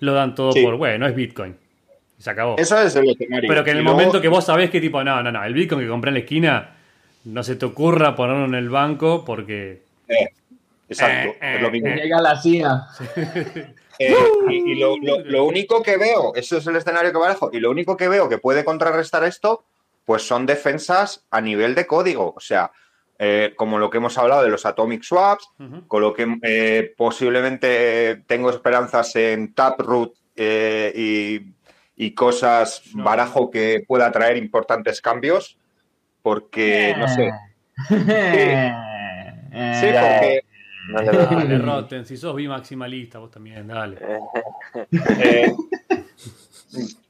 lo 0.00 0.14
dan 0.14 0.34
todo 0.34 0.52
por, 0.54 0.78
bueno, 0.78 1.06
es 1.06 1.14
Bitcoin 1.14 1.61
se 2.22 2.30
acabó. 2.30 2.56
Eso 2.56 2.80
es 2.80 2.94
el 2.94 3.10
escenario. 3.10 3.48
Pero 3.48 3.64
que 3.64 3.72
en 3.72 3.78
el 3.78 3.82
momento 3.82 4.20
que 4.20 4.28
vos 4.28 4.44
sabés 4.44 4.70
que 4.70 4.80
tipo, 4.80 5.02
no, 5.02 5.22
no, 5.22 5.32
no, 5.32 5.42
el 5.42 5.54
Bitcoin 5.54 5.80
que 5.80 5.88
compré 5.88 6.10
en 6.10 6.14
la 6.14 6.20
esquina, 6.20 6.70
no 7.24 7.42
se 7.42 7.56
te 7.56 7.66
ocurra 7.66 8.14
ponerlo 8.14 8.44
en 8.44 8.54
el 8.54 8.70
banco 8.70 9.24
porque... 9.24 9.82
Eh, 10.06 10.28
exacto, 10.88 11.34
es 11.40 11.60
lo 11.60 11.70
mismo. 11.70 11.88
Llega 11.88 12.20
la 12.20 12.40
CIA. 12.40 12.86
Eh, 13.98 14.16
y, 14.48 14.80
lo, 14.80 15.44
único 15.44 15.80
que 15.82 15.96
veo, 15.96 16.34
eso 16.34 16.56
es 16.56 16.66
el 16.66 16.74
escenario 16.74 17.12
que 17.12 17.18
manejo, 17.18 17.50
y 17.52 17.60
lo 17.60 17.70
único 17.70 17.96
que 17.96 18.08
veo 18.08 18.28
que 18.28 18.38
puede 18.38 18.64
contrarrestar 18.64 19.22
esto, 19.22 19.64
pues 20.06 20.26
son 20.26 20.44
defensas 20.46 21.24
a 21.30 21.40
nivel 21.40 21.76
de 21.76 21.86
código. 21.86 22.32
O 22.34 22.40
sea, 22.40 22.72
eh, 23.18 23.52
como 23.54 23.78
lo 23.78 23.90
que 23.90 23.98
hemos 23.98 24.16
hablado 24.18 24.42
de 24.42 24.48
los 24.48 24.66
atomic 24.66 25.04
swaps, 25.04 25.46
con 25.86 26.00
lo 26.00 26.14
que 26.14 26.94
posiblemente 26.96 28.24
tengo 28.26 28.50
esperanzas 28.50 29.14
en 29.14 29.54
Taproot 29.54 30.14
y 30.36 31.52
y 32.02 32.14
cosas 32.14 32.82
barajo 32.94 33.48
que 33.48 33.84
pueda 33.86 34.10
traer 34.10 34.36
importantes 34.36 35.00
cambios, 35.00 35.56
porque, 36.20 36.94
no 36.98 37.06
sé. 37.08 37.30
Sí, 39.52 39.86
porque... 39.86 40.44
Dale, 40.94 42.04
si 42.06 42.16
sos 42.16 42.34
bimaximalista, 42.34 43.18
vos 43.18 43.30
también, 43.30 43.68
dale. 43.68 43.98
Eh, 45.20 45.54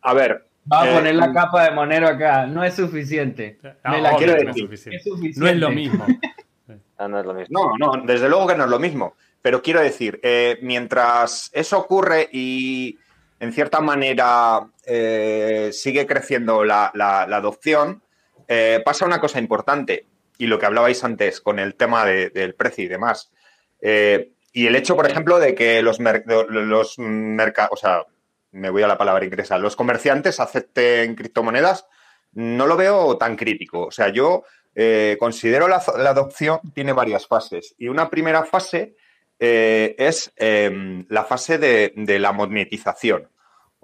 a 0.02 0.12
ver. 0.12 0.44
Va 0.70 0.82
a 0.82 0.90
eh, 0.90 0.94
poner 0.94 1.14
la 1.14 1.32
capa 1.32 1.64
de 1.64 1.70
Monero 1.70 2.08
acá, 2.08 2.46
no 2.46 2.64
es 2.64 2.74
suficiente. 2.74 3.58
Me 3.84 4.00
la 4.00 4.16
quiero 4.16 4.34
decir. 4.34 4.68
No 5.36 5.46
es, 5.46 5.56
lo 5.56 5.70
mismo. 5.70 6.04
Ah, 6.98 7.06
no 7.06 7.20
es 7.20 7.26
lo 7.26 7.32
mismo. 7.32 7.76
No, 7.78 7.94
no, 7.94 8.02
desde 8.04 8.28
luego 8.28 8.48
que 8.48 8.56
no 8.56 8.64
es 8.64 8.70
lo 8.70 8.80
mismo. 8.80 9.14
Pero 9.40 9.62
quiero 9.62 9.80
decir, 9.80 10.18
eh, 10.22 10.58
mientras 10.62 11.48
eso 11.52 11.78
ocurre 11.78 12.28
y 12.32 12.98
en 13.42 13.52
cierta 13.52 13.80
manera 13.80 14.68
eh, 14.86 15.70
sigue 15.72 16.06
creciendo 16.06 16.62
la, 16.62 16.92
adopción, 17.28 18.00
eh, 18.46 18.80
pasa 18.84 19.04
una 19.04 19.20
cosa 19.20 19.40
importante, 19.40 20.06
y 20.38 20.46
lo 20.46 20.60
que 20.60 20.66
hablabais 20.66 21.02
antes 21.02 21.40
con 21.40 21.58
el 21.58 21.74
tema 21.74 22.04
del 22.06 22.54
precio 22.54 22.84
y 22.84 22.88
demás. 22.88 23.32
Eh, 23.80 24.30
y 24.52 24.68
el 24.68 24.76
hecho, 24.76 24.94
por 24.94 25.10
ejemplo, 25.10 25.40
de 25.40 25.56
que 25.56 25.82
los, 25.82 25.98
mercados, 25.98 27.72
o 27.72 27.76
sea, 27.76 28.06
me 28.52 28.70
voy 28.70 28.84
a 28.84 28.86
la 28.86 28.96
palabra 28.96 29.24
inglesa, 29.24 29.58
los 29.58 29.74
comerciantes 29.74 30.38
acepten 30.38 31.16
criptomonedas, 31.16 31.86
no 32.34 32.68
lo 32.68 32.76
veo 32.76 33.18
tan 33.18 33.34
crítico. 33.34 33.86
O 33.86 33.90
sea, 33.90 34.10
yo 34.10 34.44
considero 35.18 35.66
la, 35.66 35.82
la, 35.98 36.10
adopción 36.10 36.60
tiene 36.72 36.92
varias 36.92 37.26
fases. 37.26 37.74
Y 37.76 37.88
una 37.88 38.08
primera 38.08 38.44
fase 38.44 38.94
es 39.42 40.32
em, 40.36 41.04
la 41.08 41.24
fase 41.24 41.58
de, 41.58 42.18
la 42.20 42.30
monetización. 42.30 43.31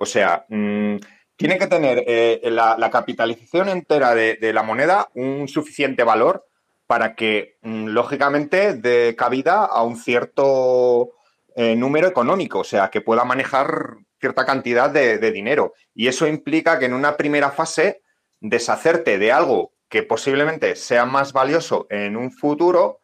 O 0.00 0.06
sea, 0.06 0.46
mm, 0.48 0.96
tiene 1.36 1.58
que 1.58 1.66
tener 1.66 2.04
eh, 2.06 2.40
la, 2.44 2.90
capitalización 2.90 3.68
entera 3.68 4.14
de, 4.14 4.52
la 4.52 4.62
moneda 4.62 5.08
un 5.14 5.48
suficiente 5.48 6.04
valor 6.04 6.46
para 6.86 7.16
que, 7.16 7.58
mm, 7.62 7.88
lógicamente, 7.88 8.74
dé 8.74 9.16
cabida 9.16 9.64
a 9.64 9.82
un 9.82 9.96
cierto 9.96 11.14
eh, 11.56 11.74
número 11.74 12.06
económico, 12.06 12.60
o 12.60 12.64
sea, 12.64 12.90
que 12.90 13.00
pueda 13.00 13.24
manejar 13.24 13.96
cierta 14.20 14.46
cantidad 14.46 14.88
de, 14.88 15.18
dinero. 15.32 15.74
Y 15.94 16.06
eso 16.06 16.28
implica 16.28 16.78
que 16.78 16.86
en 16.86 16.94
una 16.94 17.16
primera 17.16 17.50
fase, 17.50 18.02
deshacerte 18.40 19.18
de 19.18 19.32
algo 19.32 19.72
que 19.88 20.04
posiblemente 20.04 20.76
sea 20.76 21.06
más 21.06 21.32
valioso 21.32 21.88
en 21.90 22.16
un 22.16 22.30
futuro, 22.30 23.00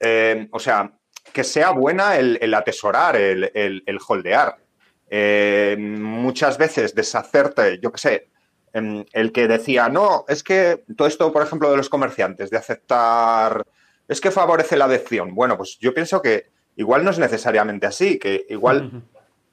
eh, 0.00 0.48
o 0.50 0.58
sea, 0.58 0.98
que 1.32 1.44
sea 1.44 1.70
buena 1.70 2.16
el, 2.16 2.52
atesorar, 2.52 3.14
el, 3.14 3.52
el 3.54 3.98
holdear. 4.06 4.65
Eh, 5.08 5.76
muchas 5.78 6.58
veces 6.58 6.94
deshacerte, 6.94 7.78
yo 7.80 7.92
qué 7.92 7.98
sé, 7.98 8.28
em, 8.72 9.04
el 9.12 9.32
que 9.32 9.46
decía, 9.46 9.88
no, 9.88 10.24
es 10.28 10.42
que 10.42 10.84
todo 10.96 11.06
esto, 11.08 11.32
por 11.32 11.42
ejemplo, 11.42 11.70
de 11.70 11.76
los 11.76 11.88
comerciantes, 11.88 12.50
de 12.50 12.56
aceptar, 12.56 13.64
es 14.08 14.20
que 14.20 14.30
favorece 14.30 14.76
la 14.76 14.86
adicción. 14.86 15.34
Bueno, 15.34 15.56
pues 15.56 15.78
yo 15.80 15.94
pienso 15.94 16.22
que 16.22 16.46
igual 16.76 17.04
no 17.04 17.10
es 17.10 17.18
necesariamente 17.18 17.86
así, 17.86 18.18
que 18.18 18.46
igual 18.48 19.02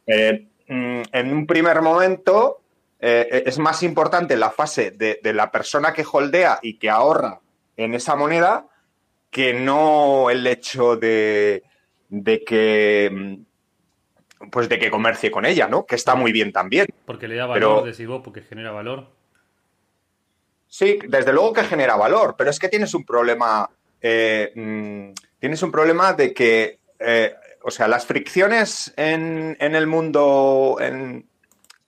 eh, 0.07 0.47
mm, 0.67 1.01
en 1.11 1.33
un 1.33 1.47
primer 1.47 1.81
momento 1.81 2.61
eh, 2.99 3.43
es 3.45 3.59
más 3.59 3.83
importante 3.83 4.37
la 4.37 4.51
fase 4.51 4.91
de, 4.91 5.19
la 5.33 5.51
persona 5.51 5.93
que 5.93 6.05
holdea 6.09 6.59
y 6.61 6.77
que 6.77 6.89
ahorra 6.89 7.41
en 7.75 7.93
esa 7.93 8.15
moneda 8.15 8.67
que 9.29 9.53
no 9.53 10.29
el 10.29 10.45
hecho 10.45 10.95
de, 10.95 11.63
de 12.09 12.43
que 12.43 13.09
mm, 13.11 13.52
pues 14.51 14.69
de 14.69 14.79
que 14.79 14.91
comercie 14.91 15.31
con 15.31 15.45
ella, 15.45 15.67
¿no? 15.67 15.85
Que 15.85 15.95
está 15.95 16.15
muy 16.15 16.31
bien 16.31 16.51
también. 16.51 16.87
Porque 17.05 17.27
le 17.27 17.35
da 17.35 17.45
valor, 17.45 17.83
decís 17.83 18.07
vos, 18.07 18.21
porque 18.23 18.41
genera 18.41 18.71
valor. 18.71 19.07
Sí, 20.67 20.99
desde 21.07 21.33
luego 21.33 21.53
que 21.53 21.63
genera 21.63 21.95
valor, 21.95 22.35
pero 22.37 22.49
es 22.49 22.59
que 22.59 22.69
tienes 22.69 22.93
un 22.93 23.05
problema. 23.05 23.69
Eh, 24.01 24.51
mm, 24.55 25.13
tienes 25.39 25.61
un 25.61 25.71
problema 25.71 26.13
de 26.13 26.33
que, 26.33 26.79
eh, 26.99 27.35
o 27.63 27.71
sea, 27.71 27.87
las 27.87 28.05
fricciones 28.05 28.93
en, 28.97 29.55
el 29.59 29.87
mundo, 29.87 30.77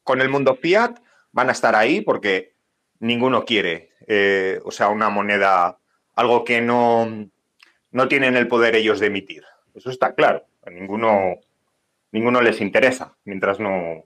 con 0.03 0.21
el 0.21 0.29
mundo 0.29 0.55
fiat 0.55 0.99
van 1.31 1.49
a 1.49 1.51
estar 1.51 1.75
ahí 1.75 2.01
porque 2.01 2.53
ninguno 2.99 3.43
quiere, 3.43 3.91
eh, 4.07 4.59
o 4.63 4.71
sea, 4.71 4.89
una 4.89 5.09
moneda, 5.09 5.79
algo 6.15 6.43
que 6.43 6.61
no, 6.61 7.29
no 7.91 8.07
tienen 8.07 8.35
el 8.35 8.47
poder 8.47 8.75
ellos 8.75 8.99
de 8.99 9.07
emitir. 9.07 9.43
Eso 9.73 9.89
está 9.89 10.13
claro. 10.13 10.45
Ninguno, 10.71 11.39
ninguno 12.15 12.41
les 12.41 12.61
interesa, 12.61 13.13
mientras 13.25 13.59
no... 13.59 14.05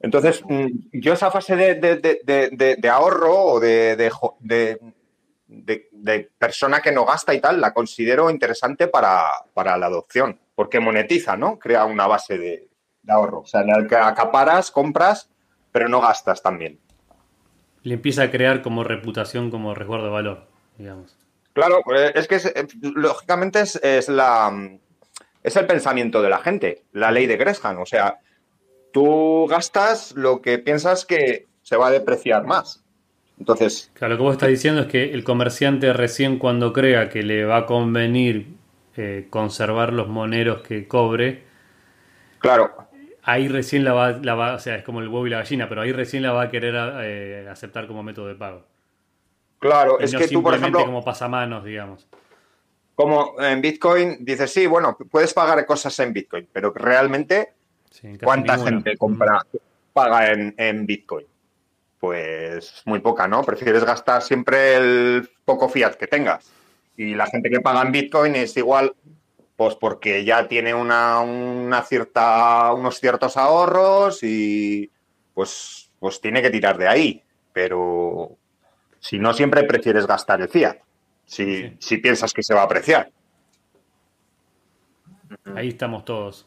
Entonces, 0.00 0.42
mm, 0.46 0.66
yo 0.92 1.14
esa 1.14 1.30
fase 1.30 1.56
de, 1.56 2.88
ahorro 2.90 3.44
o 3.44 3.60
de, 3.60 3.96
persona 6.38 6.80
que 6.80 6.92
no 6.92 7.06
gasta 7.06 7.32
y 7.32 7.40
tal, 7.40 7.60
la 7.60 7.72
considero 7.72 8.28
interesante 8.28 8.86
para, 8.86 9.24
la 9.56 9.86
adopción, 9.86 10.38
porque 10.54 10.78
monetiza, 10.78 11.38
¿no? 11.38 11.58
Crea 11.58 11.86
una 11.86 12.06
base 12.06 12.36
de, 12.36 12.68
ahorro. 13.08 13.40
O 13.40 13.46
sea, 13.46 13.62
en 13.62 13.70
el 13.70 13.88
que 13.88 13.96
acaparas, 13.96 14.70
compras, 14.70 15.30
pero 15.72 15.88
no 15.88 16.02
gastas 16.02 16.42
también. 16.42 16.78
Le 17.82 17.94
empieza 17.94 18.24
a 18.24 18.30
crear 18.30 18.60
como 18.60 18.84
reputación, 18.84 19.50
como 19.50 19.74
resguardo 19.74 20.06
de 20.06 20.12
valor, 20.12 20.48
digamos. 20.76 21.16
Claro, 21.54 21.82
eh, 21.96 22.12
es 22.14 22.28
que 22.28 22.36
eh, 22.36 22.66
lógicamente 22.82 23.62
es 23.62 24.08
la 24.08 24.52
es 25.44 25.56
el 25.56 25.66
pensamiento 25.66 26.22
de 26.22 26.30
la 26.30 26.38
gente, 26.38 26.82
la 26.92 27.12
ley 27.12 27.26
de 27.26 27.36
Gresham. 27.36 27.78
O 27.78 27.86
sea, 27.86 28.18
tú 28.92 29.46
gastas 29.48 30.12
lo 30.16 30.40
que 30.40 30.58
piensas 30.58 31.04
que 31.04 31.46
se 31.62 31.76
va 31.76 31.88
a 31.88 31.90
depreciar 31.90 32.44
más. 32.44 32.82
Entonces. 33.38 33.90
Claro, 33.92 34.14
lo 34.14 34.18
que 34.18 34.22
vos 34.24 34.32
estás 34.32 34.48
diciendo 34.48 34.80
es 34.80 34.86
que 34.86 35.12
el 35.12 35.22
comerciante 35.22 35.92
recién 35.92 36.38
cuando 36.38 36.72
crea 36.72 37.10
que 37.10 37.22
le 37.22 37.44
va 37.44 37.58
a 37.58 37.66
convenir 37.66 38.56
eh, 38.96 39.26
conservar 39.28 39.92
los 39.92 40.08
moneros 40.08 40.62
que 40.62 40.88
cobre. 40.88 41.44
Claro. 42.38 42.88
Ahí 43.22 43.48
recién 43.48 43.84
la 43.84 43.92
va, 43.92 44.54
o 44.54 44.58
sea, 44.58 44.76
es 44.76 44.82
como 44.82 45.00
el 45.00 45.08
huevo 45.08 45.26
y 45.26 45.30
la 45.30 45.38
gallina, 45.38 45.68
pero 45.68 45.82
ahí 45.82 45.92
recién 45.92 46.22
la 46.22 46.32
va 46.32 46.42
a 46.42 46.50
querer 46.50 46.74
eh, 47.02 47.48
aceptar 47.50 47.86
como 47.86 48.02
método 48.02 48.28
de 48.28 48.34
pago. 48.34 48.64
Claro, 49.58 49.98
es 49.98 50.14
que 50.14 50.28
tú, 50.28 50.42
por 50.42 50.54
ejemplo. 50.54 50.84
como 50.84 51.04
pasamanos, 51.04 51.64
digamos 51.64 52.06
como 52.94 53.40
en 53.40 53.60
Bitcoin, 53.60 54.24
dices, 54.24 54.52
sí, 54.52 54.66
bueno, 54.66 54.96
puedes 55.10 55.34
pagar 55.34 55.64
cosas 55.66 55.98
en 55.98 56.12
Bitcoin, 56.12 56.48
pero 56.52 56.72
realmente, 56.72 57.54
¿cuánta 58.22 58.58
gente 58.58 58.96
compra, 58.96 59.40
paga 59.92 60.32
en, 60.32 60.86
Bitcoin? 60.86 61.26
Pues 61.98 62.82
muy 62.84 63.00
poca, 63.00 63.26
¿no? 63.26 63.42
Prefieres 63.42 63.84
gastar 63.84 64.22
siempre 64.22 64.76
el 64.76 65.28
poco 65.44 65.68
fiat 65.68 65.94
que 65.94 66.06
tengas. 66.06 66.50
Y 66.96 67.14
la 67.14 67.26
gente 67.26 67.50
que 67.50 67.60
paga 67.60 67.82
en 67.82 67.90
Bitcoin 67.90 68.36
es 68.36 68.56
igual, 68.56 68.94
pues 69.56 69.74
porque 69.74 70.24
ya 70.24 70.46
tiene 70.46 70.74
una, 70.74 71.20
una 71.20 71.82
cierta, 71.82 72.72
unos 72.74 73.00
ciertos 73.00 73.36
ahorros 73.36 74.22
y 74.22 74.90
pues, 75.32 75.90
pues 75.98 76.20
tiene 76.20 76.42
que 76.42 76.50
tirar 76.50 76.78
de 76.78 76.86
ahí. 76.86 77.22
Pero 77.52 78.36
si 79.00 79.18
no, 79.18 79.32
siempre 79.32 79.64
prefieres 79.64 80.06
gastar 80.06 80.40
el 80.40 80.48
fiat 80.48 80.76
si, 81.26 81.96
piensas 81.98 82.32
que 82.32 82.42
se 82.42 82.54
va 82.54 82.62
a 82.62 82.64
apreciar. 82.64 83.10
Ahí 85.54 85.68
estamos 85.68 86.04
todos. 86.04 86.46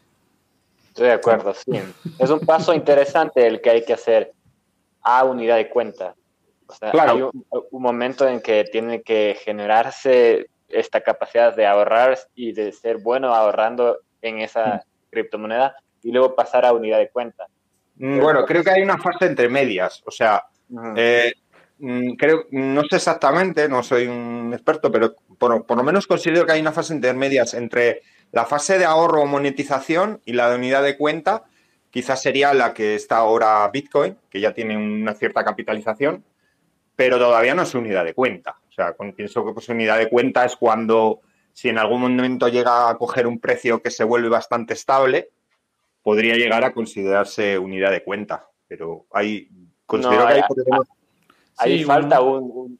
Estoy 0.90 1.08
de 1.08 1.14
acuerdo, 1.14 1.54
sí. 1.54 1.80
Es 2.18 2.30
un 2.30 2.40
paso 2.40 2.74
interesante 2.74 3.46
el 3.46 3.62
que 3.62 3.70
hay 3.70 3.86
que 3.86 3.94
hacer 3.94 4.34
a 5.02 5.24
unidad 5.24 5.58
de 5.58 5.70
cuenta. 5.70 6.16
O 6.68 6.74
sea, 6.74 6.92
hay 6.92 7.22
un, 7.22 7.46
momento 7.72 8.28
en 8.28 8.42
que 8.42 8.66
tiene 8.66 9.02
que 9.02 9.38
generarse 9.44 10.50
esta 10.68 11.02
capacidad 11.02 11.56
de 11.56 11.66
ahorrar 11.66 12.18
y 12.36 12.52
de 12.52 12.72
ser 12.72 12.98
bueno 12.98 13.34
ahorrando 13.34 14.00
en 14.22 14.40
esa 14.40 14.84
criptomoneda 15.10 15.76
y 16.04 16.12
luego 16.12 16.36
pasar 16.36 16.66
a 16.66 16.74
unidad 16.74 16.98
de 16.98 17.10
cuenta. 17.10 17.48
Mm, 17.96 18.20
bueno, 18.20 18.46
creo 18.46 18.64
que 18.64 18.72
hay 18.72 18.82
una 18.82 18.98
fase 18.98 19.28
entre 19.28 19.48
medias. 19.48 20.04
O 20.06 20.12
sea, 20.12 20.44
Mm, 20.70 20.98
creo, 22.18 22.46
no 22.52 22.84
sé 22.84 22.98
exactamente, 22.98 23.70
no 23.70 23.84
soy 23.84 24.08
un 24.08 24.52
experto, 24.54 24.92
pero 24.92 25.16
por, 25.38 25.78
lo 25.78 25.84
menos 25.84 26.08
considero 26.08 26.46
que 26.46 26.54
hay 26.54 26.62
una 26.62 26.72
fase 26.72 26.94
intermedia 26.94 27.46
entre 27.54 28.02
la 28.32 28.46
fase 28.46 28.78
de 28.78 28.86
ahorro 28.86 29.22
o 29.22 29.26
monetización 29.26 30.22
y 30.26 30.34
la 30.34 30.50
de 30.50 30.56
unidad 30.56 30.84
de 30.84 30.98
cuenta. 30.98 31.44
Quizás 31.90 32.22
sería 32.22 32.54
la 32.54 32.74
que 32.74 32.96
está 32.96 33.18
ahora 33.18 33.70
Bitcoin, 33.72 34.18
que 34.30 34.40
ya 34.40 34.54
tiene 34.54 34.78
una 34.78 35.14
cierta 35.14 35.44
capitalización, 35.44 36.24
pero 36.96 37.18
todavía 37.18 37.56
no 37.56 37.62
es 37.62 37.74
unidad 37.74 38.06
de 38.06 38.14
cuenta. 38.14 38.58
O 38.70 38.72
sea, 38.72 38.96
pienso 39.16 39.46
que 39.46 39.54
pues, 39.54 39.70
unidad 39.70 39.98
de 39.98 40.10
cuenta 40.10 40.46
es 40.46 40.56
cuando, 40.56 41.22
si 41.54 41.70
en 41.70 41.78
algún 41.78 42.02
momento 42.02 42.48
llega 42.50 42.90
a 42.90 42.98
coger 42.98 43.28
un 43.28 43.40
precio 43.40 43.82
que 43.82 43.92
se 43.92 44.04
vuelve 44.04 44.30
bastante 44.30 44.74
estable, 44.74 45.30
podría 46.02 46.36
llegar 46.36 46.64
a 46.64 46.74
considerarse 46.74 47.58
unidad 47.58 47.92
de 47.92 48.04
cuenta. 48.04 48.50
Pero 48.68 49.06
hay, 49.12 49.50
considero 49.86 50.28
que 50.28 50.34
hay 50.34 50.42
Ahí 51.58 51.84
falta 51.84 52.22
un, 52.22 52.80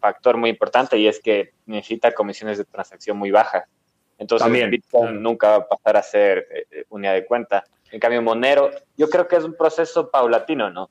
factor 0.00 0.36
muy 0.36 0.50
importante 0.50 0.96
y 0.98 1.06
es 1.06 1.20
que 1.20 1.52
necesita 1.66 2.12
comisiones 2.12 2.58
de 2.58 2.64
transacción 2.64 3.16
muy 3.16 3.30
bajas. 3.30 3.64
Entonces, 4.18 4.70
Bitcoin 4.70 5.22
nunca 5.22 5.50
va 5.50 5.56
a 5.56 5.66
pasar 5.66 5.96
a 5.96 6.02
ser 6.02 6.46
eh, 6.50 6.66
eh, 6.70 6.84
unidad 6.90 7.14
de 7.14 7.26
cuenta. 7.26 7.64
En 7.90 8.00
cambio, 8.00 8.22
Monero, 8.22 8.70
yo 8.96 9.10
creo 9.10 9.28
que 9.28 9.36
es 9.36 9.44
un 9.44 9.54
proceso 9.54 10.10
paulatino, 10.10 10.70
¿no? 10.70 10.90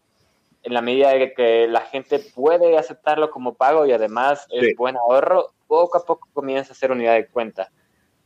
En 0.64 0.74
la 0.74 0.82
medida 0.82 1.12
de 1.12 1.34
que 1.34 1.68
la 1.68 1.82
gente 1.82 2.20
puede 2.20 2.78
aceptarlo 2.78 3.32
como 3.32 3.56
pago 3.56 3.86
y 3.88 3.94
además 3.94 4.46
es 4.52 4.76
buen 4.76 4.96
ahorro, 4.96 5.54
poco 5.68 5.98
a 5.98 6.06
poco 6.06 6.28
comienza 6.34 6.74
a 6.74 6.76
ser 6.76 6.92
unidad 6.92 7.16
de 7.16 7.28
cuenta, 7.28 7.72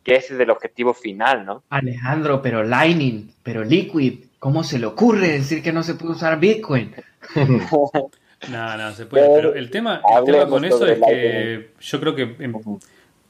que 0.04 0.16
ese 0.16 0.34
es 0.34 0.40
el 0.40 0.50
objetivo 0.50 0.94
final, 0.94 1.46
¿no? 1.46 1.64
Alejandro, 1.70 2.42
pero 2.42 2.64
Lightning, 2.64 3.32
pero 3.44 3.64
Liquid, 3.64 4.26
¿cómo 4.40 4.64
se 4.64 4.80
le 4.80 4.88
ocurre 4.88 5.30
decir 5.30 5.64
que 5.64 5.72
no 5.72 5.84
se 5.84 5.94
puede 5.96 6.14
usar 6.14 6.40
Bitcoin? 6.40 6.94
No, 8.50 8.78
no, 8.78 8.92
se 8.94 9.06
puede. 9.06 9.28
Pero 9.36 9.56
el 9.56 9.70
tema, 9.70 10.02
con 10.50 10.66
eso 10.66 10.86
es 10.86 11.00
que 11.00 11.72
yo 11.80 12.00
creo 12.00 12.16
que 12.16 12.36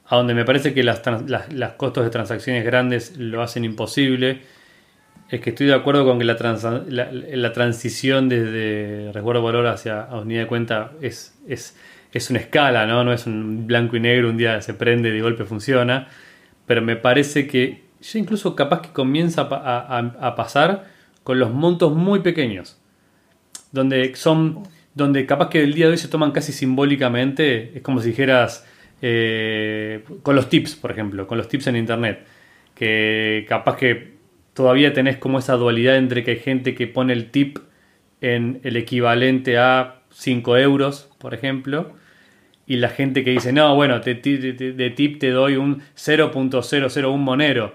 a 0.08 0.16
donde 0.16 0.34
me 0.34 0.44
parece 0.44 0.72
que 0.72 0.82
las, 0.82 1.02
las, 1.26 1.72
costos 1.72 2.04
de 2.04 2.10
transacciones 2.10 2.64
grandes 2.64 3.16
lo 3.16 3.42
hacen 3.42 3.64
imposible, 3.64 4.42
es 5.28 5.40
que 5.40 5.50
estoy 5.50 5.66
de 5.66 5.74
acuerdo 5.74 6.04
con 6.04 6.18
que 6.18 6.24
la, 6.24 6.36
la, 6.88 7.52
transición 7.52 8.28
desde 8.28 9.10
resguardo 9.12 9.42
valor 9.42 9.66
hacia 9.66 10.06
unidad 10.12 10.42
de 10.42 10.46
cuenta 10.46 10.92
es, 11.00 11.36
es, 11.48 11.76
es 12.12 12.30
una 12.30 12.38
escala, 12.38 12.86
¿no? 12.86 13.02
No 13.02 13.12
es 13.12 13.26
un 13.26 13.66
blanco 13.66 13.96
y 13.96 14.00
negro, 14.00 14.28
un 14.28 14.36
día 14.36 14.60
se 14.62 14.74
prende 14.74 15.08
y 15.08 15.12
de 15.12 15.20
golpe 15.20 15.44
funciona. 15.44 16.06
Pero 16.66 16.82
me 16.82 16.94
parece 16.94 17.48
que 17.48 17.86
ya 18.00 18.18
incluso 18.20 18.54
capaz 18.54 18.82
que 18.82 18.90
comienza 18.90 19.48
a, 19.50 19.98
a 19.98 20.36
pasar 20.36 20.84
con 21.24 21.40
los 21.40 21.50
montos 21.50 21.92
muy 21.92 22.20
pequeños. 22.20 22.78
Donde 23.72 24.14
son 24.14 24.62
donde 24.96 25.26
capaz 25.26 25.50
que 25.50 25.62
el 25.62 25.74
día 25.74 25.86
de 25.86 25.92
hoy 25.92 25.98
se 25.98 26.08
toman 26.08 26.32
casi 26.32 26.52
simbólicamente, 26.52 27.76
es 27.76 27.82
como 27.82 28.00
si 28.00 28.08
dijeras 28.08 28.66
eh, 29.02 30.02
con 30.22 30.34
los 30.34 30.48
tips, 30.48 30.74
por 30.74 30.90
ejemplo, 30.90 31.26
con 31.26 31.36
los 31.36 31.48
tips 31.48 31.66
en 31.66 31.76
internet, 31.76 32.26
que 32.74 33.44
capaz 33.46 33.76
que 33.76 34.14
todavía 34.54 34.94
tenés 34.94 35.18
como 35.18 35.38
esa 35.38 35.52
dualidad 35.56 35.98
entre 35.98 36.24
que 36.24 36.30
hay 36.30 36.38
gente 36.38 36.74
que 36.74 36.86
pone 36.86 37.12
el 37.12 37.30
tip 37.30 37.58
en 38.22 38.60
el 38.62 38.78
equivalente 38.78 39.58
a 39.58 40.00
5 40.12 40.56
euros, 40.56 41.10
por 41.18 41.34
ejemplo, 41.34 41.92
y 42.66 42.76
la 42.76 42.88
gente 42.88 43.22
que 43.22 43.32
dice, 43.32 43.52
no, 43.52 43.74
bueno, 43.74 44.00
de 44.00 44.14
tip 44.14 45.18
te 45.18 45.30
doy 45.30 45.56
un 45.56 45.82
0.001 45.94 47.18
monero, 47.18 47.74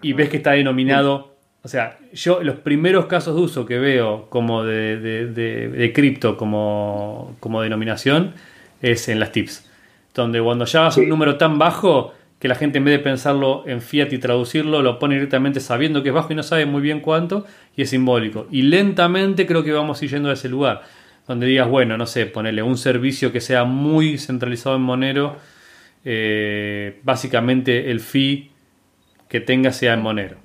y 0.00 0.14
ves 0.14 0.30
que 0.30 0.38
está 0.38 0.52
denominado 0.52 1.31
o 1.64 1.68
sea, 1.68 1.98
yo 2.12 2.42
los 2.42 2.56
primeros 2.56 3.06
casos 3.06 3.36
de 3.36 3.40
uso 3.40 3.66
que 3.66 3.78
veo 3.78 4.26
como 4.28 4.64
de, 4.64 5.92
cripto 5.94 6.36
como, 6.36 7.36
denominación 7.62 8.34
es 8.80 9.08
en 9.08 9.20
las 9.20 9.30
tips. 9.30 9.70
donde 10.12 10.42
cuando 10.42 10.64
ya 10.64 10.80
vas 10.80 10.98
a 10.98 11.00
un 11.00 11.08
número 11.08 11.36
tan 11.36 11.58
bajo 11.58 12.14
que 12.40 12.48
la 12.48 12.56
gente 12.56 12.78
en 12.78 12.84
vez 12.84 12.98
de 12.98 13.04
pensarlo 13.04 13.62
en 13.68 13.80
fiat 13.80 14.12
y 14.12 14.18
traducirlo, 14.18 14.82
lo 14.82 14.98
pone 14.98 15.14
directamente 15.14 15.60
sabiendo 15.60 16.02
que 16.02 16.08
es 16.08 16.14
bajo 16.14 16.32
y 16.32 16.36
no 16.36 16.42
sabe 16.42 16.66
muy 16.66 16.82
bien 16.82 16.98
cuánto, 16.98 17.46
y 17.76 17.82
es 17.82 17.90
simbólico. 17.90 18.48
Y 18.50 18.62
lentamente 18.62 19.46
creo 19.46 19.62
que 19.62 19.70
vamos 19.70 20.00
yendo 20.00 20.28
a 20.28 20.32
ese 20.32 20.48
lugar, 20.48 20.82
donde 21.28 21.46
digas, 21.46 21.68
bueno, 21.68 21.96
no 21.96 22.06
sé, 22.06 22.26
ponerle 22.26 22.64
un 22.64 22.76
servicio 22.76 23.30
que 23.30 23.40
sea 23.40 23.62
muy 23.62 24.18
centralizado 24.18 24.74
en 24.74 24.82
Monero, 24.82 25.36
eh, 26.04 26.98
básicamente 27.04 27.92
el 27.92 28.00
fee 28.00 28.50
que 29.28 29.40
tenga 29.40 29.70
sea 29.70 29.94
en 29.94 30.02
Monero. 30.02 30.41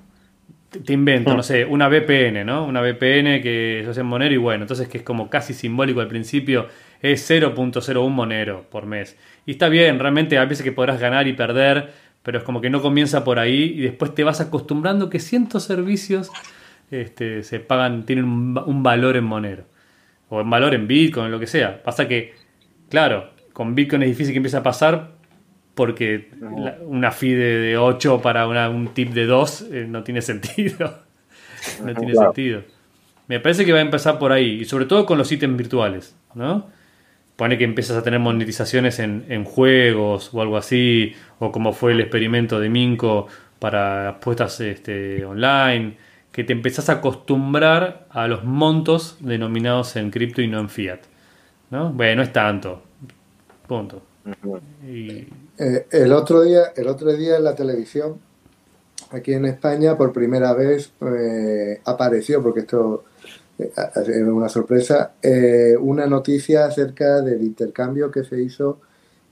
Te 0.70 0.92
invento, 0.92 1.34
no 1.34 1.42
sé, 1.42 1.64
una 1.64 1.88
VPN, 1.88 2.44
¿no? 2.44 2.66
Una 2.66 2.82
VPN 2.82 3.40
que 3.40 3.80
se 3.84 3.90
hace 3.90 4.00
en 4.00 4.06
Monero 4.06 4.34
y 4.34 4.36
bueno, 4.36 4.64
entonces 4.64 4.86
que 4.86 4.98
es 4.98 5.04
como 5.04 5.30
casi 5.30 5.54
simbólico 5.54 6.00
al 6.00 6.08
principio, 6.08 6.68
es 7.00 7.28
0.01 7.30 8.10
Monero 8.10 8.66
por 8.70 8.84
mes. 8.84 9.16
Y 9.46 9.52
está 9.52 9.70
bien, 9.70 9.98
realmente 9.98 10.36
a 10.36 10.44
veces 10.44 10.62
que 10.62 10.72
podrás 10.72 11.00
ganar 11.00 11.26
y 11.26 11.32
perder, 11.32 11.90
pero 12.22 12.38
es 12.38 12.44
como 12.44 12.60
que 12.60 12.68
no 12.68 12.82
comienza 12.82 13.24
por 13.24 13.38
ahí 13.38 13.72
y 13.76 13.80
después 13.80 14.14
te 14.14 14.24
vas 14.24 14.42
acostumbrando 14.42 15.08
que 15.08 15.20
cientos 15.20 15.64
servicios 15.64 16.30
este, 16.90 17.42
se 17.42 17.60
pagan, 17.60 18.04
tienen 18.04 18.26
un, 18.26 18.82
valor 18.82 19.16
en 19.16 19.24
Monero. 19.24 19.64
O 20.28 20.40
en 20.40 20.50
valor 20.50 20.74
en 20.74 20.86
Bitcoin, 20.86 21.30
lo 21.30 21.40
que 21.40 21.46
sea. 21.46 21.82
Pasa 21.82 22.06
que, 22.06 22.34
claro, 22.90 23.30
con 23.54 23.74
Bitcoin 23.74 24.02
es 24.02 24.08
difícil 24.08 24.34
que 24.34 24.38
empiece 24.38 24.58
a 24.58 24.62
pasar 24.62 25.17
porque 25.78 26.30
una 26.86 27.12
fee 27.12 27.34
de, 27.34 27.78
8 27.78 28.20
para 28.20 28.68
un 28.68 28.88
tip 28.88 29.10
de 29.10 29.26
2 29.26 29.66
eh, 29.70 29.86
no 29.88 30.02
tiene 30.02 30.22
sentido. 30.32 31.04
no 31.84 31.94
tiene 31.94 32.16
sentido. 32.16 32.62
Me 33.28 33.38
parece 33.38 33.64
que 33.64 33.70
va 33.70 33.78
a 33.78 33.82
empezar 33.82 34.18
por 34.18 34.32
ahí, 34.32 34.62
y 34.62 34.64
sobre 34.64 34.86
todo 34.86 35.06
con 35.06 35.18
los 35.18 35.30
ítems 35.30 35.56
virtuales, 35.56 36.16
¿no? 36.34 36.66
Pone 37.36 37.58
que 37.58 37.62
empiezas 37.62 37.96
a 37.96 38.02
tener 38.02 38.18
monetizaciones 38.18 38.98
en, 38.98 39.44
juegos 39.44 40.30
o 40.34 40.42
algo 40.42 40.56
así, 40.56 41.14
o 41.38 41.52
como 41.52 41.72
fue 41.72 41.92
el 41.92 42.00
experimento 42.00 42.58
de 42.58 42.68
Minco 42.68 43.28
para 43.60 44.08
apuestas 44.08 44.58
este, 44.60 45.24
online, 45.24 45.96
que 46.32 46.42
te 46.42 46.54
empezás 46.54 46.88
a 46.88 46.94
acostumbrar 46.94 48.08
a 48.10 48.26
los 48.26 48.42
montos 48.42 49.18
denominados 49.20 49.94
en 49.94 50.10
cripto 50.10 50.42
y 50.42 50.48
no 50.48 50.58
en 50.58 50.70
fiat. 50.70 51.02
¿no? 51.70 51.90
Bueno, 51.90 52.16
no 52.16 52.22
es 52.22 52.32
tanto. 52.32 52.82
Punto. 53.68 54.02
Eh, 55.58 55.86
el, 55.90 56.12
otro 56.12 56.42
día, 56.42 56.72
el 56.76 56.86
otro 56.86 57.12
día 57.12 57.36
en 57.36 57.44
la 57.44 57.54
televisión, 57.54 58.20
aquí 59.10 59.32
en 59.32 59.44
España, 59.46 59.96
por 59.96 60.12
primera 60.12 60.52
vez 60.54 60.92
eh, 61.00 61.80
apareció, 61.84 62.42
porque 62.42 62.60
esto 62.60 63.04
es 63.58 64.08
eh, 64.08 64.22
una 64.22 64.48
sorpresa, 64.48 65.14
una 65.80 66.06
noticia 66.06 66.66
acerca 66.66 67.22
del 67.22 67.42
intercambio 67.42 68.10
que 68.10 68.22
se 68.22 68.40
hizo 68.40 68.80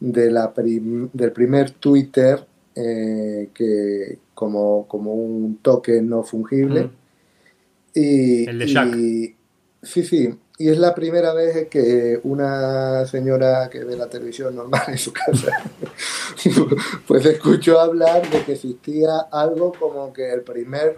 de 0.00 0.30
la 0.30 0.52
del 0.56 1.32
primer 1.32 1.70
Twitter 1.70 2.44
que 2.74 4.18
como, 4.34 4.86
como 4.88 5.14
un 5.14 5.58
token 5.62 6.08
no 6.08 6.24
fungible. 6.24 6.90
y, 7.94 8.46
el 8.48 8.58
de 8.58 8.66
Jack. 8.66 8.94
sí, 9.82 10.02
sí, 10.02 10.28
y 10.58 10.70
es 10.70 10.78
la 10.78 10.94
primera 10.94 11.34
vez 11.34 11.68
que 11.68 12.18
una 12.24 13.04
señora 13.06 13.68
que 13.68 13.84
ve 13.84 13.96
la 13.96 14.08
televisión 14.08 14.54
normal 14.56 14.82
en 14.88 14.98
su 14.98 15.12
casa, 15.12 15.52
pues 17.06 17.26
escuchó 17.26 17.78
hablar 17.78 18.28
de 18.30 18.42
que 18.42 18.52
existía 18.52 19.18
algo 19.30 19.72
como 19.78 20.12
que 20.12 20.32
el 20.32 20.42
primer, 20.42 20.96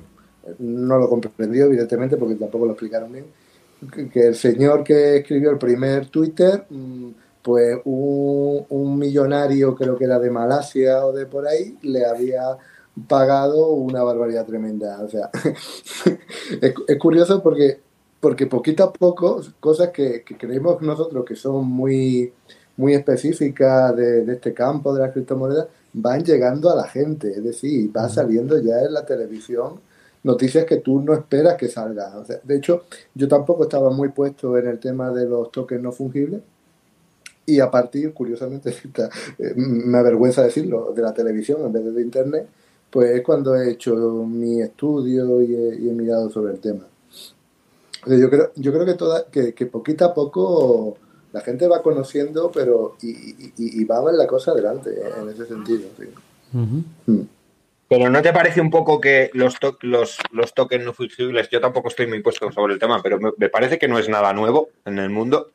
no 0.61 0.99
lo 0.99 1.09
comprendió 1.09 1.65
evidentemente 1.65 2.17
porque 2.17 2.37
tampoco 2.37 2.67
lo 2.67 2.73
explicaron 2.73 3.13
bien, 3.13 3.27
que 4.13 4.29
el 4.29 4.37
señor 4.37 4.85
que 4.85 5.19
escribió 5.19 5.51
el 5.51 5.59
primer 5.59 6.07
Twitter, 6.07 6.65
mm, 6.71 7.11
pues 7.43 7.79
un, 7.85 8.65
un 8.69 8.99
millonario 8.99 9.75
creo 9.75 9.97
que 9.97 10.05
era 10.05 10.19
de 10.19 10.31
Malasia 10.31 11.05
o 11.05 11.13
de 11.13 11.27
por 11.27 11.49
ahí, 11.49 11.79
le 11.83 12.05
había 12.05 12.59
pagado 13.07 13.69
una 13.69 14.03
barbaridad 14.03 14.45
tremenda. 14.47 15.01
O 15.03 15.09
sea, 15.09 15.31
es 16.61 16.99
curioso 16.99 17.43
porque 17.43 17.81
porque 18.21 18.47
poquito 18.47 18.85
a 18.85 18.93
poco, 18.93 19.41
cosas 19.61 19.91
que, 19.91 20.25
creemos 20.25 20.83
nosotros 20.83 21.25
que 21.25 21.37
son 21.37 21.67
muy, 21.67 22.33
muy 22.77 22.95
específicas 22.95 23.95
de, 23.97 24.33
este 24.33 24.53
campo 24.53 24.95
de 24.95 25.03
las 25.03 25.13
criptomonedas, 25.13 25.69
van 25.93 26.25
llegando 26.25 26.71
a 26.71 26.77
la 26.77 26.89
gente, 26.89 27.31
es 27.31 27.43
decir, 27.43 27.91
va 27.97 28.09
saliendo 28.09 28.61
ya 28.61 28.81
en 28.81 28.93
la 28.93 29.07
televisión 29.07 29.81
noticias 30.25 30.65
que 30.65 30.79
tú 30.79 31.01
no 31.01 31.15
esperas 31.15 31.57
que 31.57 31.69
salgan. 31.69 32.25
de 32.43 32.57
hecho, 32.57 32.85
yo 33.15 33.29
tampoco 33.29 33.65
estaba 33.65 33.91
muy 33.91 34.09
puesto 34.11 34.59
en 34.59 34.67
el 34.67 34.79
tema 34.79 35.11
de 35.11 35.27
los 35.27 35.51
tokens 35.53 35.83
no 35.83 35.93
fungibles, 35.93 36.43
y 37.47 37.61
a 37.61 37.71
partir, 37.71 38.13
curiosamente, 38.13 38.71
eh, 39.39 39.55
me 39.57 39.97
avergüenza 39.99 40.43
decirlo, 40.43 40.93
de 40.95 41.03
la 41.03 41.15
televisión 41.15 41.65
en 41.65 41.73
vez 41.73 41.95
de, 41.95 42.03
internet, 42.03 42.47
pues 42.91 43.11
es 43.13 43.23
cuando 43.23 43.57
he 43.57 43.71
hecho 43.71 43.95
mi 44.27 44.61
estudio 44.61 45.41
y 45.41 45.89
he 45.89 45.93
mirado 45.93 46.29
sobre 46.31 46.53
el 46.53 46.61
tema. 46.61 46.87
Yo 48.07 48.31
creo, 48.31 48.53
yo 48.57 48.73
creo 48.73 48.87
que, 48.87 48.95
toda, 48.95 49.27
que, 49.31 49.55
que 49.55 49.67
poquito 49.67 50.05
a 50.05 50.15
poco 50.15 50.97
la 51.33 51.41
gente 51.41 51.69
va 51.69 51.83
conociendo, 51.83 52.51
pero 52.53 52.97
y, 53.03 53.11
y, 53.11 53.53
y 53.57 53.85
va 53.85 54.01
la 54.13 54.27
cosa 54.27 54.53
adelante 54.53 54.91
eh, 54.91 55.13
en 55.21 55.29
ese 55.29 55.47
sentido. 55.47 55.89
Mm. 56.53 57.21
Pero 57.89 58.11
¿no 58.11 58.21
te 58.21 58.33
parece 58.33 58.61
un 58.61 58.71
poco 58.71 59.01
que 59.01 59.31
los, 59.33 59.57
los, 59.81 60.19
los 60.33 60.55
tokens 60.55 60.85
no 60.85 60.93
fungibles, 60.93 61.49
yo 61.49 61.61
tampoco 61.61 61.89
estoy 61.89 62.07
muy 62.07 62.21
puesto 62.21 62.51
sobre 62.53 62.75
el 62.75 62.79
tema, 62.79 63.03
pero 63.03 63.19
me, 63.19 63.49
parece 63.49 63.79
que 63.79 63.89
no 63.89 63.99
es 63.99 64.09
nada 64.09 64.33
nuevo 64.33 64.69
en 64.85 64.99
el 64.99 65.09
mundo? 65.09 65.53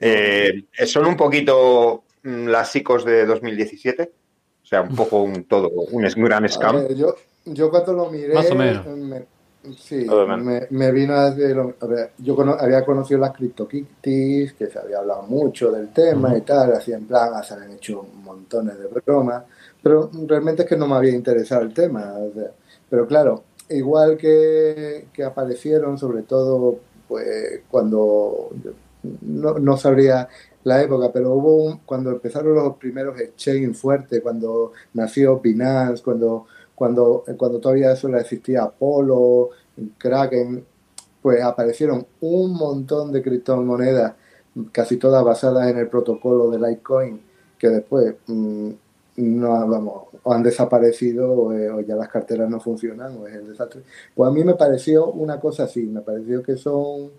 Eh, 0.00 0.64
son 0.86 1.06
un 1.06 1.16
poquito 1.16 2.04
mm, 2.24 2.46
las 2.48 2.74
ICOs 2.74 3.04
de 3.04 3.26
2017, 3.26 4.12
o 4.62 4.66
sea, 4.66 4.82
un 4.82 4.96
poco 4.96 5.22
un 5.22 5.44
todo, 5.44 5.68
un 5.68 6.02
gran 6.02 6.48
scam. 6.48 6.88
yo, 6.96 7.14
yo 7.44 7.70
cuando 7.70 7.92
lo 7.92 8.10
miré, 8.10 8.34
Más 8.34 8.50
o 8.50 8.54
menos. 8.56 8.84
Sí, 9.76 10.06
me, 10.70 10.90
vino 10.90 11.14
a 11.14 11.30
decir, 11.30 11.56
yo 12.18 12.40
había 12.58 12.84
conocido 12.84 13.20
las 13.20 13.30
CryptoKitties, 13.30 14.54
que 14.54 14.66
se 14.66 14.78
había 14.78 14.98
hablado 14.98 15.22
mucho 15.22 15.70
del 15.70 15.92
tema 15.92 16.36
y 16.36 16.40
tal, 16.40 16.72
así 16.72 16.92
en 16.92 17.06
plan, 17.06 17.42
se 17.44 17.54
habían 17.54 17.70
hecho 17.72 18.04
montones 18.24 18.76
de 18.76 18.88
bromas, 18.88 19.44
pero 19.80 20.10
realmente 20.26 20.62
es 20.62 20.68
que 20.68 20.76
no 20.76 20.88
me 20.88 20.96
había 20.96 21.14
interesado 21.14 21.62
el 21.62 21.72
tema. 21.72 22.12
pero 22.90 23.06
claro, 23.06 23.44
igual 23.68 24.16
que, 24.16 25.06
aparecieron, 25.24 25.96
sobre 25.96 26.22
todo 26.22 26.80
pues 27.06 27.60
cuando 27.70 28.50
no, 29.22 29.58
no 29.58 29.76
sabría 29.76 30.28
la 30.64 30.82
época, 30.82 31.10
pero 31.12 31.34
hubo 31.34 31.64
un, 31.64 31.78
cuando 31.78 32.10
empezaron 32.10 32.54
los 32.54 32.76
primeros 32.76 33.20
exchange 33.20 33.74
fuertes, 33.76 34.20
cuando 34.22 34.72
nació 34.94 35.38
Binance, 35.38 36.02
cuando 36.02 36.46
cuando, 36.74 37.24
cuando 37.36 37.60
todavía 37.60 37.94
solo 37.96 38.18
existía 38.18 38.64
Apollo, 38.64 39.50
Kraken, 39.98 40.64
pues 41.20 41.42
aparecieron 41.42 42.06
un 42.20 42.54
montón 42.54 43.12
de 43.12 43.22
criptomonedas, 43.22 44.14
casi 44.72 44.96
todas 44.96 45.24
basadas 45.24 45.70
en 45.70 45.78
el 45.78 45.88
protocolo 45.88 46.50
de 46.50 46.58
Litecoin, 46.58 47.20
que 47.58 47.68
después 47.68 48.14
mm, 48.26 48.70
no 49.16 49.68
vamos, 49.68 50.04
o 50.22 50.32
han 50.32 50.42
desaparecido 50.42 51.52
eh, 51.52 51.70
o, 51.70 51.80
ya 51.80 51.94
las 51.94 52.08
carteras 52.08 52.50
no 52.50 52.60
funcionan 52.60 53.16
o 53.18 53.26
es 53.26 53.34
el 53.34 53.48
desastre. 53.48 53.82
Pues 54.14 54.28
a 54.28 54.32
mí 54.32 54.42
me 54.42 54.54
pareció 54.54 55.06
una 55.12 55.38
cosa 55.38 55.64
así, 55.64 55.82
me 55.82 56.00
pareció 56.00 56.42
que 56.42 56.56
son 56.56 57.12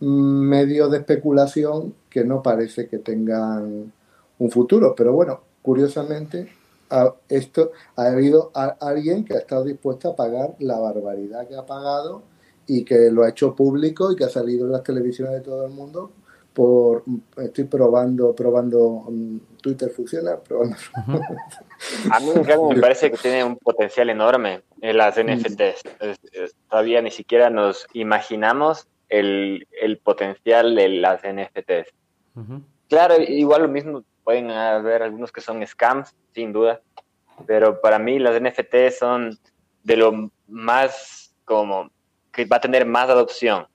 mm, 0.00 0.06
medios 0.06 0.90
de 0.90 0.98
especulación 0.98 1.94
que 2.10 2.24
no 2.24 2.42
parece 2.42 2.88
que 2.88 2.98
tengan 2.98 3.92
un 4.38 4.50
futuro, 4.50 4.94
pero 4.94 5.12
bueno, 5.12 5.40
curiosamente 5.62 6.48
esto 7.28 7.72
ha 7.96 8.06
habido 8.06 8.50
alguien 8.80 9.24
que 9.24 9.34
ha 9.34 9.38
estado 9.38 9.64
dispuesto 9.64 10.10
a 10.10 10.16
pagar 10.16 10.54
la 10.58 10.78
barbaridad 10.78 11.46
que 11.48 11.56
ha 11.56 11.66
pagado 11.66 12.22
y 12.66 12.84
que 12.84 13.10
lo 13.10 13.24
ha 13.24 13.30
hecho 13.30 13.54
público 13.54 14.12
y 14.12 14.16
que 14.16 14.24
ha 14.24 14.28
salido 14.28 14.66
en 14.66 14.72
las 14.72 14.82
televisiones 14.82 15.34
de 15.34 15.40
todo 15.40 15.64
el 15.64 15.72
mundo 15.72 16.12
por 16.52 17.04
estoy 17.36 17.64
probando 17.64 18.34
probando 18.34 19.04
mm, 19.08 19.38
Twitter 19.60 19.90
funciona 19.90 20.36
probando. 20.36 20.76
A 22.10 22.20
mí 22.20 22.30
me 22.34 22.80
parece 22.80 23.10
que 23.10 23.18
tiene 23.18 23.44
un 23.44 23.56
potencial 23.56 24.08
enorme 24.08 24.62
en 24.80 24.96
las 24.96 25.16
mm. 25.18 25.30
NFTs 25.30 25.82
todavía 26.70 27.02
ni 27.02 27.10
siquiera 27.10 27.50
nos 27.50 27.86
imaginamos 27.92 28.88
el, 29.08 29.68
el 29.80 29.98
potencial 29.98 30.74
de 30.74 30.88
las 30.88 31.20
NFTs 31.22 31.92
claro 32.88 33.20
igual 33.20 33.62
lo 33.62 33.68
mismo 33.68 34.02
pueden 34.26 34.50
haber 34.50 35.04
algunos 35.04 35.30
que 35.30 35.40
son 35.40 35.64
scams, 35.64 36.12
sin 36.34 36.52
duda, 36.52 36.80
pero 37.46 37.80
para 37.80 38.00
mí 38.00 38.18
las 38.18 38.40
NFT 38.42 38.90
son 38.90 39.38
de 39.84 39.96
lo 39.96 40.32
más 40.48 41.32
como 41.44 41.92
que 42.32 42.44
va 42.44 42.56
a 42.56 42.60
tener 42.60 42.86
más 42.86 43.08
adopción 43.08 43.68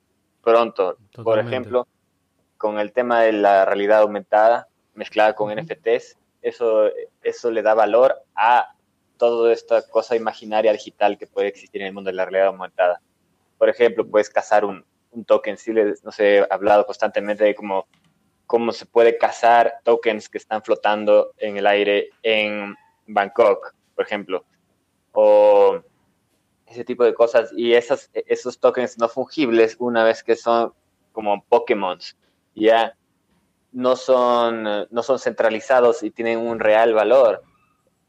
pronto. 0.43 0.97
Por 1.23 1.39
ejemplo, 1.39 1.87
con 2.57 2.79
el 2.79 2.91
tema 2.91 3.21
de 3.21 3.31
la 3.31 3.63
realidad 3.63 4.01
aumentada 4.01 4.67
mezclada 4.93 5.35
con 5.35 5.55
NFTs, 5.55 6.17
eso, 6.41 6.89
eso 7.23 7.49
le 7.49 7.61
da 7.61 7.73
valor 7.73 8.21
a 8.35 8.75
toda 9.15 9.53
esta 9.53 9.87
cosa 9.87 10.17
imaginaria 10.17 10.73
digital 10.73 11.17
que 11.17 11.27
puede 11.27 11.47
existir 11.47 11.79
en 11.79 11.87
el 11.87 11.93
mundo 11.93 12.09
de 12.09 12.17
la 12.17 12.25
realidad 12.25 12.47
aumentada. 12.47 12.99
Por 13.57 13.69
ejemplo, 13.69 14.05
puedes 14.05 14.29
cazar 14.29 14.65
un, 14.65 14.83
un 15.11 15.23
token, 15.23 15.55
sí, 15.55 15.71
no 16.03 16.11
sé, 16.11 16.39
he 16.39 16.47
hablado 16.49 16.85
constantemente 16.85 17.45
de 17.45 17.55
como 17.55 17.87
cómo 18.51 18.73
se 18.73 18.85
puede 18.85 19.17
cazar 19.17 19.79
tokens 19.85 20.27
que 20.27 20.37
están 20.37 20.61
flotando 20.61 21.31
en 21.37 21.55
el 21.55 21.65
aire 21.65 22.09
en 22.21 22.75
Bangkok, 23.07 23.73
por 23.95 24.05
ejemplo, 24.05 24.43
o 25.13 25.79
ese 26.65 26.83
tipo 26.83 27.05
de 27.05 27.13
cosas. 27.13 27.53
Y 27.55 27.75
esas, 27.75 28.09
esos 28.13 28.59
tokens 28.59 28.97
no 28.97 29.07
fungibles, 29.07 29.77
una 29.79 30.03
vez 30.03 30.21
que 30.21 30.35
son 30.35 30.73
como 31.13 31.45
Pokémon, 31.45 31.97
ya 32.53 32.93
no 33.71 33.95
son, 33.95 34.63
no 34.63 35.01
son 35.01 35.17
centralizados 35.17 36.03
y 36.03 36.11
tienen 36.11 36.39
un 36.39 36.59
real 36.59 36.93
valor. 36.93 37.43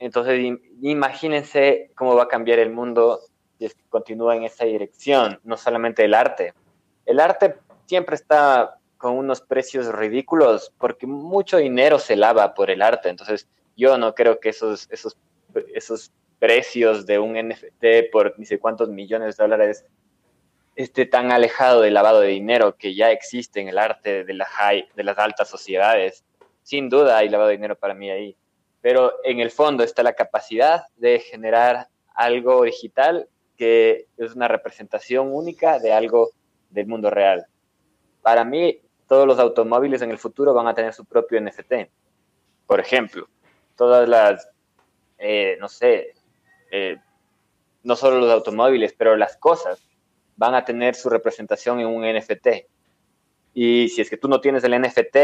Entonces, 0.01 0.59
imagínense 0.81 1.93
cómo 1.95 2.17
va 2.17 2.25
a 2.25 2.29
cambiar 2.29 2.59
el 2.59 2.73
mundo 2.73 3.21
si 3.59 3.67
es 3.67 3.75
que 3.75 3.85
continúa 3.89 4.35
en 4.35 4.43
esa 4.43 4.65
dirección, 4.65 5.39
no 5.45 5.57
solamente 5.57 6.05
el 6.05 6.15
arte. 6.15 6.53
El 7.07 7.21
arte 7.21 7.59
siempre 7.87 8.17
está 8.17 8.81
con 9.03 9.19
unos 9.19 9.41
precios 9.41 9.89
ridículos 9.89 10.73
porque 10.79 11.09
mucho 11.09 11.57
dinero 11.57 11.99
se 11.99 12.15
lava 12.15 12.55
por 12.55 12.71
el 12.71 12.81
arte. 12.81 13.09
Entonces, 13.09 13.49
yo 13.77 13.99
no 13.99 14.15
creo 14.15 14.39
que 14.39 14.51
esos, 14.51 14.89
esos, 14.93 15.19
esos 15.75 16.13
precios 16.39 17.05
de 17.05 17.19
un 17.19 17.33
NFT 17.33 18.13
por 18.13 18.39
ni 18.39 18.47
sé 18.47 18.61
cuántos 18.61 18.91
millones 18.91 19.37
de 19.37 19.43
dólares 19.43 19.85
esté 20.77 21.05
tan 21.05 21.33
alejado 21.33 21.81
del 21.81 21.95
lavado 21.95 22.21
de 22.21 22.29
dinero 22.29 22.77
que 22.77 22.95
ya 22.95 23.11
existe 23.11 23.61
en 23.61 23.67
el 23.67 23.77
arte 23.77 24.23
de, 24.23 24.35
la 24.35 24.45
high, 24.45 24.89
de 24.95 25.03
las 25.03 25.19
altas 25.19 25.49
sociedades. 25.49 26.25
Sin 26.63 26.89
duda 26.89 27.19
hay 27.19 27.29
lavado 27.29 27.49
de 27.49 27.57
dinero 27.57 27.75
para 27.75 27.95
mí 27.95 28.09
ahí, 28.09 28.37
pero 28.81 29.15
en 29.25 29.41
el 29.41 29.51
fondo 29.51 29.83
está 29.83 30.05
la 30.05 30.13
capacidad 30.13 30.85
de 30.97 31.19
generar 31.19 31.89
algo 32.15 32.63
digital 32.63 33.29
que 33.57 34.07
es 34.17 34.37
una 34.37 34.47
representación 34.47 35.35
única 35.35 35.81
de 35.81 35.93
algo 35.93 36.31
del 36.71 36.87
mundo 36.87 37.11
real. 37.11 37.47
Para 38.23 38.45
mí, 38.45 38.81
todos 39.13 39.27
los 39.27 39.39
automóviles 39.39 40.01
en 40.01 40.11
el 40.11 40.17
futuro 40.17 40.55
van 40.55 40.69
a 40.69 40.75
tener 40.75 40.95
su 40.95 41.05
propio 41.05 41.39
NFT. 41.39 41.91
Por 42.67 42.81
ejemplo, 42.81 43.29
todas 43.77 44.09
las, 44.09 44.49
eh, 45.19 45.59
no 45.61 45.69
sé, 45.69 46.15
eh, 46.71 46.97
no 47.83 47.95
solo 47.95 48.21
los 48.21 48.31
automóviles, 48.31 48.95
pero 48.97 49.15
las 49.15 49.37
cosas 49.37 49.87
van 50.37 50.55
a 50.55 50.65
tener 50.65 50.95
su 50.95 51.11
representación 51.11 51.79
en 51.81 51.89
un 51.89 52.05
NFT. 52.07 52.67
Y 53.53 53.91
si 53.91 54.01
es 54.01 54.09
que 54.09 54.17
tú 54.17 54.29
no 54.29 54.41
tienes 54.41 54.65
el 54.65 54.81
NFT 54.81 55.17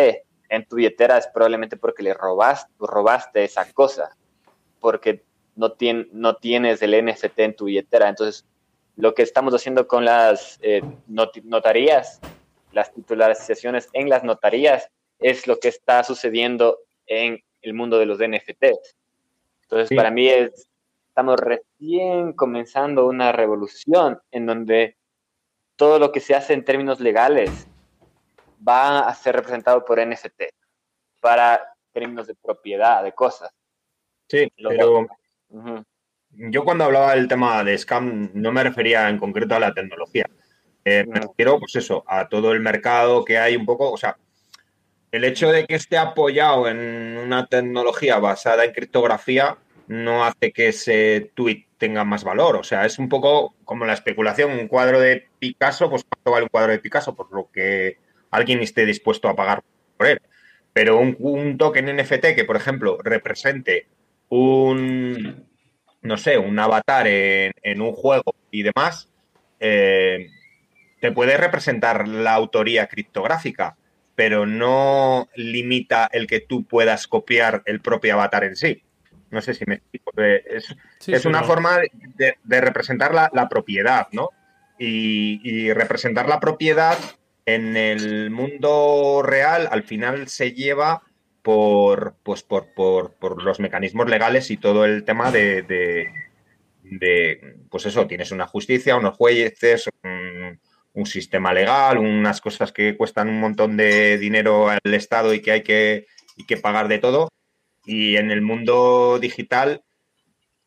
en 0.51 0.67
tu 0.69 0.77
billetera 0.77 1.17
es 1.17 1.27
probablemente 1.29 1.79
porque 1.79 2.03
le 2.03 2.13
robaste, 2.13 3.43
esa 3.43 3.73
cosa, 3.73 4.15
porque 4.81 5.25
no, 5.57 5.75
no 6.13 6.37
tienes 6.37 6.83
el 6.83 7.07
NFT 7.07 7.39
en 7.39 7.57
tu 7.57 7.65
billetera. 7.65 8.11
Entonces, 8.11 8.45
lo 8.97 9.15
que 9.15 9.23
estamos 9.23 9.55
haciendo 9.55 9.89
con 9.89 10.05
las 10.05 10.59
eh, 10.61 10.83
notarías, 11.07 12.21
las 12.73 12.93
titularizaciones 12.93 13.89
en 13.93 14.09
las 14.09 14.25
notarías, 14.25 14.91
es 15.19 15.47
lo 15.47 15.59
que 15.59 15.69
está 15.69 16.05
sucediendo 16.05 16.79
en 17.07 17.43
el 17.63 17.75
mundo 17.75 17.99
de 17.99 18.07
los 18.07 18.19
NFTs. 18.19 18.97
Entonces, 19.63 19.97
para 19.97 20.11
mí 20.11 20.29
es, 20.29 20.69
estamos 21.09 21.39
recién 21.41 22.33
comenzando 22.33 23.07
una 23.07 23.33
revolución 23.33 24.21
en 24.31 24.47
donde 24.47 24.97
todo 25.77 25.99
lo 25.99 26.13
que 26.13 26.21
se 26.21 26.35
hace 26.35 26.55
en 26.55 26.65
términos 26.65 27.01
legales 27.01 27.67
va 28.67 29.01
a 29.01 29.15
ser 29.15 29.37
representado 29.37 29.85
por 29.85 30.05
NFT 30.05 30.45
para 31.21 31.75
términos 31.93 32.27
de 32.27 32.35
propiedad 32.35 33.03
de 33.03 33.13
cosas. 33.13 33.51
Sí, 34.29 34.49
pero 34.57 35.07
yo 36.31 36.65
cuando 36.65 36.85
hablaba 36.85 37.15
del 37.15 37.29
tema 37.29 37.65
de 37.65 37.77
scam 37.79 38.31
no 38.35 38.53
me 38.53 38.63
refería 38.63 39.09
en 39.09 39.19
concreto 39.19 39.55
a 39.55 39.61
la 39.61 39.73
tecnología. 39.73 40.27
Eh, 40.91 41.05
me 41.07 41.21
refiero, 41.21 41.59
pues 41.59 41.77
eso, 41.77 42.03
a 42.07 42.29
todo 42.29 42.53
el 42.53 42.61
mercado 42.61 43.25
que 43.25 43.37
hay 43.37 43.57
un 43.57 43.67
poco, 43.67 43.93
o 43.93 43.97
sea, 43.99 44.17
el 45.13 45.25
hecho 45.25 45.51
de 45.51 45.67
que 45.67 45.75
esté 45.75 45.99
apoyado 45.99 46.69
en 46.69 47.17
una 47.19 47.47
tecnología 47.47 48.19
basada 48.19 48.65
en 48.65 48.73
criptografía 48.73 49.59
no 49.87 50.25
hace 50.25 50.53
que 50.53 50.69
ese 50.69 51.31
tweet 51.35 51.67
tenga 51.79 52.05
más 52.05 52.25
valor. 52.25 52.57
O 52.57 52.65
sea, 52.65 52.87
es 52.87 52.99
un 52.99 53.09
poco 53.09 53.55
como 53.65 53.87
la 53.87 53.95
especulación. 53.95 54.53
Un 54.53 54.69
cuadro 54.69 55.01
de 55.01 55.29
Picasso, 55.39 55.89
pues 55.91 56.05
¿cuánto 56.05 56.31
vale 56.31 56.45
un 56.45 56.51
cuadro 56.51 56.73
de 56.73 56.79
Picasso? 56.79 57.15
Por 57.15 57.33
lo 57.33 57.51
que 57.51 57.99
alguien 58.31 58.61
esté 58.61 58.85
dispuesto 58.85 59.29
a 59.29 59.37
pagar 59.37 59.63
por 59.97 60.07
él. 60.07 60.21
Pero 60.73 60.99
un, 60.99 61.57
token 61.59 61.97
NFT 61.97 62.35
que, 62.35 62.45
por 62.45 62.57
ejemplo, 62.57 62.99
represente 63.03 63.89
un, 64.29 65.47
no 66.03 66.17
sé, 66.19 66.39
un 66.39 66.59
avatar 66.59 67.07
en, 67.09 67.81
un 67.81 67.93
juego 67.93 68.35
y 68.51 68.63
demás, 68.63 69.09
eh, 69.59 70.29
te 71.01 71.13
puede 71.13 71.37
representar 71.37 72.09
la 72.09 72.35
autoría 72.35 72.87
criptográfica, 72.87 73.77
pero 74.15 74.47
no 74.47 75.29
limita 75.37 76.09
el 76.13 76.27
que 76.27 76.41
tú 76.41 76.65
puedas 76.65 77.07
copiar 77.07 77.63
el 77.67 77.81
propio 77.81 78.15
avatar 78.15 78.45
en 78.45 78.57
sí. 78.57 78.83
No 79.31 79.41
sé 79.43 79.55
si 79.55 79.65
me 79.67 79.77
explico. 79.77 80.13
Eh, 80.17 80.43
es, 81.07 81.25
una 81.25 81.43
forma 81.43 81.79
de, 82.17 82.61
representar 82.61 83.15
la, 83.15 83.49
propiedad, 83.49 84.09
¿no? 84.13 84.31
Y, 84.79 85.73
representar 85.73 86.29
la 86.29 86.41
propiedad 86.41 86.99
en 87.47 87.77
el 87.77 88.31
mundo 88.31 89.23
real 89.25 89.69
al 89.71 89.83
final 89.83 90.29
se 90.29 90.53
lleva 90.53 91.03
por, 91.43 92.17
pues 92.23 92.43
por, 92.43 92.73
por, 92.75 93.43
los 93.43 93.61
mecanismos 93.61 94.09
legales 94.09 94.51
y 94.51 94.57
todo 94.57 94.85
el 94.85 95.05
tema 95.05 95.31
de, 95.31 95.63
de, 96.83 97.57
pues 97.71 97.87
eso, 97.87 98.07
tienes 98.07 98.33
una 98.33 98.47
justicia, 98.47 98.97
unos 98.97 99.17
jueces, 99.17 99.89
un, 100.03 100.61
un, 100.99 101.07
sistema 101.07 101.53
legal, 101.53 101.99
unas 101.99 102.41
cosas 102.41 102.73
que 102.73 102.97
cuestan 102.97 103.29
un 103.29 103.41
montón 103.41 103.77
de 103.77 104.19
dinero 104.19 104.69
al 104.69 104.81
Estado 104.85 105.33
y 105.33 105.41
que 105.41 105.53
hay 105.53 105.63
que, 105.63 106.07
que 106.47 106.57
pagar 106.57 106.89
de 106.89 106.99
todo. 106.99 107.29
Y 107.85 108.17
en 108.17 108.31
el 108.31 108.43
mundo 108.43 109.19
digital 109.21 109.83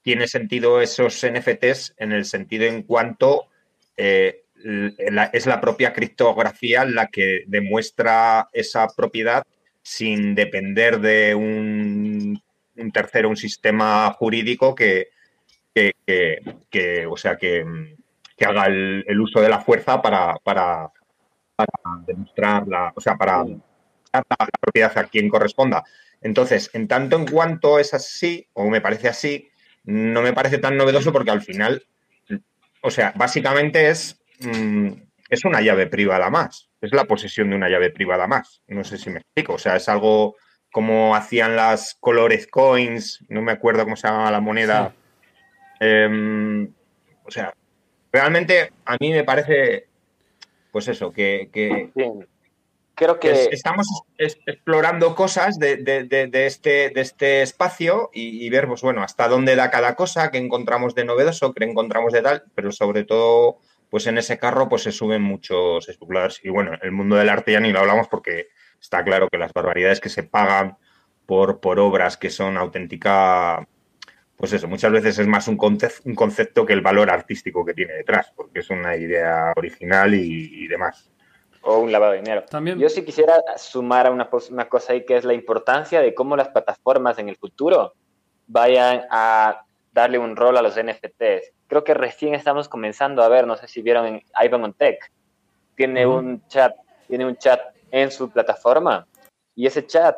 tiene 0.01 0.27
sentido 0.27 0.81
esos 0.81 1.25
NFTs 1.25 1.93
en 1.97 2.11
el 2.11 2.25
sentido 2.25 2.65
en 2.65 2.83
cuanto 2.83 3.47
eh, 3.97 4.41
es 5.33 5.45
la 5.45 5.61
propia 5.61 5.93
criptografía 5.93 6.85
la 6.85 7.07
que 7.07 7.43
demuestra 7.47 8.47
esa 8.53 8.87
propiedad 8.95 9.43
sin 9.81 10.35
depender 10.35 10.99
de 10.99 11.35
un, 11.35 12.41
tercero, 12.93 13.29
un 13.29 13.37
sistema 13.37 14.11
jurídico 14.13 14.75
que, 14.75 15.09
que, 15.73 17.05
o 17.07 17.17
sea, 17.17 17.37
que, 17.37 17.65
haga 18.45 18.65
el, 18.65 19.19
uso 19.19 19.41
de 19.41 19.49
la 19.49 19.59
fuerza 19.59 20.01
para, 20.01 20.35
para, 20.43 20.89
demostrar 22.05 22.67
la, 22.67 22.91
o 22.95 23.01
sea, 23.01 23.15
para 23.15 23.37
dar 24.13 24.25
la 24.29 24.47
propiedad 24.59 24.97
a 24.97 25.03
quien 25.05 25.29
corresponda. 25.29 25.83
Entonces, 26.21 26.69
en 26.73 26.87
tanto 26.87 27.15
en 27.15 27.25
cuanto 27.25 27.79
es 27.79 27.93
así, 27.93 28.47
o 28.53 28.69
me 28.69 28.81
parece 28.81 29.07
así, 29.07 29.49
no 29.83 30.21
me 30.21 30.33
parece 30.33 30.59
tan 30.59 30.77
novedoso 30.77 31.11
porque 31.11 31.31
al 31.31 31.41
final, 31.41 31.83
o 32.81 32.91
sea, 32.91 33.13
básicamente 33.15 33.89
es, 33.89 34.21
mm, 34.39 34.91
es 35.29 35.45
una 35.45 35.61
llave 35.61 35.87
privada 35.87 36.29
más, 36.29 36.69
es 36.81 36.93
la 36.93 37.05
posesión 37.05 37.49
de 37.49 37.55
una 37.55 37.69
llave 37.69 37.89
privada 37.89 38.27
más. 38.27 38.61
No 38.67 38.83
sé 38.83 38.97
si 38.97 39.09
me 39.09 39.19
explico, 39.19 39.53
o 39.53 39.57
sea, 39.57 39.75
es 39.75 39.89
algo 39.89 40.35
como 40.71 41.15
hacían 41.15 41.55
las 41.55 41.95
Colores 41.99 42.47
Coins, 42.47 43.25
no 43.29 43.41
me 43.41 43.51
acuerdo 43.51 43.83
cómo 43.83 43.95
se 43.95 44.07
llamaba 44.07 44.31
la 44.31 44.39
moneda. 44.39 44.93
Em, 45.79 46.71
o 47.23 47.31
sea, 47.31 47.53
realmente 48.11 48.71
a 48.85 48.97
mí 48.99 49.11
me 49.11 49.23
parece, 49.23 49.87
pues 50.71 50.87
eso, 50.87 51.11
que, 51.11 51.49
Creo 52.93 53.19
que... 53.19 53.49
estamos 53.51 53.87
explorando 54.17 55.15
cosas 55.15 55.57
de, 55.57 56.07
este, 56.45 56.89
de 56.89 57.01
este 57.01 57.41
espacio 57.41 58.11
y, 58.13 58.47
ver, 58.49 58.67
pues 58.67 58.81
bueno, 58.81 59.01
hasta 59.01 59.27
dónde 59.27 59.55
da 59.55 59.71
cada 59.71 59.95
cosa, 59.95 60.29
qué 60.29 60.37
encontramos 60.37 60.93
de 60.93 61.05
novedoso, 61.05 61.53
qué 61.53 61.63
encontramos 61.63 62.13
de 62.13 62.21
tal, 62.21 62.43
pero 62.53 62.71
sobre 62.71 63.03
todo, 63.03 63.57
pues 63.89 64.05
en 64.05 64.19
ese 64.19 64.37
carro 64.37 64.69
pues 64.69 64.83
se 64.83 64.91
suben 64.91 65.23
muchos 65.23 65.89
especuladores. 65.89 66.41
Y 66.43 66.49
bueno, 66.49 66.73
el 66.81 66.91
mundo 66.91 67.15
del 67.15 67.29
arte 67.29 67.53
ya 67.53 67.59
ni 67.59 67.71
lo 67.71 67.79
hablamos 67.79 68.07
porque 68.07 68.49
está 68.79 69.03
claro 69.03 69.29
que 69.29 69.37
las 69.37 69.53
barbaridades 69.53 69.99
que 69.99 70.09
se 70.09 70.23
pagan 70.23 70.77
por, 71.25 71.59
por 71.59 71.79
obras 71.79 72.17
que 72.17 72.29
son 72.29 72.57
auténtica 72.57 73.67
pues 74.41 74.51
eso, 74.51 74.67
muchas 74.67 74.91
veces 74.91 75.19
es 75.19 75.27
más 75.27 75.47
un, 75.47 75.57
un, 76.03 76.15
concepto 76.15 76.65
que 76.65 76.73
el 76.73 76.81
valor 76.81 77.09
artístico 77.09 77.63
que 77.63 77.73
tiene 77.73 77.93
detrás, 77.93 78.33
porque 78.35 78.59
es 78.59 78.69
una 78.69 78.97
idea 78.97 79.53
original 79.55 80.13
y 80.13 80.67
demás 80.67 81.11
o 81.61 81.79
un 81.79 81.91
lavado 81.91 82.13
de 82.13 82.19
dinero. 82.19 82.43
También. 82.49 82.79
Yo 82.79 82.89
sí 82.89 83.03
quisiera 83.03 83.35
sumar 83.57 84.07
a 84.07 84.11
una, 84.11 84.29
una 84.49 84.67
cosa 84.67 84.93
ahí 84.93 85.05
que 85.05 85.17
es 85.17 85.23
la 85.23 85.33
importancia 85.33 86.01
de 86.01 86.13
cómo 86.13 86.35
las 86.35 86.49
plataformas 86.49 87.19
en 87.19 87.29
el 87.29 87.37
futuro 87.37 87.93
vayan 88.47 89.05
a 89.09 89.63
darle 89.91 90.17
un 90.17 90.35
rol 90.35 90.57
a 90.57 90.61
los 90.61 90.75
NFTs. 90.75 91.53
Creo 91.67 91.83
que 91.83 91.93
recién 91.93 92.33
estamos 92.33 92.67
comenzando 92.67 93.23
a 93.23 93.29
ver, 93.29 93.47
no 93.47 93.55
sé 93.55 93.67
si 93.67 93.81
vieron 93.81 94.05
en 94.05 94.23
Ivan 94.41 94.63
on 94.63 94.73
Tech, 94.73 95.11
tiene 95.75 96.05
un 96.05 96.45
chat, 96.47 96.75
tiene 97.07 97.25
un 97.25 97.37
chat 97.37 97.61
en 97.91 98.11
su 98.11 98.29
plataforma 98.29 99.07
y 99.55 99.67
ese 99.67 99.85
chat 99.85 100.15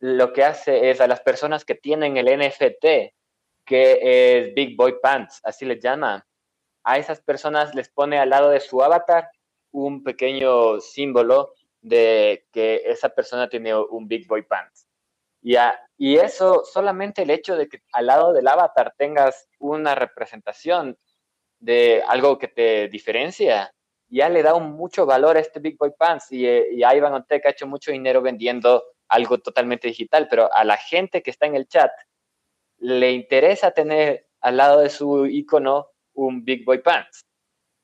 lo 0.00 0.32
que 0.32 0.44
hace 0.44 0.90
es 0.90 1.00
a 1.00 1.06
las 1.06 1.20
personas 1.20 1.64
que 1.64 1.74
tienen 1.74 2.16
el 2.16 2.26
NFT, 2.26 3.14
que 3.64 3.98
es 4.46 4.54
Big 4.54 4.76
Boy 4.76 4.96
Pants, 5.02 5.40
así 5.44 5.64
le 5.64 5.80
llama, 5.80 6.26
a 6.84 6.98
esas 6.98 7.20
personas 7.20 7.74
les 7.74 7.88
pone 7.88 8.18
al 8.18 8.30
lado 8.30 8.50
de 8.50 8.60
su 8.60 8.82
avatar 8.82 9.30
un 9.70 10.02
pequeño 10.02 10.80
símbolo 10.80 11.54
de 11.80 12.46
que 12.52 12.82
esa 12.84 13.08
persona 13.08 13.48
tiene 13.48 13.74
un 13.74 14.06
Big 14.06 14.26
Boy 14.26 14.42
Pants. 14.42 14.86
Ya, 15.40 15.80
y 15.98 16.18
eso, 16.18 16.64
solamente 16.64 17.22
el 17.22 17.30
hecho 17.30 17.56
de 17.56 17.68
que 17.68 17.82
al 17.92 18.06
lado 18.06 18.32
del 18.32 18.46
avatar 18.46 18.94
tengas 18.96 19.48
una 19.58 19.94
representación 19.94 20.96
de 21.58 22.02
algo 22.06 22.38
que 22.38 22.48
te 22.48 22.88
diferencia, 22.88 23.72
ya 24.08 24.28
le 24.28 24.42
da 24.42 24.54
un 24.54 24.72
mucho 24.72 25.06
valor 25.06 25.36
a 25.36 25.40
este 25.40 25.58
Big 25.58 25.76
Boy 25.76 25.92
Pants. 25.98 26.30
Y, 26.30 26.46
y 26.46 26.84
Ivan 26.84 27.14
Ontec 27.14 27.46
ha 27.46 27.50
hecho 27.50 27.66
mucho 27.66 27.90
dinero 27.90 28.22
vendiendo 28.22 28.84
algo 29.08 29.38
totalmente 29.38 29.88
digital, 29.88 30.28
pero 30.28 30.52
a 30.52 30.64
la 30.64 30.76
gente 30.76 31.22
que 31.22 31.30
está 31.30 31.46
en 31.46 31.56
el 31.56 31.66
chat 31.66 31.90
le 32.82 33.12
interesa 33.12 33.70
tener 33.70 34.26
al 34.40 34.56
lado 34.56 34.80
de 34.80 34.90
su 34.90 35.26
icono 35.26 35.88
un 36.14 36.44
Big 36.44 36.64
Boy 36.64 36.78
Pants. 36.78 37.24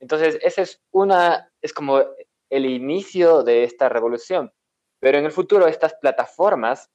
Entonces, 0.01 0.39
ese 0.43 0.63
es 0.63 0.83
una, 0.91 1.51
es 1.63 1.73
como 1.73 2.03
el 2.51 2.67
inicio 2.67 3.45
de 3.45 3.63
esta 3.63 3.89
revolución. 3.89 4.53
Pero 5.01 5.19
en 5.19 5.25
el 5.25 5.31
futuro, 5.31 5.69
estas 5.69 5.95
plataformas 5.95 6.91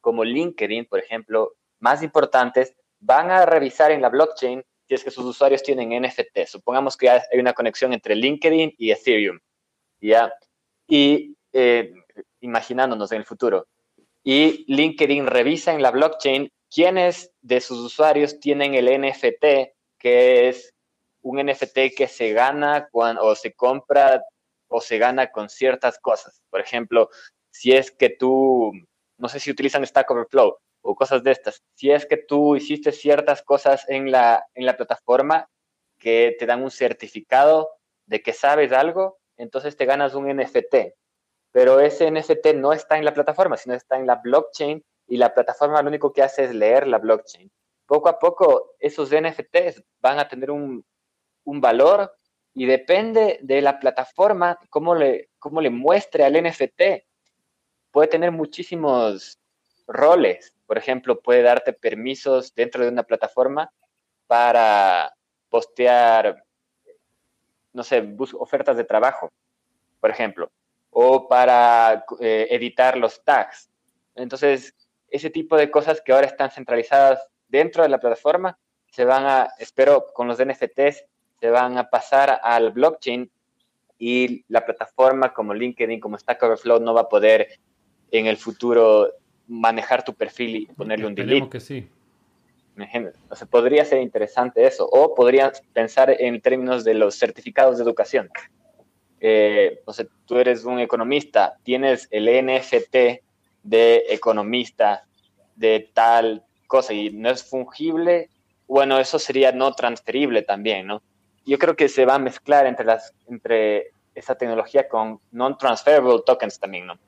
como 0.00 0.24
LinkedIn, 0.24 0.86
por 0.86 0.98
ejemplo, 0.98 1.54
más 1.78 2.02
importantes, 2.02 2.74
van 2.98 3.30
a 3.30 3.46
revisar 3.46 3.92
en 3.92 4.02
la 4.02 4.08
blockchain 4.08 4.64
si 4.88 4.94
es 4.94 5.04
que 5.04 5.10
sus 5.10 5.24
usuarios 5.24 5.62
tienen 5.62 5.90
NFT. 6.02 6.46
Supongamos 6.46 6.96
que 6.96 7.10
hay 7.10 7.20
una 7.38 7.52
conexión 7.52 7.92
entre 7.92 8.16
LinkedIn 8.16 8.74
y 8.78 8.90
Ethereum, 8.90 9.38
¿ya? 10.00 10.32
Y 10.88 11.36
eh, 11.52 11.92
imaginándonos 12.40 13.12
en 13.12 13.18
el 13.18 13.24
futuro. 13.24 13.68
Y 14.24 14.64
LinkedIn 14.72 15.26
revisa 15.26 15.72
en 15.72 15.82
la 15.82 15.92
blockchain 15.92 16.50
quiénes 16.70 17.32
de 17.40 17.60
sus 17.60 17.78
usuarios 17.78 18.40
tienen 18.40 18.74
el 18.74 18.86
NFT, 19.00 19.74
que 19.98 20.48
es 20.48 20.74
un 21.22 21.44
NFT 21.44 21.94
que 21.96 22.08
se 22.08 22.32
gana 22.32 22.88
cuando, 22.90 23.24
o 23.24 23.34
se 23.34 23.52
compra 23.54 24.22
o 24.68 24.80
se 24.80 24.98
gana 24.98 25.30
con 25.30 25.48
ciertas 25.48 25.98
cosas. 25.98 26.42
Por 26.50 26.60
ejemplo, 26.60 27.08
si 27.50 27.72
es 27.72 27.90
que 27.90 28.10
tú, 28.10 28.72
no 29.18 29.28
sé 29.28 29.40
si 29.40 29.50
utilizan 29.50 29.86
Stack 29.86 30.10
Overflow 30.10 30.58
o 30.82 30.94
cosas 30.94 31.22
de 31.22 31.32
estas, 31.32 31.62
si 31.74 31.90
es 31.90 32.06
que 32.06 32.16
tú 32.16 32.56
hiciste 32.56 32.92
ciertas 32.92 33.42
cosas 33.42 33.88
en 33.88 34.10
la, 34.10 34.46
en 34.54 34.66
la 34.66 34.76
plataforma 34.76 35.48
que 35.98 36.36
te 36.38 36.46
dan 36.46 36.62
un 36.62 36.70
certificado 36.70 37.70
de 38.06 38.22
que 38.22 38.32
sabes 38.32 38.72
algo, 38.72 39.18
entonces 39.36 39.76
te 39.76 39.86
ganas 39.86 40.14
un 40.14 40.28
NFT. 40.28 40.94
Pero 41.50 41.80
ese 41.80 42.10
NFT 42.10 42.54
no 42.54 42.72
está 42.72 42.98
en 42.98 43.04
la 43.04 43.14
plataforma, 43.14 43.56
sino 43.56 43.74
está 43.74 43.96
en 43.96 44.06
la 44.06 44.16
blockchain 44.16 44.84
y 45.08 45.16
la 45.16 45.34
plataforma 45.34 45.82
lo 45.82 45.88
único 45.88 46.12
que 46.12 46.22
hace 46.22 46.44
es 46.44 46.54
leer 46.54 46.86
la 46.86 46.98
blockchain. 46.98 47.50
Poco 47.86 48.08
a 48.08 48.18
poco 48.18 48.74
esos 48.78 49.10
NFTs 49.10 49.82
van 50.00 50.18
a 50.18 50.28
tener 50.28 50.50
un, 50.50 50.84
un 51.44 51.60
valor 51.60 52.14
y 52.54 52.66
depende 52.66 53.38
de 53.42 53.62
la 53.62 53.78
plataforma, 53.78 54.58
cómo 54.68 54.94
le, 54.94 55.30
cómo 55.38 55.60
le 55.60 55.70
muestre 55.70 56.24
al 56.24 56.34
NFT. 56.34 57.06
Puede 57.90 58.08
tener 58.08 58.32
muchísimos 58.32 59.38
roles. 59.86 60.54
Por 60.66 60.76
ejemplo, 60.76 61.20
puede 61.20 61.42
darte 61.42 61.72
permisos 61.72 62.54
dentro 62.54 62.84
de 62.84 62.90
una 62.90 63.02
plataforma 63.02 63.72
para 64.26 65.14
postear, 65.48 66.44
no 67.72 67.82
sé, 67.82 68.14
ofertas 68.38 68.76
de 68.76 68.84
trabajo, 68.84 69.32
por 70.00 70.10
ejemplo, 70.10 70.50
o 70.90 71.26
para 71.26 72.04
eh, 72.20 72.48
editar 72.50 72.98
los 72.98 73.24
tags. 73.24 73.70
Entonces, 74.14 74.74
ese 75.10 75.30
tipo 75.30 75.56
de 75.56 75.70
cosas 75.70 76.00
que 76.00 76.12
ahora 76.12 76.26
están 76.26 76.50
centralizadas 76.50 77.26
dentro 77.48 77.82
de 77.82 77.88
la 77.88 77.98
plataforma 77.98 78.58
se 78.90 79.04
van 79.04 79.24
a, 79.24 79.50
espero, 79.58 80.06
con 80.14 80.28
los 80.28 80.38
NFTs 80.38 81.04
se 81.40 81.50
van 81.50 81.78
a 81.78 81.88
pasar 81.90 82.40
al 82.42 82.72
blockchain 82.72 83.30
y 83.98 84.44
la 84.48 84.64
plataforma 84.64 85.32
como 85.32 85.54
LinkedIn, 85.54 86.00
como 86.00 86.18
Stack 86.18 86.42
Overflow 86.42 86.80
no 86.80 86.94
va 86.94 87.02
a 87.02 87.08
poder 87.08 87.48
en 88.10 88.26
el 88.26 88.36
futuro 88.36 89.12
manejar 89.46 90.04
tu 90.04 90.14
perfil 90.14 90.56
y 90.56 90.66
ponerle 90.66 91.06
un 91.06 91.14
delete. 91.14 91.48
que 91.48 91.60
sí. 91.60 91.88
O 93.30 93.34
sea, 93.34 93.46
podría 93.48 93.84
ser 93.84 94.00
interesante 94.00 94.64
eso. 94.64 94.88
O 94.90 95.14
podrías 95.14 95.62
pensar 95.72 96.10
en 96.10 96.40
términos 96.40 96.84
de 96.84 96.94
los 96.94 97.18
certificados 97.18 97.78
de 97.78 97.84
educación. 97.84 98.30
Eh, 99.20 99.80
o 99.84 99.92
sea, 99.92 100.06
tú 100.26 100.38
eres 100.38 100.64
un 100.64 100.78
economista, 100.78 101.56
tienes 101.64 102.06
el 102.12 102.26
NFT 102.26 103.24
de 103.62 104.04
economista 104.08 105.04
de 105.56 105.90
tal 105.92 106.44
cosa 106.66 106.92
y 106.92 107.10
no 107.10 107.30
es 107.30 107.42
fungible, 107.42 108.30
bueno, 108.66 108.98
eso 108.98 109.18
sería 109.18 109.52
no 109.52 109.72
transferible 109.72 110.42
también, 110.42 110.86
¿no? 110.86 111.02
yo 111.48 111.58
creo 111.58 111.74
que 111.74 111.88
se 111.88 112.04
va 112.04 112.16
a 112.16 112.18
mezclar 112.18 112.66
entre, 112.66 112.84
las, 112.84 113.14
entre 113.26 113.92
esa 114.14 114.34
tecnología 114.34 114.86
con 114.86 115.18
non-transferable 115.32 116.20
tokens 116.26 116.60
también, 116.60 116.86
¿no? 116.86 116.98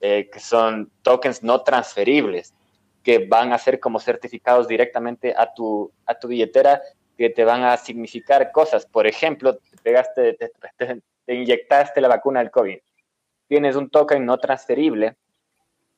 Eh, 0.00 0.30
que 0.32 0.40
son 0.40 0.90
tokens 1.02 1.42
no 1.42 1.60
transferibles, 1.60 2.54
que 3.02 3.26
van 3.26 3.52
a 3.52 3.58
ser 3.58 3.78
como 3.78 4.00
certificados 4.00 4.66
directamente 4.66 5.34
a 5.36 5.52
tu, 5.52 5.92
a 6.06 6.14
tu 6.14 6.28
billetera, 6.28 6.80
que 7.18 7.28
te 7.28 7.44
van 7.44 7.62
a 7.64 7.76
significar 7.76 8.50
cosas. 8.52 8.86
Por 8.86 9.06
ejemplo, 9.06 9.56
te, 9.56 9.76
pegaste, 9.82 10.32
te, 10.32 11.34
inyectaste 11.34 12.00
la 12.00 12.08
vacuna 12.08 12.40
del 12.40 12.50
COVID. 12.50 12.78
Tienes 13.48 13.76
un 13.76 13.90
token 13.90 14.24
no 14.24 14.38
transferible 14.38 15.16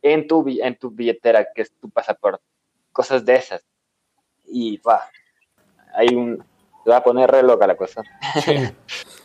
en 0.03 0.27
tu, 0.27 0.45
en 0.49 0.77
tu 0.77 0.91
billetera, 0.91 1.47
que 1.55 1.63
es 1.63 1.73
tu 1.81 1.89
pasaporte. 1.89 2.45
Cosas 2.93 3.25
de 3.25 3.37
esas. 3.37 3.65
Y 4.45 4.77
va, 4.79 5.03
hay 5.95 6.15
un, 6.15 6.45
se 6.85 6.91
va 6.91 6.99
a 6.99 7.05
poner 7.05 7.31
re 7.31 7.43
loca 7.43 7.67
la 7.67 7.77
cosa. 7.77 8.03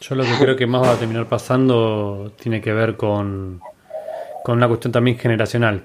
Yo 0.02 0.16
lo 0.16 0.24
que 0.24 0.38
creo 0.40 0.56
que 0.56 0.68
más 0.68 0.84
va 0.84 0.94
a 0.94 0.98
terminar 0.98 1.28
pasando 1.28 2.32
tiene 2.42 2.62
que 2.62 2.72
ver 2.72 2.96
con, 2.96 3.62
con 4.44 4.58
una 4.58 4.68
cuestión 4.68 4.92
también 4.92 5.18
generacional, 5.18 5.84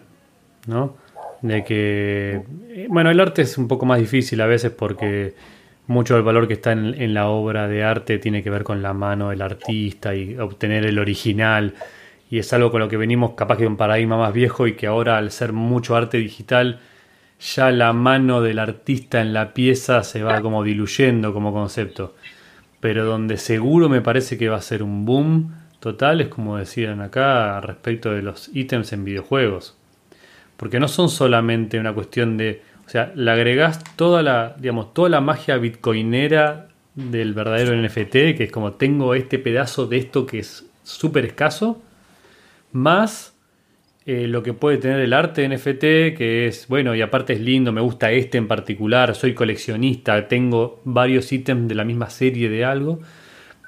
¿no? 0.67 0.97
De 1.41 1.65
que, 1.65 2.45
bueno, 2.89 3.11
el 3.11 3.19
arte 3.19 3.43
es 3.43 3.59
un 3.59 3.67
poco 3.67 3.87
más 3.87 3.99
difícil 3.99 4.41
a 4.41 4.47
veces 4.47 4.71
porque 4.71 5.35
mucho 5.89 6.15
del 6.15 6.23
valor 6.23 6.47
que 6.47 6.55
está 6.55 6.73
en, 6.73 7.15
la 7.15 7.29
obra 7.29 7.67
de 7.67 7.83
arte 7.83 8.19
tiene 8.19 8.43
que 8.43 8.51
ver 8.51 8.63
con 8.63 8.83
la 8.83 8.93
mano 8.93 9.31
del 9.31 9.43
artista 9.43 10.15
y 10.15 10.39
obtener 10.39 10.85
el 10.85 10.99
original. 10.99 11.75
Y 12.33 12.39
es 12.39 12.51
algo 12.55 12.71
con 12.71 12.81
lo 12.81 12.89
que 12.89 12.97
venimos 12.97 13.33
capaz 13.33 13.59
que 13.59 13.65
de 13.65 13.69
un 13.69 13.77
paradigma 13.77 14.17
más 14.17 14.33
viejo 14.33 14.67
y 14.67 14.73
que 14.73 14.87
ahora 14.87 15.19
al 15.19 15.31
ser 15.31 15.53
mucho 15.53 15.97
arte 15.97 16.17
digital 16.17 16.81
ya 17.39 17.71
la 17.71 17.93
mano 17.93 18.41
del 18.41 18.59
artista 18.59 19.21
en 19.21 19.35
la 19.35 19.53
pieza 19.53 20.03
se 20.03 20.23
va 20.23 20.41
como 20.41 20.65
diluyendo 20.65 21.35
como 21.35 21.53
concepto. 21.53 22.15
Pero 22.81 23.05
donde 23.05 23.37
seguro 23.37 23.91
me 23.91 24.01
parece 24.01 24.39
que 24.39 24.49
va 24.49 24.57
a 24.57 24.63
ser 24.63 24.83
un 24.83 25.05
boom 25.05 25.53
total 25.79 26.23
es 26.23 26.29
como 26.29 26.57
decían 26.57 27.03
acá 27.03 27.61
respecto 27.61 28.13
de 28.13 28.23
los 28.23 28.49
ítems 28.55 28.95
en 28.95 29.05
videojuegos. 29.05 29.77
Porque 30.57 30.81
no 30.81 30.89
son 30.89 31.11
solamente 31.11 31.79
una 31.79 31.93
cuestión 31.93 32.39
de, 32.39 32.63
o 32.87 32.89
sea, 32.89 33.13
le 33.15 33.31
agregás 33.31 33.85
toda 33.97 34.23
la, 34.23 34.57
digamos, 34.59 34.95
toda 34.95 35.11
la 35.11 35.21
magia 35.21 35.59
bitcoinera 35.59 36.69
del 36.95 37.35
verdadero 37.35 37.77
NFT, 37.77 38.39
que 38.39 38.45
es 38.45 38.51
como 38.51 38.73
tengo 38.73 39.15
este 39.15 39.39
pedazo 39.39 39.87
de 39.87 39.99
esto 39.99 40.25
que 40.25 40.39
es 40.39 40.65
súper 40.83 41.27
escaso, 41.27 41.83
más 42.73 43.33
eh, 44.05 44.27
lo 44.27 44.43
que 44.43 44.53
puede 44.53 44.79
tener 44.79 44.99
el 44.99 45.13
arte 45.13 45.49
NFT, 45.49 46.17
que 46.17 46.47
es, 46.49 46.67
bueno, 46.67 46.93
y 46.97 47.03
aparte 47.03 47.35
es 47.35 47.41
lindo, 47.41 47.71
me 47.71 47.81
gusta 47.81 48.11
este 48.11 48.37
en 48.37 48.49
particular, 48.49 49.15
soy 49.15 49.33
coleccionista, 49.33 50.27
tengo 50.27 50.81
varios 50.85 51.33
ítems 51.33 51.69
de 51.69 51.77
la 51.77 51.85
misma 51.85 52.11
serie 52.11 52.49
de 52.49 52.65
algo, 52.65 52.99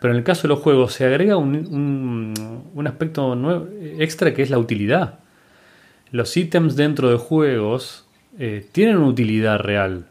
pero 0.00 0.12
en 0.12 0.18
el 0.18 0.24
caso 0.24 0.42
de 0.42 0.48
los 0.48 0.58
juegos 0.58 0.92
se 0.92 1.04
agrega 1.04 1.36
un, 1.36 2.34
un, 2.74 2.86
aspecto 2.86 3.36
nuevo, 3.36 3.68
extra 4.00 4.34
que 4.34 4.42
es 4.42 4.50
la 4.50 4.58
utilidad. 4.58 5.20
Los 6.10 6.36
ítems 6.36 6.74
dentro 6.74 7.10
de 7.10 7.16
juegos 7.16 8.08
eh, 8.36 8.66
tienen 8.72 8.96
una 8.96 9.06
utilidad 9.06 9.60
real. 9.60 10.06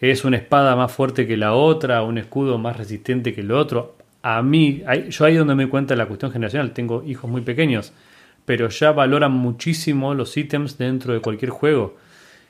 Es 0.00 0.24
una 0.24 0.36
espada 0.36 0.76
más 0.76 0.92
fuerte 0.92 1.26
que 1.26 1.36
la 1.36 1.54
otra, 1.54 2.02
un 2.02 2.18
escudo 2.18 2.56
más 2.58 2.76
resistente 2.76 3.34
que 3.34 3.40
el 3.40 3.50
otro. 3.50 3.96
A 4.22 4.42
mí, 4.42 4.82
yo 5.08 5.24
ahí 5.24 5.34
donde 5.34 5.54
me 5.56 5.68
cuenta 5.68 5.96
la 5.96 6.06
cuestión 6.06 6.30
generacional, 6.30 6.72
tengo 6.72 7.02
hijos 7.04 7.28
muy 7.28 7.42
pequeños 7.42 7.92
pero 8.46 8.68
ya 8.68 8.92
valoran 8.92 9.32
muchísimo 9.32 10.14
los 10.14 10.34
ítems 10.36 10.78
dentro 10.78 11.12
de 11.12 11.20
cualquier 11.20 11.50
juego. 11.50 11.96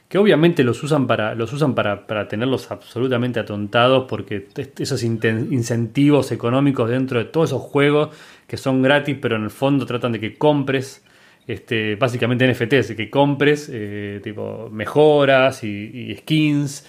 Que 0.08 0.18
obviamente 0.18 0.62
los 0.62 0.80
usan 0.84 1.08
para, 1.08 1.34
los 1.34 1.52
usan 1.52 1.74
para, 1.74 2.28
tenerlos 2.28 2.70
absolutamente 2.70 3.40
atontados, 3.40 4.04
porque 4.08 4.46
esos 4.78 5.02
incentivos 5.02 6.30
económicos 6.30 6.88
dentro 6.88 7.18
de 7.18 7.24
todos 7.24 7.50
esos 7.50 7.62
juegos 7.62 8.10
que 8.46 8.56
son 8.56 8.82
gratis, 8.82 9.16
pero 9.20 9.34
en 9.34 9.42
el 9.42 9.50
fondo 9.50 9.84
tratan 9.84 10.12
de 10.12 10.20
que 10.20 10.36
compres, 10.36 11.02
este, 11.48 11.96
básicamente 11.96 12.46
NFTs, 12.46 12.94
que 12.94 13.10
compres 13.10 13.68
eh, 13.72 14.20
tipo 14.22 14.68
mejoras 14.70 15.64
y, 15.64 15.68
y 15.68 16.14
skins 16.18 16.86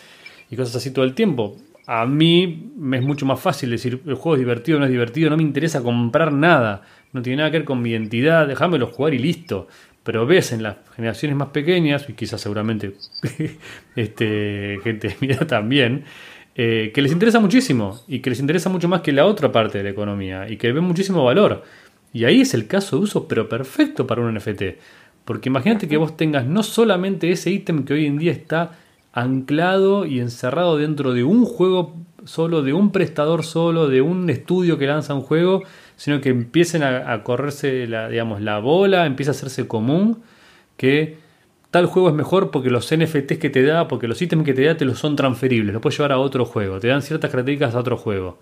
y 0.52 0.56
cosas 0.56 0.76
así 0.76 0.92
todo 0.92 1.06
el 1.06 1.16
tiempo. 1.16 1.56
A 1.88 2.06
mí 2.06 2.72
me 2.76 2.98
es 2.98 3.04
mucho 3.04 3.26
más 3.26 3.40
fácil 3.40 3.72
decir 3.72 4.02
el 4.06 4.16
juego 4.16 4.36
es 4.36 4.40
divertido 4.40 4.78
o 4.78 4.80
no 4.80 4.86
es 4.86 4.92
divertido, 4.92 5.30
no 5.30 5.38
me 5.38 5.44
interesa 5.44 5.82
comprar 5.82 6.34
nada 6.34 6.84
no 7.14 7.22
tiene 7.22 7.38
nada 7.38 7.52
que 7.52 7.60
ver 7.60 7.66
con 7.66 7.82
mi 7.82 7.92
identidad, 7.92 8.48
déjamelo 8.48 8.88
jugar 8.88 9.14
y 9.14 9.20
listo. 9.20 9.68
Pero 10.04 10.26
ves 10.26 10.54
en 10.54 10.64
las 10.64 10.78
generaciones 10.96 11.38
más 11.38 11.50
pequeñas, 11.50 12.08
y 12.10 12.14
quizás 12.14 12.40
seguramente 12.40 12.94
este, 13.96 14.80
gente 14.84 15.16
de 15.20 15.36
también, 15.46 16.06
eh, 16.56 16.92
que 16.94 17.02
les 17.02 17.12
interesa 17.12 17.40
muchísimo 17.40 18.02
y 18.08 18.20
que 18.20 18.32
les 18.32 18.40
interesa 18.40 18.70
mucho 18.70 18.88
más 18.88 19.02
que 19.02 19.12
la 19.12 19.26
otra 19.26 19.52
parte 19.52 19.78
de 19.78 19.84
la 19.84 19.90
economía 19.92 20.50
y 20.50 20.58
que 20.58 20.72
ven 20.72 20.84
muchísimo 20.84 21.24
valor. 21.24 21.64
Y 22.14 22.26
ahí 22.26 22.42
es 22.42 22.54
el 22.54 22.68
caso 22.68 22.98
de 22.98 23.04
uso, 23.04 23.28
pero 23.28 23.48
perfecto 23.48 24.08
para 24.08 24.22
un 24.22 24.34
NFT. 24.34 24.64
Porque 25.24 25.50
imagínate 25.50 25.88
que 25.88 25.98
vos 25.98 26.18
tengas 26.18 26.46
no 26.46 26.64
solamente 26.64 27.30
ese 27.30 27.52
ítem 27.52 27.84
que 27.84 27.94
hoy 27.94 28.06
en 28.06 28.18
día 28.18 28.32
está 28.32 28.72
anclado 29.12 30.06
y 30.06 30.20
encerrado 30.20 30.78
dentro 30.78 31.14
de 31.14 31.24
un 31.24 31.46
juego 31.46 31.96
solo, 32.24 32.64
de 32.64 32.74
un 32.74 32.92
prestador 32.92 33.44
solo, 33.44 33.88
de 33.88 34.02
un 34.02 34.30
estudio 34.30 34.78
que 34.78 34.88
lanza 34.88 35.14
un 35.14 35.22
juego, 35.22 35.64
sino 35.98 36.22
que 36.22 36.30
empiecen 36.30 36.84
a, 36.84 37.24
correrse 37.24 37.88
la, 37.88 38.08
digamos, 38.08 38.42
la 38.42 38.60
bola, 38.60 39.06
empieza 39.06 39.32
a 39.32 39.36
hacerse 39.36 39.68
común 39.68 40.24
que 40.78 41.18
tal 41.72 41.88
juego 41.88 42.10
es 42.10 42.16
mejor 42.16 42.52
porque 42.52 42.70
los 42.70 42.96
NFTs 42.96 43.40
que 43.40 43.50
te 43.50 43.64
da, 43.64 43.88
porque 43.88 44.08
los 44.08 44.22
ítems 44.22 44.46
que 44.46 44.54
te 44.54 44.64
da 44.64 44.78
te 44.78 44.86
los 44.86 45.00
son 45.00 45.16
transferibles, 45.16 45.74
los 45.74 45.82
puedes 45.82 45.98
llevar 45.98 46.14
a 46.14 46.20
otro 46.20 46.46
juego, 46.46 46.80
te 46.80 46.88
dan 46.88 47.02
ciertas 47.02 47.30
características 47.32 47.76
a 47.76 47.80
otro 47.80 47.98
juego. 47.98 48.40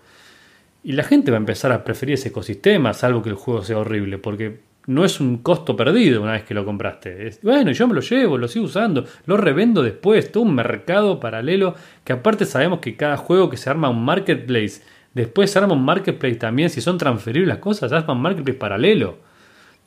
Y 0.84 0.91
la 0.91 1.03
gente 1.03 1.32
va 1.32 1.38
a 1.38 1.40
empezar 1.40 1.72
a 1.72 1.84
preferir 1.84 2.14
ese 2.14 2.30
ecosistema, 2.30 2.94
salvo 2.94 3.23
que 3.23 3.30
el 3.30 3.36
juego 3.36 3.64
sea 3.64 3.80
horrible, 3.80 4.19
porque 4.19 4.60
no 4.88 5.03
es 5.03 5.19
un 5.19 5.40
costo 5.40 5.76
perdido 5.76 6.22
una 6.22 6.34
vez 6.34 6.44
que 6.44 6.53
lo 6.53 6.65
compraste. 6.65 7.32
bueno, 7.41 7.72
yo 7.72 7.88
me 7.88 7.95
lo 7.95 8.02
llevo, 8.02 8.38
lo 8.38 8.48
sigo 8.48 8.65
usando, 8.65 9.06
lo 9.26 9.38
revendo 9.38 9.82
después, 9.82 10.32
todo 10.32 10.44
un 10.44 10.53
mercado 10.53 11.19
paralelo, 11.19 11.73
que 12.03 12.14
aparte 12.14 12.45
sabemos 12.45 12.80
que 12.80 12.95
cada 12.95 13.18
juego 13.18 13.49
que 13.49 13.57
se 13.57 13.69
arma 13.69 13.90
un 13.90 14.03
marketplace, 14.06 14.84
después 15.16 15.58
arma 15.58 15.74
un 15.74 15.84
marketplace 15.84 16.36
también, 16.36 16.70
si 16.70 16.82
son 16.82 17.00
transferibles 17.00 17.48
las 17.48 17.58
cosas, 17.58 17.92
arma 17.92 18.14
un 18.14 18.22
marketplace 18.22 18.60
paralelo, 18.60 19.18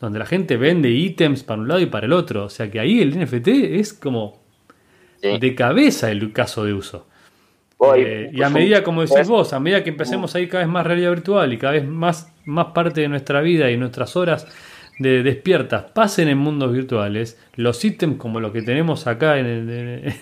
donde 0.00 0.18
la 0.18 0.26
gente 0.26 0.56
vende 0.56 0.90
ítems 0.90 1.44
para 1.44 1.60
un 1.60 1.68
lado 1.68 1.80
y 1.80 1.86
para 1.86 2.06
el 2.06 2.12
otro. 2.12 2.46
O 2.46 2.48
sea 2.48 2.68
que 2.70 2.80
ahí 2.80 3.00
el 3.00 3.16
NFT 3.16 3.48
es 3.48 3.92
como 3.92 4.40
de 5.22 5.54
cabeza 5.54 6.10
el 6.10 6.32
caso 6.32 6.64
de 6.64 6.74
uso. 6.74 7.06
Eh, 7.96 8.30
y 8.32 8.42
a 8.42 8.50
medida, 8.50 8.82
como 8.82 9.02
decís 9.02 9.14
pues, 9.14 9.28
vos, 9.28 9.52
a 9.52 9.60
medida 9.60 9.84
que 9.84 9.90
empecemos 9.90 10.34
a 10.34 10.40
ir 10.40 10.48
cada 10.48 10.64
vez 10.64 10.72
más 10.72 10.84
realidad 10.84 11.10
virtual 11.10 11.52
y 11.52 11.58
cada 11.58 11.74
vez 11.74 11.86
más, 11.86 12.32
más 12.44 12.66
parte 12.66 13.02
de 13.02 13.08
nuestra 13.08 13.40
vida 13.40 13.70
y 13.70 13.76
nuestras 13.76 14.16
horas 14.16 14.48
de 14.98 15.22
despiertas 15.22 15.84
pasen 15.92 16.26
en 16.26 16.38
mundos 16.38 16.72
virtuales, 16.72 17.40
los 17.54 17.84
ítems 17.84 18.16
como 18.16 18.40
los 18.40 18.52
que 18.52 18.62
tenemos 18.62 19.06
acá 19.06 19.38
en, 19.38 19.46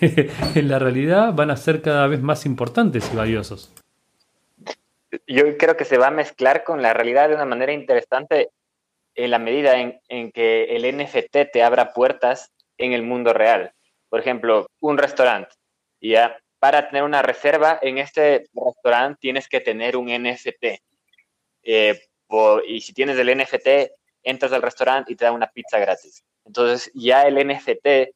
en, 0.55 0.67
la 0.67 0.77
realidad 0.77 1.33
van 1.33 1.49
a 1.49 1.57
ser 1.57 1.81
cada 1.81 2.05
vez 2.05 2.21
más 2.21 2.45
importantes 2.45 3.09
y 3.11 3.17
valiosos. 3.17 3.71
Yo 5.25 5.57
creo 5.57 5.77
que 5.77 5.85
se 5.85 5.97
va 5.97 6.07
a 6.07 6.11
mezclar 6.11 6.63
con 6.63 6.81
la 6.81 6.93
realidad 6.93 7.29
de 7.29 7.35
una 7.35 7.45
manera 7.45 7.71
interesante 7.71 8.49
en 9.15 9.31
la 9.31 9.39
medida 9.39 9.79
en, 9.79 9.99
en 10.09 10.31
que 10.31 10.75
el 10.75 10.97
NFT 10.97 11.51
te 11.51 11.63
abra 11.63 11.93
puertas 11.93 12.51
en 12.77 12.93
el 12.93 13.03
mundo 13.03 13.33
real. 13.33 13.71
Por 14.09 14.19
ejemplo, 14.19 14.67
un 14.79 14.97
restaurante. 14.97 15.55
Ya 15.99 16.37
para 16.59 16.87
tener 16.87 17.03
una 17.03 17.21
reserva 17.21 17.79
en 17.81 17.97
este 17.97 18.45
restaurante 18.53 19.19
tienes 19.19 19.47
que 19.47 19.59
tener 19.59 19.97
un 19.97 20.07
NFT. 20.07 20.81
Eh, 21.63 22.01
y 22.67 22.81
si 22.81 22.93
tienes 22.93 23.17
el 23.17 23.37
NFT, 23.37 23.91
entras 24.23 24.51
al 24.51 24.61
restaurante 24.61 25.13
y 25.13 25.15
te 25.15 25.25
dan 25.25 25.33
una 25.33 25.47
pizza 25.47 25.79
gratis. 25.79 26.23
Entonces 26.45 26.91
ya 26.93 27.23
el 27.23 27.35
NFT 27.47 28.13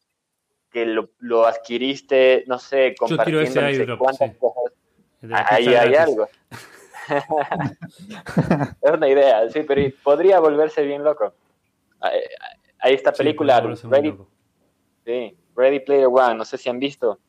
que 0.71 0.85
lo, 0.85 1.45
adquiriste, 1.45 2.45
no 2.47 2.57
sé, 2.57 2.95
compartiendo 2.97 3.61
no 3.61 3.69
sé 3.69 3.97
cuántas 3.97 4.35
cosas, 4.37 4.73
ahí 5.31 5.67
hay 5.67 5.95
algo. 5.95 6.29
es 8.81 8.91
una 8.91 9.07
idea, 9.07 9.49
sí, 9.49 9.61
pero 9.67 9.81
podría 10.03 10.39
volverse 10.39 10.83
bien 10.83 11.03
loco. 11.03 11.33
Ahí 12.79 12.93
esta 12.93 13.11
película, 13.11 13.59
Ready, 13.59 14.15
sí, 15.05 15.37
Ready 15.55 15.79
Player 15.81 16.07
One, 16.07 16.35
no 16.35 16.45
sé 16.45 16.57
si 16.57 16.69
han 16.69 16.79
visto. 16.79 17.19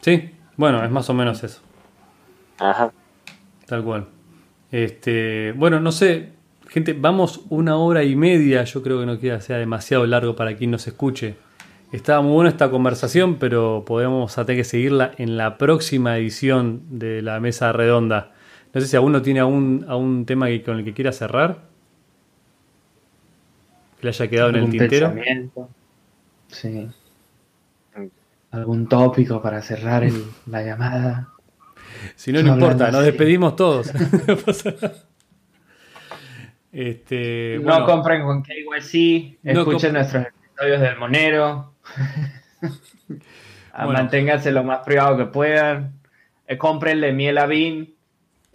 Sí, 0.00 0.34
bueno, 0.56 0.84
es 0.84 0.90
más 0.90 1.08
o 1.10 1.14
menos 1.14 1.42
eso. 1.42 1.60
Ajá. 2.58 2.92
Tal 3.66 3.82
cual. 3.82 4.06
Este, 4.70 5.52
bueno, 5.52 5.80
no 5.80 5.92
sé, 5.92 6.32
gente, 6.68 6.92
vamos 6.92 7.42
una 7.48 7.76
hora 7.76 8.02
y 8.02 8.16
media, 8.16 8.64
yo 8.64 8.82
creo 8.82 9.00
que 9.00 9.06
no 9.06 9.18
queda 9.18 9.40
sea 9.40 9.58
demasiado 9.58 10.06
largo 10.06 10.36
para 10.36 10.56
quien 10.56 10.70
nos 10.70 10.86
escuche. 10.86 11.36
Estaba 11.92 12.22
muy 12.22 12.32
buena 12.32 12.50
esta 12.50 12.70
conversación, 12.70 13.36
pero 13.36 13.84
podemos 13.86 14.34
tener 14.34 14.56
que 14.56 14.64
seguirla 14.64 15.12
en 15.16 15.36
la 15.36 15.58
próxima 15.58 16.18
edición 16.18 16.82
de 16.98 17.22
la 17.22 17.38
mesa 17.38 17.72
redonda. 17.72 18.32
No 18.74 18.80
sé 18.80 18.86
si 18.88 18.96
alguno 18.96 19.22
tiene 19.22 19.40
algún, 19.40 19.84
algún 19.88 20.26
tema 20.26 20.46
con 20.64 20.78
el 20.78 20.84
que 20.84 20.92
quiera 20.92 21.12
cerrar. 21.12 21.62
Que 24.00 24.06
le 24.06 24.08
haya 24.08 24.28
quedado 24.28 24.50
en 24.50 24.56
el 24.56 24.70
tintero. 24.70 25.14
Sí 26.48 26.88
algún 28.54 28.88
tópico 28.88 29.42
para 29.42 29.60
cerrar 29.62 30.04
la 30.46 30.62
llamada. 30.62 31.28
Si 32.14 32.32
no, 32.32 32.42
no 32.42 32.54
importa, 32.54 32.90
nos 32.90 33.04
despedimos 33.04 33.56
todos. 33.56 33.92
este, 36.72 37.60
no 37.62 37.84
compren 37.84 38.22
con 38.22 38.42
KYC, 38.42 39.38
escuchen 39.42 39.94
nuestros 39.94 40.26
episodios 40.26 40.80
del 40.80 40.96
Monero. 40.98 41.74
Manténganse 43.76 44.52
lo 44.52 44.62
más 44.62 44.84
privado 44.84 45.16
que 45.16 45.26
puedan. 45.26 45.94
Eh, 46.46 46.56
comprenle 46.56 47.12
miel 47.12 47.38
a 47.38 47.46
Bean. 47.46 47.88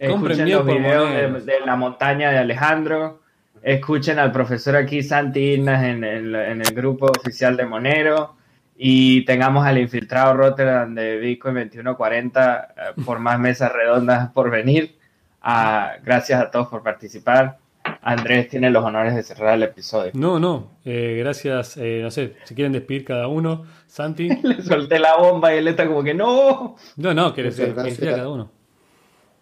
Escuchen 0.00 0.50
los 0.50 0.66
videos 0.66 1.46
de, 1.46 1.60
la 1.64 1.76
montaña 1.76 2.30
de 2.30 2.38
Alejandro. 2.38 3.20
Escuchen 3.62 4.18
al 4.18 4.32
profesor 4.32 4.74
aquí 4.74 5.02
Santi 5.02 5.52
Ignas 5.52 5.84
en 5.84 6.02
el 6.04 6.74
grupo 6.74 7.06
oficial 7.06 7.56
de 7.56 7.66
Monero 7.66 8.40
y 8.82 9.26
tengamos 9.26 9.66
al 9.66 9.76
infiltrado 9.76 10.32
Rotterdam 10.32 10.94
de 10.94 11.18
Bitcoin 11.18 11.54
2140 11.54 12.74
eh, 12.74 13.02
por 13.04 13.18
más 13.18 13.38
mesas 13.38 13.70
redondas 13.70 14.32
por 14.32 14.50
venir. 14.50 14.96
Ah, 15.42 15.96
gracias 16.02 16.40
a 16.40 16.50
todos 16.50 16.68
por 16.68 16.82
participar. 16.82 17.58
Andrés 18.00 18.48
tiene 18.48 18.70
los 18.70 18.82
honores 18.82 19.14
de 19.14 19.22
cerrar 19.22 19.52
el 19.52 19.64
episodio. 19.64 20.12
No, 20.14 20.40
no, 20.40 20.70
eh, 20.86 21.16
gracias. 21.18 21.76
Eh, 21.76 22.00
no 22.02 22.10
sé, 22.10 22.36
si 22.44 22.54
quieren 22.54 22.72
despedir 22.72 23.04
cada 23.04 23.28
uno. 23.28 23.66
Santi. 23.86 24.30
le 24.42 24.62
solté 24.62 24.98
la 24.98 25.14
bomba 25.18 25.54
y 25.54 25.58
él 25.58 25.68
está 25.68 25.86
como 25.86 26.02
que 26.02 26.14
no. 26.14 26.76
No, 26.96 27.12
no, 27.12 27.34
que 27.34 27.42
despedir 27.42 28.08
a 28.08 28.16
cada 28.16 28.30
uno. 28.30 28.50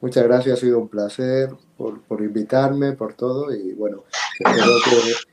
Muchas 0.00 0.24
gracias, 0.24 0.58
ha 0.58 0.60
sido 0.60 0.78
un 0.78 0.88
placer 0.88 1.50
por, 1.76 2.00
por 2.02 2.22
invitarme, 2.22 2.92
por 2.92 3.14
todo 3.14 3.52
y 3.52 3.72
bueno, 3.72 4.04
espero 4.38 4.72
que 4.84 5.28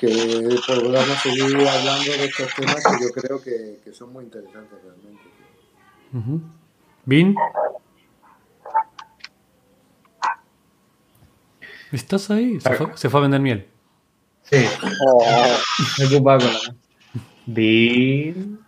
que 0.00 0.56
podamos 0.66 1.18
seguir 1.22 1.56
hablando 1.56 2.12
de 2.12 2.24
estos 2.24 2.54
temas 2.54 2.76
que 2.76 3.04
yo 3.04 3.10
creo 3.10 3.42
que, 3.42 3.80
que 3.84 3.92
son 3.92 4.12
muy 4.12 4.24
interesantes 4.24 4.78
realmente. 4.82 5.22
¿Bin? 7.04 7.34
¿Estás 11.90 12.30
ahí? 12.30 12.60
Se 12.60 12.74
fue, 12.74 12.96
se 12.96 13.10
fue, 13.10 13.20
a 13.20 13.22
vender 13.22 13.40
miel. 13.40 13.68
Sí. 14.42 14.64
Oh, 15.02 15.24
me 15.98 16.04
ocupa 16.06 16.38
con 16.38 16.46
la... 16.46 16.74
Bin. 17.46 18.60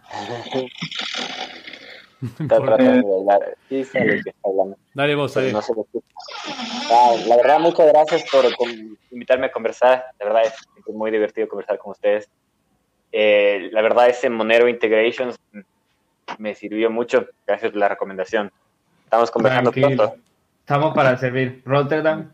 Está 2.40 2.60
tratando 2.60 3.09
de 3.09 3.16
hablar. 3.16 3.56
Sí, 3.68 3.84
sabe 3.84 4.22
que 4.22 4.30
está 4.30 4.48
hablando. 4.48 4.76
Dale 4.94 5.14
vos, 5.14 5.34
dale. 5.34 5.52
No 5.52 5.60
ah, 6.90 7.14
la 7.26 7.36
verdad, 7.36 7.60
muchas 7.60 7.86
gracias 7.86 8.24
por 8.30 8.44
invitarme 9.10 9.47
a 9.47 9.52
conversar. 9.52 10.05
La 10.18 10.26
verdad 10.26 10.42
es 10.44 10.94
muy 10.94 11.10
divertido 11.10 11.48
conversar 11.48 11.78
con 11.78 11.92
ustedes. 11.92 12.28
Eh, 13.12 13.70
la 13.72 13.80
verdad, 13.82 14.09
ese 14.09 14.28
Monero 14.28 14.68
Integrations 14.68 15.36
me 16.38 16.55
sirvió 16.55 16.90
mucho. 16.90 17.26
Gracias 17.47 17.70
por 17.70 17.80
la 17.80 17.88
recomendación. 17.88 18.52
Estamos 19.05 19.30
conversando 19.30 19.72
pronto. 19.72 20.16
Estamos 20.60 20.94
para 20.94 21.16
servir. 21.16 21.62
Rotterdam. 21.64 22.32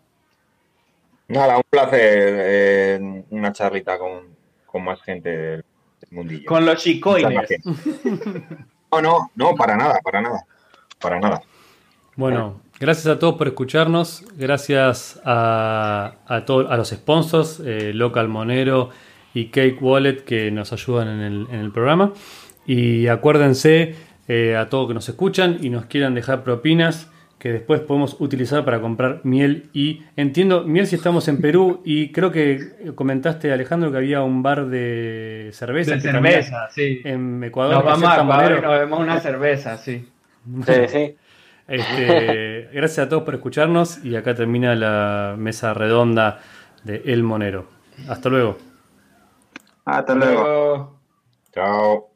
Nada, 1.29 1.57
un 1.57 1.65
placer. 1.71 2.39
Eh, 2.43 3.25
una 3.31 3.53
charlita 3.53 3.99
con, 3.99 4.37
con, 4.67 4.85
más 4.85 5.01
gente 5.03 5.29
del 5.29 5.65
mundillo. 6.11 6.47
Con 6.47 6.67
los 6.67 6.83
chicoines. 6.83 7.49
No, 8.97 9.03
no, 9.03 9.31
no, 9.35 9.55
para 9.55 9.77
nada, 9.77 10.01
para 10.03 10.23
nada. 10.23 10.45
Para 11.01 11.21
nada. 11.21 11.43
Bueno, 12.15 12.61
gracias 12.81 13.07
a 13.07 13.19
todos 13.19 13.35
por 13.37 13.47
escucharnos. 13.47 14.25
Gracias 14.37 15.21
a, 15.25 16.15
a, 16.27 16.37
a 16.37 16.77
los 16.77 16.89
sponsors, 16.89 17.61
eh, 17.61 17.93
Local 17.93 18.29
Monero 18.29 18.91
y 19.35 19.49
Cake 19.49 19.79
Wallet, 19.81 20.25
que 20.25 20.51
nos 20.51 20.73
ayudan 20.73 21.09
en 21.09 21.21
el, 21.21 21.47
en 21.51 21.61
el 21.61 21.73
programa. 21.73 22.13
Y 22.65 23.09
acuérdense 23.09 23.95
eh, 24.29 24.57
a 24.57 24.69
todos 24.69 24.89
que 24.89 24.95
nos 24.95 25.09
escuchan 25.09 25.59
y 25.61 25.69
nos 25.69 25.85
quieran 25.87 26.15
dejar 26.15 26.43
propinas 26.43 27.09
que 27.39 27.53
después 27.53 27.81
podemos 27.81 28.17
utilizar 28.19 28.65
para 28.65 28.81
comprar 28.81 29.21
miel 29.25 29.69
y 29.73 30.03
entiendo 30.17 30.65
miel 30.65 30.87
si 30.87 30.97
estamos 30.97 31.29
en 31.29 31.41
Perú 31.41 31.83
y 31.85 32.11
creo 32.13 32.31
que 32.31 32.93
comentaste 32.95 33.53
Alejandro 33.53 33.91
que 33.91 33.99
había 33.99 34.23
un 34.23 34.43
bar 34.43 34.67
de 34.67 35.51
cerveza 35.53 35.97
de 35.97 36.01
cerveza 36.01 36.69
sí. 36.71 37.03
en 37.05 37.45
Ecuador 37.45 37.75
nos 37.75 37.85
vamos 37.85 38.09
a 38.09 38.23
Ecuador 38.23 38.59
y 38.59 38.63
nos 38.63 38.79
vemos 38.79 39.01
una 39.01 39.21
cerveza 39.21 39.77
sí. 39.77 40.09
Sí 40.65 40.73
sí. 40.89 41.17
Este, 41.69 42.69
gracias 42.73 43.07
a 43.07 43.09
todos 43.09 43.25
por 43.25 43.35
escucharnos 43.35 44.05
y 44.05 44.15
acá 44.15 44.35
termina 44.35 44.75
la 44.75 45.35
mesa 45.37 45.75
redonda 45.75 46.41
de 46.85 47.03
El 47.07 47.23
Monero. 47.23 47.67
Hasta 48.09 48.29
luego. 48.29 48.57
Hasta 49.85 50.15
luego. 50.15 51.01
Chao 51.53 52.16